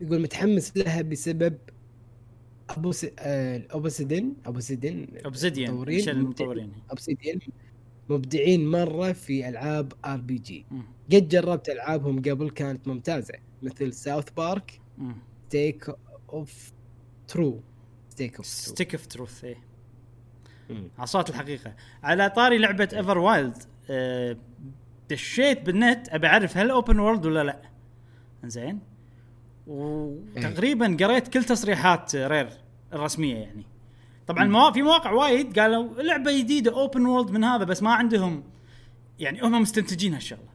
يقول 0.00 0.22
متحمس 0.22 0.76
لها 0.76 1.02
بسبب 1.02 1.58
ابو 2.70 2.92
س... 2.92 3.06
آه، 3.18 3.66
Obsidian 3.72 4.34
Obsidian 4.46 5.08
Obsidian 5.24 5.68
المطورين 6.08 6.72
Obsidian 6.90 7.40
مبدعين 8.10 8.70
مرة 8.70 9.12
في 9.12 9.48
ألعاب 9.48 9.92
RPG. 10.04 10.66
قد 11.12 11.28
جربت 11.28 11.68
ألعابهم 11.68 12.22
قبل 12.22 12.50
كانت 12.50 12.88
ممتازة. 12.88 13.34
مثل 13.62 13.92
South 13.92 14.30
Park. 14.30 14.80
Stick 15.48 15.90
of 16.32 16.72
Tru 17.28 17.62
Stick 18.08 18.36
of 18.36 18.46
Tru 18.46 18.74
Stick 18.74 18.94
of 18.94 19.06
Truth 19.06 19.44
إيه. 19.44 19.56
عصات 20.98 21.30
الحقيقة. 21.30 21.74
على 22.02 22.30
طاري 22.30 22.58
لعبة 22.58 22.88
Everwild 22.92 23.56
أه 23.90 24.36
دشيت 25.10 25.62
بالنت 25.62 26.08
أبي 26.08 26.26
أعرف 26.26 26.56
هل 26.56 26.70
open 26.70 26.98
world 26.98 27.26
ولا 27.26 27.44
لا. 27.44 27.62
زين 28.44 28.78
وتقريبا 29.66 30.96
قريت 31.00 31.28
كل 31.28 31.44
تصريحات 31.44 32.16
Rare 32.16 32.48
الرسمية 32.92 33.36
يعني. 33.36 33.64
طبعا 34.30 34.44
موا... 34.44 34.70
في 34.70 34.82
مواقع 34.82 35.10
وايد 35.10 35.58
قالوا 35.58 36.02
لعبه 36.02 36.38
جديدة 36.38 36.72
open 36.72 37.06
world 37.06 37.30
من 37.30 37.44
هذا 37.44 37.64
بس 37.64 37.82
ما 37.82 37.94
عندهم 37.94 38.42
يعني 39.18 39.42
هم 39.42 39.62
مستنتجين 39.62 40.14
هالشغلة 40.14 40.50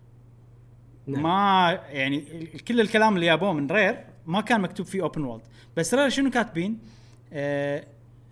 نعم. 1.07 1.23
ما 1.23 1.79
يعني 1.89 2.45
كل 2.67 2.81
الكلام 2.81 3.15
اللي 3.15 3.25
جابوه 3.25 3.53
من 3.53 3.67
Rare 3.71 4.05
ما 4.25 4.41
كان 4.41 4.61
مكتوب 4.61 4.85
فيه 4.85 5.01
open 5.01 5.23
world 5.23 5.43
بس 5.77 5.93
Rare 5.93 6.09
شنو 6.09 6.29
كاتبين؟ 6.29 6.79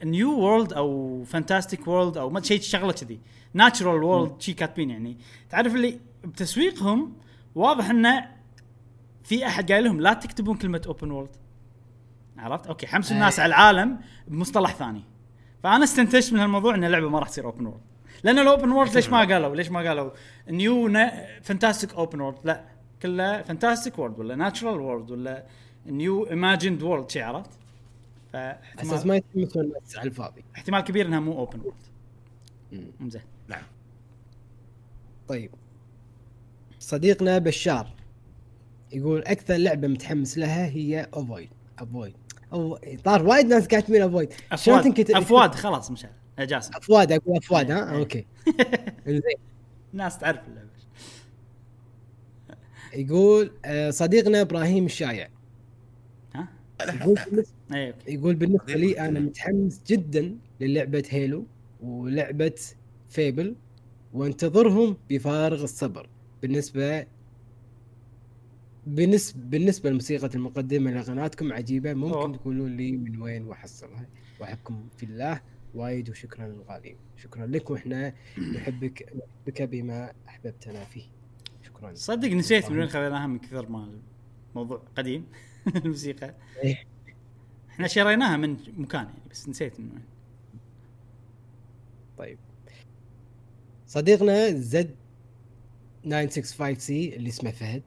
new 0.04 0.40
world 0.40 0.74
أو 0.74 1.24
fantastic 1.24 1.88
world 1.88 2.18
أو 2.18 2.30
ما 2.30 2.42
شيء 2.42 2.62
شغلة 2.62 2.92
كذي 2.92 3.20
natural 3.54 4.04
world 4.04 4.42
شي 4.42 4.54
كاتبين 4.54 4.90
يعني 4.90 5.18
تعرف 5.50 5.76
اللي 5.76 6.00
بتسويقهم 6.24 7.14
واضح 7.56 7.90
إنه 7.90 8.30
في 9.24 9.48
أحد 9.48 9.72
قايل 9.72 9.84
لهم 9.84 10.02
لا 10.02 10.14
تكتبون 10.14 10.58
كلمة 10.58 10.82
open 10.88 11.12
world 11.12 11.36
عرفت؟ 12.38 12.68
أوكي 12.68 12.88
حمسوا 12.88 13.16
الناس 13.16 13.40
أي. 13.40 13.44
على 13.44 13.50
العالم 13.50 14.00
بمصطلح 14.28 14.76
ثاني 14.76 15.13
فأنا 15.64 15.84
استنتجت 15.84 16.34
من 16.34 16.40
هالموضوع 16.40 16.76
إن 16.76 16.84
اللعبة 16.84 17.10
ما 17.10 17.20
راح 17.20 17.30
تصير 17.30 17.46
open 17.46 17.66
world 17.66 17.82
لأن 18.24 18.40
ال 18.40 18.46
open 18.46 18.72
world 18.72 18.96
ليش 18.96 19.10
ما 19.10 19.20
قالوا؟ 19.20 19.56
ليش 19.56 19.72
ما 19.72 19.80
قالوا؟ 19.80 20.12
new 20.50 20.90
fantastic 21.42 21.94
open 21.94 22.22
world؟ 22.22 22.40
لا 22.44 22.64
كله 23.02 23.42
fantastic 23.42 24.00
world 24.00 24.20
ولا 24.20 24.36
natural 24.36 24.80
world 24.80 25.12
ولا 25.12 25.46
new 25.86 26.28
imagined 26.30 26.84
world 26.84 27.12
شي 27.12 27.22
عرفت؟ 27.22 27.50
أساس 28.36 29.06
ما 29.06 29.22
الناس 29.36 29.98
على 29.98 30.08
الفاضي. 30.10 30.44
احتمال 30.56 30.82
كبير 30.82 31.06
إنها 31.06 31.20
مو 31.20 31.40
open 31.40 31.60
world. 31.60 32.92
زين. 33.12 33.22
نعم. 33.48 33.64
طيب. 35.28 35.52
صديقنا 36.80 37.38
بشار 37.38 37.94
يقول 38.92 39.24
أكثر 39.24 39.56
لعبة 39.56 39.88
متحمس 39.88 40.38
لها 40.38 40.66
هي 40.66 41.08
Avowed 41.14 41.50
Avowed 41.80 42.16
أو 42.54 42.78
طار 43.04 43.28
وايد 43.28 43.46
ناس 43.46 43.68
كاتبين 43.68 44.02
Avowed 44.02 44.34
شلون 44.34 44.78
Avowed 44.80 44.84
تنكتب 44.84 45.16
Avowed 45.16 45.56
خلاص 45.56 45.92
مشعل 45.92 46.12
يا 46.40 46.46
جاسم. 46.46 46.72
Avowed 46.76 47.12
أقول 47.12 47.38
Avowed 47.38 47.72
ها؟ 47.72 47.92
إيه. 47.92 48.00
okay. 48.00 48.26
زين 49.08 49.22
الناس 49.94 50.18
تعرف 50.20 50.40
اللعبة. 50.48 50.70
يقول 52.94 53.52
آه، 53.66 53.90
صديقنا 53.90 54.42
إبراهيم 54.42 54.86
الشايع. 54.86 55.30
ها؟ 56.36 56.48
يقول 56.82 57.16
بالنسبة 57.32 57.54
okay. 57.72 57.94
يقول 58.14 58.36
بالنسبة 58.36 58.74
لي. 58.74 59.00
أنا 59.00 59.20
متحمس 59.20 59.82
جدا 59.88 60.38
للعبة 60.60 61.04
Halo 61.10 61.46
ولعبة 61.84 62.56
فيبل 63.10 63.56
وأنتظرهم 64.14 64.98
بفارغ 65.10 65.64
الصبر. 65.64 66.10
بالنسبة 66.42 67.06
بالنسبة 68.88 69.42
بالنسبة 69.44 69.90
لموسيقى 69.90 70.30
المقدمة 70.36 70.92
لقناتكم 70.92 71.54
عجيبة 71.54 71.94
ممكن 71.94 72.14
أوه. 72.14 72.38
تقولون 72.38 72.78
لي 72.78 72.92
من 72.92 73.22
وين 73.22 73.44
واحصلها 73.46 74.08
وأحبكم 74.40 74.88
في 74.98 75.04
الله 75.06 75.42
وايد 75.74 76.10
وشكرا 76.10 76.48
للغالين 76.48 76.98
شكرا 77.18 77.46
لك 77.46 77.70
وإحنا 77.70 78.14
نحبك 78.56 79.14
نحبك 79.16 79.62
بما 79.62 80.14
أحببتنا 80.28 80.86
فيه. 80.86 81.04
شكرا. 81.62 81.94
صدق 81.94 82.30
نسيت 82.30 82.72
من 82.72 82.80
وين 82.80 82.88
خذيناها 82.88 83.28
من 83.28 83.40
كثر 83.40 83.70
ما 83.70 84.00
الموضوع 84.50 84.84
قديم 84.96 85.26
الموسيقى. 85.76 86.36
إيه. 86.64 86.84
إحنا 87.70 87.88
شريناها 87.88 88.38
من 88.38 88.58
مكان 88.78 89.06
يعني 89.06 89.30
بس 89.32 89.50
نسيت 89.50 89.80
من 89.80 89.90
وين. 89.92 90.04
طيب. 92.18 92.38
صديقنا 93.88 94.52
Z 94.52 94.96
965 96.04 96.76
C 96.76 97.16
اللي 97.16 97.30
اسمه 97.30 97.52
فهد. 97.52 97.84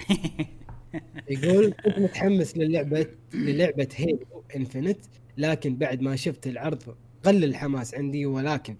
يقول 1.30 1.72
كنت 1.84 1.98
متحمس 1.98 2.56
للعبة 2.56 3.06
للعبة 3.34 3.88
Halo 3.94 4.44
Infinite 4.56 4.98
لكن 5.36 5.76
بعد 5.76 6.00
ما 6.02 6.16
شفت 6.16 6.46
العرض 6.46 6.96
قل 7.24 7.44
الحماس 7.44 7.94
عندي 7.94 8.26
ولكن. 8.26 8.76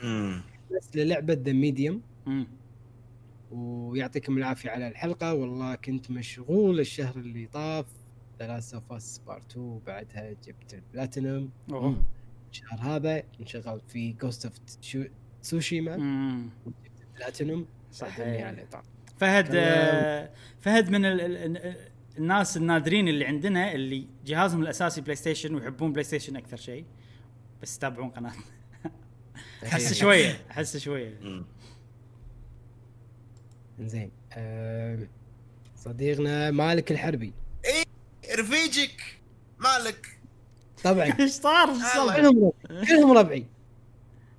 بس 0.77 0.97
للعبة 0.97 1.35
The 1.35 1.53
Medium. 1.53 2.03
ويعطيكم 3.51 4.39
العافية 4.39 4.71
على 4.71 4.89
الحلقة 4.89 5.35
والله 5.35 5.75
كنت 5.75 6.11
مشغول 6.11 6.81
الشهر 6.81 7.17
اللي 7.17 7.47
طاف 7.47 7.87
The 8.39 8.54
Last 8.54 8.75
of 8.75 8.85
Part 9.27 9.51
2 9.51 9.67
وبعدها 9.67 10.33
جبت 10.33 10.75
البلاتينوم. 10.75 11.51
الشهر 12.53 12.79
هذا 12.81 13.23
انشغلت 13.41 13.91
في 13.91 14.13
Ghost 14.13 14.45
of 14.47 14.55
Tsushima 15.43 15.97
مم. 15.97 16.49
بلاتينوم 17.17 17.67
صحيح. 17.93 18.47
على 18.47 18.51
الطاري. 18.51 18.83
فهد 19.21 19.51
آه، 19.55 20.31
فهد 20.61 20.91
من 20.91 21.05
ال 21.05 21.21
ال 21.21 21.77
الناس 22.19 22.57
النادرين 22.57 23.09
اللي 23.09 23.25
عندنا 23.25 23.73
اللي 23.73 24.07
جهازهم 24.25 24.63
الأساسي 24.63 25.01
PlayStation 25.01 25.55
ويحبون 25.55 25.93
PlayStation 25.93 26.37
أكثر 26.37 26.57
شيء 26.57 26.85
بس 27.63 27.77
يتابعون 27.77 28.11
قناة. 28.11 28.33
أحس 29.67 29.93
شوية 29.93 30.47
أحس 30.51 30.77
شوية. 30.77 31.21
زين 33.81 34.11
أه 34.33 35.09
صديقنا 35.77 36.51
مالك 36.51 36.93
الحربي. 36.93 37.33
رفيجك 38.39 39.21
مالك. 39.59 40.19
طبعا. 40.85 41.05
إيش 41.21 41.31
صار؟ 41.31 41.67
كلهم 42.17 42.53
ربعي 42.71 42.87
كلهم 42.87 43.13
ربعي. 43.13 43.47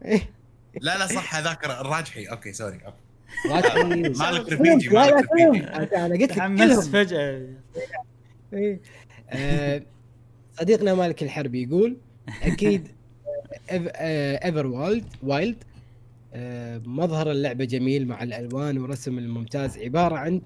إيه، 0.05 0.29
لا 0.81 0.97
لا 0.97 1.07
صح 1.07 1.35
هذاك 1.35 1.65
الراجحي. 1.65 2.25
okay 2.25 2.53
sorry 2.53 2.85
okay. 2.85 3.10
مالك 3.49 4.51
رفيجي 4.53 4.89
مالك 4.89 5.25
رفيجي 5.31 5.63
أنا 5.67 6.05
أنا 6.05 6.13
قلت 6.13 6.21
لك 6.21 6.29
تحمست 6.29 6.89
فجأة 6.89 7.47
إيه. 8.53 8.79
آه، 9.29 9.81
صديقنا 10.59 10.93
مالك 10.93 11.23
الحربي 11.23 11.63
يقول 11.63 11.97
أكيد 12.43 12.87
Everwild 13.69 15.05
wild 15.23 15.63
مظهر 16.87 17.31
اللعبة 17.31 17.65
جميل 17.65 18.07
مع 18.07 18.23
الألوان 18.23 18.77
ورسم 18.77 19.17
الممتاز 19.17 19.77
عبارة 19.77 20.15
عن 20.15 20.41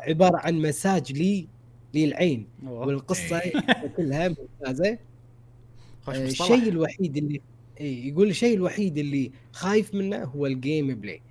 عبارة 0.00 0.36
عن 0.36 0.54
مساج 0.62 1.12
لي 1.12 1.46
للعين. 1.94 2.46
والقصة 2.66 3.38
إيه. 3.38 3.52
كلها 3.96 4.28
ممتازة. 4.28 4.98
الشيء 6.08 6.68
الوحيد 6.68 7.16
اللي 7.16 7.40
اي 7.80 8.08
يقول 8.08 8.28
الشيء 8.28 8.56
الوحيد 8.56 8.98
اللي 8.98 9.32
خايف 9.52 9.94
منه 9.94 10.24
هو 10.24 10.46
ال 10.46 10.94
gameplay 10.94 11.22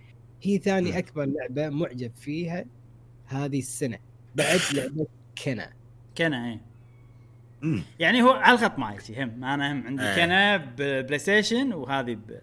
هي 0.41 0.57
ثاني 0.57 0.91
مم. 0.91 0.97
أكبر 0.97 1.25
لعبة 1.25 1.69
معجب 1.69 2.11
فيها 2.15 2.65
هذه 3.25 3.59
السنة 3.59 3.99
بعد 4.35 4.59
لعبة 4.73 5.07
Kena 5.45 5.73
Kena 6.17 6.49
إيه 6.49 6.61
مم. 7.61 7.83
يعني 7.99 8.21
هو 8.21 8.29
على 8.29 8.53
الخط 8.53 8.77
معي 8.79 8.97
هم 9.17 9.43
أنا 9.43 9.71
هم 9.71 9.87
عندي 9.87 10.03
إيه. 10.03 10.15
Kena 10.15 10.57
ب 10.57 11.19
PlayStation 11.19 11.73
وهذه 11.73 12.13
ب 12.13 12.39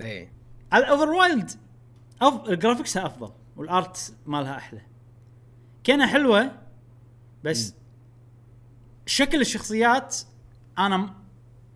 اي 0.00 0.28
ال 0.74 1.08
Everwild 1.08 1.50
أف... 2.22 2.50
graphics 2.50 3.00
ها 3.00 3.06
أفضل 3.06 3.32
وال 3.56 3.79
art 3.79 4.14
مالها 4.26 4.56
أحلى 4.56 4.80
Kena 5.86 6.06
حلوة 6.06 6.58
بس 7.44 7.74
شكل 9.06 9.40
الشخصيات 9.40 10.16
أنا 10.78 10.96
م- 10.96 11.14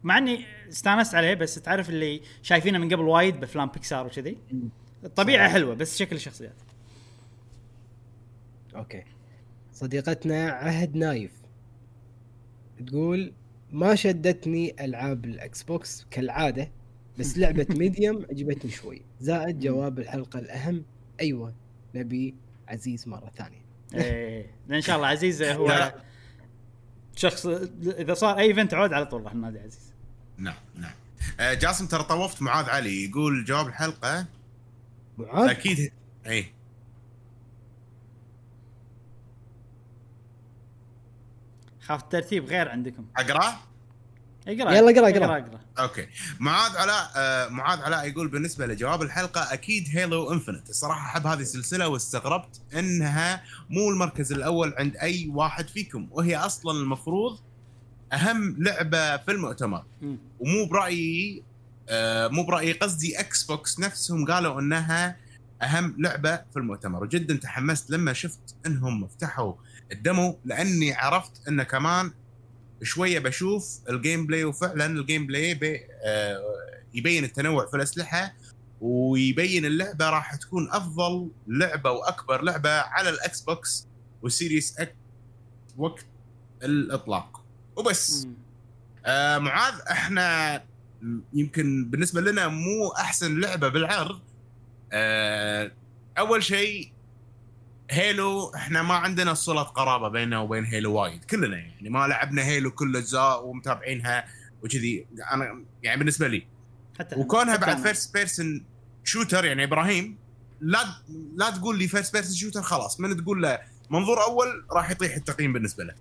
مع 0.05 0.19
إني 0.19 0.45
استانست 0.69 1.15
عليه 1.15 1.35
بس 1.35 1.55
تعرف 1.55 1.91
اللي 1.91 2.21
شايفينه 2.43 2.79
من 2.79 2.93
قبل 2.93 3.03
وايد 3.03 3.41
بأفلام 3.41 3.69
بيكسار 3.69 4.07
وكذي. 4.07 4.39
الطبيعه. 5.05 5.49
حلوة 5.49 5.75
بس 5.75 5.99
شكل 5.99 6.17
الشخصيات. 6.17 6.55
okay. 8.77 9.05
صديقتنا 9.73 10.51
عهد 10.51 10.97
نايف 10.97 11.31
تقول 12.87 13.33
ما 13.71 13.95
شدتني 13.95 14.85
ألعاب 14.85 15.25
ال 15.25 15.63
Xbox 15.63 16.07
كالعادة 16.11 16.71
بس 17.19 17.39
لعبة 17.39 17.67
Medium 17.79 18.27
عجبتني 18.31 18.71
شوي. 18.71 19.03
زائد 19.21 19.59
جواب 19.61 19.99
الحلقة 19.99 20.39
الأهم 20.39 20.85
أيوه 21.21 21.55
نبي 21.95 22.35
عزيز 22.69 23.09
مرة 23.09 23.31
ثانية. 23.37 23.61
إيه 23.95 24.47
لأن 24.67 24.75
إن 24.75 24.81
شاء 24.81 24.97
الله 24.97 25.07
عزيز 25.09 25.43
هو. 25.61 25.93
شخص 27.17 27.47
إذا 27.87 28.15
صار 28.15 28.39
أي 28.39 28.43
event 28.45 28.75
عود 28.75 28.93
على 28.93 29.07
طول 29.07 29.23
راح 29.25 29.35
ننادي 29.35 29.59
عزيز. 29.59 29.90
نعم 30.41 30.55
نعم. 30.75 30.93
آه، 31.41 31.55
جاسم 31.55 31.87
ترى 31.87 32.03
طوفت 32.03 32.43
معاذ 32.43 32.71
علي. 32.71 33.05
يقول 33.05 33.45
جواب 33.45 33.67
الحلقة. 33.67 34.27
معاذ؟ 35.19 35.49
أكيد. 35.51 35.79
إيه. 35.79 35.93
إي. 36.27 36.53
خاف 41.81 42.03
الترتيب 42.03 42.45
غير 42.45 42.69
عندكم. 42.69 43.07
اقراه 43.17 43.55
اقرأ. 44.49 44.73
يلا 44.73 44.91
اقرأ، 44.91 45.09
اقرأ. 45.09 45.25
اقرأ. 45.25 45.39
اقرأ. 45.39 45.61
okay. 45.79 46.07
معاذ 46.41 46.77
علاء 46.77 47.11
آه 47.17 47.49
معاذ 47.49 47.81
علاء 47.81 48.09
يقول 48.09 48.29
بالنسبة 48.29 48.67
لجواب 48.67 49.03
الحلقة 49.03 49.53
أكيد 49.53 49.85
Halo 49.93 50.33
Infinite 50.33 50.71
الصراحة 50.71 51.07
أحب 51.07 51.27
هذه 51.27 51.41
السلسلة 51.41 51.89
واستغربت 51.89 52.61
إنها 52.75 53.43
مو 53.71 53.91
المركز 53.91 54.33
الأول 54.33 54.75
عند 54.79 54.97
أي 54.97 55.29
واحد 55.35 55.69
فيكم 55.69 56.09
وهي 56.11 56.37
أصلا 56.37 56.73
المفروض 56.81 57.39
أهم 58.13 58.57
لعبة 58.59 59.17
في 59.17 59.31
المؤتمر. 59.31 59.85
ومو 60.41 60.65
برأيي 60.67 61.43
آه 61.89 62.29
مو 62.29 62.43
برأيي 62.47 62.73
قصدي 62.73 63.21
Xbox 63.21 63.81
نفسهم 63.81 64.25
قالوا 64.27 64.61
إنها 64.61 65.17
أهم 65.63 65.95
لعبة 65.99 66.37
في 66.37 66.57
المؤتمر. 66.57 67.03
وجدا 67.03 67.37
تحمست 67.37 67.91
لما 67.91 68.13
شفت 68.13 68.57
إنهم 68.67 69.07
فتحوا 69.09 69.55
ال 69.93 70.02
demo 70.02 70.39
لأني 70.45 70.93
عرفت 70.93 71.49
انه 71.49 71.63
كمان 71.63 72.13
شوية 72.83 73.19
بشوف 73.19 73.81
ال 73.91 74.27
gameplay 74.27 74.45
وفعلا 74.45 74.87
ال 74.87 75.27
gameplay 75.27 75.55
بي 75.55 75.81
آه 76.05 76.41
يبين 76.95 77.25
التنوع 77.25 77.67
في 77.67 77.77
الأسلحة 77.77 78.35
ويبين 78.81 79.65
اللعبة 79.65 80.11
راح 80.11 80.35
تكون 80.35 80.71
أفضل 80.71 81.31
لعبة 81.47 81.91
وأكبر 81.91 82.43
لعبة 82.43 82.71
على 82.71 83.09
ال 83.09 83.41
Xbox 83.41 83.87
وال 84.23 84.37
Series 84.37 84.79
X 84.79 84.95
وقت 85.77 86.07
الإطلاق. 86.63 87.40
وبس. 87.81 88.27
آه 89.07 89.39
معاذ 89.39 89.75
إحنا 89.91 90.63
يمكن 91.33 91.85
بالنسبة 91.91 92.21
لنا 92.21 92.49
مو 92.49 92.89
أحسن 92.89 93.41
لعبة 93.41 93.69
بالعرض 93.69 94.21
آه 94.93 95.73
أول 96.19 96.43
شيء 96.43 96.93
Halo 97.91 98.55
إحنا 98.55 98.83
ما 98.83 98.95
عندنا 98.95 99.35
صلة 99.35 99.63
قرابة 99.63 100.09
بيننا 100.09 100.39
وبين 100.39 100.65
Halo 100.65 100.93
وايد 100.95 101.25
كلنا 101.25 101.57
يعني 101.59 101.91
ما 101.91 102.07
لعبنا 102.07 102.45
Halo 102.45 102.71
كل 102.71 102.91
الاجزاء 102.91 103.47
ومتابعينها 103.47 104.25
وكذي 104.63 105.07
أنا 105.33 105.65
يعني 105.83 105.99
بالنسبة 105.99 106.29
لي 106.29 106.47
حتى 106.99 107.17
وكونها 107.17 107.53
حتى 107.55 107.67
بعد. 107.67 107.79
first 107.83 108.15
person 108.15 108.65
shooter 109.05 109.45
يعني 109.45 109.65
إبراهيم 109.65 110.19
لا 110.61 110.85
لا 111.35 111.51
تقول 111.51 111.79
لي 111.79 111.89
first 111.89 112.13
person 112.13 112.37
shooter 112.37 112.63
خلاص 112.63 113.01
من 113.01 113.17
تقول 113.17 113.43
له 113.43 113.59
منظور 113.91 114.23
أول 114.23 114.67
راح 114.71 114.91
يطيح 114.91 115.17
التقييم 115.17 115.53
بالنسبة 115.53 115.85
له 115.85 115.95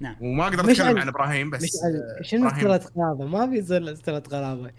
نعم. 0.00 0.16
وما 0.20 0.44
أقدر 0.44 0.70
أتكلم 0.70 0.86
عن- 0.86 0.98
عن 0.98 1.08
إبراهيم 1.08 1.50
بس 1.50 1.62
مش 1.62 1.70
آه، 1.74 2.22
شنو 2.22 2.48
صلة 2.50 2.76
قرابة؟ 2.96 3.24
ما 3.24 3.50
في 3.50 3.62
صلة 3.62 3.94
صلة 3.94 4.18
قرابة 4.18 4.70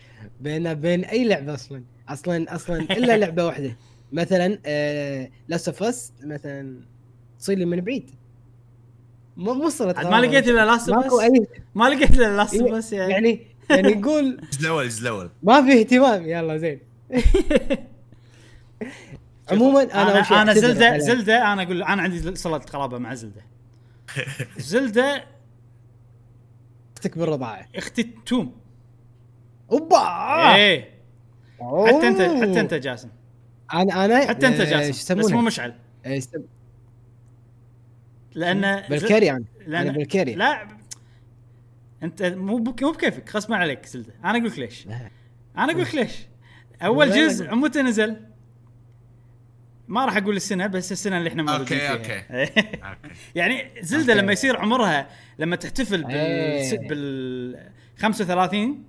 بين 0.42 0.74
بين 0.74 1.06
أي 1.06 1.24
لعبة 1.28 1.54
أصلا؟ 1.54 1.84
أصلا 2.10 2.56
أصلا 2.56 2.78
إلا 2.82 3.18
لعبة 3.18 3.46
واحدة. 3.46 3.76
مثلا 4.12 4.60
آه 4.66 5.30
Last 5.48 5.68
of 5.68 5.84
Us 5.84 6.14
مثلا 6.24 6.80
تصير 7.40 7.58
لي 7.58 7.66
من 7.66 7.82
بعيد. 7.82 8.10
مو 9.38 9.54
مو 9.54 9.70
عاد 9.82 10.06
ما 10.08 10.22
لقيت 10.22 10.48
إلا 10.48 10.66
Last 10.66 10.90
of 10.90 11.22
Us 11.22 11.35
أي 11.35 11.48
ما 11.76 11.90
لقيت 11.90 12.12
إلا 12.12 12.38
Last 12.38 12.62
of 12.62 12.67
Us 12.67 12.72
بس 12.72 12.94
يعني. 12.94 13.12
يعني 13.14 13.42
يعني 13.70 13.94
نقول 13.96 14.40
الجزء 14.44 14.60
الأول 14.62 14.84
الجزء 14.84 15.02
الأول 15.02 15.30
ما 15.44 15.62
في 15.66 15.80
اهتمام. 15.80 16.26
يلا 16.26 16.58
زين. 16.58 16.80
عموما 19.52 19.82
أنا 19.84 20.42
أنا 20.42 20.54
زلده 20.54 20.98
زلدة 20.98 21.54
أنا 21.54 21.64
أقول 21.64 21.84
أنا 21.84 22.02
عندي 22.02 22.36
صله 22.36 22.58
قرابه 22.58 22.98
مع 22.98 23.14
زلدة. 23.14 23.42
زلدة 24.58 25.26
أختك 26.98 27.18
بالرضاعة. 27.18 27.68
أختي 27.76 28.04
توم 28.26 28.56
أوبا! 29.72 30.56
إيه. 30.56 30.90
حتى 31.88 32.08
انت 32.08 32.22
أوه. 32.22 32.42
حتى 32.42 32.60
أنت 32.60 32.74
جاسم. 32.74 33.10
أنا 33.74 34.06
أنا 34.06 34.28
حتى 34.28 34.48
أنت 34.48 34.58
شو 34.58 34.64
جاسم 34.64 35.16
بس 35.16 35.32
مو؟ 35.32 35.42
مشعل. 35.42 35.76
يسم- 36.06 36.44
لأن 38.36 38.84
بالكاري 38.90 39.32
أنا 39.32 39.44
لأن 39.68 39.88
أنا 39.88 39.98
بالكاري 39.98 40.36
لا 40.36 40.68
أنت 42.04 42.24
مو 42.24 42.58
بك 42.58 42.84
مو 42.84 42.92
بكيفك 42.92 43.36
غصبا 43.36 43.56
عليك 43.56 43.86
Zelda. 43.86 44.14
أنا 44.24 44.32
أقول 44.38 44.46
لك 44.46 44.60
ليش. 44.60 44.88
أنا 44.88 45.72
أقول 45.72 45.82
لك 45.84 45.96
ليش. 45.96 46.12
أول 46.82 47.12
جزء. 47.12 47.56
متى 47.56 47.82
نزل. 47.82 48.27
ما 49.88 50.06
راح 50.06 50.18
أقول 50.18 50.36
السنة 50.36 50.68
بس 50.68 50.92
السنة 50.92 51.18
اللي 51.18 51.30
إحنا 51.30 51.44
موجودين 51.44 51.80
أوكي، 51.80 52.04
فيها. 52.04 52.24
أوكي. 52.34 52.62
يعني 53.36 53.66
Zelda. 53.82 54.14
لما 54.14 54.32
يصير 54.32 54.58
عمرها 54.58 55.08
لما 55.40 55.56
تحتفل 55.56 56.04
بال 56.04 56.12
إيه. 56.16 56.88
بال 56.88 57.70
35 57.98 58.84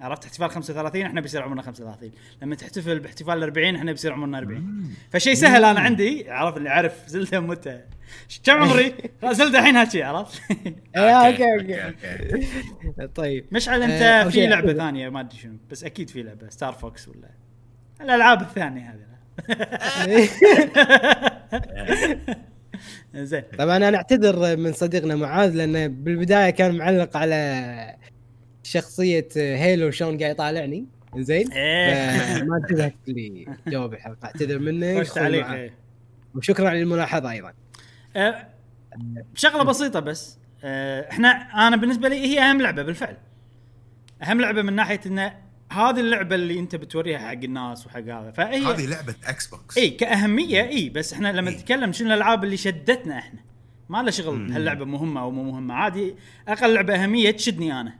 عرفت؟ 0.00 0.24
احتفال 0.24 0.50
35 0.50 1.02
إحنا 1.02 1.20
بيصير 1.20 1.42
عمرنا 1.42 1.62
35 1.62 2.10
لما 2.42 2.54
تحتفل 2.54 2.98
باحتفال 2.98 3.38
ال 3.38 3.42
40 3.42 3.74
إحنا 3.76 3.92
بيصير 3.92 4.12
عمرنا 4.12 4.38
40 4.38 4.94
فشيء 5.10 5.34
سهل 5.34 5.64
أنا 5.64 5.80
عندي 5.80 6.30
عرفت؟ 6.30 6.56
اللي 6.56 6.68
عارف 6.68 7.06
Zelda 7.06 7.40
متى. 7.40 7.80
كم 8.44 8.52
عمري؟ 8.62 8.94
Zelda 9.30 9.58
الحين 9.58 9.76
هاتشي 9.76 10.02
عرفت؟ 10.02 10.42
إيه، 10.96 11.10
أوكي 11.26 11.44
أوكي 11.54 13.06
طيب. 13.14 13.46
مشعل 13.52 13.82
أنت 13.82 14.02
آه، 14.02 14.28
في 14.28 14.46
لعبة. 14.46 14.72
ثانية 14.72 15.08
ما 15.08 15.20
أدري 15.20 15.38
شنو 15.38 15.56
بس 15.70 15.84
أكيد 15.84 16.10
في 16.10 16.22
لعبة 16.22 16.48
Star 16.48 16.72
Fox 16.72 17.08
ولا 17.08 17.30
الألعاب 18.00 18.40
الثانية 18.42 18.90
هذه. 18.90 19.11
زين. 23.14 23.42
طبعا 23.58 23.76
أنا 23.76 23.96
أعتذر 23.96 24.56
من 24.56 24.72
صديقنا 24.72 25.16
معاذ 25.16 25.56
لأنه 25.56 25.86
بالبداية 25.86 26.50
كان 26.50 26.76
معلق 26.76 27.16
على 27.16 27.96
شخصية 28.62 29.28
Halo 29.36 29.90
شلون 29.90 30.18
قاعد 30.18 30.30
يطالعني. 30.30 30.86
زين؟ 31.16 31.52
إيه. 31.52 32.42
ما 32.42 32.56
انتبهت 32.56 32.94
لي 33.08 33.46
جواب 33.66 33.94
الحلقة. 33.94 34.24
أعتذر 34.24 34.58
منك. 34.58 35.16
إيه. 35.54 35.74
وشكرا 36.34 36.68
على 36.68 36.82
الملاحظة 36.82 37.30
أيضا. 37.30 37.52
أه، 38.16 38.46
شغلة 39.34 39.62
بسيطة 39.62 40.00
بس. 40.00 40.38
أه، 40.64 41.10
إحنا 41.10 41.28
أنا 41.68 41.76
بالنسبة 41.76 42.08
لي 42.08 42.16
هي 42.16 42.40
أهم 42.40 42.62
لعبة 42.62 42.82
بالفعل. 42.82 43.16
أهم 44.22 44.40
لعبة 44.40 44.62
من 44.62 44.72
ناحية 44.72 45.00
ان 45.06 45.32
هذه 45.72 46.00
اللعبة 46.00 46.34
اللي 46.34 46.58
انت 46.58 46.76
بتوريها 46.76 47.18
حق 47.18 47.32
الناس 47.32 47.86
وحق 47.86 47.98
هذا 47.98 48.30
فهي 48.30 48.64
هذه 48.64 48.86
لعبة 48.86 49.14
Xbox 49.24 49.78
إي 49.78 49.90
كأهمية 49.90 50.68
إي 50.68 50.88
بس 50.88 51.12
إحنا 51.12 51.32
لما. 51.32 51.50
نتكلم 51.50 51.92
شنو 51.92 52.08
الألعاب 52.08 52.44
اللي 52.44 52.56
شدتنا 52.56 53.18
إحنا 53.18 53.40
ما 53.88 54.02
له 54.02 54.10
شغل 54.10 54.38
مم. 54.38 54.52
هاللعبه 54.52 54.84
مهمة 54.84 55.20
أو 55.20 55.30
مو 55.30 55.42
مهمة 55.42 55.74
عادي 55.74 56.14
أقل 56.48 56.74
لعبة 56.74 56.94
أهمية 56.94 57.30
تشدني 57.30 57.80
أنا 57.80 57.98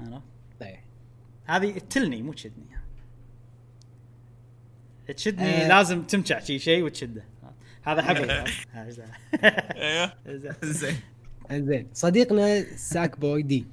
عرفت 0.00 0.22
طيب. 0.60 0.76
هذه 1.44 1.78
تشدني 1.90 2.22
مو 2.22 2.32
تشدني 2.32 2.64
تشدني 5.16 5.64
آه. 5.64 5.68
لازم 5.68 6.02
تمشع 6.02 6.38
شي 6.38 6.58
شيء 6.58 6.82
وتشده 6.82 7.24
هذا 7.82 8.02
حبل. 8.02 8.30
أيوه 8.30 10.12
زين. 10.26 10.52
زين 10.62 10.96
زين 11.52 11.86
صديقنا 11.92 12.76
ساك 12.76 13.20
بوي 13.20 13.42
دي 13.42 13.64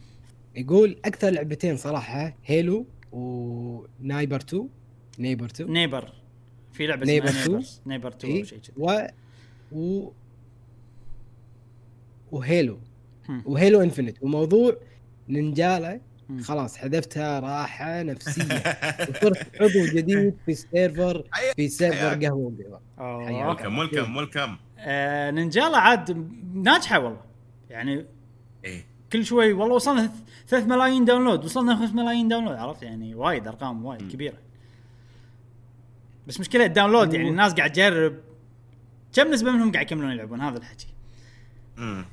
يقول 0.56 0.98
أكثر 1.06 1.30
لعبتين 1.30 1.78
صراحة 1.78 2.34
هيلو 2.46 2.86
ونايبر 3.16 4.36
2 4.40 4.70
نيبر 5.20 5.46
2 5.46 5.72
نيبر. 5.74 6.14
في 6.74 6.88
لعبة 6.88 7.06
نيبر 7.06 7.26
اسمها 7.30 7.44
2. 7.44 7.56
نيبر 7.56 7.70
نيبر 7.86 8.10
2 8.10 8.34
إيه. 8.34 8.42
أو 8.42 8.46
شيء 8.46 8.60
كذي. 8.60 8.74
و 8.78 9.08
و 9.72 10.12
وهيلو. 12.32 12.80
هم. 13.30 13.44
وهيلو 13.46 13.82
انفنت 13.82 14.18
وموضوع 14.24 14.78
نينجالا. 15.30 16.00
مم. 16.30 16.40
خلاص 16.42 16.78
حذفتها 16.78 17.40
راحة 17.40 18.04
نفسية. 18.04 18.44
وصرت 19.10 19.62
عضو 19.62 19.86
جديد 19.94 20.36
في 20.46 20.52
السيرفر 20.52 21.24
في 21.56 21.68
server. 21.68 22.26
قهوة. 22.26 22.82
welcome 23.00 23.78
welcome 23.78 24.16
welcome 24.18 24.58
آه 24.78 25.32
Ninjala 25.32 25.78
عاد 25.78 26.30
ناجحة 26.54 27.00
والله. 27.00 27.22
يعني 27.70 28.06
إيه. 28.66 28.86
كل 29.16 29.26
شوي 29.26 29.54
والله 29.54 29.76
وصلنا 29.76 30.12
3 30.48 30.68
ملايين 30.68 31.06
download 31.06 31.46
وصلنا 31.46 31.76
5 31.76 31.94
ملايين 31.94 32.28
download 32.28 32.56
عرفت؟ 32.56 32.84
يعني 32.84 33.16
وايد 33.16 33.48
أرقام 33.48 33.86
وايد. 33.86 34.12
كبيرة. 34.12 34.38
بس 36.28 36.40
مشكلة 36.40 36.66
ال 36.66 36.71
download 36.71 37.14
يعني 37.14 37.30
الناس 37.30 37.54
قاعد 37.54 37.72
تجرب. 37.72 38.16
كم 39.14 39.28
نسبة 39.32 39.52
منهم 39.52 39.72
قاعد 39.72 39.86
يكملون 39.86 40.12
يلعبون؟ 40.12 40.42
هذا 40.42 40.58
الحكي. 40.58 40.88
امم 41.78 42.06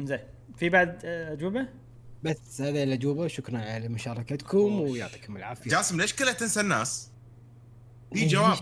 زين 0.00 0.18
في 0.56 0.68
بعد 0.68 1.00
آه، 1.04 1.32
أجوبة؟ 1.32 1.68
بس 2.22 2.60
هذه 2.60 2.82
الأجوبة 2.82 3.26
شكرا 3.26 3.58
على 3.58 3.88
مشاركتكم 3.88 4.80
ويعطيكم 4.80 5.36
العافية. 5.36 5.70
جاسم 5.70 6.00
ليش 6.00 6.14
كلها 6.14 6.32
تنسى 6.32 6.60
الناس؟ 6.60 7.10
في 8.12 8.20
إيه، 8.20 8.28
جواب؟ 8.28 8.58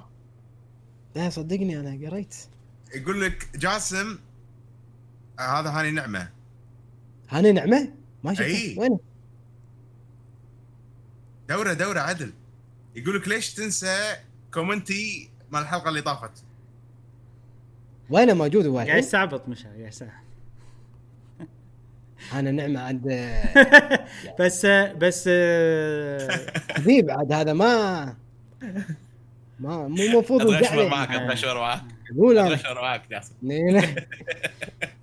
لا 1.17 1.31
صدقني 1.31 1.81
أنا 1.81 2.09
قريت. 2.09 2.35
يقول 2.95 3.23
لك 3.23 3.49
جاسم 3.57 4.19
آه، 5.39 5.61
هذا 5.61 5.71
هاني 5.71 5.91
نعمة. 5.91 6.44
هاني 7.31 7.53
نعمة؟ 7.53 7.93
ما 8.25 8.35
شفته 8.35 8.45
أي. 8.47 8.75
وين؟ 8.79 8.99
دورة 11.49 11.73
دورة 11.73 12.01
عدل. 12.01 12.33
يقول 12.97 13.17
لك 13.17 13.29
ليش 13.29 13.55
تنسى 13.55 14.17
comment 14.55 15.21
ي 15.21 15.31
مال 15.51 15.63
الحلقة 15.63 15.89
اللي 15.89 16.03
طافت؟ 16.03 16.31
وينه 18.11 18.35
موجود 18.35 18.67
هو 18.67 18.79
قاعد 18.79 18.99
يستعبط 18.99 19.49
مش 19.49 19.65
قاعد 19.65 19.79
يستعبط. 19.79 20.13
هاني 22.31 22.51
نعمة 22.51 22.81
عند 22.81 23.31
بس 24.41 24.67
بس 24.67 25.29
حبيب 26.71 27.11
عاد 27.11 27.33
هذا 27.33 27.53
ما 27.53 28.05
ما 29.59 29.89
مو 29.89 30.03
المفروض 30.03 30.51
اشمر 30.51 30.89
معك 30.89 31.11
اشمر 31.11 31.55
معك. 31.61 31.83
قول 32.19 32.39
أنا. 32.39 32.75
معك 32.75 33.03
جاسم. 33.11 33.35
لا. 33.43 33.83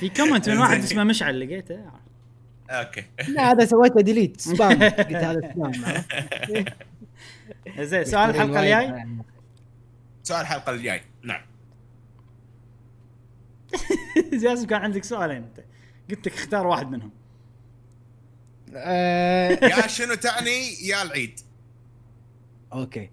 في 0.00 0.08
كومنت 0.08 0.50
من 0.50 0.58
واحد 0.58 0.78
اسمه 0.78 1.04
مشعل 1.04 1.40
لقيته؟ 1.40 1.78
أوكي. 2.70 3.04
لا، 3.28 3.50
هذا 3.50 3.64
سويته 3.64 4.00
ديليت 4.00 4.40
سبام 4.40 4.82
قلت 4.82 5.14
هذا 5.14 5.52
سبام؟ 5.54 5.72
زين 7.86 8.04
سؤال 8.04 8.30
الحلقة 8.30 8.60
الجاي؟ 8.60 9.06
سؤال 10.22 10.40
الحلقة 10.40 10.72
الجاي. 10.72 11.02
نعم. 11.22 11.42
جاسم 14.42 14.66
كان 14.66 14.80
عندك 14.80 15.04
سؤالين 15.04 15.36
أنت؟ 15.36 15.60
قلت 16.10 16.26
لك 16.26 16.34
اختار 16.34 16.66
واحد 16.66 16.90
منهم. 16.90 17.10
آه، 18.74 19.48
يا 19.50 19.86
شنو 19.86 20.14
تعني 20.14 20.86
يا 20.86 21.02
العيد؟ 21.02 21.40
أوكي. 22.72 23.10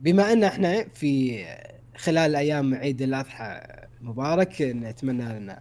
بما 0.00 0.32
إن 0.32 0.44
إحنا 0.44 0.84
في 0.94 1.44
خلال 1.96 2.36
أيام 2.36 2.74
عيد 2.74 3.02
الأضحى 3.02 3.60
المبارك 4.04 4.62
نتمنى 4.62 5.36
ان 5.36 5.56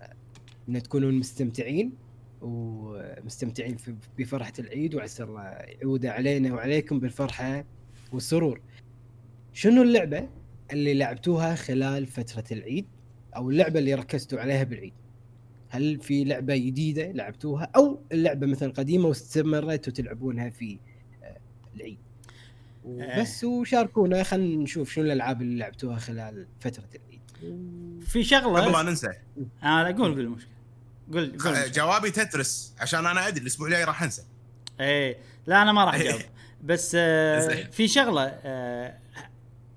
إن 0.70 0.84
تكونون 0.84 1.14
مستمتعين 1.14 1.94
ومستمتعين 2.42 3.78
بفرحه 4.18 4.54
العيد 4.60 4.96
وعسى 4.96 5.24
الله 5.24 5.42
يعود 5.42 6.06
علينا 6.06 6.54
وعليكم 6.54 7.00
بالفرحة 7.00 7.66
والسرور. 8.14 8.62
شنو 9.54 9.82
اللعبة 9.82 10.30
اللي 10.72 10.94
لعبتوها 10.94 11.56
خلال 11.56 12.06
فترة 12.06 12.44
العيد 12.52 12.86
أو 13.36 13.50
اللعبة 13.50 13.80
اللي 13.80 13.94
ركزتوا 13.94 14.40
عليها 14.40 14.64
بالعيد؟ 14.64 14.94
هل 15.70 16.00
في 16.00 16.24
لعبة 16.24 16.56
جديدة 16.56 17.12
لعبتوها 17.12 17.72
أو 17.76 18.00
اللعبه 18.12 18.48
مثلا 18.48 18.72
قديمة 18.72 19.08
واستمريتوا 19.08 19.94
تلعبونها 19.94 20.50
في 20.50 20.80
آه، 21.24 21.38
العيد؟ 21.76 21.98
بس 23.20 23.44
وشاركونا 23.44 24.24
خلينا 24.24 24.64
نشوف 24.64 24.92
شنو 24.92 25.06
الألعاب 25.06 25.42
اللي 25.42 25.60
لعبتوها 25.60 25.98
خلال 25.98 26.48
فترة 26.60 26.84
العيد. 26.84 27.03
في 28.06 28.20
قبل 28.20 28.26
شغله 28.26 28.72
لا 28.72 28.90
ننسى. 28.90 29.10
أنا 29.64 29.90
أقول 29.90 29.96
قول 29.96 30.20
المشكلة. 30.20 30.54
قول 31.14 31.38
قول. 31.40 31.72
جوابي 31.72 32.12
تترس 32.12 32.74
عشان 32.80 33.06
أنا 33.06 33.28
أدري 33.28 33.42
الأسبوع 33.42 33.68
الجاي 33.68 33.84
راح 33.84 34.04
أنسى. 34.04 34.24
إيه 34.80 35.18
لا 35.48 35.62
أنا 35.62 35.72
ما 35.72 35.86
راح 35.86 35.96
أجاوب. 36.02 36.22
بس 36.64 36.92
آه. 37.00 37.64
في 37.72 37.88
شغلة 37.88 38.24
آه 38.44 38.98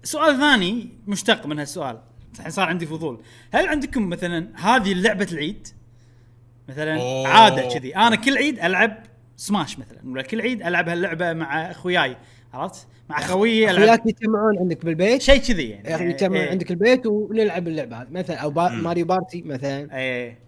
سؤال 0.02 0.36
ثاني 0.36 0.88
مشتق 1.06 1.46
من 1.46 1.58
هالسؤال. 1.58 2.00
الحين 2.38 2.50
صار 2.50 2.68
عندي 2.68 2.86
فضول. 2.86 3.22
هل 3.52 3.68
عندكم 3.68 4.08
مثلا 4.08 4.48
هذه 4.54 4.94
لعبة 4.94 5.28
العيد؟ 5.32 5.68
مثلا 6.68 6.96
أوه. 6.96 7.28
عادة 7.28 7.68
كذي. 7.68 7.96
أنا 7.96 8.16
كل 8.16 8.36
عيد 8.36 8.58
ألعب 8.58 9.02
سماش 9.36 9.78
مثلا 9.78 9.98
ولا 10.04 10.22
كل 10.22 10.40
عيد 10.40 10.62
ألعب 10.62 10.88
هاللعبة 10.88 11.32
مع 11.32 11.70
أخوياي. 11.70 12.16
عرفت؟ 12.56 12.86
مع 13.10 13.20
خويي 13.20 13.70
العب 13.70 13.82
أخوياك 13.82 14.06
يجتمعون 14.06 14.58
عندك 14.58 14.84
بالبيت؟ 14.84 15.22
شيء 15.22 15.40
كذي 15.40 15.70
يعني. 15.70 15.88
يعني 15.88 16.10
يجتمعون 16.10 16.36
إيه. 16.36 16.50
عندك 16.50 16.70
البيت 16.70 17.06
ونلعب 17.06 17.68
اللعبة 17.68 18.02
هذه. 18.02 18.08
مثلا 18.10 18.36
أو 18.36 18.50
با. 18.50 18.68
Mario 18.68 19.06
Party 19.06 19.42
مثلا. 19.42 19.98
إيه. 19.98 20.38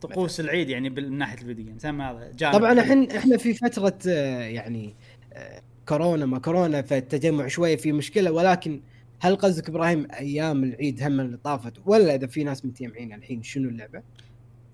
طقوس 0.00 0.40
العيد 0.40 0.68
يعني 0.68 0.90
من 0.90 1.18
ناحية 1.18 1.38
ال 1.38 1.42
video 1.42 1.64
games 1.64 1.86
هذا 1.86 2.32
طبعا 2.52 2.72
الحين 2.72 3.10
إحنا 3.10 3.36
في 3.36 3.54
فترة 3.54 3.98
آه، 4.08 4.40
يعني 4.40 4.94
آه، 5.32 5.62
كورونا 5.88 6.26
ما 6.26 6.38
كورونا 6.38 6.82
فالتجمع 6.82 7.46
شوية 7.46 7.76
في 7.76 7.92
مشكلة. 7.92 8.32
ولكن 8.32 8.80
هل 9.20 9.36
قصدك 9.36 9.68
إبراهيم 9.68 10.06
أيام 10.12 10.64
العيد 10.64 11.02
هم 11.02 11.20
اللي 11.20 11.36
طافت؟ 11.36 11.72
ولا 11.86 12.14
إذا 12.14 12.26
في 12.26 12.44
ناس 12.44 12.64
متجمعين 12.64 13.12
الحين 13.12 13.42
شنو 13.42 13.68
اللعبة؟ 13.68 14.02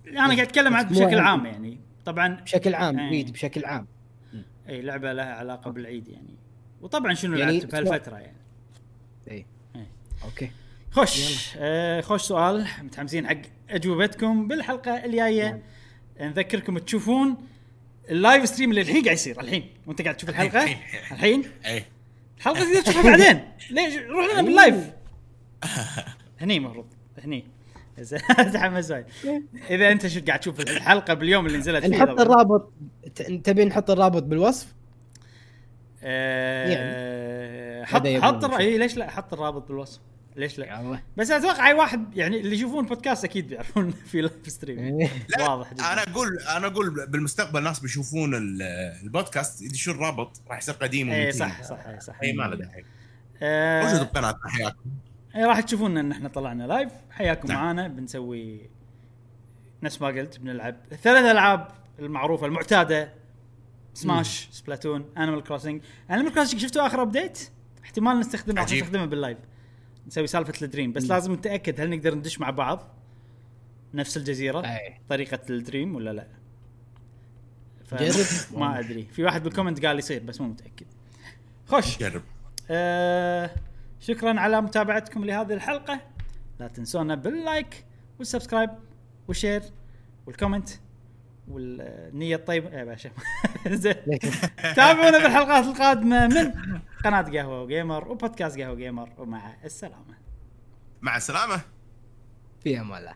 أنا 0.09 0.27
قاعد 0.27 0.41
أتكلم 0.41 0.75
عن 0.75 0.85
بس 0.85 0.93
مو 0.93 0.99
بشكل 0.99 1.19
عندي. 1.19 1.21
عام 1.21 1.47
يعني. 1.47 1.79
طبعا 2.05 2.41
بشكل 2.41 2.75
عام 2.75 2.99
إيه. 2.99 3.07
عيد 3.07 3.33
بشكل 3.33 3.65
عام. 3.65 3.87
اي 4.69 4.83
لعبة 4.83 5.13
لها 5.13 5.35
علاقة 5.35 5.71
بالعيد 5.71 6.09
يعني. 6.09 6.35
وطبعا 6.81 7.15
شنو 7.15 7.37
يعني 7.37 7.53
لعبت 7.59 7.73
بهالفتره 7.73 8.17
يعني. 8.17 8.37
اي 9.31 9.47
إيه. 9.77 9.87
أوكي. 10.25 10.51
خوش. 10.91 11.49
آه 11.57 12.01
خوش 12.01 12.23
سؤال 12.23 12.67
متحمسين 12.83 13.27
حق 13.29 13.37
أجوبتكم 13.71 14.49
بالحلقة 14.49 15.05
الجاية. 15.05 15.63
نذكركم 16.21 16.79
تشوفون 16.79 17.37
ال 18.11 18.18
live 18.18 18.49
stream 18.49 18.71
اللي 18.71 18.81
الحين 18.81 19.03
قاعد 19.05 19.17
يصير 19.17 19.41
الحين. 19.41 19.69
وأنت 19.87 20.03
قاعد 20.03 20.17
تشوف 20.17 20.31
الحلقة؟ 20.31 20.63
الحين. 20.63 20.79
الحين؟ 21.13 21.43
إيه. 21.67 21.85
الحلقة 22.39 22.61
تقدر 22.65 22.81
تشوفها 22.81 23.03
بعدين. 23.17 23.45
ليش؟ 23.71 23.97
روح 23.97 24.33
لنا 24.33 24.43
بال 24.43 24.57
live. 24.57 24.91
هني 26.41 26.57
المفروض 26.57 26.87
هني. 27.25 27.45
زين، 28.01 28.21
تحمس 28.53 28.91
وايد 28.91 29.05
إذا 29.71 29.93
أنت 29.93 30.07
شو 30.07 30.21
قاعد 30.27 30.41
تشوف 30.41 30.61
الحلقة 30.61 31.15
باليوم 31.15 31.47
اللي 31.47 31.59
نزلت 31.59 31.87
فيه؟ 31.87 31.97
نحط. 31.97 32.21
الرابط. 32.21 32.73
ت- 33.15 33.23
تبي 33.23 33.65
نحط 33.65 33.91
الرابط 33.91 34.23
بالوصف؟ 34.23 34.75
آه، 36.09 37.85
حط 37.85 38.07
حط. 38.45 38.45
إي، 38.55 38.79
ليش 38.79 38.97
لا؟ 38.97 39.11
حط 39.11 39.33
الرابط 39.33 39.69
بالوصف. 39.69 40.01
ليش 40.37 40.59
لا؟ 40.59 40.81
الله 40.81 41.03
بس 41.17 41.31
أتوقع 41.31 41.69
أي 41.69 41.75
واحد 41.75 42.17
يعني 42.17 42.41
اللي 42.41 42.57
يشوفون 42.57 42.87
بودكاست 42.87 43.25
أكيد 43.25 43.49
بيعرفون 43.49 43.91
في 44.11 44.21
live 44.21 44.49
stream 44.49 44.79
إيه. 44.79 45.09
واضح 45.41 45.75
جدا. 45.75 45.93
أنا 45.93 46.03
أقول 46.03 46.39
أنا 46.57 46.67
أقول 46.67 47.07
بالمستقبل 47.07 47.63
ناس 47.63 47.81
بيشوفون 47.81 48.35
ال- 48.35 48.63
البودكاست 49.03 49.63
يدشون 49.63 49.95
الرابط 49.95 50.41
راح 50.49 50.59
يصير 50.59 50.75
قديم 50.75 51.11
اي 51.11 51.25
ومتين. 51.25 51.41
صح 51.41 51.63
صح 51.63 51.87
اي 51.87 52.01
صح. 52.01 52.15
اي 52.23 52.33
ما 52.33 52.43
له 52.43 52.57
داعي. 52.57 52.85
آه، 53.43 53.83
موجود 53.85 54.01
بقناتنا 54.13 54.49
حياكم 54.51 54.91
إي، 55.37 55.45
راح 55.45 55.61
تشوفون 55.61 55.99
إن 55.99 56.13
إحنا 56.13 56.29
طلعنا 56.29 56.65
live 56.67 56.93
حياكم 57.11 57.49
نعم. 57.49 57.59
معانا. 57.65 57.89
بنسوي 57.89 58.61
نفس 59.83 60.03
ما 60.03 60.09
قلت 60.09 60.39
بنلعب 60.39 60.77
ثلاث 61.03 61.25
ألعاب 61.25 61.69
المعروفة 61.99 62.47
المعتادة. 62.47 63.13
Smash 63.97 64.49
Splatoon 64.53 65.05
Animal 65.19 65.43
Crossing 65.43 65.83
Animal 66.11 66.33
Crossing 66.35 66.61
شفتوا 66.61 66.87
آخر 66.87 67.03
update 67.03 67.49
احتمال 67.85 68.21
نستخدمه 68.21 68.55
راح 68.55 68.63
عجيب. 68.65 68.79
نستخدمه 68.85 69.05
بال 69.05 69.16
live 69.16 69.39
نسوي 70.07 70.27
سالفة 70.27 70.53
ال 70.63 70.67
dream. 70.67 70.93
بس 70.93 71.05
لازم 71.11 71.33
نتأكد 71.33 71.81
هل 71.81 71.91
نقدر 71.91 72.15
ندش 72.15 72.41
مع 72.41 72.51
بعض 72.51 72.89
نفس 73.95 74.17
الجزيرة؟ 74.17 74.61
أي. 74.61 75.01
طريقة 75.09 75.39
ال 75.51 75.58
dream 75.58 75.95
ولا 75.95 76.13
لا؟ 76.13 76.27
ف- 77.85 77.95
جرب. 77.95 78.27
ما 78.61 78.79
أدري. 78.79 79.03
في 79.13 79.25
واحد 79.25 79.43
بال 79.43 79.53
comment 79.53 79.87
قال 79.87 79.99
يصير 79.99 80.23
بس 80.23 80.41
مو 80.41 80.49
متأكد. 80.49 80.87
خوش. 81.67 81.99
جرب. 81.99 82.23
آه 82.71 83.51
شكرا 84.01 84.41
على 84.41 84.61
متابعتكم 84.61 85.25
لهذه 85.25 85.53
الحلقة. 85.53 86.01
لا 86.61 86.69
تنسونا 86.69 87.15
بال 87.15 87.38
like 87.38 87.85
وال 88.19 88.28
subscribe 88.28 88.71
وال 89.29 89.39
share 89.39 89.63
وال 90.27 90.36
comment 90.36 90.69
والنية 91.49 92.37
الطيبة 92.37 92.71
يا 92.79 92.85
باشا 92.85 93.11
زين. 93.69 93.95
تابعونا 94.77 95.19
بالحلقات 95.19 95.65
القادمة 95.65 96.27
من 96.27 96.53
قناة 97.05 97.23
قهوة 97.23 97.63
وجيمر 97.63 98.09
وبودكاست 98.09 98.59
قهوة 98.61 98.75
جيمر 98.75 99.09
ومع 99.19 99.55
السلامة. 99.65 100.15
مع 101.03 101.17
السلامة. 101.17 101.61
في 102.65 102.81
أمان 102.81 102.99
الله. 102.99 103.15